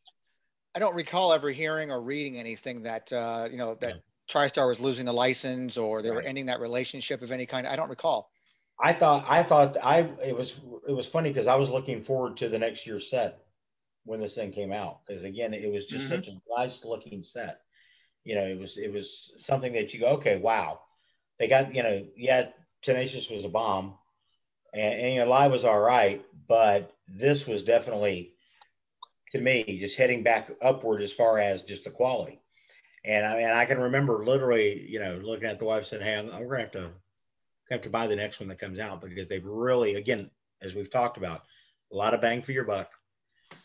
I 0.75 0.79
don't 0.79 0.95
recall 0.95 1.31
ever 1.31 1.49
hearing 1.49 1.91
or 1.91 2.03
reading 2.03 2.37
anything 2.37 2.83
that 2.83 3.11
uh, 3.13 3.47
you 3.49 3.57
know 3.57 3.75
that 3.75 3.95
yeah. 3.95 4.01
TriStar 4.29 4.67
was 4.67 4.81
losing 4.81 5.05
the 5.05 5.13
license 5.13 5.77
or 5.77 6.01
they 6.01 6.09
right. 6.09 6.17
were 6.17 6.21
ending 6.21 6.45
that 6.47 6.59
relationship 6.59 7.21
of 7.21 7.31
any 7.31 7.45
kind. 7.45 7.65
I 7.65 7.77
don't 7.77 7.89
recall. 7.89 8.29
I 8.79 8.93
thought 8.93 9.25
I 9.27 9.43
thought 9.43 9.77
I 9.81 10.09
it 10.23 10.35
was 10.35 10.59
it 10.87 10.91
was 10.91 11.07
funny 11.07 11.29
because 11.29 11.47
I 11.47 11.55
was 11.55 11.69
looking 11.69 12.01
forward 12.01 12.37
to 12.37 12.49
the 12.49 12.59
next 12.59 12.85
year's 12.85 13.09
set 13.09 13.39
when 14.03 14.19
this 14.19 14.35
thing 14.35 14.51
came 14.51 14.71
out 14.71 15.05
because 15.05 15.23
again 15.23 15.53
it 15.53 15.71
was 15.71 15.85
just 15.85 16.05
mm-hmm. 16.05 16.15
such 16.15 16.27
a 16.27 16.39
nice 16.57 16.83
looking 16.83 17.23
set. 17.23 17.61
You 18.23 18.35
know, 18.35 18.45
it 18.45 18.59
was 18.59 18.77
it 18.77 18.91
was 18.91 19.33
something 19.37 19.73
that 19.73 19.93
you 19.93 19.99
go, 19.99 20.07
okay, 20.13 20.37
wow, 20.37 20.81
they 21.39 21.47
got 21.47 21.73
you 21.73 21.83
know, 21.83 22.05
yeah, 22.17 22.49
Tenacious 22.81 23.29
was 23.29 23.45
a 23.45 23.49
bomb, 23.49 23.97
and, 24.73 24.99
and 24.99 25.13
you 25.13 25.19
know, 25.19 25.29
Live 25.29 25.51
was 25.51 25.63
all 25.63 25.79
right, 25.79 26.25
but 26.47 26.91
this 27.07 27.47
was 27.47 27.63
definitely 27.63 28.33
to 29.31 29.39
me 29.39 29.77
just 29.79 29.95
heading 29.95 30.23
back 30.23 30.49
upward 30.61 31.01
as 31.01 31.13
far 31.13 31.39
as 31.39 31.61
just 31.61 31.83
the 31.83 31.89
quality. 31.91 32.41
And 33.05 33.25
I 33.25 33.37
mean, 33.37 33.47
I 33.47 33.65
can 33.65 33.79
remember 33.79 34.25
literally, 34.25 34.85
you 34.89 34.99
know, 34.99 35.19
looking 35.23 35.47
at 35.47 35.59
the 35.59 35.65
wife 35.65 35.85
saying, 35.85 36.03
"Hey, 36.03 36.15
I'm, 36.15 36.31
I'm 36.31 36.47
gonna 36.47 36.59
have 36.59 36.71
to 36.71 36.91
have 37.69 37.81
to 37.81 37.89
buy 37.89 38.07
the 38.07 38.15
next 38.15 38.39
one 38.39 38.49
that 38.49 38.59
comes 38.59 38.79
out 38.79 39.01
because 39.01 39.27
they've 39.27 39.45
really, 39.45 39.95
again, 39.95 40.29
as 40.61 40.75
we've 40.75 40.89
talked 40.89 41.17
about, 41.17 41.43
a 41.91 41.95
lot 41.95 42.13
of 42.13 42.21
bang 42.21 42.41
for 42.41 42.51
your 42.51 42.63
buck, 42.63 42.91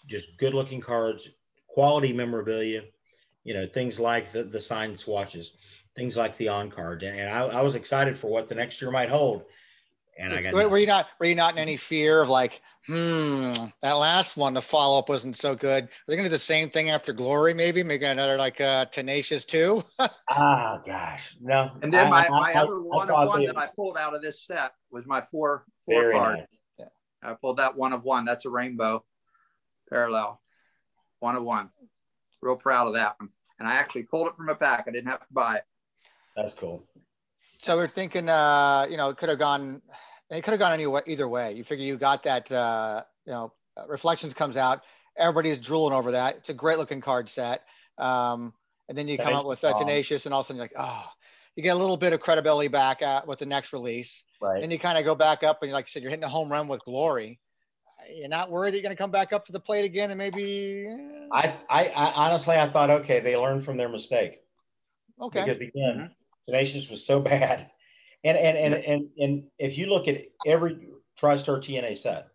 just 0.07 0.37
good 0.39 0.55
looking 0.55 0.81
cards, 0.81 1.29
quality 1.69 2.13
memorabilia, 2.13 2.83
you 3.45 3.55
know, 3.55 3.67
things 3.67 3.99
like 3.99 4.33
the, 4.33 4.43
the 4.43 4.61
signed 4.61 4.99
swatches, 4.99 5.53
things 5.97 6.17
like 6.17 6.37
the 6.37 6.49
on 6.49 6.71
card. 6.71 7.03
And, 7.03 7.19
and 7.19 7.29
I, 7.29 7.41
I, 7.41 7.63
was 7.63 7.75
excited 7.75 8.19
for 8.19 8.29
what 8.29 8.49
the 8.49 8.55
next 8.55 8.81
year 8.81 8.91
might 8.91 9.09
hold. 9.09 9.45
And 10.19 10.35
I 10.35 10.43
got 10.43 10.53
were, 10.53 10.69
were 10.69 10.79
you 10.79 10.87
not 10.87 11.07
were 11.19 11.27
you 11.27 11.35
not 11.35 11.55
in 11.55 11.59
any 11.59 11.77
fear 11.77 12.21
of 12.21 12.29
like, 12.29 12.61
hmm, 12.87 13.53
that 13.83 13.93
last 13.93 14.37
one, 14.37 14.55
the 14.55 14.63
follow 14.63 14.99
up 14.99 15.09
wasn't 15.09 15.37
so 15.37 15.55
good. 15.55 15.85
Are 15.85 15.89
they 16.07 16.17
gonna 16.17 16.29
do 16.29 16.33
the 16.33 16.39
same 16.39 16.69
thing 16.69 16.91
after 16.91 17.13
Glory? 17.13 17.55
Maybe 17.55 17.83
maybe 17.83 18.05
another 18.05 18.37
like 18.37 18.61
uh, 18.61 18.87
Tenacious 18.87 19.45
too. 19.45 19.83
ah, 20.29 20.81
gosh, 20.85 21.37
no. 21.41 21.71
And 21.83 21.93
then 21.93 22.11
my, 22.11 22.27
I, 22.27 22.29
my 22.29 22.53
I, 22.53 22.61
other 22.61 22.81
one 22.81 23.11
of 23.11 23.29
one 23.29 23.47
that 23.47 23.57
I 23.57 23.69
pulled 23.75 23.97
out 23.97 24.15
of 24.15 24.23
this 24.23 24.43
set 24.43 24.73
was 24.91 25.07
my 25.07 25.23
four 25.23 25.65
four 25.85 26.13
card. 26.13 26.39
Nice. 26.39 26.59
Yeah. 26.79 26.87
I 27.23 27.35
pulled 27.35 27.59
that 27.59 27.77
one 27.77 27.93
of 27.93 28.05
one. 28.05 28.25
That's 28.25 28.45
a 28.45 28.51
rainbow 28.51 29.05
parallel, 29.89 30.41
one 31.21 31.37
of 31.37 31.43
one. 31.43 31.71
Real 32.43 32.57
proud 32.57 32.89
of 32.89 32.95
that 32.95 33.17
one. 33.19 33.31
And 33.59 33.69
I 33.69 33.75
actually 33.75 34.05
pulled 34.05 34.29
it 34.29 34.37
from 34.37 34.49
a 34.49 34.55
pack. 34.55 34.85
I 34.89 34.91
didn't 34.91 35.11
have 35.11 35.21
to 35.21 35.27
buy 35.33 35.57
it. 35.57 35.65
That's 36.35 36.55
cool. 36.55 36.87
So 37.63 37.77
we're 37.77 37.89
thinking, 37.89 38.27
uh, 38.29 38.87
you 38.89 38.97
know, 38.97 39.11
it 39.11 39.19
could 39.19 39.29
have 39.29 39.39
gone, 39.39 39.83
it 40.31 40.43
could 40.43 40.53
have 40.53 40.59
gone 40.59 40.73
any 40.73 40.87
way, 40.87 41.03
either 41.07 41.29
way. 41.29 41.53
You 41.53 41.63
figure 41.63 41.85
you 41.85 41.99
got 41.99 42.23
that, 42.23 42.51
uh, 42.51 43.03
you 43.27 43.33
know, 43.33 43.53
Reflections 43.87 44.33
comes 44.35 44.57
out, 44.57 44.83
everybody's 45.17 45.59
drooling 45.59 45.95
over 45.95 46.13
that. 46.13 46.37
It's 46.37 46.49
a 46.49 46.55
great 46.55 46.79
looking 46.79 47.03
card 47.03 47.29
set. 47.29 47.63
Um, 47.99 48.55
and 48.89 48.97
then 48.97 49.09
you 49.09 49.19
come 49.19 49.35
up 49.35 49.47
with 49.47 49.63
uh, 49.63 49.75
Tenacious, 49.79 50.25
and 50.25 50.35
all 50.35 50.41
of 50.41 50.47
a 50.47 50.49
sudden 50.49 50.57
you're 50.57 50.65
like, 50.65 50.75
oh, 50.77 51.07
you 51.55 51.63
get 51.63 51.77
a 51.77 51.79
little 51.79 51.97
bit 51.99 52.13
of 52.13 52.21
credibility 52.21 52.69
back 52.69 53.03
at, 53.03 53.27
with 53.27 53.39
the 53.39 53.47
next 53.47 53.73
release. 53.73 54.25
Right. 54.41 54.61
Then 54.63 54.71
you 54.71 54.79
kind 54.79 54.99
of 54.99 55.05
go 55.05 55.15
back 55.15 55.43
up, 55.43 55.63
and 55.63 55.71
like 55.71 55.87
you 55.87 55.91
said, 55.91 56.03
you're 56.03 56.11
hitting 56.11 56.25
a 56.25 56.29
home 56.29 56.51
run 56.51 56.67
with 56.67 56.83
Glory. 56.85 57.41
You're 58.11 58.29
not 58.29 58.51
worried 58.51 58.73
you're 58.73 58.83
going 58.83 58.97
to 58.97 59.01
come 59.01 59.11
back 59.11 59.35
up 59.35 59.45
to 59.47 59.53
the 59.53 59.61
plate 59.61 59.85
again, 59.85 60.11
and 60.11 60.19
maybe. 60.19 60.89
I, 61.31 61.55
I, 61.69 61.89
I 61.89 62.13
honestly, 62.13 62.57
I 62.57 62.71
thought, 62.71 62.91
okay, 62.91 63.21
they 63.21 63.37
learned 63.37 63.65
from 63.65 63.77
their 63.77 63.91
mistake. 63.91 64.41
Okay. 65.21 65.45
Because 65.45 65.61
again, 65.61 65.73
mm-hmm. 65.97 66.13
Tenacious 66.51 66.91
was 66.91 67.05
so 67.05 67.21
bad. 67.21 67.71
And 68.23 68.37
and 68.37 68.59
and 68.59 68.75
and 68.75 69.09
and 69.19 69.45
if 69.59 69.79
you 69.79 69.87
look 69.87 70.07
at 70.07 70.25
every 70.47 70.89
TriStar 71.19 71.59
TNA 71.59 71.97
set, 71.97 72.29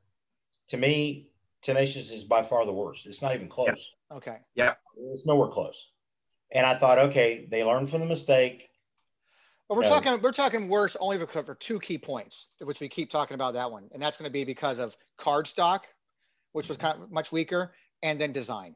to 0.69 0.77
me, 0.77 1.29
Tenacious 1.61 2.09
is 2.09 2.23
by 2.23 2.41
far 2.41 2.65
the 2.65 2.73
worst. 2.73 3.05
It's 3.05 3.21
not 3.21 3.35
even 3.35 3.49
close. 3.49 3.91
Okay. 4.11 4.37
Yeah. 4.55 4.73
It's 5.11 5.25
nowhere 5.25 5.49
close. 5.49 5.89
And 6.51 6.65
I 6.65 6.77
thought, 6.77 6.97
okay, 6.97 7.47
they 7.51 7.63
learned 7.63 7.89
from 7.89 7.99
the 7.99 8.05
mistake. 8.05 8.69
But 9.67 9.77
we're 9.77 9.83
no. 9.83 9.89
talking 9.89 10.21
we're 10.21 10.31
talking 10.31 10.69
worse 10.69 10.95
only 10.99 11.17
for 11.17 11.55
two 11.55 11.79
key 11.79 11.97
points, 11.97 12.47
which 12.59 12.79
we 12.79 12.87
keep 12.87 13.09
talking 13.09 13.35
about 13.35 13.53
that 13.53 13.69
one, 13.69 13.89
and 13.93 14.01
that's 14.01 14.15
going 14.15 14.27
to 14.27 14.33
be 14.33 14.43
because 14.43 14.79
of 14.79 14.95
card 15.17 15.47
stock, 15.47 15.85
which 16.53 16.69
was 16.69 16.77
kind 16.77 17.01
of 17.01 17.11
much 17.11 17.31
weaker, 17.31 17.73
and 18.03 18.19
then 18.21 18.31
design. 18.31 18.75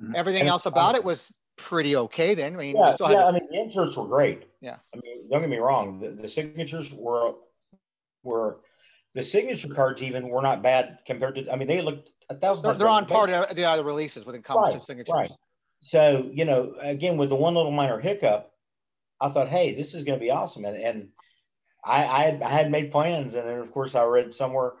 Mm-hmm. 0.00 0.14
Everything 0.14 0.42
and 0.42 0.48
else 0.48 0.66
about 0.66 0.94
it 0.94 1.04
was 1.04 1.32
pretty 1.56 1.96
okay 1.96 2.34
then. 2.34 2.54
I 2.54 2.58
mean, 2.58 2.76
yeah, 2.76 2.94
yeah 3.00 3.24
I 3.24 3.30
mean, 3.30 3.46
the 3.50 3.60
inserts 3.60 3.96
were 3.96 4.06
great. 4.06 4.44
Yeah. 4.60 4.76
I 4.94 4.98
mean, 5.02 5.28
don't 5.30 5.40
get 5.40 5.50
me 5.50 5.58
wrong. 5.58 6.00
The, 6.00 6.10
the 6.10 6.28
signatures 6.28 6.92
were 6.92 7.34
were 8.22 8.60
the 9.14 9.22
signature 9.22 9.68
cards 9.68 10.02
even 10.02 10.28
were 10.28 10.42
not 10.42 10.62
bad 10.62 10.98
compared 11.06 11.36
to. 11.36 11.52
I 11.52 11.56
mean, 11.56 11.68
they 11.68 11.80
looked 11.80 12.10
a 12.28 12.34
thousand. 12.34 12.64
They're, 12.64 12.74
they're 12.74 12.88
on 12.88 13.06
par 13.06 13.28
of 13.28 13.56
the 13.56 13.64
other 13.64 13.84
releases 13.84 14.26
when 14.26 14.34
it 14.34 14.44
comes 14.44 14.68
right, 14.68 14.80
to 14.80 14.84
signatures. 14.84 15.14
Right. 15.14 15.30
So 15.80 16.30
you 16.32 16.44
know, 16.44 16.74
again, 16.80 17.16
with 17.16 17.28
the 17.28 17.36
one 17.36 17.54
little 17.54 17.70
minor 17.70 18.00
hiccup, 18.00 18.50
I 19.20 19.28
thought, 19.28 19.48
hey, 19.48 19.74
this 19.74 19.94
is 19.94 20.04
going 20.04 20.18
to 20.18 20.24
be 20.24 20.30
awesome, 20.30 20.64
and 20.64 20.76
and 20.76 21.08
I 21.84 22.04
I 22.04 22.22
had, 22.24 22.42
I 22.42 22.48
had 22.48 22.70
made 22.70 22.90
plans, 22.90 23.34
and 23.34 23.48
then 23.48 23.58
of 23.60 23.70
course 23.70 23.94
I 23.94 24.02
read 24.04 24.34
somewhere, 24.34 24.72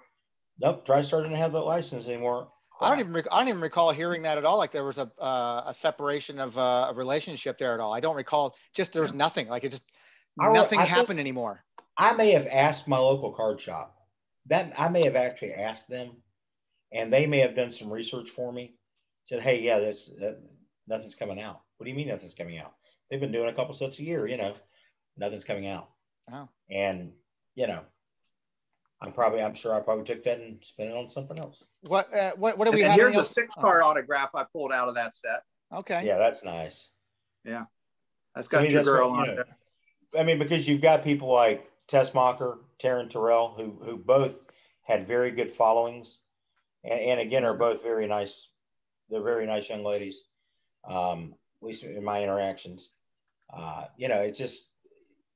nope, 0.60 0.86
TriStar 0.86 1.22
didn't 1.22 1.38
have 1.38 1.52
the 1.52 1.60
license 1.60 2.08
anymore. 2.08 2.48
I 2.80 2.90
don't 2.90 3.00
even 3.00 3.12
rec- 3.12 3.32
I 3.32 3.38
don't 3.38 3.48
even 3.48 3.60
recall 3.60 3.92
hearing 3.92 4.22
that 4.22 4.38
at 4.38 4.44
all. 4.44 4.58
Like 4.58 4.72
there 4.72 4.84
was 4.84 4.98
a 4.98 5.10
uh, 5.18 5.64
a 5.66 5.74
separation 5.74 6.38
of 6.38 6.58
uh, 6.58 6.88
a 6.90 6.94
relationship 6.94 7.58
there 7.58 7.74
at 7.74 7.80
all. 7.80 7.92
I 7.92 8.00
don't 8.00 8.16
recall. 8.16 8.56
Just 8.74 8.92
there 8.92 9.02
was 9.02 9.14
nothing. 9.14 9.48
Like 9.48 9.64
it 9.64 9.70
just 9.70 9.90
I, 10.38 10.52
nothing 10.52 10.80
I 10.80 10.84
happened 10.84 11.20
anymore. 11.20 11.64
I 11.96 12.12
may 12.14 12.32
have 12.32 12.46
asked 12.46 12.88
my 12.88 12.98
local 12.98 13.32
card 13.32 13.60
shop. 13.60 13.96
That 14.46 14.72
I 14.76 14.88
may 14.88 15.04
have 15.04 15.16
actually 15.16 15.54
asked 15.54 15.88
them, 15.88 16.16
and 16.92 17.12
they 17.12 17.26
may 17.26 17.38
have 17.38 17.56
done 17.56 17.72
some 17.72 17.92
research 17.92 18.30
for 18.30 18.52
me. 18.52 18.74
Said, 19.26 19.40
"Hey, 19.40 19.62
yeah, 19.62 19.78
this 19.78 20.10
that, 20.18 20.40
nothing's 20.86 21.14
coming 21.14 21.40
out." 21.40 21.62
What 21.76 21.84
do 21.84 21.90
you 21.90 21.96
mean 21.96 22.08
nothing's 22.08 22.34
coming 22.34 22.58
out? 22.58 22.74
They've 23.10 23.20
been 23.20 23.32
doing 23.32 23.48
a 23.48 23.54
couple 23.54 23.74
sets 23.74 23.98
a 24.00 24.02
year. 24.02 24.26
You 24.26 24.36
know, 24.36 24.54
nothing's 25.16 25.44
coming 25.44 25.66
out. 25.66 25.88
Oh. 26.32 26.48
And 26.70 27.12
you 27.54 27.66
know, 27.66 27.82
I'm 29.00 29.12
probably, 29.12 29.42
I'm 29.42 29.54
sure 29.54 29.74
I 29.74 29.80
probably 29.80 30.04
took 30.04 30.24
that 30.24 30.38
and 30.40 30.64
spent 30.64 30.90
it 30.90 30.96
on 30.96 31.08
something 31.08 31.38
else. 31.38 31.66
What 31.82 32.12
uh, 32.14 32.32
what 32.36 32.56
what 32.56 32.64
do 32.66 32.72
we 32.72 32.82
And 32.82 32.92
have? 32.92 32.96
here's 33.00 33.08
Any 33.08 33.16
a 33.16 33.20
else- 33.20 33.34
six 33.34 33.54
card 33.54 33.82
autograph 33.82 34.30
I 34.34 34.44
pulled 34.52 34.72
out 34.72 34.88
of 34.88 34.94
that 34.94 35.14
set. 35.14 35.42
Oh, 35.70 35.78
okay. 35.80 36.02
Yeah, 36.06 36.18
that's 36.18 36.42
nice. 36.44 36.88
That's 37.44 38.48
I 38.48 38.50
got 38.50 38.62
mean, 38.62 38.72
your 38.72 38.80
that's 38.80 38.88
girl 38.88 39.10
what, 39.10 39.20
on 39.20 39.26
you 39.26 39.32
it. 39.32 39.36
know, 40.14 40.20
I 40.20 40.24
mean, 40.24 40.38
because 40.38 40.66
you've 40.66 40.80
got 40.80 41.04
people 41.04 41.32
like 41.32 41.70
Tess 41.86 42.10
Tessmacher, 42.10 42.58
Taryn 42.82 43.10
Terrell, 43.10 43.54
who 43.56 43.78
who 43.84 43.96
both 43.96 44.38
had 44.82 45.06
very 45.06 45.30
good 45.30 45.50
followings, 45.50 46.18
and, 46.82 46.98
and 47.00 47.20
again 47.20 47.44
are 47.44 47.54
both 47.54 47.82
very 47.82 48.06
nice. 48.06 48.48
They're 49.10 49.22
very 49.22 49.46
nice 49.46 49.68
young 49.68 49.84
ladies. 49.84 50.22
Um, 50.88 51.34
at 51.60 51.66
least 51.66 51.82
in 51.84 52.02
my 52.04 52.22
interactions, 52.22 52.88
uh, 53.52 53.84
you 53.96 54.08
know, 54.08 54.20
it's 54.20 54.38
just 54.38 54.68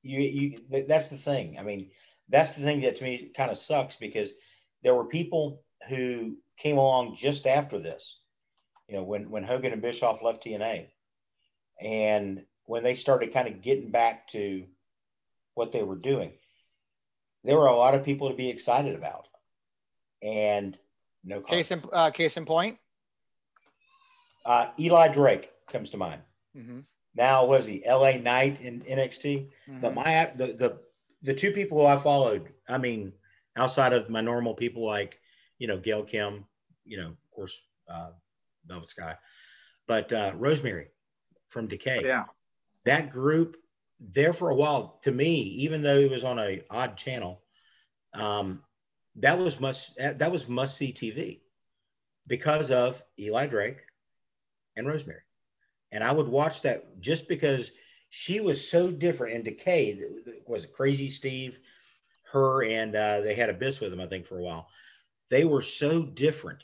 you 0.03 0.19
you. 0.19 0.85
That's 0.87 1.09
the 1.09 1.17
thing. 1.17 1.57
I 1.59 1.63
mean, 1.63 1.89
that's 2.29 2.55
the 2.55 2.63
thing 2.63 2.81
that 2.81 2.97
to 2.97 3.03
me 3.03 3.31
kind 3.35 3.51
of 3.51 3.57
sucks 3.57 3.95
because 3.95 4.31
there 4.83 4.95
were 4.95 5.05
people 5.05 5.63
who 5.87 6.37
came 6.57 6.77
along 6.77 7.15
just 7.15 7.47
after 7.47 7.79
this. 7.79 8.19
You 8.87 8.95
know, 8.95 9.03
when 9.03 9.29
when 9.29 9.43
Hogan 9.43 9.73
and 9.73 9.81
Bischoff 9.81 10.21
left 10.21 10.43
TNA, 10.43 10.87
and 11.81 12.43
when 12.65 12.83
they 12.83 12.95
started 12.95 13.33
kind 13.33 13.47
of 13.47 13.61
getting 13.61 13.91
back 13.91 14.27
to 14.29 14.65
what 15.53 15.71
they 15.71 15.83
were 15.83 15.95
doing, 15.95 16.31
there 17.43 17.57
were 17.57 17.67
a 17.67 17.75
lot 17.75 17.95
of 17.95 18.03
people 18.03 18.29
to 18.29 18.35
be 18.35 18.49
excited 18.49 18.95
about, 18.95 19.27
and 20.23 20.77
no 21.23 21.41
Case 21.41 21.71
in 21.71 21.81
uh, 21.91 22.11
case 22.11 22.37
in 22.37 22.45
point. 22.45 22.77
Uh, 24.45 24.67
Eli 24.79 25.09
Drake 25.09 25.51
comes 25.71 25.91
to 25.91 25.97
mind. 25.97 26.21
Mm-hmm. 26.57 26.79
Now 27.15 27.45
was 27.45 27.67
he 27.67 27.83
LA 27.85 28.13
Knight 28.13 28.61
in 28.61 28.81
NXT? 28.81 29.49
But 29.81 29.93
my 29.93 30.31
the 30.35 30.47
the 30.47 30.79
the 31.21 31.33
two 31.33 31.51
people 31.51 31.79
who 31.79 31.85
I 31.85 31.97
followed, 31.97 32.49
I 32.67 32.77
mean, 32.77 33.13
outside 33.55 33.93
of 33.93 34.09
my 34.09 34.21
normal 34.21 34.53
people 34.53 34.85
like, 34.85 35.19
you 35.57 35.67
know, 35.67 35.77
Gail 35.77 36.03
Kim, 36.03 36.45
you 36.85 36.97
know, 36.97 37.07
of 37.07 37.31
course, 37.35 37.59
uh, 37.89 38.11
Velvet 38.65 38.89
Sky, 38.89 39.15
but 39.87 40.11
uh, 40.13 40.31
Rosemary 40.35 40.87
from 41.49 41.67
Decay. 41.67 42.01
Yeah. 42.05 42.25
That 42.85 43.11
group 43.11 43.57
there 43.99 44.33
for 44.33 44.49
a 44.49 44.55
while. 44.55 44.99
To 45.03 45.11
me, 45.11 45.41
even 45.41 45.81
though 45.81 45.97
it 45.97 46.09
was 46.09 46.23
on 46.23 46.39
a 46.39 46.63
odd 46.69 46.97
channel, 46.97 47.41
um, 48.13 48.63
that 49.17 49.37
was 49.37 49.59
must 49.59 49.97
that 49.97 50.31
was 50.31 50.47
must 50.47 50.77
see 50.77 50.93
TV 50.93 51.41
because 52.27 52.71
of 52.71 53.01
Eli 53.19 53.47
Drake 53.47 53.81
and 54.75 54.87
Rosemary, 54.87 55.21
and 55.91 56.03
I 56.03 56.11
would 56.11 56.27
watch 56.27 56.61
that 56.61 57.01
just 57.01 57.27
because 57.27 57.71
she 58.09 58.39
was 58.39 58.69
so 58.69 58.91
different 58.91 59.35
in 59.35 59.43
decay 59.43 59.93
th- 59.95 60.25
th- 60.25 60.37
was 60.47 60.63
it 60.65 60.73
crazy 60.73 61.09
steve 61.09 61.57
her 62.31 62.63
and 62.63 62.95
uh, 62.95 63.21
they 63.21 63.33
had 63.35 63.49
abyss 63.49 63.79
with 63.79 63.91
them 63.91 64.01
i 64.01 64.07
think 64.07 64.25
for 64.25 64.39
a 64.39 64.43
while. 64.43 64.67
They 65.29 65.45
were 65.45 65.61
so 65.61 66.03
different 66.03 66.63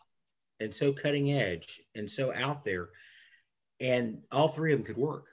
and 0.60 0.74
so 0.74 0.92
cutting 0.94 1.32
edge 1.32 1.82
and 1.96 2.10
so 2.10 2.34
out 2.34 2.66
there 2.66 2.90
and 3.80 4.22
all 4.32 4.48
three 4.48 4.74
of 4.74 4.80
them 4.80 4.86
could 4.88 4.98
work 4.98 5.26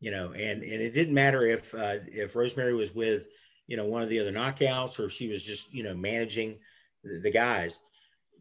you 0.00 0.10
know 0.10 0.32
and 0.32 0.62
and 0.62 0.82
it 0.82 0.94
didn't 0.94 1.14
matter 1.14 1.46
if 1.46 1.74
uh, 1.74 1.98
if 2.06 2.34
rosemary 2.36 2.74
was 2.74 2.94
with 2.94 3.28
you 3.66 3.76
know 3.76 3.86
one 3.86 4.02
of 4.02 4.08
the 4.08 4.20
other 4.20 4.32
knockouts 4.32 4.98
or 4.98 5.06
if 5.06 5.12
she 5.12 5.28
was 5.28 5.44
just 5.44 5.72
you 5.72 5.82
know 5.82 5.94
managing 5.94 6.58
the, 7.04 7.20
the 7.20 7.30
guys. 7.30 7.78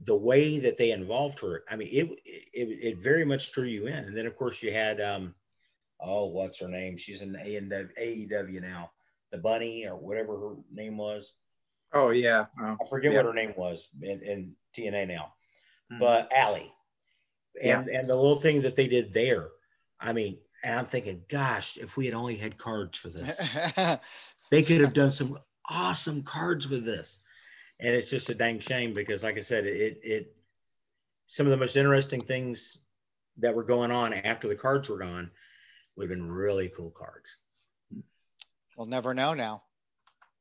The 0.06 0.16
way 0.16 0.60
that 0.60 0.78
they 0.78 0.92
involved 0.92 1.40
her 1.42 1.64
i 1.70 1.76
mean 1.76 1.90
it, 1.92 2.10
it 2.26 2.68
it 2.94 2.98
very 2.98 3.26
much 3.26 3.52
drew 3.52 3.66
you 3.66 3.88
in. 3.88 4.06
And 4.06 4.16
then 4.18 4.26
of 4.26 4.38
course 4.38 4.64
you 4.64 4.72
had 4.72 5.02
um 5.02 5.36
oh, 6.00 6.28
what's 6.28 6.60
her 6.60 6.68
name? 6.68 6.98
She's 6.98 7.22
in 7.22 7.34
AEW 7.34 8.62
now. 8.62 8.92
The 9.32 9.38
Bunny 9.38 9.86
or 9.86 9.96
whatever 9.96 10.40
her 10.40 10.56
name 10.72 10.98
was. 10.98 11.34
Oh 11.94 12.10
yeah. 12.10 12.46
Oh, 12.60 12.78
I 12.82 12.88
forget 12.90 13.12
Yeah. 13.12 13.18
what 13.18 13.26
her 13.26 13.34
name 13.34 13.54
was 13.58 13.90
in, 14.02 14.22
in 14.22 14.56
TNA 14.76 15.08
now. 15.08 15.34
Mhm. 15.92 16.00
But 16.00 16.32
Allie. 16.34 16.74
And 17.62 17.90
and 17.90 18.10
the 18.10 18.16
little 18.16 18.40
thing 18.40 18.62
that 18.62 18.76
they 18.76 18.88
did 18.88 19.14
there. 19.14 19.50
I 20.00 20.14
mean, 20.14 20.40
and 20.64 20.80
I'm 20.80 20.86
thinking, 20.86 21.24
gosh, 21.30 21.78
if 21.78 21.98
we 21.98 22.06
had 22.06 22.14
only 22.14 22.36
had 22.36 22.58
cards 22.58 22.98
for 22.98 23.10
this, 23.10 23.38
they 24.52 24.64
could 24.64 24.82
have 24.82 24.94
done 24.94 25.12
some 25.12 25.40
awesome 25.70 26.24
cards 26.24 26.70
with 26.70 26.86
this. 26.86 27.20
And 27.80 27.94
it's 27.94 28.10
just 28.10 28.30
a 28.30 28.36
dang 28.36 28.60
shame 28.60 28.94
because, 28.94 29.24
like 29.24 29.38
I 29.38 29.42
said, 29.42 29.66
it 29.66 30.00
it 30.04 30.36
some 31.28 31.46
of 31.46 31.52
the 31.52 31.58
most 31.58 31.76
interesting 31.76 32.22
things 32.22 32.78
that 33.38 33.56
were 33.56 33.64
going 33.64 33.92
on 33.92 34.14
after 34.14 34.48
the 34.48 34.56
cards 34.56 34.90
were 34.90 34.98
gone 34.98 35.32
would 36.00 36.10
have 36.10 36.18
been 36.18 36.32
really 36.32 36.70
cool 36.70 36.92
cards. 36.92 37.38
we'll 38.78 38.88
never 38.88 39.14
know 39.14 39.34
now. 39.34 39.64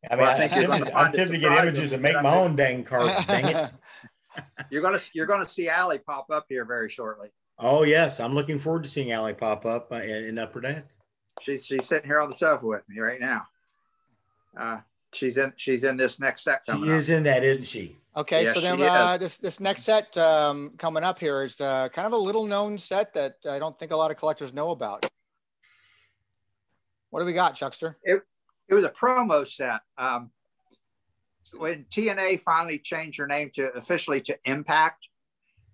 I 0.08 0.14
mean, 0.14 0.24
Well, 0.24 0.30
I 0.30 0.34
I, 0.34 0.36
think 0.38 0.52
am 0.52 0.60
you're 0.60 0.68
gonna 0.70 0.84
tempted, 0.84 0.96
I'm 0.96 1.08
a 1.08 1.12
tempted 1.12 1.32
to 1.34 1.38
get 1.40 1.64
images 1.64 1.92
and 1.92 2.02
make 2.02 2.22
my 2.22 2.36
own 2.36 2.54
dang 2.54 2.84
cards. 2.84 3.24
dang 3.26 3.44
it! 3.46 3.70
You're 4.70 4.82
gonna 4.82 5.00
you're 5.14 5.26
gonna 5.26 5.48
see 5.48 5.68
Allie 5.68 5.98
pop 5.98 6.30
up 6.30 6.46
here 6.48 6.64
very 6.64 6.88
shortly. 6.88 7.30
Oh 7.58 7.82
yes, 7.82 8.20
I'm 8.20 8.34
looking 8.36 8.60
forward 8.60 8.84
to 8.84 8.88
seeing 8.88 9.10
Allie 9.10 9.34
pop 9.34 9.66
up 9.66 9.90
uh, 9.90 9.96
in, 9.96 10.26
in 10.26 10.38
Upper 10.38 10.60
Deck. 10.60 10.84
She's 11.40 11.66
she's 11.66 11.86
sitting 11.86 12.08
here 12.08 12.20
on 12.20 12.30
the 12.30 12.36
sofa 12.36 12.64
with 12.64 12.88
me 12.88 13.00
right 13.00 13.20
now. 13.20 13.48
Uh, 14.56 14.78
she's 15.12 15.38
in 15.38 15.52
she's 15.56 15.82
in 15.82 15.96
this 15.96 16.20
next 16.20 16.44
set 16.44 16.62
She 16.66 16.70
coming 16.70 16.88
up. 16.90 16.96
is 16.98 17.08
in 17.08 17.24
that, 17.24 17.42
isn't 17.42 17.64
she? 17.66 17.96
Okay, 18.16 18.44
Yes, 18.44 18.54
so 18.54 18.60
then 18.60 18.80
uh, 18.80 19.18
this 19.18 19.38
this 19.38 19.58
next 19.58 19.82
set 19.82 20.16
um, 20.16 20.72
coming 20.78 21.02
up 21.02 21.18
here 21.18 21.42
is 21.42 21.60
uh, 21.60 21.88
kind 21.88 22.06
of 22.06 22.12
a 22.12 22.16
little 22.16 22.46
known 22.46 22.78
set 22.78 23.12
that 23.14 23.38
I 23.50 23.58
don't 23.58 23.76
think 23.76 23.90
a 23.90 23.96
lot 23.96 24.12
of 24.12 24.18
collectors 24.18 24.52
know 24.54 24.70
about. 24.70 25.04
What 27.10 27.20
do 27.20 27.26
we 27.26 27.32
got, 27.32 27.54
Chuckster? 27.54 27.96
It 28.04 28.74
was 28.74 28.84
a 28.84 28.90
promo 28.90 29.46
set. 29.46 29.80
Um, 29.96 30.30
when 31.56 31.84
TNA 31.84 32.40
finally 32.40 32.78
changed 32.78 33.18
their 33.18 33.26
name 33.26 33.50
to 33.54 33.72
officially 33.72 34.20
to 34.22 34.38
Impact, 34.44 35.08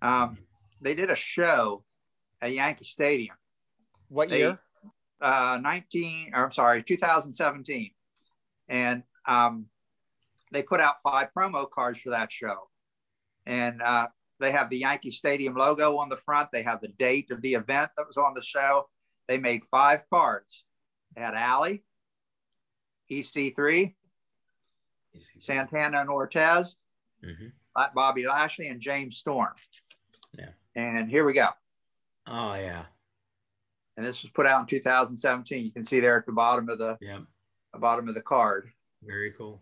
um, 0.01 0.37
they 0.81 0.95
did 0.95 1.09
a 1.09 1.15
show 1.15 1.83
at 2.41 2.53
Yankee 2.53 2.85
Stadium. 2.85 3.35
What 4.07 4.29
They- 4.29 4.39
year? 4.39 4.59
uh, 5.21 5.59
19, 5.61 6.33
or 6.33 6.45
I'm 6.45 6.51
sorry, 6.51 6.83
2017. 6.83 7.91
And 8.67 9.03
um, 9.27 9.67
they 10.51 10.61
put 10.61 10.79
out 10.79 11.01
five 11.01 11.29
promo 11.37 11.69
cards 11.69 11.99
for 12.01 12.11
that 12.11 12.31
show. 12.31 12.69
And 13.45 13.81
uh, 13.81 14.07
they 14.39 14.51
have 14.51 14.69
the 14.69 14.77
Yankee 14.79 15.11
Stadium 15.11 15.55
logo 15.55 15.97
on 15.97 16.09
the 16.09 16.17
front. 16.17 16.49
They 16.51 16.63
have 16.63 16.81
the 16.81 16.89
date 16.89 17.31
of 17.31 17.41
the 17.41 17.53
event 17.55 17.91
that 17.97 18.07
was 18.07 18.17
on 18.17 18.33
the 18.33 18.41
show. 18.41 18.89
They 19.27 19.37
made 19.37 19.63
five 19.65 20.03
cards. 20.09 20.64
Had 21.15 21.33
Allie, 21.33 21.83
EC3, 23.09 23.95
Santana 25.39 26.01
and 26.01 26.09
Ortiz, 26.09 26.77
Mhm. 27.23 27.53
Bobby 27.93 28.25
Lashley, 28.25 28.67
and 28.67 28.81
James 28.81 29.17
Storm. 29.17 29.53
Yeah. 30.33 30.51
And 30.75 31.09
here 31.09 31.23
we 31.25 31.33
go. 31.33 31.49
Oh 32.27 32.55
yeah, 32.55 32.87
And 33.97 34.05
this 34.05 34.23
was 34.23 34.31
put 34.31 34.45
out 34.45 34.59
in 34.61 34.65
2017. 34.67 35.63
You 35.63 35.71
can 35.71 35.83
see 35.85 35.99
there 35.99 36.17
at 36.17 36.25
the 36.25 36.31
bottom 36.33 36.67
of 36.69 36.79
the, 36.79 36.97
yeah, 36.99 37.21
the 37.71 37.79
bottom 37.79 38.09
of 38.09 38.15
the 38.15 38.21
card. 38.21 38.71
very 39.01 39.31
cool. 39.33 39.61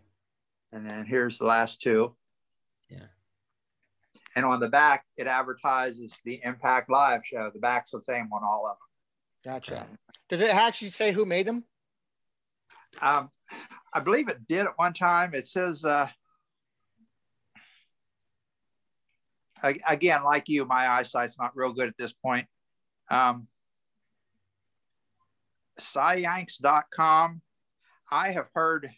And 0.72 0.84
then 0.86 1.04
here's 1.04 1.38
the 1.38 1.44
last 1.44 1.80
two. 1.82 2.16
Yeah. 2.88 3.06
And 4.34 4.44
on 4.46 4.58
the 4.58 4.68
back, 4.68 5.06
it 5.16 5.26
advertises 5.28 6.18
the 6.24 6.42
Impact 6.42 6.88
Live 6.90 7.24
show. 7.24 7.50
The 7.50 7.60
back's 7.60 7.90
the 7.90 8.00
same 8.02 8.32
on 8.32 8.42
all 8.42 8.66
of 8.66 8.78
Gotcha. 9.44 9.86
Does 10.28 10.40
it 10.40 10.54
actually 10.54 10.90
say 10.90 11.12
who 11.12 11.26
made 11.26 11.46
them? 11.46 11.64
them. 13.00 13.08
Um, 13.08 13.30
I 13.92 14.00
believe 14.00 14.28
it 14.28 14.46
did 14.48 14.60
at 14.60 14.76
one 14.78 14.92
time. 14.92 15.34
It 15.34 15.46
says, 15.46 15.84
uh, 15.84 16.08
a- 19.62 19.80
again, 19.88 20.24
like 20.24 20.48
you, 20.48 20.64
my 20.64 20.88
eyesight's 20.88 21.38
not 21.38 21.56
real 21.56 21.72
good 21.72 21.88
at 21.88 21.96
this 21.98 22.12
point. 22.12 22.46
Um, 23.10 23.48
Sciyanks.com. 25.78 27.42
I 28.10 28.30
have 28.30 28.48
heard, 28.54 28.90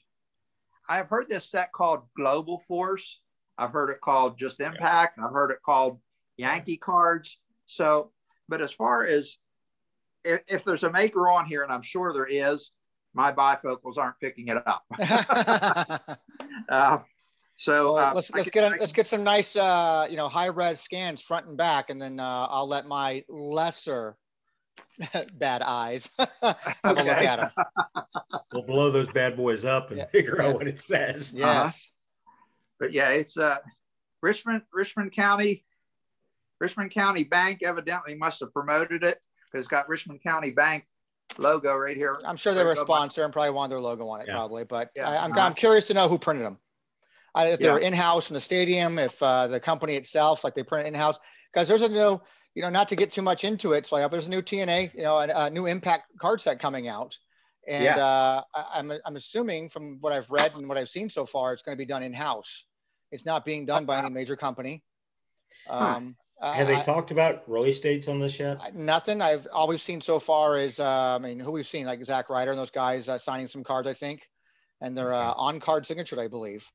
I 0.89 0.97
have 0.99 1.09
heard 1.09 1.29
this 1.29 1.49
set 1.51 1.73
called 1.73 2.03
Global 2.17 2.59
Force. 2.61 3.21
I've 3.59 3.73
heard 3.73 3.91
it 3.91 4.01
called 4.01 4.39
just 4.39 4.61
Impact. 4.61 5.19
I've 5.19 5.33
heard 5.33 5.51
it 5.51 5.63
called 5.65 6.01
Yankee 6.37 6.77
Cards. 6.77 7.41
So, 7.65 8.13
but 8.49 8.61
as 8.61 8.73
far 8.73 9.05
as 9.05 9.39
if, 10.27 10.43
if 10.49 10.65
there's 10.65 10.83
a 10.85 10.91
maker 10.91 11.29
on 11.31 11.47
here, 11.47 11.63
and 11.63 11.73
I'm 11.73 11.83
sure 11.83 12.13
there 12.13 12.27
is, 12.27 12.73
my 13.15 13.33
bifocals 13.33 13.97
aren't 13.97 14.19
picking 14.21 14.49
it 14.49 14.59
up. 14.67 14.85
Uh, 16.69 16.99
so 17.57 17.95
Well, 17.95 17.99
uh, 17.99 18.15
let's 18.15 18.31
let's 18.33 18.51
can- 18.51 18.63
get 18.63 18.73
I 18.73 18.77
a, 18.77 18.81
let's 18.81 18.93
get 18.93 19.07
some 19.07 19.23
nice 19.23 19.55
uh, 19.55 20.07
you 20.11 20.17
know 20.17 20.27
high 20.29 20.47
res 20.49 20.81
scans 20.81 21.23
front 21.23 21.47
and 21.47 21.57
back, 21.57 21.91
and 21.91 22.01
then 22.03 22.19
uh, 22.19 22.47
I'll 22.51 22.69
let 22.69 22.87
my 22.87 23.23
lesser 23.29 24.17
bad 25.35 25.63
eyes 25.63 26.11
have 26.19 26.29
a 26.43 26.93
look 26.95 27.07
at 27.07 27.55
them. 27.55 27.67
We'll 28.53 28.63
blow 28.65 28.91
those 28.91 29.07
bad 29.09 29.37
boys 29.37 29.65
up 29.65 29.91
and 29.91 29.99
Yeah, 29.99 30.07
figure 30.07 30.37
yeah. 30.41 30.49
out 30.49 30.55
what 30.57 30.67
it 30.67 30.81
says. 30.81 31.33
Yes. 31.33 31.89
but 32.81 32.93
yeah, 32.93 33.11
it's 33.11 33.39
uh, 33.39 33.59
Richmond, 34.23 34.63
Richmond 34.73 35.13
County, 35.13 35.65
Richmond 36.61 36.91
County 36.91 37.23
Bank 37.25 37.63
evidently 37.63 38.17
must 38.17 38.41
have 38.41 38.53
promoted 38.53 39.05
it 39.05 39.19
because 39.19 39.26
it's 39.55 39.69
got 39.69 39.89
Richmond 39.89 40.23
County 40.23 40.51
Bank 40.51 40.87
logo 41.39 41.75
right 41.75 41.97
here. 41.97 42.19
I'm 42.25 42.37
sure 42.37 42.55
they 42.55 42.63
were 42.63 42.71
a 42.71 42.75
Right 42.75 42.79
above 42.79 42.89
my- 42.89 42.97
sponsor 42.97 43.25
and 43.25 43.33
probably 43.33 43.51
wanted 43.51 43.73
their 43.73 43.81
logo 43.81 44.09
on 44.09 44.21
it, 44.21 44.27
Yeah. 44.29 44.35
probably. 44.35 44.65
But 44.65 44.91
Yeah. 44.97 45.09
I, 45.09 45.25
I'm, 45.25 45.33
Uh-huh. 45.33 45.41
I'm 45.41 45.55
curious 45.55 45.87
to 45.89 45.95
know 45.95 46.09
who 46.09 46.19
printed 46.19 46.45
them. 46.47 46.59
I, 47.35 47.49
if 47.49 47.59
they 47.59 47.67
Yeah. 47.67 47.73
were 47.75 47.79
in-house 47.81 48.31
in 48.31 48.35
the 48.35 48.41
stadium, 48.41 48.99
if 48.99 49.23
uh, 49.23 49.47
the 49.49 49.61
company 49.61 49.97
itself, 49.97 50.45
like 50.45 50.55
they 50.55 50.63
print 50.63 50.87
in-house, 50.89 51.19
because 51.53 51.69
there's 51.69 51.83
a 51.83 51.89
new, 51.89 52.21
you 52.55 52.63
know, 52.63 52.71
not 52.71 52.89
to 52.89 52.97
get 52.97 53.13
too 53.13 53.21
much 53.23 53.45
into 53.45 53.73
it. 53.73 53.87
So 53.87 53.97
like, 53.97 54.11
there's 54.11 54.27
a 54.27 54.31
new 54.31 54.41
TNA, 54.41 54.95
you 54.95 55.03
know, 55.03 55.17
a, 55.19 55.29
a 55.47 55.51
new 55.51 55.67
Impact 55.67 56.17
card 56.19 56.41
set 56.41 56.59
coming 56.59 56.89
out, 56.89 57.19
and 57.69 57.85
Yes. 57.85 57.99
uh, 57.99 58.43
I, 58.55 58.65
I'm 58.75 58.91
I'm 59.05 59.17
assuming 59.17 59.69
from 59.69 59.99
what 60.01 60.13
I've 60.13 60.31
read 60.31 60.55
and 60.57 60.67
what 60.69 60.79
I've 60.79 60.89
seen 60.89 61.11
so 61.11 61.27
far, 61.27 61.53
it's 61.53 61.63
going 61.63 61.77
to 61.77 61.79
be 61.81 61.85
done 61.87 62.03
in-house. 62.03 62.65
It's 63.13 63.27
not 63.27 63.45
being 63.45 63.67
done 63.67 63.85
by 63.85 63.99
any 63.99 64.11
major 64.11 64.37
company. 64.37 64.83
Um, 65.69 66.17
Have 66.41 66.67
they 66.67 66.77
I- 66.77 66.83
talked 66.83 67.11
about 67.11 67.49
release 67.49 67.79
dates 67.79 68.09
on 68.09 68.19
this 68.19 68.39
yet? 68.39 68.75
Nothing. 68.75 69.23
I've 69.23 69.47
all 69.53 69.69
we've 69.69 69.81
seen 69.81 70.01
so 70.01 70.19
far 70.19 70.59
is, 70.59 70.79
uh, 70.79 71.17
I 71.17 71.19
mean, 71.19 71.41
who 71.41 71.51
we've 71.51 71.67
seen 71.67 71.87
like 71.87 72.05
Zack 72.05 72.29
Ryder 72.29 72.51
and 72.51 72.61
those 72.61 72.71
guys 72.71 73.09
uh, 73.09 73.17
signing 73.19 73.47
some 73.47 73.65
cards, 73.65 73.89
I 73.89 73.95
think, 73.95 74.29
and 74.81 74.97
they're 74.97 75.15
uh, 75.15 75.33
on 75.33 75.61
card 75.61 75.87
signatured, 75.87 76.19
I 76.19 76.29
believe. 76.29 76.71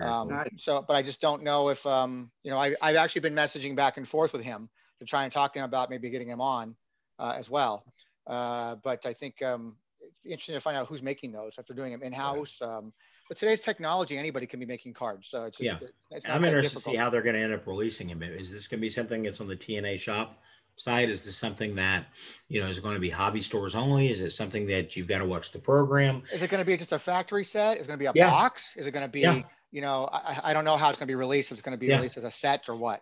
Um. 0.00 0.28
Nice. 0.28 0.48
So, 0.56 0.84
but 0.86 0.94
I 0.94 1.02
just 1.02 1.20
don't 1.20 1.42
know 1.42 1.68
if, 1.68 1.84
um, 1.86 2.30
you 2.42 2.50
know, 2.50 2.58
I, 2.58 2.74
I've 2.80 2.96
actually 2.96 3.22
been 3.22 3.34
messaging 3.34 3.74
back 3.76 3.96
and 3.96 4.06
forth 4.06 4.32
with 4.32 4.42
him 4.42 4.68
to 5.00 5.06
try 5.06 5.24
and 5.24 5.32
talk 5.32 5.52
to 5.52 5.58
him 5.60 5.64
about 5.64 5.90
maybe 5.90 6.10
getting 6.10 6.28
him 6.28 6.40
on 6.40 6.76
uh, 7.18 7.34
as 7.36 7.50
well. 7.50 7.84
Uh, 8.26 8.76
but 8.82 9.04
I 9.06 9.12
think 9.12 9.42
um, 9.42 9.76
it's 10.00 10.20
interesting 10.24 10.54
to 10.54 10.60
find 10.60 10.76
out 10.76 10.86
who's 10.86 11.02
making 11.02 11.32
those. 11.32 11.58
If 11.58 11.66
they're 11.66 11.76
doing 11.76 11.92
them 11.92 12.02
in 12.02 12.12
house. 12.12 12.60
Um, 12.62 12.92
but 13.30 13.36
today's 13.36 13.62
technology, 13.62 14.18
anybody 14.18 14.44
can 14.44 14.58
be 14.58 14.66
making 14.66 14.92
cards. 14.92 15.28
So 15.28 15.44
it's 15.44 15.56
just, 15.58 15.80
Yeah. 15.80 15.88
it's 16.10 16.26
not 16.26 16.34
I'm 16.34 16.44
interested 16.44 16.78
to 16.78 16.82
see 16.82 16.96
how 16.96 17.10
they're 17.10 17.22
going 17.22 17.36
to 17.36 17.40
end 17.40 17.54
up 17.54 17.64
releasing 17.64 18.08
him. 18.08 18.24
Is 18.24 18.50
this 18.50 18.66
going 18.66 18.80
to 18.80 18.82
be 18.82 18.90
something 18.90 19.22
that's 19.22 19.40
on 19.40 19.46
the 19.46 19.54
TNA 19.56 20.00
shop 20.00 20.42
side? 20.74 21.08
Is 21.10 21.24
this 21.24 21.36
something 21.36 21.76
that, 21.76 22.06
you 22.48 22.60
know, 22.60 22.66
is 22.66 22.78
it 22.78 22.80
going 22.82 22.96
to 22.96 23.00
be 23.00 23.08
hobby 23.08 23.40
stores 23.40 23.76
only? 23.76 24.10
Is 24.10 24.20
it 24.20 24.32
something 24.32 24.66
that 24.66 24.96
you've 24.96 25.06
got 25.06 25.18
to 25.18 25.24
watch 25.26 25.52
the 25.52 25.60
program? 25.60 26.24
Is 26.32 26.42
it 26.42 26.50
going 26.50 26.60
to 26.60 26.66
be 26.66 26.76
just 26.76 26.90
a 26.90 26.98
factory 26.98 27.44
set? 27.44 27.78
Is 27.78 27.84
it 27.84 27.86
going 27.86 28.00
to 28.00 28.02
be 28.02 28.06
a 28.06 28.12
Yeah. 28.16 28.30
box? 28.30 28.76
Is 28.76 28.88
it 28.88 28.90
going 28.90 29.06
to 29.06 29.08
be, 29.08 29.20
Yeah. 29.20 29.42
you 29.70 29.80
know, 29.80 30.08
I, 30.12 30.40
I- 30.50 30.52
don't 30.52 30.64
know 30.64 30.76
how 30.76 30.88
it's 30.90 30.98
going 30.98 31.06
to 31.06 31.12
be 31.12 31.14
released. 31.14 31.52
If 31.52 31.58
it's 31.58 31.62
going 31.62 31.76
to 31.76 31.80
be 31.80 31.86
Yeah. 31.86 31.98
released 31.98 32.16
as 32.16 32.24
a 32.24 32.32
set 32.32 32.68
or 32.68 32.74
what. 32.74 33.00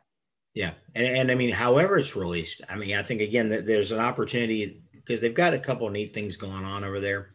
Yeah. 0.53 0.73
And, 0.95 1.07
and 1.07 1.31
I 1.31 1.37
mean, 1.37 1.53
however 1.53 1.97
it's 1.97 2.15
released, 2.15 2.61
I 2.69 2.77
mean, 2.77 2.95
I 2.95 3.03
think 3.03 3.23
again 3.23 3.49
that 3.49 3.65
there's 3.65 3.93
an 3.93 4.01
opportunity 4.01 4.83
because 4.93 5.23
they've 5.23 5.33
got 5.33 5.55
a 5.55 5.59
couple 5.59 5.87
of 5.87 5.95
neat 5.95 6.13
things 6.13 6.37
going 6.37 6.67
on 6.67 6.85
over 6.85 7.01
there. 7.01 7.31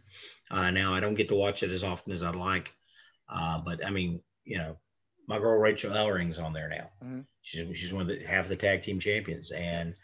Uh, 0.51 0.69
now 0.69 0.93
I 0.93 0.99
don't 0.99 1.15
get 1.15 1.29
to 1.29 1.35
watch 1.35 1.63
it 1.63 1.71
as 1.71 1.83
often 1.83 2.13
as 2.13 2.21
I'd 2.21 2.35
like. 2.35 2.71
Uh, 3.29 3.59
but 3.59 3.85
I 3.85 3.89
mean, 3.89 4.21
you 4.43 4.57
know, 4.57 4.77
my 5.27 5.39
girl 5.39 5.59
Rachel 5.59 5.93
Ellering's 5.93 6.39
on 6.39 6.53
there 6.53 6.69
now. 6.69 6.89
Mhm. 7.07 7.25
She's 7.41 7.77
she's 7.77 7.93
one 7.93 8.03
of 8.03 8.07
the 8.07 8.25
half 8.25 8.47
the 8.47 8.55
tag 8.55 8.83
team 8.83 8.99
champions, 8.99 9.51
and 9.51 9.95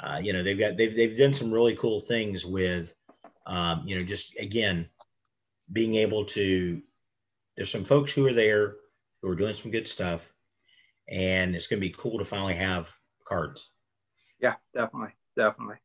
uh, 0.00 0.20
you 0.22 0.32
know 0.32 0.42
they've 0.42 0.58
got 0.58 0.76
they've 0.76 0.94
they've 0.94 1.16
done 1.16 1.34
some 1.34 1.52
really 1.52 1.76
cool 1.76 2.00
things 2.00 2.44
with, 2.44 2.94
um, 3.46 3.84
you 3.86 3.96
know, 3.96 4.04
just 4.04 4.38
again 4.38 4.88
being 5.72 5.94
able 5.96 6.24
to. 6.26 6.82
There's 7.56 7.70
some 7.70 7.84
folks 7.84 8.12
who 8.12 8.26
are 8.26 8.32
there 8.32 8.76
who 9.22 9.30
are 9.30 9.36
doing 9.36 9.54
some 9.54 9.70
good 9.70 9.88
stuff, 9.88 10.32
and 11.08 11.54
it's 11.54 11.66
going 11.66 11.80
to 11.80 11.86
be 11.86 11.94
cool 11.96 12.18
to 12.18 12.24
finally 12.24 12.54
have 12.54 12.92
cards. 13.26 13.70
Yeah, 14.40 14.56
definitely, 14.74 15.14
definitely. 15.36 15.76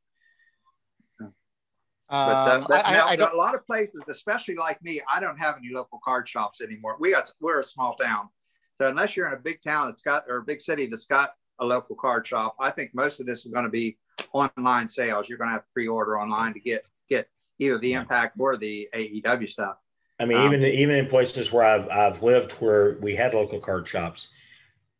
But, 2.09 2.47
Um, 2.47 2.63
uh, 2.63 2.67
but 2.67 2.87
I, 2.87 2.91
now, 2.93 3.05
I, 3.05 3.09
I 3.11 3.15
don't, 3.15 3.33
a 3.33 3.37
lot 3.37 3.53
of 3.55 3.65
places, 3.65 4.01
especially 4.09 4.55
like 4.55 4.81
me, 4.83 5.01
I 5.11 5.19
don't 5.19 5.39
have 5.39 5.57
any 5.57 5.69
local 5.71 5.99
card 6.03 6.27
shops 6.27 6.61
anymore. 6.61 6.97
We 6.99 7.11
got 7.11 7.31
we're 7.39 7.59
a 7.59 7.63
small 7.63 7.95
town, 7.95 8.29
so 8.79 8.87
unless 8.87 9.15
you're 9.15 9.27
in 9.27 9.33
a 9.33 9.37
big 9.37 9.61
town 9.63 9.87
that's 9.89 10.01
got 10.01 10.25
or 10.27 10.37
a 10.37 10.43
big 10.43 10.61
city 10.61 10.87
that's 10.87 11.05
got 11.05 11.33
a 11.59 11.65
local 11.65 11.95
card 11.95 12.25
shop, 12.25 12.55
I 12.59 12.71
think 12.71 12.95
most 12.95 13.19
of 13.19 13.25
this 13.27 13.45
is 13.45 13.51
going 13.51 13.65
to 13.65 13.69
be 13.69 13.97
online 14.33 14.87
sales. 14.87 15.29
You're 15.29 15.37
going 15.37 15.49
to 15.49 15.53
have 15.53 15.63
to 15.63 15.67
pre-order 15.73 16.19
online 16.19 16.53
to 16.53 16.59
get 16.59 16.83
get 17.09 17.29
either 17.59 17.77
the 17.77 17.89
Yeah. 17.89 17.99
Impact 18.01 18.37
or 18.39 18.57
the 18.57 18.89
AEW 18.93 19.49
stuff. 19.49 19.77
I 20.19 20.25
mean, 20.25 20.37
Um, 20.37 20.53
even 20.53 20.63
even 20.65 20.95
in 20.95 21.07
places 21.07 21.51
where 21.51 21.63
I've 21.63 21.89
I've 21.89 22.23
lived 22.23 22.53
where 22.53 22.97
we 23.01 23.15
had 23.15 23.33
local 23.33 23.59
card 23.59 23.87
shops, 23.87 24.29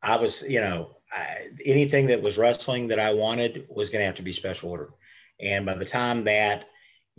I 0.02 0.16
was 0.18 0.44
you 0.44 0.62
know 0.62 0.98
I, 1.12 1.50
anything 1.66 2.08
that 2.08 2.22
was 2.22 2.38
wrestling 2.38 2.88
that 2.90 3.00
I 3.00 3.14
wanted 3.14 3.66
was 3.70 3.90
going 3.90 4.02
to 4.02 4.06
have 4.06 4.16
to 4.16 4.22
be 4.24 4.34
special 4.34 4.70
order, 4.72 4.92
and 5.40 5.66
by 5.66 5.76
the 5.76 5.86
time 5.86 6.24
that 6.26 6.66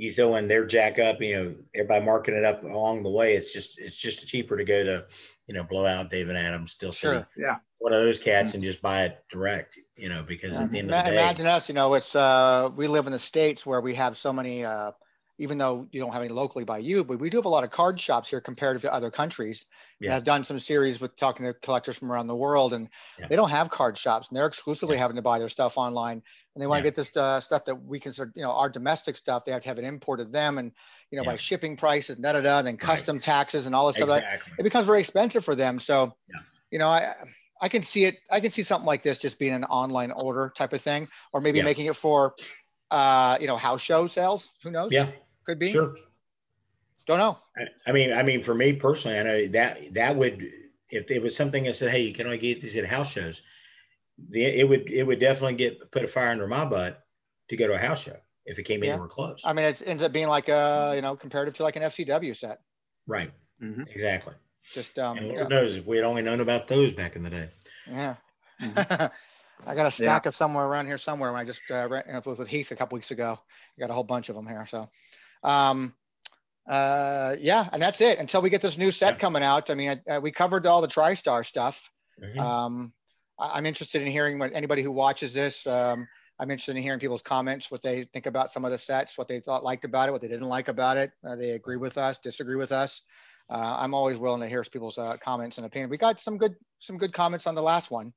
you 0.00 0.12
throw 0.14 0.36
in 0.36 0.48
their 0.48 0.64
jack 0.64 0.98
up, 0.98 1.20
you 1.20 1.34
know 1.34 1.54
everybody 1.74 2.04
marking 2.04 2.34
it 2.34 2.44
up 2.44 2.64
along 2.64 3.02
the 3.02 3.10
way, 3.10 3.34
it's 3.34 3.52
just 3.52 3.78
it's 3.78 3.96
just 3.96 4.26
cheaper 4.26 4.56
to 4.56 4.64
go 4.64 4.82
to 4.82 5.04
you 5.46 5.54
know 5.54 5.62
blow 5.62 5.84
out 5.84 6.10
Dave 6.10 6.30
& 6.30 6.30
Adam's, 6.30 6.72
Steel 6.72 6.92
City, 6.92 7.18
Sure. 7.18 7.28
Yeah. 7.36 7.56
one 7.78 7.92
of 7.92 8.00
those 8.00 8.18
cats, 8.18 8.54
and 8.54 8.62
just 8.62 8.80
buy 8.80 9.04
it 9.04 9.22
direct, 9.30 9.78
you 9.96 10.08
know, 10.08 10.22
because 10.26 10.56
at 10.56 10.70
the 10.70 10.78
end 10.78 10.90
of 10.90 11.04
the 11.04 11.10
day, 11.10 11.16
imagine 11.16 11.46
us, 11.46 11.68
you 11.68 11.74
know, 11.74 11.92
it's, 11.94 12.16
uh, 12.16 12.70
we 12.74 12.86
live 12.86 13.06
in 13.06 13.12
the 13.12 13.18
States 13.18 13.66
where 13.66 13.80
we 13.80 13.94
have 13.94 14.16
so 14.16 14.32
many, 14.32 14.64
uh, 14.64 14.92
even 15.40 15.56
though 15.58 15.88
you 15.90 16.00
don't 16.00 16.12
have 16.12 16.22
any 16.22 16.30
locally 16.30 16.64
by 16.64 16.78
you, 16.78 17.02
but 17.02 17.18
we 17.18 17.30
do 17.30 17.38
have 17.38 17.46
a 17.46 17.48
lot 17.48 17.64
of 17.64 17.70
card 17.70 17.98
shops 17.98 18.28
here 18.28 18.40
comparative 18.40 18.82
to 18.82 18.92
other 18.92 19.10
countries. 19.10 19.64
And 20.02 20.12
I've 20.12 20.24
done 20.24 20.44
some 20.44 20.60
series 20.60 21.00
with 21.00 21.16
talking 21.16 21.46
to 21.46 21.54
collectors 21.54 21.96
from 21.96 22.12
around 22.12 22.26
the 22.26 22.36
world 22.36 22.74
and 22.74 22.88
Yeah. 23.18 23.26
they 23.28 23.36
don't 23.36 23.50
have 23.50 23.70
card 23.70 23.96
shops 23.96 24.28
and 24.28 24.36
they're 24.36 24.46
exclusively 24.46 24.98
having 24.98 25.16
to 25.16 25.22
buy 25.22 25.38
their 25.38 25.48
stuff 25.48 25.78
online. 25.78 26.22
And 26.54 26.62
they 26.62 26.66
want 26.66 26.80
to 26.80 26.86
get 26.86 26.94
this 26.94 27.16
uh, 27.16 27.40
stuff 27.40 27.64
that 27.64 27.74
we 27.74 27.98
consider, 27.98 28.30
you 28.34 28.42
know, 28.42 28.50
our 28.50 28.68
domestic 28.68 29.16
stuff. 29.16 29.44
They 29.44 29.52
have 29.52 29.62
to 29.62 29.68
have 29.68 29.78
it 29.78 29.84
imported 29.84 30.30
them 30.30 30.58
and, 30.58 30.72
you 31.10 31.16
know, 31.16 31.22
Yeah. 31.24 31.32
by 31.32 31.36
shipping 31.36 31.76
prices, 31.76 32.16
da 32.16 32.32
da 32.32 32.42
da, 32.42 32.58
and 32.58 32.66
then 32.66 32.74
Right. 32.74 32.80
custom 32.80 33.18
taxes 33.18 33.66
and 33.66 33.74
all 33.74 33.86
this 33.86 33.96
stuff. 33.96 34.08
That, 34.08 34.24
exactly. 34.24 34.52
it 34.58 34.62
becomes 34.64 34.86
very 34.86 35.00
expensive 35.00 35.44
for 35.44 35.54
them. 35.54 35.80
So, 35.80 36.16
Yeah. 36.28 36.40
you 36.70 36.78
know, 36.78 36.88
I 36.88 37.14
I 37.62 37.68
can 37.68 37.82
see 37.82 38.04
it. 38.04 38.16
I 38.30 38.40
can 38.40 38.50
see 38.50 38.62
something 38.62 38.86
like 38.86 39.02
this 39.02 39.18
just 39.18 39.38
being 39.38 39.52
an 39.52 39.64
online 39.64 40.12
order 40.12 40.50
type 40.56 40.72
of 40.72 40.80
thing, 40.82 41.08
or 41.32 41.40
maybe 41.42 41.58
Yeah. 41.58 41.64
making 41.64 41.86
it 41.86 41.96
for, 41.96 42.34
uh, 42.90 43.36
you 43.40 43.46
know, 43.46 43.56
house 43.56 43.82
show 43.82 44.06
sales. 44.06 44.50
Who 44.62 44.70
knows? 44.70 44.92
Yeah, 44.92 45.10
could 45.44 45.58
be. 45.58 45.70
sure. 45.72 45.94
Don't 47.06 47.18
know. 47.18 47.38
I- 47.56 47.68
I 47.90 47.92
mean, 47.92 48.12
I 48.12 48.22
mean, 48.22 48.42
for 48.42 48.54
me 48.54 48.72
personally, 48.74 49.18
I 49.18 49.22
know 49.22 49.46
that 49.48 49.94
that 49.94 50.16
would, 50.16 50.46
if 50.90 51.10
it 51.10 51.22
was 51.22 51.34
something 51.36 51.64
that 51.64 51.74
said, 51.76 51.90
"Hey, 51.90 52.02
you 52.02 52.12
can 52.14 52.26
only 52.26 52.38
get 52.38 52.60
these 52.60 52.76
at 52.76 52.84
house 52.84 53.10
shows," 53.10 53.42
the, 54.30 54.44
it 54.44 54.68
would 54.68 54.90
it 54.90 55.02
would 55.04 55.18
definitely 55.20 55.54
get 55.54 55.90
put 55.90 56.04
a 56.04 56.08
fire 56.08 56.28
under 56.28 56.46
my 56.46 56.64
butt 56.64 57.04
to 57.48 57.56
go 57.56 57.66
to 57.66 57.74
a 57.74 57.78
house 57.78 58.02
show 58.02 58.16
if 58.44 58.58
it 58.58 58.64
came 58.64 58.82
Yeah. 58.84 58.90
anywhere 58.92 59.08
close. 59.08 59.42
I 59.44 59.52
mean, 59.52 59.64
it 59.64 59.82
ends 59.84 60.02
up 60.02 60.12
being 60.12 60.28
like 60.28 60.48
a, 60.48 60.92
you 60.94 61.02
know, 61.02 61.16
comparative 61.16 61.54
to 61.54 61.62
like 61.62 61.76
an 61.76 61.82
FCW 61.82 62.34
set. 62.36 62.60
right, 63.06 63.32
Mhm. 63.62 63.88
exactly. 63.88 64.34
Just 64.72 64.98
um, 64.98 65.16
and 65.18 65.26
yeah. 65.28 65.48
Knows 65.48 65.74
if 65.76 65.86
we 65.86 65.96
had 65.96 66.04
only 66.04 66.22
known 66.22 66.40
about 66.40 66.68
those 66.68 66.92
back 66.92 67.16
in 67.16 67.22
the 67.22 67.30
day. 67.30 67.48
yeah. 67.86 68.16
Mm-hmm. 68.60 69.06
I 69.66 69.74
got 69.74 69.86
a 69.86 69.90
stack 69.90 70.24
of 70.26 70.34
somewhere 70.34 70.64
around 70.66 70.86
here 70.86 70.96
somewhere. 70.98 71.32
When 71.32 71.40
I 71.40 71.44
just 71.44 71.60
uh, 71.70 71.86
ran 71.90 72.04
up 72.14 72.26
with, 72.26 72.38
with 72.38 72.48
Heath 72.48 72.70
a 72.70 72.76
couple 72.76 72.96
weeks 72.96 73.10
ago, 73.10 73.38
I 73.76 73.80
got 73.80 73.90
a 73.90 73.92
whole 73.92 74.04
bunch 74.04 74.28
of 74.30 74.34
them 74.34 74.46
here. 74.46 74.66
So, 74.66 74.88
um, 75.42 75.94
uh, 76.68 77.36
yeah, 77.40 77.68
and 77.72 77.80
that's 77.82 78.00
it 78.00 78.18
until 78.18 78.42
we 78.42 78.50
get 78.50 78.62
this 78.62 78.78
new 78.78 78.90
set 78.90 79.14
Yeah. 79.14 79.18
coming 79.18 79.42
out. 79.42 79.70
I 79.70 79.74
mean, 79.74 80.00
uh, 80.08 80.20
we 80.22 80.30
covered 80.30 80.66
all 80.66 80.80
the 80.80 80.88
TriStar 80.88 81.44
stuff. 81.44 81.90
Mhm. 82.22 82.38
Um, 82.38 82.92
I, 83.38 83.56
I'm 83.58 83.66
interested 83.66 84.02
in 84.02 84.08
hearing 84.08 84.38
what 84.38 84.52
anybody 84.54 84.82
who 84.82 84.92
watches 84.92 85.34
this. 85.34 85.66
Um, 85.66 86.06
I'm 86.38 86.50
interested 86.50 86.76
in 86.76 86.82
hearing 86.82 87.00
people's 87.00 87.22
comments, 87.22 87.70
what 87.70 87.82
they 87.82 88.04
think 88.04 88.26
about 88.26 88.50
some 88.50 88.64
of 88.64 88.70
the 88.70 88.78
sets, 88.78 89.18
what 89.18 89.28
they 89.28 89.40
thought 89.40 89.62
liked 89.64 89.84
about 89.84 90.08
it, 90.08 90.12
what 90.12 90.22
they 90.22 90.28
didn't 90.28 90.48
like 90.48 90.68
about 90.68 90.96
it. 90.96 91.12
Uh, 91.22 91.36
they 91.36 91.50
agree 91.50 91.76
with 91.76 91.98
us, 91.98 92.18
disagree 92.18 92.56
with 92.56 92.72
us. 92.72 93.02
Uh, 93.50 93.76
I'm 93.78 93.94
always 93.94 94.16
willing 94.16 94.40
to 94.40 94.46
hear 94.46 94.62
people's 94.64 94.96
uh, 94.96 95.16
comments 95.16 95.58
and 95.58 95.66
opinion. 95.66 95.90
We 95.90 95.98
got 95.98 96.20
some 96.20 96.38
good 96.38 96.54
some 96.78 96.98
good 96.98 97.12
comments 97.12 97.46
on 97.46 97.54
the 97.54 97.62
last 97.62 97.90
one. 97.90 98.12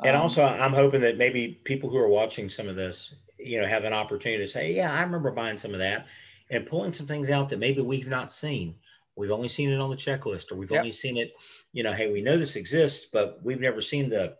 and 0.00 0.14
Um, 0.14 0.22
also, 0.22 0.44
I'm 0.44 0.74
hoping 0.74 1.00
that 1.00 1.16
maybe 1.16 1.48
people 1.64 1.88
who 1.88 1.96
are 1.96 2.08
watching 2.08 2.48
some 2.48 2.68
of 2.68 2.76
this, 2.76 3.14
you 3.38 3.60
know, 3.60 3.66
have 3.66 3.84
an 3.84 3.92
opportunity 3.92 4.42
to 4.44 4.48
say, 4.50 4.72
"Yeah, 4.72 4.92
I 4.92 5.02
remember 5.02 5.30
buying 5.30 5.56
some 5.58 5.72
of 5.72 5.78
that," 5.78 6.06
and 6.50 6.66
pulling 6.66 6.92
some 6.92 7.06
things 7.06 7.30
out 7.30 7.48
that 7.50 7.58
maybe 7.58 7.82
we've 7.82 8.08
not 8.08 8.32
seen. 8.32 8.76
We've 9.16 9.30
only 9.30 9.48
seen 9.48 9.70
it 9.70 9.78
on 9.80 9.90
the 9.90 9.96
checklist, 9.96 10.50
or 10.50 10.56
we've 10.56 10.70
Yep. 10.70 10.80
only 10.80 10.92
seen 10.92 11.16
it, 11.16 11.32
you 11.72 11.82
know, 11.84 11.92
hey, 11.92 12.12
we 12.12 12.20
know 12.20 12.36
this 12.36 12.56
exists, 12.56 13.06
but 13.12 13.42
we've 13.44 13.60
never 13.60 13.80
seen 13.80 14.08
the 14.08 14.36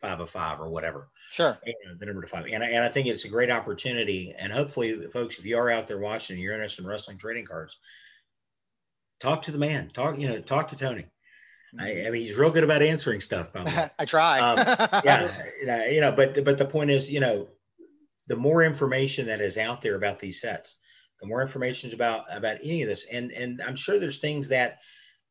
five 0.00 0.20
of 0.20 0.28
five 0.28 0.60
or 0.60 0.68
whatever, 0.68 1.08
sure. 1.30 1.58
you 1.64 1.74
know, 1.86 1.94
the 1.94 2.04
number 2.06 2.20
to 2.20 2.26
five. 2.26 2.44
And, 2.46 2.62
I- 2.62 2.68
and 2.70 2.84
I 2.84 2.88
think 2.88 3.06
it's 3.06 3.24
a 3.24 3.28
great 3.28 3.50
opportunity. 3.50 4.34
And 4.38 4.52
hopefully, 4.52 5.06
folks, 5.08 5.38
if 5.38 5.44
you 5.46 5.56
are 5.56 5.70
out 5.70 5.86
there 5.86 5.98
watching, 5.98 6.34
and 6.34 6.42
you're 6.42 6.52
interested 6.52 6.82
in 6.82 6.88
wrestling 6.90 7.18
trading 7.18 7.46
cards, 7.46 7.78
talk 9.20 9.42
to 9.42 9.50
the 9.50 9.58
man. 9.58 9.90
Talk, 9.94 10.18
you 10.18 10.28
know, 10.28 10.40
talk 10.40 10.68
to 10.68 10.76
Tony. 10.76 11.06
I, 11.78 12.06
I 12.06 12.10
mean, 12.10 12.22
he's 12.26 12.36
real 12.36 12.50
good 12.50 12.64
about 12.64 12.82
answering 12.82 13.20
stuff. 13.22 13.52
By 13.52 13.64
the 13.64 13.70
way 13.70 13.90
I 13.98 14.04
try. 14.04 14.40
Um, 14.40 14.58
yeah, 15.04 15.30
you 15.60 15.66
know, 15.66 15.84
you 15.86 16.00
know, 16.02 16.12
but 16.12 16.44
but 16.44 16.58
the 16.58 16.66
point 16.66 16.90
is, 16.90 17.10
you 17.10 17.20
know, 17.20 17.48
the 18.32 18.38
more 18.38 18.62
information 18.62 19.26
that 19.26 19.42
is 19.42 19.58
out 19.58 19.82
there 19.82 19.94
about 19.94 20.18
these 20.18 20.40
sets, 20.40 20.76
the 21.20 21.26
more 21.26 21.42
information 21.42 21.88
is 21.90 21.94
about 21.94 22.24
about 22.34 22.56
any 22.64 22.82
of 22.82 22.88
this, 22.88 23.04
and 23.12 23.30
and 23.30 23.60
I'm 23.60 23.76
sure 23.76 23.98
there's 23.98 24.20
things 24.20 24.48
that, 24.48 24.78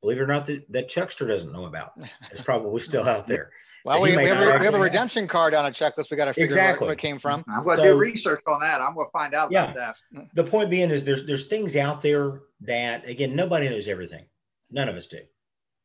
believe 0.02 0.20
it 0.20 0.22
or 0.22 0.28
not, 0.28 0.46
that, 0.46 0.72
that 0.72 0.88
Chuckster 0.88 1.28
doesn't 1.28 1.52
know 1.52 1.66
about. 1.66 1.94
It's 2.32 2.42
probably 2.52 2.80
still 2.80 3.10
out 3.10 3.26
there. 3.26 3.50
well, 3.86 4.00
we, 4.04 4.16
we, 4.16 4.24
have 4.28 4.38
a, 4.38 4.42
we 4.42 4.46
have 4.46 4.54
actually 4.54 4.68
a 4.68 4.72
have. 4.74 4.82
redemption 4.82 5.28
card 5.28 5.56
on 5.56 5.66
a 5.66 5.72
checklist. 5.72 6.12
We 6.12 6.18
got 6.18 6.26
to 6.26 6.34
figure 6.34 6.60
out 6.60 6.80
where 6.80 6.92
it 6.92 7.00
came 7.00 7.18
from. 7.18 7.44
I'm 7.48 7.64
going 7.64 7.78
to 7.78 7.84
So- 7.86 7.94
do 7.94 8.00
research 8.00 8.44
on 8.46 8.60
that. 8.62 8.82
I'm 8.82 8.94
going 8.94 9.08
to 9.08 9.12
find 9.12 9.34
out 9.34 9.50
about 9.50 9.74
that. 9.74 9.96
The 10.36 10.44
point 10.44 10.70
being 10.70 10.92
is 10.92 11.04
there's 11.04 11.26
there's 11.26 11.48
things 11.48 11.76
out 11.76 12.04
there 12.04 12.42
that 12.62 13.10
again 13.10 13.36
nobody 13.36 13.68
knows 13.68 13.88
everything. 13.88 14.26
None 14.70 14.90
of 14.90 14.96
us 14.96 15.08
do. 15.08 15.22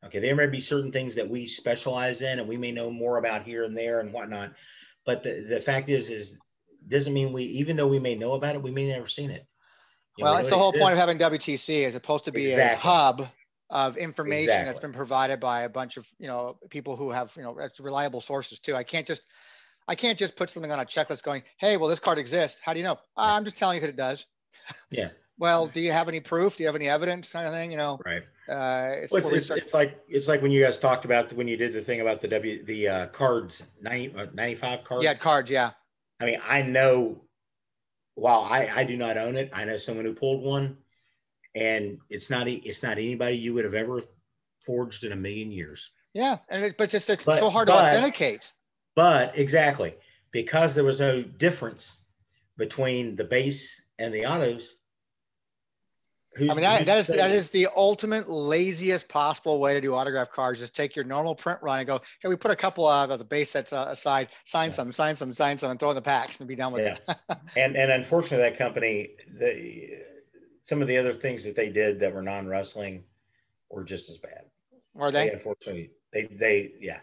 Okay, 0.05 0.19
there 0.19 0.37
may 0.37 0.49
be 0.49 0.61
certain 0.61 0.93
things 0.93 1.15
that 1.15 1.31
we 1.31 1.47
specialize 1.47 2.21
in 2.21 2.41
and 2.41 2.47
we 2.47 2.59
may 2.59 2.73
know 2.73 2.91
more 2.91 3.17
about 3.17 3.43
here 3.43 3.65
and 3.65 3.75
there 3.75 4.01
and 4.01 4.13
whatnot. 4.13 4.53
But 5.07 5.23
the, 5.23 5.47
the 5.49 5.61
fact 5.61 5.89
is 5.89 6.11
is 6.11 6.37
doesn't 6.89 7.13
mean 7.13 7.33
we, 7.33 7.45
even 7.45 7.77
though 7.77 7.87
we 7.87 7.99
may 7.99 8.15
know 8.15 8.33
about 8.33 8.55
it, 8.55 8.63
we 8.63 8.71
may 8.71 8.89
never 8.89 9.09
seen 9.09 9.31
it. 9.31 9.47
You 10.17 10.25
well, 10.25 10.35
know, 10.35 10.41
it's 10.41 10.51
the 10.51 10.57
whole 10.57 10.73
point 10.73 10.93
of 10.93 10.99
having 10.99 11.19
WTC 11.19 11.83
is 11.83 11.93
supposed 11.93 12.25
to 12.25 12.33
be 12.33 12.51
exactly. 12.51 12.77
a 12.77 12.93
hub 12.93 13.29
of 13.69 13.97
information 13.97 14.45
exactly. 14.45 14.67
that's 14.67 14.81
been 14.81 14.93
provided 14.93 15.41
by 15.41 15.63
a 15.63 15.69
bunch 15.69 15.97
of 15.97 16.09
you 16.19 16.27
know 16.27 16.57
people 16.71 16.97
who 16.97 17.11
have 17.11 17.33
you 17.37 17.43
know 17.43 17.59
reliable 17.81 18.21
sources 18.21 18.59
too. 18.59 18.75
I 18.75 18.83
can't 18.83 19.07
just 19.07 19.23
I 19.89 19.95
can't 19.95 20.19
just 20.19 20.37
put 20.37 20.51
something 20.51 20.73
on 20.73 20.81
a 20.81 20.85
checklist 20.85 21.23
going, 21.23 21.43
hey, 21.59 21.77
well 21.77 21.89
this 21.89 22.01
card 22.01 22.19
exists. 22.19 22.61
How 22.63 22.73
do 22.73 22.79
you 22.79 22.85
know? 22.85 22.99
I'm 23.17 23.45
just 23.45 23.57
telling 23.57 23.77
you 23.77 23.81
that 23.83 23.91
it 23.91 23.97
does. 23.97 24.27
Yeah. 24.91 25.09
well, 25.39 25.67
do 25.67 25.81
you 25.81 25.93
have 25.93 26.09
any 26.09 26.21
proof? 26.21 26.57
Do 26.57 26.63
you 26.63 26.69
have 26.69 26.77
any 26.77 26.89
evidence? 26.89 27.33
Kind 27.33 27.47
of 27.47 27.53
thing, 27.53 27.71
you 27.71 27.77
know. 27.77 27.99
Right. 28.05 28.23
Uh, 28.49 29.03
it's, 29.03 29.13
well, 29.13 29.27
it's, 29.27 29.51
it's, 29.51 29.65
it's, 29.65 29.75
like 29.75 30.01
it's 30.09 30.29
like 30.29 30.41
when 30.41 30.53
you 30.53 30.63
guys 30.63 30.79
talked 30.79 31.05
about 31.05 31.33
when 31.33 31.49
you 31.49 31.57
did 31.57 31.73
the 31.73 31.81
thing 31.81 32.01
about 32.01 32.21
the 32.21 32.29
W 32.29 32.65
the 32.65 32.89
uh, 32.89 33.07
Cardz 33.09 33.63
90, 33.83 34.15
uh, 34.17 34.27
95 34.33 34.85
cards. 34.85 35.05
Yeah, 35.05 35.15
cards. 35.15 35.51
Yeah. 35.51 35.73
I 36.21 36.27
mean, 36.27 36.41
I 36.47 36.63
know. 36.63 37.23
While 38.15 38.41
I 38.41 38.71
I 38.75 38.85
do 38.85 38.97
not 38.97 39.19
own 39.19 39.37
it, 39.37 39.51
I 39.53 39.65
know 39.65 39.77
someone 39.77 40.07
who 40.07 40.15
pulled 40.15 40.43
one, 40.43 40.79
and 41.55 41.99
it's 42.09 42.31
not 42.31 42.49
it's 42.49 42.83
not 42.83 42.93
anybody 42.93 43.37
you 43.37 43.53
would 43.53 43.65
have 43.65 43.75
ever 43.75 44.01
forged 44.61 45.05
in 45.05 45.13
a 45.13 45.17
million 45.17 45.51
years. 45.51 45.91
Yeah, 46.15 46.39
and 46.49 46.65
it, 46.65 46.79
but 46.79 46.89
just 46.89 47.11
it's 47.11 47.25
but, 47.25 47.39
so 47.39 47.51
hard 47.51 47.69
but, 47.69 47.77
to 47.77 47.89
authenticate. 47.89 48.51
But 48.95 49.37
exactly 49.37 49.95
because 50.31 50.75
there 50.75 50.85
was 50.85 51.01
no 51.01 51.23
difference 51.23 51.99
between 52.57 53.17
the 53.17 53.25
base 53.25 53.83
and 53.99 54.13
the 54.13 54.27
autos 54.27 54.77
Who's, 56.37 56.51
I 56.51 56.53
mean, 56.53 56.63
that, 56.63 56.85
that 56.85 56.99
is 56.99 57.07
that 57.07 57.33
is 57.33 57.51
the 57.51 57.69
ultimate 57.75 58.29
laziest 58.29 59.09
possible 59.09 59.59
way 59.59 59.73
to 59.73 59.81
do 59.81 59.95
autograph 59.95 60.31
cards. 60.31 60.61
Just 60.61 60.77
take 60.77 60.95
your 60.95 61.05
normal 61.07 61.35
print 61.35 61.61
run 61.63 61.79
and 61.79 61.87
go, 61.87 62.03
hey, 62.21 62.29
we 62.29 62.37
put 62.37 62.51
a 62.51 62.57
couple 62.57 62.87
of, 62.87 63.19
the 63.19 63.25
base 63.25 63.51
sets 63.51 63.73
uh, 63.73 63.87
aside, 63.89 64.29
sign 64.45 64.69
yeah. 64.69 64.73
some, 64.73 64.93
sign 64.93 65.17
some, 65.17 65.33
sign 65.33 65.57
some, 65.57 65.71
and 65.71 65.81
throw 65.81 65.91
in 65.91 65.97
the 65.97 66.03
packs 66.03 66.39
and 66.39 66.49
be 66.49 66.55
done 66.55 66.75
with 66.75 66.83
yeah. 66.83 67.15
it. 67.31 67.39
and 67.57 67.75
and 67.75 67.91
unfortunately, 67.91 68.39
that 68.39 68.59
company, 68.59 69.11
the 69.39 70.03
some 70.65 70.83
of 70.83 70.89
the 70.89 70.99
other 70.99 71.15
things 71.15 71.43
that 71.45 71.57
they 71.57 71.71
did 71.71 72.01
that 72.01 72.15
were 72.15 72.23
non 72.23 72.47
wrestling 72.47 73.05
were 73.71 73.85
just 73.85 74.11
as 74.11 74.19
bad. 74.19 74.45
Are 74.99 75.11
they? 75.11 75.29
they? 75.29 75.35
Unfortunately, 75.35 75.91
they 76.13 76.25
they 76.25 76.73
yeah, 76.81 76.99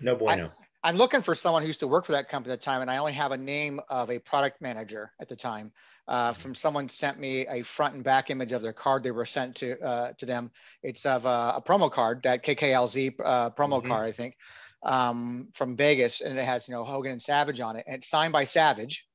no 0.00 0.16
bueno. 0.16 0.46
I, 0.46 0.64
I'm 0.82 0.96
looking 0.96 1.20
for 1.20 1.34
someone 1.34 1.62
who 1.62 1.68
used 1.68 1.80
to 1.80 1.88
work 1.88 2.06
for 2.06 2.12
that 2.12 2.28
company 2.28 2.52
at 2.52 2.60
the 2.60 2.64
time, 2.64 2.80
and 2.80 2.90
I 2.90 2.96
only 2.96 3.12
have 3.12 3.32
a 3.32 3.36
name 3.36 3.80
of 3.90 4.10
a 4.10 4.18
product 4.18 4.62
manager 4.62 5.12
at 5.20 5.28
the 5.28 5.36
time. 5.36 5.72
Uh, 6.08 6.32
from 6.32 6.54
someone 6.54 6.88
sent 6.88 7.18
me 7.18 7.46
a 7.46 7.62
front 7.62 7.94
and 7.94 8.02
back 8.02 8.30
image 8.30 8.52
of 8.52 8.62
their 8.62 8.72
card 8.72 9.02
they 9.02 9.10
were 9.10 9.26
sent 9.26 9.56
to 9.56 9.78
uh, 9.80 10.12
to 10.14 10.26
them. 10.26 10.50
It's 10.82 11.04
of 11.04 11.26
a, 11.26 11.54
a, 11.56 11.62
promo 11.64 11.90
card, 11.90 12.22
that 12.22 12.42
KKLZ 12.42 13.14
uh, 13.22 13.50
promo 13.50 13.78
mm-hmm. 13.78 13.88
card, 13.88 14.08
I 14.08 14.12
think, 14.12 14.36
um, 14.82 15.48
from 15.52 15.76
Vegas, 15.76 16.20
and 16.20 16.36
it 16.38 16.44
has 16.44 16.66
you 16.66 16.74
know 16.74 16.84
Hogan 16.84 17.12
and 17.12 17.22
Savage 17.22 17.60
on 17.60 17.76
it, 17.76 17.84
and 17.86 17.96
it's 17.96 18.08
signed 18.08 18.32
by 18.32 18.44
Savage. 18.44 19.06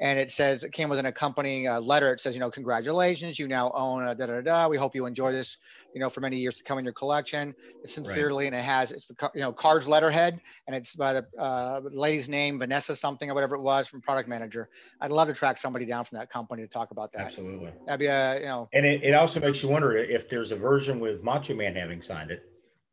And 0.00 0.18
it 0.18 0.30
says 0.30 0.64
it 0.64 0.72
came 0.72 0.88
with 0.88 0.98
an 0.98 1.06
accompanying 1.06 1.68
uh, 1.68 1.80
letter. 1.80 2.12
It 2.12 2.20
says, 2.20 2.34
you 2.34 2.40
know, 2.40 2.50
congratulations, 2.50 3.38
you 3.38 3.46
now 3.46 3.70
own 3.74 4.02
a 4.02 4.14
da 4.14 4.26
da 4.26 4.40
da. 4.40 4.68
We 4.68 4.76
hope 4.76 4.94
you 4.94 5.06
enjoy 5.06 5.32
this 5.32 5.58
you 5.94 6.00
know, 6.00 6.08
for 6.08 6.20
many 6.20 6.36
years 6.36 6.56
to 6.56 6.64
come 6.64 6.78
in 6.78 6.84
your 6.84 6.94
collection. 6.94 7.54
It's 7.82 7.94
Sincerely, 7.94 8.44
right. 8.44 8.52
and 8.52 8.56
it 8.56 8.64
has 8.64 8.92
it's 8.92 9.06
the 9.06 9.30
you 9.34 9.40
know 9.40 9.52
Cardz 9.52 9.88
letterhead, 9.88 10.40
and 10.66 10.76
it's 10.76 10.94
by 10.94 11.12
the 11.12 11.26
uh, 11.38 11.80
lady's 11.84 12.28
name, 12.28 12.58
Vanessa 12.58 12.94
something 12.94 13.30
or 13.30 13.34
whatever 13.34 13.56
it 13.56 13.62
was 13.62 13.88
from 13.88 14.00
product 14.00 14.28
manager. 14.28 14.68
I'd 15.00 15.10
love 15.10 15.28
to 15.28 15.34
track 15.34 15.58
somebody 15.58 15.86
down 15.86 16.04
from 16.04 16.18
that 16.18 16.30
company 16.30 16.62
to 16.62 16.68
talk 16.68 16.90
about 16.90 17.12
that. 17.12 17.22
Absolutely, 17.22 17.72
that'd 17.86 18.00
be 18.00 18.06
a 18.06 18.38
you 18.38 18.46
know. 18.46 18.68
And 18.72 18.86
it, 18.86 19.02
it 19.02 19.14
also 19.14 19.40
makes 19.40 19.62
you 19.62 19.68
wonder 19.68 19.96
if 19.96 20.28
there's 20.28 20.52
a 20.52 20.56
version 20.56 21.00
with 21.00 21.22
Macho 21.22 21.54
Man 21.54 21.74
having 21.74 22.02
signed 22.02 22.30
it. 22.30 22.44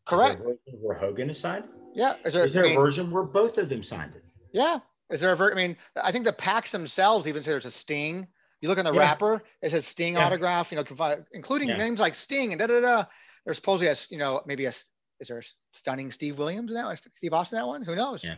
Correct. 0.05 0.41
where 0.81 0.97
Hogan 0.97 1.29
is 1.29 1.37
signed. 1.37 1.65
Yeah. 1.93 2.15
Is 2.23 2.33
there, 2.33 2.45
is 2.45 2.53
there 2.53 2.63
I 2.63 2.69
mean, 2.69 2.77
a 2.77 2.79
version 2.79 3.11
where 3.11 3.23
both 3.23 3.57
of 3.57 3.67
them 3.67 3.83
signed 3.83 4.13
it? 4.15 4.23
Yeah. 4.53 4.79
Is 5.09 5.21
there 5.21 5.31
a 5.31 5.35
ver- 5.35 5.51
I 5.51 5.55
mean, 5.55 5.77
I 6.01 6.11
think 6.11 6.25
the 6.25 6.33
packs 6.33 6.71
themselves 6.71 7.27
even 7.27 7.43
say 7.43 7.51
there's 7.51 7.65
a 7.65 7.71
Sting 7.71 8.27
you 8.61 8.69
look 8.69 8.79
on 8.79 8.85
the 8.85 8.93
yeah. 8.93 8.99
wrapper, 8.99 9.43
it 9.61 9.71
says 9.71 9.85
Sting 9.85 10.15
yeah. 10.15 10.25
autograph, 10.25 10.71
you 10.71 10.77
know, 10.77 11.15
including 11.31 11.69
yeah. 11.69 11.77
names 11.77 11.99
like 11.99 12.15
Sting 12.15 12.51
and 12.51 12.59
da 12.59 12.67
da 12.67 12.81
da. 12.81 13.05
There's 13.45 13.57
supposedly 13.57 13.87
a, 13.87 13.95
you 14.09 14.17
know, 14.17 14.41
maybe 14.45 14.65
a, 14.65 14.69
is 14.69 15.27
there 15.27 15.39
a 15.39 15.43
stunning 15.73 16.11
Steve 16.11 16.37
Williams 16.37 16.71
in 16.71 16.75
that 16.75 16.85
one? 16.85 16.97
Steve 17.13 17.33
Austin, 17.33 17.59
that 17.59 17.67
one? 17.67 17.81
Who 17.81 17.95
knows? 17.95 18.23
Yeah. 18.23 18.35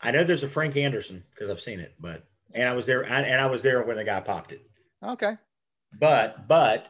I 0.00 0.10
know 0.10 0.24
there's 0.24 0.42
a 0.42 0.48
Frank 0.48 0.76
Anderson 0.76 1.22
because 1.30 1.50
I've 1.50 1.60
seen 1.60 1.80
it, 1.80 1.94
but, 1.98 2.24
and 2.54 2.68
I 2.68 2.74
was 2.74 2.86
there, 2.86 3.04
and 3.04 3.40
I 3.40 3.46
was 3.46 3.62
there 3.62 3.82
when 3.82 3.96
the 3.96 4.04
guy 4.04 4.20
popped 4.20 4.52
it. 4.52 4.62
Okay. 5.02 5.36
But, 5.98 6.48
but, 6.48 6.88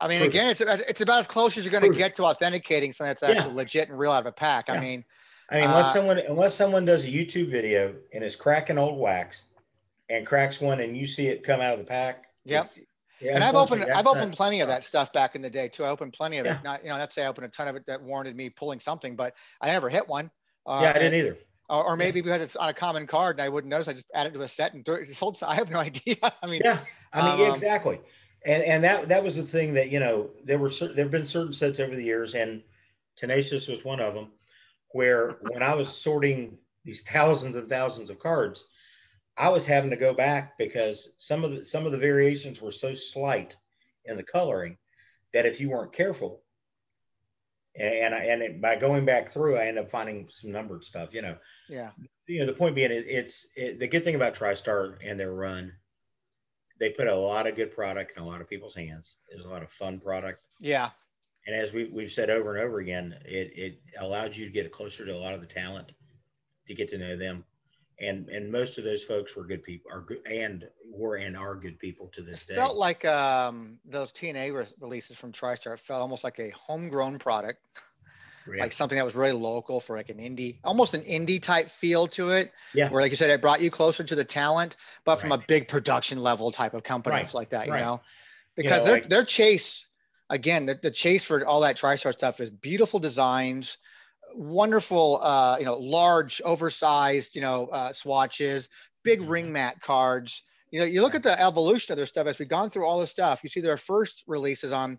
I 0.00 0.08
mean, 0.08 0.22
again, 0.22 0.48
it's 0.48 0.60
it's 0.60 1.00
about 1.00 1.20
as 1.20 1.26
close 1.28 1.56
as 1.56 1.64
you're 1.64 1.70
going 1.70 1.92
to 1.92 1.96
get 1.96 2.14
to 2.14 2.24
authenticating 2.24 2.90
something 2.90 3.10
that's 3.10 3.22
actually 3.22 3.54
legit 3.54 3.88
and 3.88 3.98
real 3.98 4.10
out 4.10 4.22
of 4.22 4.26
a 4.26 4.32
pack. 4.32 4.68
I 4.68 4.80
mean, 4.80 5.04
I 5.50 5.56
mean, 5.56 5.64
unless 5.64 5.88
uh, 5.88 5.94
someone 5.94 6.18
unless 6.18 6.54
someone 6.54 6.84
does 6.84 7.04
a 7.04 7.08
YouTube 7.08 7.50
video 7.50 7.94
and 8.12 8.24
is 8.24 8.36
cracking 8.36 8.78
old 8.78 8.98
wax, 8.98 9.42
and 10.08 10.26
cracks 10.26 10.60
one 10.60 10.80
and 10.80 10.96
you 10.96 11.06
see 11.06 11.28
it 11.28 11.42
come 11.42 11.60
out 11.60 11.72
of 11.72 11.78
the 11.78 11.84
pack. 11.84 12.26
Yep. 12.44 12.70
Yeah, 13.20 13.34
and 13.34 13.44
I've 13.44 13.54
opened 13.54 13.84
I've 13.84 14.06
opened 14.06 14.32
plenty 14.32 14.60
of 14.60 14.68
that 14.68 14.84
stuff 14.84 15.12
back 15.12 15.36
in 15.36 15.42
the 15.42 15.50
day 15.50 15.68
too. 15.68 15.84
I 15.84 15.90
opened 15.90 16.12
plenty 16.12 16.38
of 16.38 16.46
yeah. 16.46 16.58
it. 16.58 16.64
Not 16.64 16.82
you 16.82 16.90
know, 16.90 16.98
not 16.98 17.12
say 17.12 17.24
I 17.24 17.28
opened 17.28 17.46
a 17.46 17.50
ton 17.50 17.68
of 17.68 17.76
it 17.76 17.86
that 17.86 18.02
warranted 18.02 18.36
me 18.36 18.50
pulling 18.50 18.80
something, 18.80 19.14
but 19.14 19.34
I 19.60 19.68
never 19.68 19.88
hit 19.88 20.08
one. 20.08 20.30
Uh, 20.66 20.80
yeah, 20.82 20.90
I 20.90 20.98
didn't 20.98 21.14
either. 21.14 21.36
Or, 21.70 21.84
or 21.84 21.96
maybe 21.96 22.18
yeah. 22.18 22.24
because 22.24 22.42
it's 22.42 22.56
on 22.56 22.68
a 22.68 22.74
common 22.74 23.06
card 23.06 23.36
and 23.36 23.42
I 23.42 23.48
wouldn't 23.48 23.70
notice. 23.70 23.86
I 23.86 23.92
just 23.92 24.10
added 24.12 24.34
to 24.34 24.42
a 24.42 24.48
set 24.48 24.74
and 24.74 24.86
sold. 25.12 25.38
I 25.46 25.54
have 25.54 25.70
no 25.70 25.78
idea. 25.78 26.16
I 26.42 26.46
mean, 26.46 26.62
yeah, 26.64 26.78
I 27.12 27.36
mean, 27.36 27.46
um, 27.46 27.52
exactly. 27.52 28.00
And 28.44 28.62
and 28.64 28.82
that 28.82 29.08
that 29.08 29.22
was 29.22 29.36
the 29.36 29.44
thing 29.44 29.74
that 29.74 29.90
you 29.90 30.00
know 30.00 30.30
there 30.44 30.58
were 30.58 30.70
there 30.70 31.04
have 31.04 31.12
been 31.12 31.26
certain 31.26 31.52
sets 31.52 31.78
over 31.78 31.94
the 31.94 32.02
years, 32.02 32.34
and 32.34 32.62
Tenacious 33.14 33.68
was 33.68 33.84
one 33.84 34.00
of 34.00 34.14
them, 34.14 34.32
where 34.92 35.38
when 35.50 35.62
I 35.62 35.74
was 35.74 35.88
sorting 35.88 36.58
these 36.84 37.02
thousands 37.02 37.56
and 37.56 37.68
thousands 37.68 38.10
of 38.10 38.18
cards, 38.18 38.64
I 39.36 39.48
was 39.48 39.66
having 39.66 39.90
to 39.90 39.96
go 39.96 40.12
back 40.12 40.58
because 40.58 41.14
some 41.18 41.44
of 41.44 41.52
the 41.52 41.64
some 41.64 41.86
of 41.86 41.92
the 41.92 41.98
variations 41.98 42.60
were 42.60 42.72
so 42.72 42.94
slight 42.94 43.56
in 44.04 44.16
the 44.16 44.22
coloring 44.22 44.76
that 45.32 45.46
if 45.46 45.60
you 45.60 45.70
weren't 45.70 45.92
careful, 45.92 46.42
and 47.76 47.94
and, 47.94 48.14
I, 48.14 48.18
and 48.24 48.42
it, 48.42 48.60
by 48.60 48.76
going 48.76 49.04
back 49.04 49.30
through, 49.30 49.56
I 49.56 49.66
end 49.66 49.78
up 49.78 49.90
finding 49.90 50.28
some 50.28 50.52
numbered 50.52 50.84
stuff. 50.84 51.10
You 51.12 51.22
know. 51.22 51.36
Yeah. 51.68 51.90
You 52.26 52.40
know 52.40 52.46
the 52.46 52.52
point 52.52 52.74
being, 52.74 52.90
it, 52.90 53.06
it's 53.08 53.46
it, 53.56 53.80
the 53.80 53.88
good 53.88 54.04
thing 54.04 54.14
about 54.14 54.34
TriStar 54.34 54.96
and 55.04 55.18
their 55.18 55.32
run. 55.32 55.72
They 56.78 56.90
put 56.90 57.06
a 57.06 57.14
lot 57.14 57.46
of 57.46 57.56
good 57.56 57.74
product 57.74 58.16
in 58.16 58.22
a 58.22 58.26
lot 58.26 58.40
of 58.40 58.48
people's 58.48 58.74
hands. 58.74 59.16
There's 59.30 59.44
a 59.44 59.48
lot 59.48 59.62
of 59.62 59.70
fun 59.70 60.00
product. 60.00 60.40
Yeah. 60.60 60.90
And 61.46 61.56
as 61.56 61.72
we, 61.72 61.84
we've 61.84 62.12
said 62.12 62.30
over 62.30 62.54
and 62.54 62.64
over 62.64 62.78
again, 62.78 63.16
it, 63.24 63.52
it 63.56 63.80
allowed 63.98 64.36
you 64.36 64.46
to 64.46 64.52
get 64.52 64.70
closer 64.70 65.04
to 65.04 65.12
a 65.12 65.16
lot 65.16 65.34
of 65.34 65.40
the 65.40 65.46
talent, 65.46 65.92
to 66.68 66.74
get 66.74 66.90
to 66.90 66.98
know 66.98 67.16
them. 67.16 67.44
And 68.00 68.28
and 68.30 68.50
most 68.50 68.78
of 68.78 68.84
those 68.84 69.04
folks 69.04 69.36
were 69.36 69.44
good 69.44 69.62
people 69.62 69.92
are 69.92 70.00
good 70.00 70.26
and 70.26 70.64
were 70.90 71.16
and 71.16 71.36
are 71.36 71.54
good 71.54 71.78
people 71.78 72.10
to 72.14 72.22
this 72.22 72.44
day. 72.44 72.54
felt 72.54 72.76
like 72.76 73.04
um, 73.04 73.78
those 73.84 74.10
tna 74.12 74.52
re- 74.52 74.66
releases 74.80 75.16
from 75.16 75.30
tristar 75.30 75.78
felt 75.78 76.00
almost 76.00 76.24
like 76.24 76.38
a 76.40 76.50
homegrown 76.50 77.18
product. 77.18 77.60
Yeah. 78.44 78.62
like 78.62 78.72
something 78.72 78.96
that 78.96 79.04
was 79.04 79.14
really 79.14 79.34
local 79.34 79.78
for 79.78 79.96
like 79.96 80.08
an 80.08 80.16
indie 80.16 80.58
almost 80.64 80.94
an 80.94 81.02
indie 81.02 81.40
type 81.40 81.70
feel 81.70 82.08
to 82.08 82.30
it. 82.30 82.50
Yeah. 82.74 82.88
Where 82.90 83.00
like 83.00 83.12
you 83.12 83.16
said 83.16 83.30
it 83.30 83.40
brought 83.40 83.60
you 83.60 83.70
closer 83.70 84.02
to 84.02 84.14
the 84.16 84.24
talent 84.24 84.74
but 85.04 85.12
right. 85.12 85.20
from 85.20 85.32
a 85.32 85.38
big 85.46 85.68
production 85.68 86.20
level 86.20 86.50
type 86.50 86.74
of 86.74 86.82
companies 86.82 87.26
right. 87.26 87.34
like 87.34 87.50
that 87.50 87.66
you 87.68 87.74
know? 87.74 88.00
Because 88.56 88.70
you 88.72 88.78
know, 88.78 88.84
their, 88.84 88.94
like, 88.94 89.08
their 89.10 89.24
chase 89.24 89.86
again 90.32 90.66
the, 90.66 90.78
the 90.82 90.90
chase 90.90 91.24
for 91.24 91.46
all 91.46 91.60
that 91.60 91.76
tristar 91.76 92.12
stuff 92.12 92.40
is 92.40 92.50
beautiful 92.50 92.98
designs 92.98 93.78
wonderful, 94.34 95.20
uh, 95.22 95.56
you 95.58 95.64
know, 95.64 95.76
large, 95.76 96.40
oversized, 96.44 97.34
you 97.34 97.42
know, 97.42 97.66
uh, 97.66 97.92
swatches, 97.92 98.68
big 99.04 99.20
mm-hmm. 99.20 99.30
ring 99.30 99.52
mat 99.52 99.80
cards. 99.80 100.42
You 100.70 100.80
know, 100.80 100.86
you 100.86 101.02
look 101.02 101.14
at 101.14 101.22
the 101.22 101.38
evolution 101.40 101.92
of 101.92 101.96
their 101.96 102.06
stuff 102.06 102.26
as 102.26 102.38
we've 102.38 102.48
gone 102.48 102.70
through 102.70 102.86
all 102.86 103.00
this 103.00 103.10
stuff. 103.10 103.40
You 103.42 103.48
see 103.48 103.60
their 103.60 103.76
first 103.76 104.24
releases 104.26 104.72
on 104.72 104.98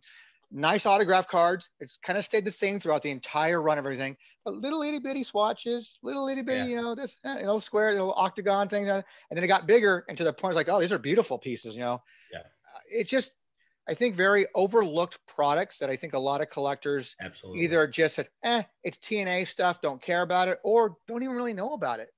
nice 0.52 0.86
autograph 0.86 1.28
cards. 1.28 1.70
It's 1.80 1.98
kind 2.04 2.20
of 2.20 2.26
stayed 2.26 2.46
the 2.46 2.52
same 2.52 2.80
throughout 2.80 3.02
the 3.02 3.10
entire 3.10 3.60
run 3.62 3.80
of 3.80 3.86
everything. 3.86 4.16
But 4.46 4.54
little 4.56 4.84
itty 4.84 5.00
bitty 5.00 5.24
swatches, 5.24 5.98
little 6.04 6.28
itty 6.28 6.44
bitty, 6.44 6.70
yeah. 6.70 6.76
you 6.76 6.82
know, 6.82 6.96
this, 6.96 7.16
eh, 7.26 7.40
you 7.40 7.46
know, 7.46 7.58
square, 7.58 7.92
you 7.92 7.98
know, 7.98 8.12
octagon 8.12 8.70
thing. 8.70 8.88
And 8.88 9.04
then 9.32 9.44
it 9.44 9.48
got 9.48 9.66
bigger 9.66 10.06
and 10.08 10.18
to 10.18 10.24
the 10.24 10.34
point 10.34 10.56
like, 10.56 10.70
oh, 10.70 10.80
these 10.80 10.92
are 10.92 11.00
beautiful 11.00 11.40
pieces, 11.40 11.76
you 11.76 11.82
know. 11.82 12.02
Yeah. 12.32 12.40
Uh, 12.40 12.80
it 12.92 13.08
just 13.08 13.32
I 13.88 13.94
think 13.94 14.16
very 14.16 14.46
overlooked 14.56 15.20
products 15.28 15.78
that 15.80 15.90
I 15.90 15.96
think 15.96 16.14
a 16.14 16.20
lot 16.20 16.42
of 16.42 16.50
collectors 16.50 17.16
Absolutely. 17.22 17.64
either 17.64 17.88
just 17.88 18.16
said, 18.16 18.30
eh, 18.44 18.64
it's 18.84 18.98
TNA 18.98 19.48
stuff, 19.48 19.82
don't 19.82 20.02
care 20.02 20.22
about 20.22 20.48
it, 20.48 20.60
or 20.64 20.96
don't 21.08 21.24
even 21.24 21.36
really 21.36 21.54
know 21.54 21.74
about 21.74 22.00
it. 22.00 22.10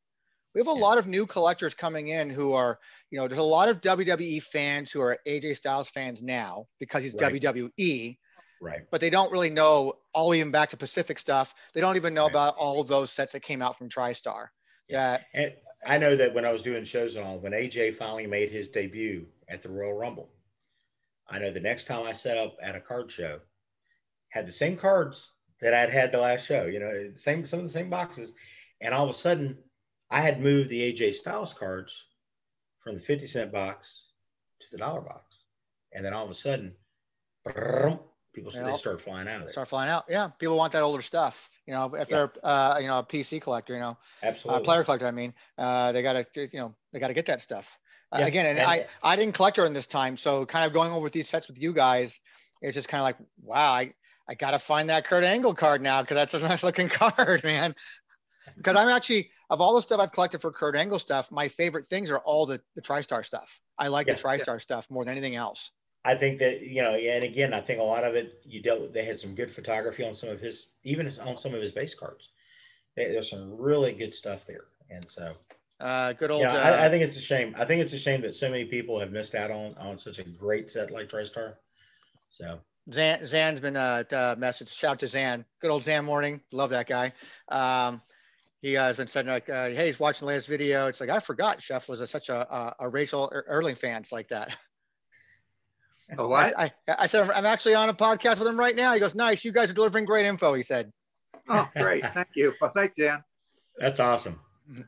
We 0.53 0.59
have 0.59 0.67
a 0.67 0.71
yeah. 0.71 0.79
lot 0.79 0.97
of 0.97 1.07
new 1.07 1.25
collectors 1.25 1.73
coming 1.73 2.09
in 2.09 2.29
who 2.29 2.53
are, 2.53 2.79
you 3.09 3.19
know, 3.19 3.27
there's 3.27 3.39
a 3.39 3.43
lot 3.43 3.67
of 3.67 3.81
WWE 3.81 4.41
fans 4.43 4.91
who 4.91 5.01
are 5.01 5.17
AJ 5.27 5.57
Styles 5.57 5.89
fans 5.89 6.21
now 6.21 6.65
because 6.79 7.03
he's 7.03 7.13
right. 7.15 7.33
WWE. 7.33 8.17
Right. 8.61 8.81
But 8.89 9.01
they 9.01 9.09
don't 9.09 9.31
really 9.31 9.49
know 9.49 9.93
all 10.13 10.33
even 10.33 10.51
back 10.51 10.69
to 10.69 10.77
Pacific 10.77 11.19
stuff. 11.19 11.53
They 11.73 11.81
don't 11.81 11.97
even 11.97 12.13
know 12.13 12.23
right. 12.23 12.31
about 12.31 12.55
all 12.55 12.79
of 12.79 12.87
those 12.87 13.11
sets 13.11 13.33
that 13.33 13.41
came 13.41 13.61
out 13.61 13.77
from 13.77 13.89
TriStar. 13.89 14.47
Yeah. 14.87 15.17
And 15.33 15.51
I 15.85 15.97
know 15.97 16.15
that 16.15 16.33
when 16.33 16.45
I 16.45 16.51
was 16.51 16.61
doing 16.61 16.85
shows 16.85 17.17
on, 17.17 17.41
when 17.41 17.51
AJ 17.51 17.97
finally 17.97 18.27
made 18.27 18.49
his 18.49 18.69
debut 18.69 19.25
at 19.49 19.61
the 19.61 19.69
Royal 19.69 19.93
Rumble, 19.93 20.29
I 21.29 21.39
know 21.39 21.51
the 21.51 21.59
next 21.59 21.85
time 21.85 22.05
I 22.05 22.13
set 22.13 22.37
up 22.37 22.57
at 22.61 22.75
a 22.75 22.79
card 22.81 23.11
show, 23.11 23.39
had 24.29 24.47
the 24.47 24.51
same 24.51 24.77
cards 24.77 25.29
that 25.61 25.73
I'd 25.73 25.89
had 25.89 26.11
the 26.11 26.19
last 26.19 26.45
show, 26.45 26.65
you 26.65 26.79
know, 26.79 27.11
same 27.15 27.45
some 27.45 27.59
of 27.59 27.65
the 27.65 27.71
same 27.71 27.89
boxes, 27.89 28.33
and 28.81 28.93
all 28.93 29.03
of 29.05 29.09
a 29.09 29.17
sudden, 29.17 29.57
I 30.11 30.21
had 30.21 30.41
moved 30.41 30.69
the 30.69 30.93
AJ 30.93 31.15
Styles 31.15 31.53
cards 31.53 32.07
from 32.79 32.95
the 32.95 33.01
50 33.01 33.25
cent 33.27 33.51
box 33.51 34.11
to 34.59 34.67
the 34.71 34.77
dollar 34.77 35.01
box. 35.01 35.45
And 35.93 36.05
then 36.05 36.13
all 36.13 36.25
of 36.25 36.29
a 36.29 36.35
sudden, 36.35 36.75
people 38.33 38.51
Yeah. 38.53 38.63
they 38.63 38.77
start 38.77 39.01
flying 39.01 39.27
out 39.27 39.35
of 39.37 39.41
there. 39.43 39.53
Start 39.53 39.67
flying 39.69 39.89
out. 39.89 40.05
Yeah, 40.09 40.29
people 40.37 40.57
want 40.57 40.73
that 40.73 40.83
older 40.83 41.01
stuff. 41.01 41.49
You 41.65 41.73
know, 41.73 41.95
if 41.95 42.09
Yeah. 42.09 42.27
they're 42.27 42.33
uh, 42.43 42.77
you 42.79 42.87
know 42.87 42.99
a 42.99 43.03
PC 43.03 43.39
collector, 43.41 43.73
you 43.73 43.79
know, 43.79 43.97
Absolutely. 44.21 44.61
uh, 44.61 44.63
player 44.63 44.83
collector. 44.83 45.07
I 45.07 45.11
mean, 45.11 45.33
uh, 45.57 45.91
they 45.91 46.03
gotta 46.03 46.25
you 46.35 46.59
know 46.59 46.75
they 46.91 46.99
gotta 46.99 47.13
get 47.13 47.25
that 47.27 47.41
stuff. 47.41 47.79
Uh, 48.11 48.19
Yeah, 48.19 48.27
again, 48.27 48.45
and, 48.45 48.59
and- 48.59 48.67
I 48.67 48.87
I 49.03 49.15
didn't 49.15 49.35
collect 49.35 49.55
during 49.57 49.73
this 49.73 49.87
time, 49.87 50.17
so 50.17 50.45
kind 50.45 50.65
of 50.65 50.73
going 50.73 50.91
over 50.91 51.09
these 51.09 51.29
sets 51.29 51.47
with 51.47 51.61
you 51.61 51.73
guys, 51.73 52.19
it's 52.61 52.75
just 52.75 52.87
kind 52.87 52.99
of 52.99 53.03
like 53.05 53.17
wow, 53.41 53.71
I 53.71 53.93
I 54.27 54.35
gotta 54.35 54.59
find 54.59 54.89
that 54.89 55.05
Kurt 55.05 55.23
Angle 55.23 55.53
card 55.55 55.81
now 55.81 56.01
because 56.01 56.15
that's 56.15 56.33
a 56.33 56.39
nice 56.47 56.63
looking 56.63 56.89
card, 56.89 57.43
man. 57.43 57.75
Because 58.57 58.75
I'm 58.75 58.89
actually 58.89 59.31
of 59.49 59.61
all 59.61 59.75
the 59.75 59.81
stuff 59.81 59.99
I've 59.99 60.11
collected 60.11 60.41
for 60.41 60.51
Kurt 60.51 60.75
Angle 60.75 60.99
stuff, 60.99 61.31
my 61.31 61.47
favorite 61.47 61.85
things 61.85 62.09
are 62.11 62.19
all 62.19 62.45
the 62.45 62.61
the 62.75 62.81
TriStar 62.81 63.25
stuff. 63.25 63.59
I 63.77 63.87
like 63.87 64.07
Yeah, 64.07 64.13
the 64.13 64.21
TriStar 64.21 64.61
stuff 64.61 64.87
more 64.89 65.03
than 65.03 65.11
anything 65.11 65.35
else. 65.35 65.71
I 66.05 66.15
think 66.15 66.37
that 66.39 66.61
you 66.61 66.83
know, 66.83 66.93
and 66.93 67.23
again, 67.23 67.53
I 67.53 67.61
think 67.61 67.79
a 67.79 67.83
lot 67.83 68.03
of 68.03 68.13
it 68.15 68.39
you 68.43 68.61
dealt. 68.61 68.81
With, 68.81 68.93
they 68.93 69.03
had 69.03 69.19
some 69.19 69.33
good 69.33 69.49
photography 69.49 70.05
on 70.05 70.13
some 70.13 70.29
of 70.29 70.39
his, 70.39 70.69
even 70.83 71.07
on 71.19 71.37
some 71.37 71.53
of 71.55 71.61
his 71.61 71.71
base 71.71 71.95
cards. 71.95 72.29
They, 72.95 73.05
there's 73.05 73.29
some 73.29 73.57
really 73.57 73.91
good 73.91 74.13
stuff 74.13 74.45
there, 74.45 74.65
and 74.89 75.09
so 75.09 75.33
Uh, 75.79 76.13
good 76.13 76.31
old. 76.31 76.41
yeah, 76.41 76.53
uh, 76.53 76.57
I, 76.57 76.85
I 76.85 76.89
think 76.89 77.03
it's 77.03 77.17
a 77.17 77.21
shame. 77.21 77.55
I 77.57 77.65
think 77.65 77.81
it's 77.81 77.93
a 77.93 77.97
shame 77.97 78.21
that 78.21 78.35
so 78.35 78.49
many 78.49 78.65
people 78.65 78.99
have 78.99 79.11
missed 79.11 79.35
out 79.35 79.51
on 79.51 79.75
on 79.77 79.99
such 79.99 80.19
a 80.19 80.23
great 80.23 80.69
set 80.69 80.91
like 80.91 81.09
TriStar. 81.09 81.55
So 82.29 82.59
Zan, 82.91 83.25
Zan's 83.25 83.59
been 83.59 83.75
uh, 83.75 84.03
uh 84.11 84.35
message. 84.37 84.73
Shout 84.73 84.91
out 84.91 84.99
to 84.99 85.07
Zan. 85.07 85.45
Good 85.59 85.71
old 85.71 85.83
Zan 85.83 86.05
Morning. 86.05 86.41
Love 86.51 86.69
that 86.69 86.87
guy. 86.87 87.13
Um, 87.49 88.01
he 88.61 88.77
uh, 88.77 88.85
has 88.85 88.97
been 88.97 89.07
saying 89.07 89.27
like, 89.27 89.49
uh, 89.49 89.69
hey, 89.69 89.87
he's 89.87 89.99
watching 89.99 90.25
the 90.25 90.29
latest 90.29 90.47
video. 90.47 90.87
It's 90.87 91.01
like 91.01 91.09
I 91.09 91.19
forgot 91.19 91.61
Chef 91.61 91.89
was 91.89 92.01
a, 92.01 92.07
such 92.07 92.29
a, 92.29 92.35
a 92.53 92.75
a 92.79 92.89
Rachel 92.89 93.29
Er- 93.33 93.45
Erling 93.47 93.75
fan. 93.75 94.01
It's 94.01 94.11
like 94.11 94.29
that. 94.29 94.55
Oh, 96.17 96.27
what? 96.27 96.57
I, 96.57 96.71
I, 96.87 96.95
I 96.99 97.07
said 97.07 97.29
I'm 97.31 97.45
actually 97.45 97.75
on 97.75 97.89
a 97.89 97.93
podcast 97.93 98.39
with 98.39 98.47
him 98.47 98.59
right 98.59 98.75
now. 98.75 98.93
He 98.93 98.99
goes, 98.99 99.15
nice. 99.15 99.43
You 99.43 99.51
guys 99.51 99.71
are 99.71 99.73
delivering 99.73 100.05
great 100.05 100.25
info. 100.25 100.53
He 100.53 100.63
said. 100.63 100.91
Oh, 101.49 101.67
great. 101.75 102.03
Thank 102.13 102.29
you. 102.35 102.53
Well, 102.61 102.71
thanks, 102.75 102.95
Dan. 102.95 103.23
that's 103.77 103.99
awesome. 103.99 104.39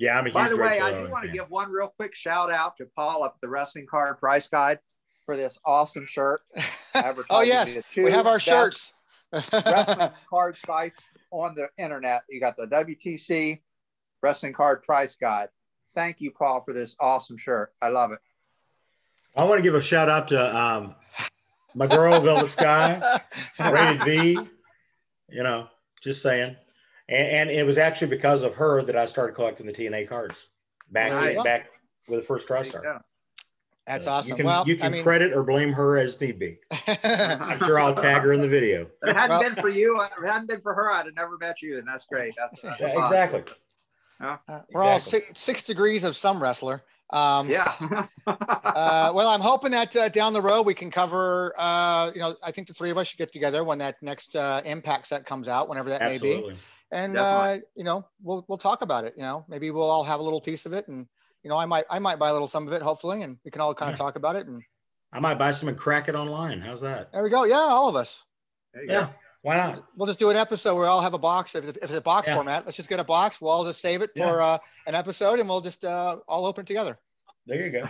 Yeah, 0.00 0.18
I'm 0.18 0.24
a 0.24 0.30
huge. 0.30 0.34
By 0.34 0.48
the 0.48 0.56
way, 0.56 0.80
I 0.80 0.98
do 0.98 1.10
want 1.10 1.26
to 1.26 1.30
give 1.30 1.50
one 1.50 1.70
real 1.70 1.88
quick 1.88 2.14
shout 2.14 2.50
out 2.50 2.74
to 2.78 2.86
Paul 2.96 3.22
up 3.22 3.34
at 3.36 3.40
the 3.42 3.48
Wrestling 3.48 3.86
Card 3.86 4.18
Price 4.18 4.48
Guide 4.48 4.78
for 5.26 5.36
this 5.36 5.58
awesome 5.66 6.06
shirt. 6.06 6.40
oh 7.28 7.42
yes, 7.42 7.78
two 7.90 8.04
we 8.04 8.10
have 8.10 8.26
our 8.26 8.40
shirts. 8.40 8.94
wrestling 9.52 10.08
card 10.30 10.56
sites 10.56 11.04
on 11.30 11.54
the 11.54 11.68
internet. 11.76 12.22
You 12.30 12.40
got 12.40 12.56
the 12.56 12.66
WTC 12.66 13.60
Wrestling 14.22 14.54
Card 14.54 14.82
Price 14.84 15.16
Guide. 15.16 15.50
Thank 15.94 16.22
you, 16.22 16.30
Paul, 16.30 16.62
for 16.62 16.72
this 16.72 16.96
awesome 16.98 17.36
shirt. 17.36 17.72
I 17.82 17.90
love 17.90 18.12
it. 18.12 18.20
I 19.36 19.44
want 19.44 19.58
to 19.58 19.62
give 19.62 19.74
a 19.74 19.82
shout 19.82 20.08
out 20.08 20.28
to 20.28 20.56
um, 20.56 20.94
my 21.74 21.86
girl 21.86 22.18
Velvet 22.22 22.48
Sky. 22.48 23.20
rated 23.70 24.04
V. 24.04 24.38
You 25.28 25.42
know, 25.42 25.68
just 26.02 26.22
saying. 26.22 26.56
And, 27.10 27.28
and 27.28 27.50
it 27.50 27.66
was 27.66 27.76
actually 27.76 28.08
because 28.08 28.42
of 28.42 28.54
her 28.54 28.82
that 28.82 28.96
I 28.96 29.04
started 29.06 29.34
collecting 29.34 29.66
the 29.66 29.72
TNA 29.72 30.08
cards 30.08 30.48
back 30.90 31.10
Nice. 31.12 31.42
back 31.42 31.70
with 32.08 32.20
the 32.20 32.26
first 32.26 32.48
There 32.48 32.58
you 32.64 32.70
TriStar. 32.72 33.00
That's 33.86 34.04
So 34.04 34.10
awesome. 34.12 34.30
You 34.30 34.36
can, 34.36 34.46
well, 34.46 34.68
you 34.68 34.76
can 34.76 34.86
I 34.86 34.88
mean, 34.90 35.02
credit 35.02 35.32
or 35.32 35.42
blame 35.42 35.72
her 35.72 35.98
as 35.98 36.20
need 36.20 36.38
be. 36.38 36.58
I'm 37.02 37.58
sure 37.58 37.80
I'll 37.80 37.94
tag 37.94 38.22
her 38.22 38.32
in 38.32 38.40
the 38.40 38.48
video. 38.48 38.82
If 39.02 39.10
it 39.10 39.16
hadn't 39.16 39.30
Well- 39.30 39.42
been 39.42 39.56
for 39.56 39.68
you, 39.68 40.00
if 40.00 40.10
it 40.22 40.26
hadn't 40.26 40.46
been 40.46 40.60
for 40.60 40.72
her, 40.74 40.90
I'd 40.92 41.06
have 41.06 41.14
never 41.16 41.36
met 41.38 41.60
you, 41.60 41.78
and 41.78 41.88
that's 41.88 42.06
great. 42.06 42.34
That's, 42.36 42.62
that's 42.62 42.80
Yeah, 42.80 42.88
awesome. 42.94 43.02
exactly. 43.02 43.44
uh, 44.20 44.36
we're 44.72 44.84
all 44.84 45.00
six, 45.00 45.40
six 45.40 45.64
degrees 45.64 46.04
of 46.04 46.14
some 46.14 46.40
wrestler. 46.40 46.84
Um, 47.12 47.48
Yeah. 47.50 47.72
uh, 48.28 49.12
well, 49.12 49.28
I'm 49.30 49.40
hoping 49.40 49.72
that 49.72 49.96
uh, 49.96 50.08
down 50.10 50.32
the 50.32 50.42
road 50.42 50.62
we 50.66 50.74
can 50.74 50.90
cover. 50.92 51.52
Uh, 51.58 52.12
you 52.14 52.20
know, 52.20 52.36
I 52.44 52.52
think 52.52 52.68
the 52.68 52.74
three 52.74 52.90
of 52.90 52.98
us 52.98 53.08
should 53.08 53.18
get 53.18 53.32
together 53.32 53.64
when 53.64 53.78
that 53.78 53.96
next 54.02 54.36
uh, 54.36 54.62
Impact 54.64 55.08
set 55.08 55.26
comes 55.26 55.48
out, 55.48 55.68
whenever 55.68 55.88
that 55.88 56.02
may 56.02 56.18
be, 56.18 56.34
Absolutely. 56.34 56.54
And 56.92 57.16
uh, 57.16 57.58
you 57.76 57.84
know, 57.84 58.06
we'll 58.22 58.44
we'll 58.48 58.58
talk 58.58 58.82
about 58.82 59.04
it. 59.04 59.14
You 59.16 59.22
know, 59.22 59.44
maybe 59.48 59.70
we'll 59.70 59.90
all 59.90 60.04
have 60.04 60.20
a 60.20 60.22
little 60.22 60.40
piece 60.40 60.66
of 60.66 60.72
it, 60.72 60.88
and 60.88 61.06
you 61.42 61.50
know, 61.50 61.56
I 61.56 61.64
might 61.66 61.84
I 61.90 61.98
might 61.98 62.18
buy 62.18 62.30
a 62.30 62.32
little 62.32 62.48
some 62.48 62.66
of 62.66 62.72
it, 62.72 62.82
hopefully, 62.82 63.22
and 63.22 63.38
we 63.44 63.50
can 63.50 63.60
all 63.60 63.74
kind 63.74 63.92
of 63.92 63.98
talk 63.98 64.16
about 64.16 64.36
it. 64.36 64.46
And 64.46 64.62
I 65.12 65.20
might 65.20 65.38
buy 65.38 65.52
some 65.52 65.68
and 65.68 65.76
crack 65.78 66.08
it 66.08 66.14
online. 66.14 66.60
How's 66.60 66.80
that? 66.82 67.12
there 67.12 67.22
we 67.22 67.30
go. 67.30 67.44
Yeah, 67.44 67.56
all 67.56 67.88
of 67.88 67.96
us. 67.96 68.22
There 68.74 68.82
you 68.82 68.88
go. 68.88 68.94
Yeah. 68.94 69.08
Why 69.42 69.56
not? 69.56 69.84
We'll 69.96 70.06
just 70.06 70.18
do 70.18 70.28
an 70.28 70.36
episode 70.36 70.74
where 70.76 70.86
I'll 70.86 71.00
have 71.00 71.14
a 71.14 71.18
box. 71.18 71.54
If 71.54 71.64
it's, 71.64 71.78
if 71.78 71.84
it's 71.84 71.94
a 71.94 72.00
box 72.02 72.28
Yeah. 72.28 72.34
format, 72.34 72.66
let's 72.66 72.76
just 72.76 72.90
get 72.90 73.00
a 73.00 73.04
box. 73.04 73.40
We'll 73.40 73.50
all 73.50 73.64
just 73.64 73.80
save 73.80 74.02
it 74.02 74.10
Yeah. 74.14 74.28
for 74.30 74.42
uh, 74.42 74.58
an 74.86 74.94
episode, 74.94 75.40
and 75.40 75.48
we'll 75.48 75.62
just 75.62 75.82
uh, 75.84 76.18
all 76.28 76.44
open 76.44 76.62
it 76.62 76.66
together. 76.66 76.98
There 77.46 77.64
you 77.66 77.70
go. 77.72 77.88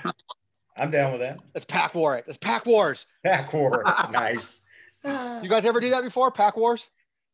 I'm 0.79 0.93
down 0.93 1.11
with 1.11 1.21
that. 1.23 1.41
Let's 1.53 1.65
pack 1.65 1.95
war 1.97 2.17
it. 2.17 2.25
Let's 2.29 2.39
pack 2.39 2.67
wars. 2.67 3.05
Pack 3.25 3.53
war. 3.53 3.83
nice. 4.13 4.61
You 5.05 5.49
guys 5.49 5.65
ever 5.67 5.81
do 5.81 5.91
that 5.91 6.05
before? 6.05 6.31
Pack 6.31 6.57
wars? 6.57 6.89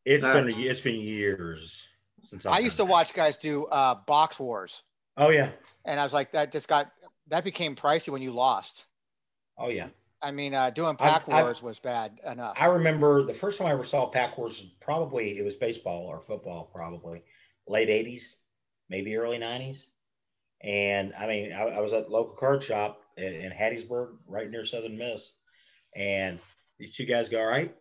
It's 0.06 0.24
No. 0.24 0.32
been 0.32 0.48
it's 0.48 0.80
been 0.80 0.94
years 1.00 1.86
since 2.22 2.46
I've 2.46 2.54
I 2.54 2.58
used 2.60 2.76
to 2.76 2.82
done 2.84 2.90
watch 2.90 3.12
guys 3.12 3.36
do 3.36 3.66
uh, 3.66 3.96
box 4.06 4.38
wars. 4.40 4.82
Oh 5.18 5.28
yeah. 5.30 5.50
and 5.84 5.98
I 6.00 6.02
was 6.02 6.12
like, 6.12 6.30
that 6.32 6.52
just 6.52 6.68
got 6.68 6.90
that 7.28 7.42
became 7.44 7.74
pricey 7.76 8.08
when 8.10 8.22
you 8.22 8.30
lost. 8.32 8.86
Oh 9.58 9.68
yeah. 9.68 9.88
I 10.22 10.30
mean, 10.30 10.54
uh, 10.54 10.70
doing 10.70 10.96
pack 10.96 11.28
I- 11.28 11.42
wars 11.42 11.60
was 11.60 11.78
bad 11.78 12.20
enough. 12.24 12.56
I 12.58 12.66
remember 12.66 13.24
the 13.24 13.34
first 13.34 13.58
time 13.58 13.66
I 13.66 13.72
ever 13.72 13.84
saw 13.84 14.06
Pack 14.06 14.38
Wars 14.38 14.64
probably 14.80 15.38
it 15.38 15.44
was 15.44 15.56
baseball 15.56 16.06
or 16.06 16.20
football, 16.20 16.70
probably 16.72 17.22
late 17.68 17.88
'80s, 17.88 18.36
maybe 18.88 19.16
early 19.16 19.38
'90s. 19.38 19.86
And 20.62 21.12
I 21.18 21.26
mean, 21.26 21.52
I, 21.52 21.62
I 21.64 21.80
was 21.80 21.92
at 21.92 22.10
local 22.10 22.34
card 22.36 22.62
shop 22.62 23.02
in, 23.16 23.24
in 23.34 23.52
Hattiesburg, 23.52 24.16
right 24.26 24.50
near 24.50 24.64
Southern 24.64 24.96
Miss, 24.96 25.32
and 25.94 26.38
these 26.78 26.94
two 26.96 27.04
guys 27.06 27.28
go, 27.28 27.40
all 27.40 27.46
right. 27.46 27.74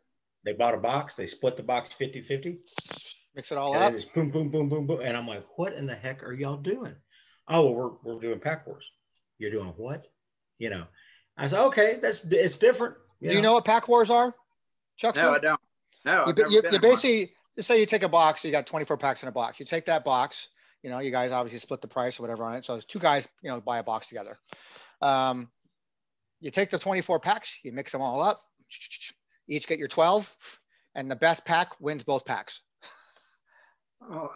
They 0.45 0.53
bought 0.53 0.75
a 0.75 0.77
box. 0.77 1.15
They 1.15 1.25
split 1.25 1.57
the 1.57 1.63
box 1.63 1.93
50 1.93 2.21
50. 2.21 2.59
Mix 3.35 3.51
it 3.51 3.57
all 3.57 3.73
And 3.73 3.83
up. 3.83 3.91
then 3.91 3.99
just 3.99 4.13
boom, 4.13 4.29
boom, 4.29 4.49
boom, 4.49 4.69
boom, 4.69 4.87
boom. 4.87 5.01
And 5.01 5.17
I'm 5.17 5.27
like, 5.27 5.43
what 5.57 5.73
in 5.73 5.85
the 5.85 5.95
heck 5.95 6.23
are 6.23 6.31
y'all 6.31 6.57
doing? 6.57 6.95
Oh, 7.47 7.63
well, 7.63 7.73
we're, 8.03 8.13
we're 8.13 8.21
doing 8.21 8.39
Pack 8.39 8.65
Wars. 8.65 8.89
You're 9.37 9.51
doing 9.51 9.73
what? 9.75 10.07
You 10.57 10.69
know, 10.69 10.85
I 11.37 11.47
said, 11.47 11.59
okay, 11.65 11.99
that's 12.01 12.23
it's 12.23 12.57
different. 12.57 12.95
Do 13.21 13.33
you 13.33 13.41
know 13.41 13.53
what 13.53 13.65
pack 13.65 13.87
wars 13.87 14.09
are, 14.09 14.33
Chuck? 14.97 15.15
No, 15.15 15.33
I 15.33 15.39
don't. 15.39 15.59
No, 16.05 16.13
you, 16.13 16.19
I've 16.27 16.37
never 16.37 16.49
you, 16.49 16.61
been 16.61 16.71
you 16.71 16.77
in 16.77 16.81
one. 16.81 16.91
basically 16.91 17.31
just 17.55 17.67
say 17.67 17.79
you 17.79 17.85
take 17.85 18.03
a 18.03 18.09
box. 18.09 18.43
You 18.45 18.51
got 18.51 18.67
24 18.67 18.97
packs 18.97 19.23
in 19.23 19.29
a 19.29 19.31
box. 19.31 19.59
You 19.59 19.65
take 19.65 19.85
that 19.85 20.03
box. 20.05 20.49
You 20.83 20.89
know, 20.89 20.99
you 20.99 21.11
guys 21.11 21.31
obviously 21.31 21.59
split 21.59 21.81
the 21.81 21.87
price 21.87 22.19
or 22.19 22.23
whatever 22.23 22.43
on 22.45 22.55
it. 22.55 22.63
So 22.63 22.75
it's 22.75 22.85
two 22.85 22.99
guys, 22.99 23.27
you 23.41 23.49
know, 23.49 23.59
buy 23.59 23.79
a 23.79 23.83
box 23.83 24.07
together. 24.07 24.37
Um, 25.01 25.49
you 26.39 26.51
take 26.51 26.69
the 26.69 26.77
24 26.77 27.19
packs. 27.19 27.59
You 27.63 27.71
mix 27.71 27.91
them 27.91 28.01
all 28.01 28.21
up. 28.21 28.43
Each 29.47 29.67
get 29.67 29.79
your 29.79 29.87
12, 29.87 30.31
and 30.95 31.09
the 31.09 31.15
best 31.15 31.45
pack 31.45 31.79
wins 31.79 32.03
both 32.03 32.25
packs. 32.25 32.61
Oh. 34.01 34.29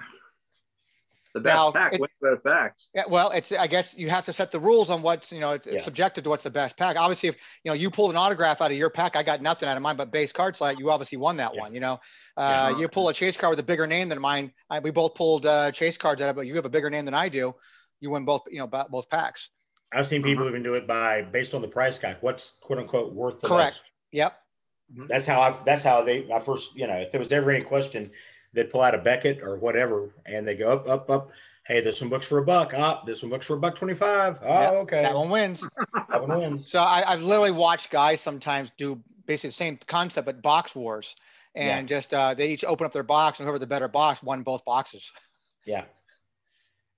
The 1.36 1.42
best 1.42 1.56
Now, 1.56 1.72
pack 1.72 1.94
it- 1.94 2.02
wins 2.02 2.12
both 2.20 2.44
packs. 2.44 2.88
Yeah, 2.96 3.04
well, 3.08 3.30
it's 3.30 3.52
I 3.52 3.68
guess 3.68 3.96
you 3.96 4.10
have 4.10 4.26
to 4.26 4.34
set 4.34 4.50
the 4.50 4.60
rules 4.60 4.90
on 4.90 5.04
what's 5.04 5.32
you 5.32 5.40
know 5.40 5.52
it's, 5.52 5.68
it's 5.68 5.76
Yeah. 5.76 5.82
subjective 5.84 6.24
to 6.24 6.30
what's 6.32 6.42
the 6.44 6.50
best 6.50 6.76
pack. 6.76 6.98
Obviously, 6.98 7.30
if 7.30 7.36
you 7.64 7.70
know 7.70 7.76
you 7.76 7.92
pulled 7.92 8.10
an 8.10 8.18
autograph 8.18 8.62
out 8.62 8.72
of 8.72 8.78
your 8.78 8.90
pack, 8.90 9.16
I 9.16 9.22
got 9.22 9.40
nothing 9.42 9.70
out 9.70 9.78
of 9.78 9.84
mine 9.84 9.96
but 9.96 10.10
base 10.12 10.32
card 10.32 10.58
slot. 10.58 10.80
You 10.80 10.90
obviously 10.90 11.20
won 11.20 11.38
that 11.38 11.54
Yeah. 11.54 11.60
one. 11.62 11.74
You 11.76 11.82
know, 11.82 12.00
uh, 12.36 12.70
Yeah. 12.74 12.80
you 12.80 12.88
pull 12.88 13.10
a 13.10 13.14
chase 13.14 13.38
card 13.38 13.52
with 13.52 13.60
a 13.60 13.64
bigger 13.64 13.86
name 13.86 14.10
than 14.10 14.20
mine. 14.20 14.52
I, 14.72 14.80
we 14.80 14.90
both 14.90 15.14
pulled 15.14 15.46
uh, 15.46 15.72
chase 15.72 15.98
cards 15.98 16.20
out 16.24 16.30
of, 16.30 16.36
it, 16.36 16.40
but 16.40 16.48
you 16.48 16.56
have 16.56 16.66
a 16.66 16.70
bigger 16.70 16.90
name 16.90 17.06
than 17.06 17.14
I 17.14 17.30
do. 17.30 17.54
You 18.00 18.10
win 18.10 18.26
both. 18.26 18.42
You 18.50 18.58
know, 18.60 18.68
bo- 18.68 18.88
both 18.90 19.08
packs. 19.12 19.50
I've 19.94 20.08
seen 20.08 20.24
people 20.24 20.44
Uh-huh. 20.46 20.50
even 20.50 20.64
do 20.64 20.74
it 20.74 20.88
by 20.88 21.22
based 21.22 21.54
on 21.54 21.62
the 21.62 21.68
price 21.68 22.00
guide. 22.00 22.18
What's 22.22 22.54
quote 22.62 22.80
unquote 22.80 23.14
worth 23.14 23.40
the 23.40 23.50
most. 23.50 23.56
Correct. 23.56 23.76
most. 23.76 23.84
Yep. 24.14 24.40
That's 25.08 25.26
how 25.26 25.42
I. 25.42 25.56
That's 25.66 25.84
how 25.84 26.04
they. 26.04 26.32
I 26.32 26.40
first, 26.40 26.76
you 26.76 26.88
know, 26.88 26.96
if 26.96 27.12
there 27.12 27.20
was 27.20 27.32
ever 27.32 27.52
any 27.52 27.64
question, 27.64 28.12
they'd 28.54 28.70
pull 28.70 28.82
out 28.82 28.96
a 28.96 28.98
Beckett 28.98 29.42
or 29.42 29.58
whatever, 29.58 30.10
and 30.26 30.48
they 30.48 30.56
go 30.56 30.72
up, 30.72 30.88
up, 30.88 31.10
up. 31.10 31.32
Hey, 31.66 31.82
this 31.82 32.02
one 32.02 32.10
books 32.10 32.26
for 32.26 32.40
a 32.40 32.46
buck. 32.46 32.74
Ah, 32.76 33.04
this 33.06 33.22
one 33.22 33.30
books 33.30 33.46
for 33.46 33.56
a 33.56 33.60
buck 33.60 33.76
twenty-five. 33.76 34.40
Oh, 34.42 34.78
okay. 34.78 35.04
That 35.04 35.16
one 35.16 35.30
wins. 35.30 35.68
That 36.10 36.28
one 36.28 36.40
wins. 36.40 36.72
So 36.72 36.80
I, 36.80 37.04
I've 37.06 37.22
literally 37.22 37.52
watched 37.52 37.92
guys 37.92 38.20
sometimes 38.20 38.72
do 38.78 39.00
basically 39.28 39.50
the 39.50 39.54
same 39.54 39.78
concept, 39.86 40.26
but 40.26 40.42
box 40.42 40.76
wars, 40.76 41.16
and 41.54 41.88
just 41.88 42.16
uh, 42.16 42.34
they 42.34 42.50
each 42.50 42.66
open 42.66 42.86
up 42.86 42.92
their 42.92 43.04
box, 43.04 43.38
and 43.38 43.46
whoever 43.46 43.60
the 43.60 43.68
better 43.68 43.88
box 43.88 44.24
won 44.24 44.42
both 44.42 44.66
boxes. 44.66 45.12
Yeah, 45.68 45.84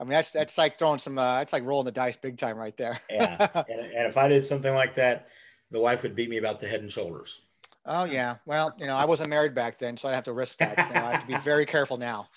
I 0.02 0.04
mean, 0.04 0.12
that's 0.12 0.32
that's 0.32 0.58
like 0.58 0.80
throwing 0.80 0.98
some. 0.98 1.18
Uh, 1.20 1.38
that's 1.38 1.54
like 1.54 1.64
rolling 1.64 1.86
the 1.86 1.92
dice 1.92 2.18
big 2.18 2.38
time 2.38 2.58
right 2.58 2.76
there. 2.76 2.98
yeah. 3.10 3.48
and, 3.70 3.80
and 3.80 4.08
if 4.08 4.18
I 4.18 4.28
did 4.28 4.44
something 4.44 4.74
like 4.74 4.96
that, 4.96 5.28
the 5.70 5.80
wife 5.80 6.02
would 6.02 6.16
beat 6.16 6.30
me 6.30 6.38
about 6.38 6.60
the 6.60 6.68
head 6.68 6.82
and 6.82 6.92
shoulders. 6.92 7.42
Oh 7.86 8.04
yeah. 8.04 8.36
Well, 8.46 8.76
you 8.78 8.86
know, 8.86 8.96
I 8.96 9.06
wasn't 9.06 9.30
married 9.30 9.56
back 9.56 9.78
then, 9.78 9.98
so 9.98 10.08
I 10.08 10.14
have 10.14 10.24
to 10.26 10.34
risk 10.34 10.60
that. 10.60 10.78
You 10.90 10.96
know, 10.96 11.04
I 11.04 11.12
have 11.12 11.20
to 11.20 11.28
be 11.28 11.36
very 11.40 11.66
careful 11.66 11.98
now. 11.98 12.28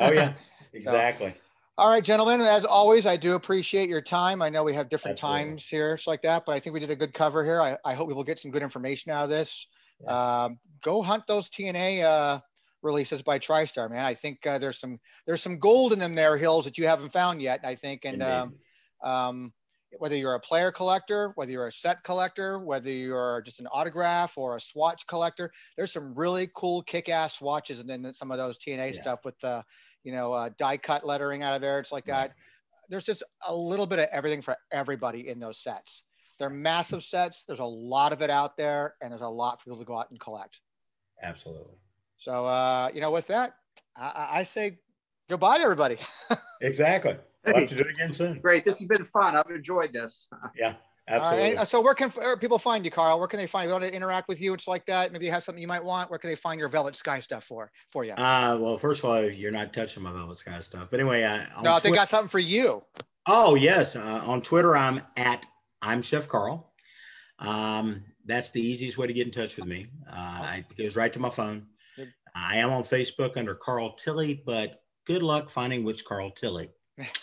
Oh 0.00 0.10
yeah, 0.10 0.32
exactly. 0.72 1.34
All 1.76 1.90
right, 1.90 2.04
gentlemen. 2.04 2.40
As 2.40 2.64
always, 2.64 3.04
I 3.04 3.16
do 3.16 3.34
appreciate 3.34 3.88
your 3.88 4.00
time. 4.00 4.40
I 4.40 4.48
know 4.48 4.62
we 4.64 4.74
have 4.74 4.88
different 4.88 5.18
Absolutely. 5.18 5.50
times 5.50 5.68
here, 5.68 5.94
it's 5.94 6.06
like 6.06 6.22
that, 6.22 6.44
but 6.46 6.54
I 6.54 6.60
think 6.60 6.72
we 6.72 6.80
did 6.80 6.90
a 6.90 6.96
good 6.96 7.12
cover 7.12 7.44
here. 7.44 7.60
I, 7.60 7.76
I 7.84 7.94
hope 7.94 8.08
we 8.08 8.14
will 8.14 8.24
get 8.24 8.38
some 8.38 8.52
good 8.52 8.62
information 8.62 9.10
out 9.10 9.24
of 9.24 9.30
this. 9.30 9.66
Um, 10.06 10.58
go 10.82 11.02
hunt 11.02 11.24
those 11.26 11.48
TNA 11.48 12.02
uh, 12.02 12.40
releases 12.82 13.22
by 13.22 13.38
TriStar, 13.38 13.90
man. 13.90 14.04
I 14.04 14.14
think 14.14 14.46
uh, 14.46 14.58
there's 14.58 14.78
some 14.78 15.00
there's 15.26 15.42
some 15.42 15.58
gold 15.58 15.92
in 15.92 15.98
them 15.98 16.14
there 16.14 16.36
hills 16.36 16.64
that 16.66 16.78
you 16.78 16.86
haven't 16.86 17.12
found 17.12 17.42
yet. 17.42 17.60
I 17.64 17.74
think, 17.74 18.04
and 18.04 18.22
um, 18.22 18.54
um, 19.02 19.52
whether 19.98 20.16
you're 20.16 20.34
a 20.34 20.40
player 20.40 20.70
collector, 20.70 21.32
whether 21.34 21.52
you're 21.52 21.66
a 21.66 21.72
set 21.72 22.02
collector, 22.02 22.58
whether 22.58 22.90
you're 22.90 23.42
just 23.42 23.60
an 23.60 23.66
autograph 23.68 24.36
or 24.36 24.56
a 24.56 24.60
swatch 24.60 25.06
collector, 25.06 25.50
there's 25.76 25.92
some 25.92 26.14
really 26.14 26.50
cool 26.54 26.82
kick-ass 26.82 27.38
swatches, 27.38 27.80
and 27.80 27.88
then 27.88 28.12
some 28.14 28.30
of 28.30 28.38
those 28.38 28.58
TNA 28.58 28.94
yeah. 28.94 29.00
stuff 29.00 29.20
with 29.24 29.38
the, 29.40 29.64
you 30.02 30.12
know, 30.12 30.32
uh, 30.32 30.50
die 30.58 30.76
cut 30.76 31.06
lettering 31.06 31.42
out 31.42 31.54
of 31.54 31.60
there. 31.60 31.78
It's 31.78 31.92
like 31.92 32.06
right. 32.06 32.28
that. 32.28 32.34
There's 32.90 33.04
just 33.04 33.22
a 33.46 33.54
little 33.54 33.86
bit 33.86 33.98
of 33.98 34.08
everything 34.12 34.42
for 34.42 34.56
everybody 34.72 35.28
in 35.28 35.40
those 35.40 35.58
sets. 35.62 36.04
They're 36.38 36.50
massive 36.50 37.02
sets. 37.02 37.44
There's 37.44 37.60
a 37.60 37.64
lot 37.64 38.12
of 38.12 38.20
it 38.20 38.30
out 38.30 38.56
there, 38.56 38.94
and 39.00 39.10
there's 39.10 39.22
a 39.22 39.28
lot 39.28 39.60
for 39.60 39.64
people 39.64 39.78
to 39.78 39.84
go 39.84 39.98
out 39.98 40.10
and 40.10 40.20
collect. 40.20 40.60
Absolutely. 41.22 41.74
So, 42.16 42.44
uh, 42.44 42.90
you 42.92 43.00
know, 43.00 43.10
with 43.10 43.26
that, 43.28 43.54
I, 43.96 44.28
I 44.32 44.42
say 44.42 44.78
goodbye 45.28 45.58
to 45.58 45.62
everybody. 45.62 45.96
exactly. 46.60 47.16
We'll 47.46 47.56
have 47.56 47.68
to 47.68 47.74
do 47.74 47.82
it 47.82 47.90
again 47.90 48.12
soon. 48.12 48.40
Great. 48.40 48.64
This 48.64 48.78
has 48.78 48.88
been 48.88 49.04
fun. 49.04 49.36
I've 49.36 49.50
enjoyed 49.50 49.92
this. 49.92 50.28
Yeah. 50.56 50.74
Absolutely. 51.06 51.66
so 51.66 51.82
where 51.82 51.94
can 51.94 52.10
people 52.38 52.58
find 52.58 52.82
you, 52.82 52.90
Carl? 52.90 53.18
Where 53.18 53.28
can 53.28 53.38
they 53.38 53.46
find 53.46 53.68
you? 53.68 53.72
Want 53.72 53.84
to 53.84 53.94
interact 53.94 54.26
with 54.26 54.40
you 54.40 54.54
It's 54.54 54.66
like 54.66 54.86
that? 54.86 55.12
Maybe 55.12 55.26
you 55.26 55.32
have 55.32 55.44
something 55.44 55.60
you 55.60 55.68
might 55.68 55.84
want. 55.84 56.08
Where 56.08 56.18
can 56.18 56.30
they 56.30 56.36
find 56.36 56.58
your 56.58 56.70
Velvet 56.70 56.96
Sky 56.96 57.20
stuff 57.20 57.44
for 57.44 57.70
for 57.90 58.04
you? 58.04 58.12
Uh, 58.12 58.56
well, 58.58 58.78
first 58.78 59.04
of 59.04 59.10
all, 59.10 59.22
you're 59.22 59.50
not 59.50 59.74
touching 59.74 60.02
my 60.02 60.12
Velvet 60.12 60.38
Sky 60.38 60.58
stuff. 60.60 60.88
But 60.90 61.00
anyway, 61.00 61.22
uh, 61.22 61.44
no, 61.62 61.78
they 61.78 61.90
got 61.90 62.08
something 62.08 62.30
for 62.30 62.38
you. 62.38 62.82
Oh 63.26 63.54
yes, 63.54 63.96
uh, 63.96 64.22
on 64.24 64.40
Twitter 64.40 64.76
I'm 64.76 65.02
at 65.16 65.44
I'm 65.82 66.00
Chef 66.00 66.26
Carl. 66.26 66.72
Um, 67.38 68.02
that's 68.24 68.50
the 68.50 68.66
easiest 68.66 68.96
way 68.96 69.06
to 69.06 69.12
get 69.12 69.26
in 69.26 69.32
touch 69.32 69.56
with 69.56 69.66
me. 69.66 69.88
Uh, 70.10 70.58
it 70.58 70.82
goes 70.82 70.96
right 70.96 71.12
to 71.12 71.18
my 71.18 71.30
phone. 71.30 71.66
I 72.34 72.58
am 72.58 72.70
on 72.70 72.82
Facebook 72.82 73.36
under 73.36 73.54
Carl 73.54 73.92
Tilley, 73.92 74.42
but 74.44 74.82
good 75.06 75.22
luck 75.22 75.50
finding 75.50 75.84
which 75.84 76.04
Carl 76.04 76.30
Tilley. 76.30 76.70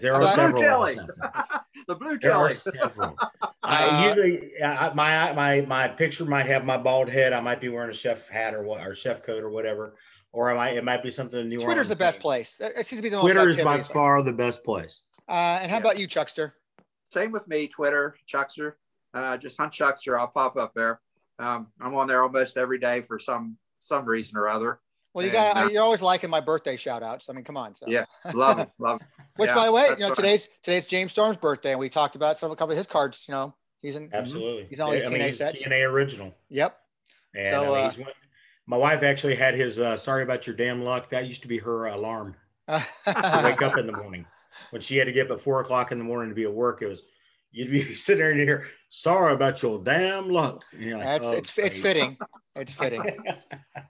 there 0.00 0.14
are 0.14 0.26
several. 0.26 0.60
Jelly. 0.60 0.98
the 1.86 1.94
blue 1.94 2.18
jelly. 2.18 2.52
There 2.64 2.84
are 2.84 2.88
several. 2.90 3.16
I 3.62 4.08
usually 4.08 4.52
my 4.60 5.32
my 5.32 5.60
my 5.62 5.88
picture 5.88 6.24
might 6.24 6.46
have 6.46 6.64
my 6.64 6.76
bald 6.76 7.08
head. 7.08 7.32
I 7.32 7.40
might 7.40 7.60
be 7.60 7.68
wearing 7.68 7.90
a 7.90 7.94
chef 7.94 8.28
hat 8.28 8.54
or 8.54 8.62
what 8.62 8.84
or 8.84 8.94
chef 8.94 9.22
coat 9.22 9.42
or 9.42 9.50
whatever. 9.50 9.94
Or 10.32 10.50
I 10.50 10.54
might 10.54 10.76
it 10.76 10.84
might 10.84 11.02
be 11.02 11.10
something 11.10 11.48
new. 11.48 11.60
Twitter's 11.60 11.88
the 11.88 11.96
best 11.96 12.20
place. 12.20 12.56
It 12.60 12.86
seems 12.86 12.98
to 12.98 13.02
be 13.02 13.08
the 13.08 13.18
only. 13.18 13.32
Twitter 13.32 13.50
is 13.50 13.56
by 13.58 13.82
far 13.82 14.22
the 14.22 14.32
best 14.32 14.64
place. 14.64 15.00
Uh, 15.28 15.58
and 15.62 15.70
how 15.70 15.76
yeah. 15.76 15.82
about 15.82 15.98
you, 15.98 16.08
Chuckster? 16.08 16.54
Same 17.12 17.30
with 17.30 17.46
me, 17.46 17.68
Twitter, 17.68 18.16
Chuckster. 18.26 18.78
Uh, 19.14 19.36
just 19.36 19.56
hunt 19.58 19.72
Chuckster. 19.72 20.18
I'll 20.18 20.28
pop 20.28 20.56
up 20.56 20.72
there. 20.74 21.00
Um, 21.38 21.68
I'm 21.80 21.94
on 21.94 22.06
there 22.06 22.22
almost 22.22 22.56
every 22.56 22.78
day 22.78 23.00
for 23.00 23.18
some 23.18 23.56
some 23.80 24.04
reason 24.04 24.36
or 24.36 24.48
other. 24.48 24.80
Well, 25.12 25.26
you 25.26 25.32
got 25.32 25.56
uh, 25.56 25.68
you're 25.70 25.82
always 25.82 26.02
liking 26.02 26.30
my 26.30 26.40
birthday 26.40 26.76
shout 26.76 27.02
outs. 27.02 27.28
I 27.28 27.32
mean, 27.32 27.44
come 27.44 27.56
on. 27.56 27.74
So. 27.74 27.86
Yeah, 27.88 28.04
love 28.32 28.60
it, 28.60 28.70
love 28.78 29.00
it. 29.00 29.06
Which, 29.36 29.48
yeah, 29.48 29.54
by 29.54 29.66
the 29.66 29.72
way, 29.72 29.86
you 29.90 29.98
know, 30.00 30.06
fun. 30.08 30.16
today's 30.16 30.48
today's 30.62 30.86
James 30.86 31.10
Storm's 31.10 31.38
birthday, 31.38 31.72
and 31.72 31.80
we 31.80 31.88
talked 31.88 32.14
about 32.14 32.38
some 32.38 32.50
a 32.50 32.56
couple 32.56 32.72
of 32.72 32.78
his 32.78 32.86
cards. 32.86 33.24
You 33.28 33.32
know, 33.32 33.54
he's 33.82 33.96
in 33.96 34.10
absolutely. 34.12 34.66
He's 34.68 34.80
on 34.80 34.92
his 34.92 35.04
TNA 35.04 35.18
mean, 35.18 35.32
sets. 35.32 35.62
TNA 35.62 35.90
original. 35.90 36.34
Yep. 36.48 36.78
And 37.34 37.48
so, 37.48 37.74
I 37.74 37.90
mean, 37.96 38.06
uh, 38.06 38.10
my 38.66 38.76
wife 38.76 39.02
actually 39.02 39.34
had 39.34 39.54
his 39.54 39.80
uh, 39.80 39.96
"Sorry 39.96 40.22
about 40.22 40.46
your 40.46 40.54
damn 40.54 40.82
luck." 40.82 41.10
That 41.10 41.26
used 41.26 41.42
to 41.42 41.48
be 41.48 41.58
her 41.58 41.86
alarm. 41.86 42.36
to 42.68 42.84
wake 43.44 43.62
up 43.62 43.78
in 43.78 43.86
the 43.86 43.96
morning 43.96 44.26
when 44.70 44.80
she 44.80 44.96
had 44.96 45.06
to 45.06 45.12
get 45.12 45.26
up 45.26 45.38
at 45.38 45.42
four 45.42 45.60
o'clock 45.60 45.90
in 45.90 45.98
the 45.98 46.04
morning 46.04 46.28
to 46.28 46.34
be 46.36 46.44
at 46.44 46.52
work. 46.52 46.82
It 46.82 46.86
was 46.86 47.02
you'd 47.50 47.70
be 47.70 47.94
sitting 47.96 48.20
there 48.20 48.30
and 48.30 48.38
you 48.38 48.46
hear, 48.46 48.66
"Sorry 48.90 49.32
about 49.32 49.60
your 49.62 49.82
damn 49.82 50.28
luck." 50.28 50.62
You 50.78 50.98
like, 50.98 51.22
oh, 51.22 51.32
it's 51.32 51.58
it's 51.58 51.80
fitting. 51.80 52.16
It's 52.56 52.72
fitting. 52.72 53.02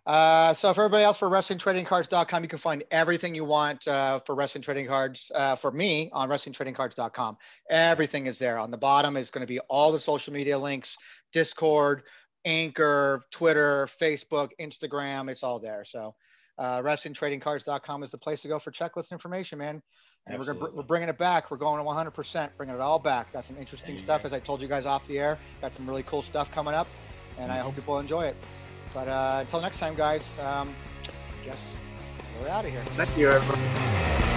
uh, 0.07 0.53
so 0.55 0.75
for 0.75 0.83
everybody 0.83 1.05
else 1.05 1.19
for 1.19 1.29
WrestlingTradingCards.com, 1.29 2.43
you 2.43 2.49
can 2.49 2.59
find 2.59 2.85
everything 2.91 3.35
you 3.35 3.45
want 3.45 3.89
uh, 3.89 4.21
for 4.21 4.35
Wrestling 4.35 4.63
Trading 4.63 4.87
Cards. 4.87 5.31
Uh, 5.35 5.57
for 5.57 5.71
me 5.73 6.11
on 6.13 6.29
WrestlingTradingCards.com, 6.29 7.39
everything 7.71 8.27
is 8.27 8.39
there. 8.39 8.59
On 8.59 8.71
the 8.71 8.79
bottom 8.79 9.17
is 9.17 9.31
going 9.31 9.47
to 9.47 9.53
be 9.53 9.61
all 9.61 9.93
the 9.93 10.01
social 10.01 10.33
media 10.33 10.59
links, 10.59 10.97
Discord, 11.33 12.03
Anchor, 12.45 13.23
Twitter, 13.31 13.87
Facebook, 13.87 14.51
Instagram. 14.61 15.31
It's 15.31 15.43
all 15.43 15.59
there. 15.59 15.85
So 15.85 16.15
uh, 16.59 16.83
WrestlingTradingCards.com 16.83 18.03
is 18.03 18.11
the 18.11 18.19
place 18.19 18.43
to 18.43 18.49
go 18.49 18.59
for 18.59 18.71
checklist 18.71 19.13
information, 19.13 19.59
man. 19.59 19.83
And 20.27 20.39
we're, 20.39 20.53
gonna, 20.53 20.75
we're 20.75 20.83
bringing 20.83 21.09
it 21.09 21.17
back. 21.17 21.51
We're 21.51 21.57
going 21.57 21.83
100%, 21.83 22.51
bringing 22.59 22.75
it 22.75 22.81
all 22.81 22.99
back. 22.99 23.33
Got 23.33 23.45
some 23.45 23.57
interesting 23.57 23.97
stuff, 23.97 24.27
as 24.27 24.35
I 24.35 24.39
told 24.39 24.61
you 24.61 24.69
guys 24.69 24.85
off 24.85 25.07
the 25.09 25.19
air. 25.19 25.39
Got 25.63 25.73
some 25.73 25.89
really 25.89 26.03
cool 26.03 26.21
stuff 26.21 26.53
coming 26.53 26.75
up, 26.75 26.87
and 27.41 27.51
I 27.51 27.59
hope 27.59 27.75
people 27.75 27.99
enjoy 27.99 28.27
it. 28.27 28.37
But 28.93 29.09
uh, 29.09 29.39
until 29.41 29.61
next 29.61 29.79
time, 29.79 29.95
guys, 29.95 30.29
um, 30.41 30.75
I 31.09 31.45
guess 31.45 31.75
we're 32.41 32.49
out 32.49 32.65
of 32.65 32.71
here. 32.71 32.85
Thank 32.97 33.17
you, 33.17 33.31
everyone. 33.31 34.30